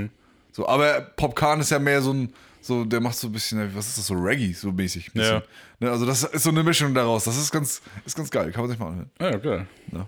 so. 0.52 0.68
Aber 0.68 1.02
Popcorn 1.02 1.60
ist 1.60 1.72
ja 1.72 1.80
mehr 1.80 2.02
so 2.02 2.14
ein, 2.14 2.34
so, 2.62 2.86
der 2.86 3.02
macht 3.02 3.18
so 3.18 3.28
ein 3.28 3.34
bisschen, 3.34 3.76
was 3.76 3.88
ist 3.88 3.98
das, 3.98 4.08
so 4.08 4.14
Reggae, 4.14 4.54
so 4.54 4.72
mäßig. 4.72 5.12
Ja. 5.14 5.44
Ne, 5.80 5.92
also 5.92 6.06
das 6.06 6.24
ist 6.24 6.44
so 6.44 6.50
eine 6.50 6.64
Mischung 6.64 6.94
daraus. 6.94 7.26
Das 7.26 7.38
ist 7.38 7.52
ganz, 7.52 7.82
ist 8.06 8.16
ganz 8.16 8.30
geil, 8.30 8.52
kann 8.52 8.62
man 8.62 8.70
sich 8.70 8.80
mal 8.80 8.88
anhören. 8.88 9.12
Ja, 9.20 9.38
geil. 9.38 9.68
Ja. 9.92 10.08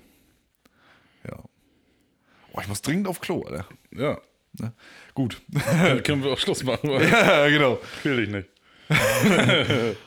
Oh, 2.59 2.61
ich 2.61 2.67
muss 2.67 2.81
dringend 2.81 3.07
auf 3.07 3.21
Klo, 3.21 3.43
Alter. 3.43 3.65
Ja. 3.91 4.19
Ne? 4.59 4.73
Gut. 5.13 5.41
Dann 5.49 6.03
können 6.03 6.23
wir 6.23 6.31
auch 6.31 6.37
Schluss 6.37 6.63
machen. 6.63 6.89
weil 6.89 7.07
ja, 7.09 7.47
genau. 7.47 7.79
Ich 7.99 8.05
will 8.05 8.17
dich 8.17 8.29
nicht. 8.29 8.49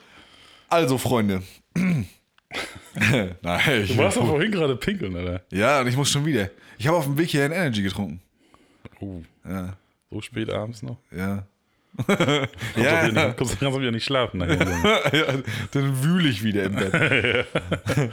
Also, 0.72 0.96
Freunde. 0.96 1.42
Nein, 1.74 2.06
ich 3.82 3.92
Du 3.92 3.98
warst 3.98 4.16
doch 4.16 4.26
vorhin 4.26 4.50
gerade 4.50 4.74
pinkeln, 4.76 5.14
Alter. 5.14 5.42
Ja, 5.50 5.80
und 5.82 5.86
ich 5.86 5.96
muss 5.96 6.10
schon 6.10 6.24
wieder. 6.24 6.48
Ich 6.78 6.86
habe 6.86 6.96
auf 6.96 7.04
dem 7.04 7.18
Weg 7.18 7.28
hier 7.28 7.44
ein 7.44 7.52
Energy 7.52 7.82
getrunken. 7.82 8.22
Oh, 9.00 9.20
Ja. 9.46 9.76
so 10.10 10.20
spät 10.22 10.50
abends 10.50 10.82
noch. 10.82 10.96
Ja. 11.14 11.44
Ja. 12.76 13.32
kommst, 13.34 13.58
kannst 13.60 13.76
du 13.76 13.80
wieder 13.80 13.90
nicht 13.90 14.04
schlafen. 14.06 14.40
Ja. 15.12 15.34
Dann 15.72 16.02
wühle 16.04 16.30
ich 16.30 16.42
wieder 16.42 16.64
im 16.64 16.76
Bett. 16.76 16.90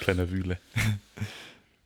Kleiner 0.00 0.30
Wühle. 0.30 0.58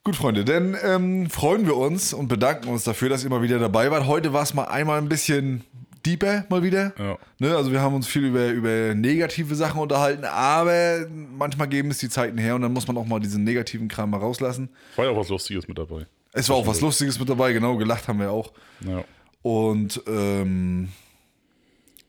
Gut, 0.02 0.16
Freunde, 0.16 0.44
dann 0.44 0.76
ähm, 0.82 1.30
freuen 1.30 1.66
wir 1.66 1.76
uns 1.76 2.12
und 2.12 2.26
bedanken 2.26 2.68
uns 2.68 2.82
dafür, 2.82 3.10
dass 3.10 3.22
ihr 3.22 3.30
mal 3.30 3.42
wieder 3.42 3.60
dabei 3.60 3.92
wart. 3.92 4.06
Heute 4.06 4.32
war 4.32 4.42
es 4.42 4.54
mal 4.54 4.64
einmal 4.64 4.98
ein 4.98 5.08
bisschen 5.08 5.62
deeper, 6.04 6.44
mal 6.48 6.62
wieder. 6.62 6.92
Ja. 6.98 7.18
Ne, 7.38 7.56
also 7.56 7.72
wir 7.72 7.80
haben 7.80 7.94
uns 7.94 8.06
viel 8.06 8.24
über, 8.24 8.48
über 8.48 8.94
negative 8.94 9.54
Sachen 9.54 9.80
unterhalten, 9.80 10.24
aber 10.24 11.06
manchmal 11.08 11.68
geben 11.68 11.90
es 11.90 11.98
die 11.98 12.08
Zeiten 12.08 12.38
her 12.38 12.54
und 12.54 12.62
dann 12.62 12.72
muss 12.72 12.86
man 12.86 12.96
auch 12.96 13.06
mal 13.06 13.20
diesen 13.20 13.44
negativen 13.44 13.88
Kram 13.88 14.10
mal 14.10 14.18
rauslassen. 14.18 14.70
War 14.96 15.06
ja 15.06 15.10
auch 15.10 15.16
was 15.16 15.28
Lustiges 15.28 15.68
mit 15.68 15.78
dabei. 15.78 16.06
Es 16.32 16.48
war 16.48 16.56
auch 16.56 16.66
was 16.66 16.80
Lustiges 16.80 17.18
mit 17.18 17.28
dabei, 17.28 17.52
genau, 17.52 17.76
gelacht 17.76 18.06
haben 18.08 18.20
wir 18.20 18.30
auch. 18.30 18.52
Ja. 18.86 19.04
Und 19.42 20.00
ähm, 20.06 20.90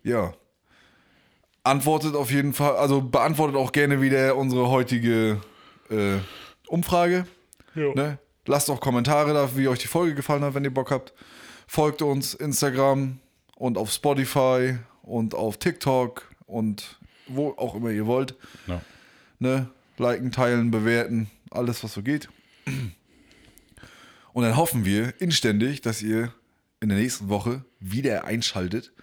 ja, 0.03 0.33
antwortet 1.63 2.15
auf 2.15 2.31
jeden 2.31 2.53
Fall, 2.53 2.75
also 2.75 3.01
beantwortet 3.01 3.55
auch 3.55 3.71
gerne 3.71 4.01
wieder 4.01 4.35
unsere 4.35 4.69
heutige 4.69 5.41
äh, 5.89 6.17
Umfrage. 6.67 7.25
Ja. 7.75 7.93
Ne? 7.93 8.19
Lasst 8.45 8.69
auch 8.69 8.79
Kommentare 8.79 9.33
da, 9.33 9.55
wie 9.55 9.67
euch 9.67 9.79
die 9.79 9.87
Folge 9.87 10.15
gefallen 10.15 10.43
hat, 10.43 10.53
wenn 10.53 10.63
ihr 10.63 10.73
Bock 10.73 10.91
habt. 10.91 11.13
Folgt 11.67 12.01
uns 12.01 12.33
Instagram 12.33 13.19
und 13.61 13.77
auf 13.77 13.91
Spotify 13.91 14.79
und 15.03 15.35
auf 15.35 15.57
TikTok 15.57 16.27
und 16.47 16.97
wo 17.27 17.49
auch 17.57 17.75
immer 17.75 17.91
ihr 17.91 18.07
wollt. 18.07 18.33
Ja. 18.65 18.81
Ne? 19.37 19.69
Liken, 19.99 20.31
teilen, 20.31 20.71
bewerten, 20.71 21.29
alles 21.51 21.83
was 21.83 21.93
so 21.93 22.01
geht. 22.01 22.27
Und 24.33 24.43
dann 24.43 24.57
hoffen 24.57 24.83
wir 24.83 25.13
inständig, 25.21 25.81
dass 25.81 26.01
ihr 26.01 26.33
in 26.79 26.89
der 26.89 26.97
nächsten 26.97 27.29
Woche 27.29 27.63
wieder 27.79 28.25
einschaltet. 28.25 28.93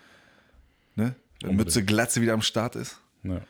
Ne? 0.97 1.15
Wenn 1.41 1.51
Unbedingt. 1.51 1.57
Mütze 1.59 1.85
Glatze 1.85 2.21
wieder 2.21 2.33
am 2.33 2.43
Start 2.43 2.75
ist. 2.75 3.01
Ja. 3.23 3.41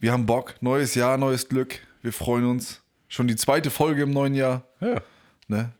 Wir 0.00 0.10
haben 0.10 0.26
Bock. 0.26 0.56
Neues 0.62 0.96
Jahr, 0.96 1.16
neues 1.16 1.48
Glück. 1.48 1.78
Wir 2.02 2.12
freuen 2.12 2.44
uns. 2.44 2.82
Schon 3.06 3.28
die 3.28 3.36
zweite 3.36 3.70
Folge 3.70 4.02
im 4.02 4.10
neuen 4.10 4.34
Jahr. 4.34 4.64
ja. 4.80 5.00
Ne? 5.46 5.70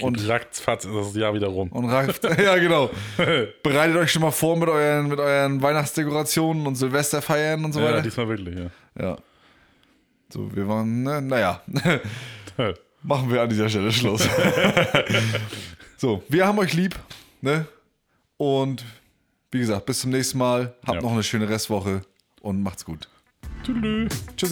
Und 0.00 0.28
ratzfatz 0.28 0.84
ist 0.84 0.94
das 0.94 1.14
Jahr 1.14 1.34
wieder 1.34 1.46
rum. 1.48 1.68
und 1.70 1.88
reift. 1.88 2.24
ja, 2.38 2.56
genau. 2.56 2.90
Bereitet 3.62 3.96
euch 3.96 4.10
schon 4.10 4.22
mal 4.22 4.32
vor 4.32 4.56
mit 4.56 4.68
euren, 4.68 5.08
mit 5.08 5.20
euren 5.20 5.62
Weihnachtsdekorationen 5.62 6.66
und 6.66 6.74
Silvesterfeiern 6.74 7.64
und 7.64 7.72
so 7.72 7.80
ja, 7.80 7.86
weiter. 7.86 8.02
diesmal 8.02 8.28
wirklich, 8.28 8.58
ja. 8.58 8.70
Ja. 9.00 9.16
So, 10.30 10.54
wir 10.54 10.66
waren, 10.66 11.02
ne, 11.04 11.22
naja. 11.22 11.62
Machen 13.02 13.30
wir 13.30 13.42
an 13.42 13.48
dieser 13.48 13.68
Stelle 13.68 13.92
Schluss. 13.92 14.28
so, 15.96 16.22
wir 16.28 16.46
haben 16.46 16.58
euch 16.58 16.72
lieb, 16.74 16.98
ne? 17.40 17.66
Und 18.36 18.84
wie 19.52 19.58
gesagt, 19.60 19.86
bis 19.86 20.00
zum 20.00 20.10
nächsten 20.10 20.38
Mal. 20.38 20.74
Habt 20.86 20.96
Ja. 20.96 21.02
noch 21.02 21.12
eine 21.12 21.22
schöne 21.22 21.48
Restwoche 21.48 22.02
und 22.40 22.62
macht's 22.62 22.84
gut. 22.84 23.08
Tschüss. 23.62 24.24
Tschüss. 24.36 24.50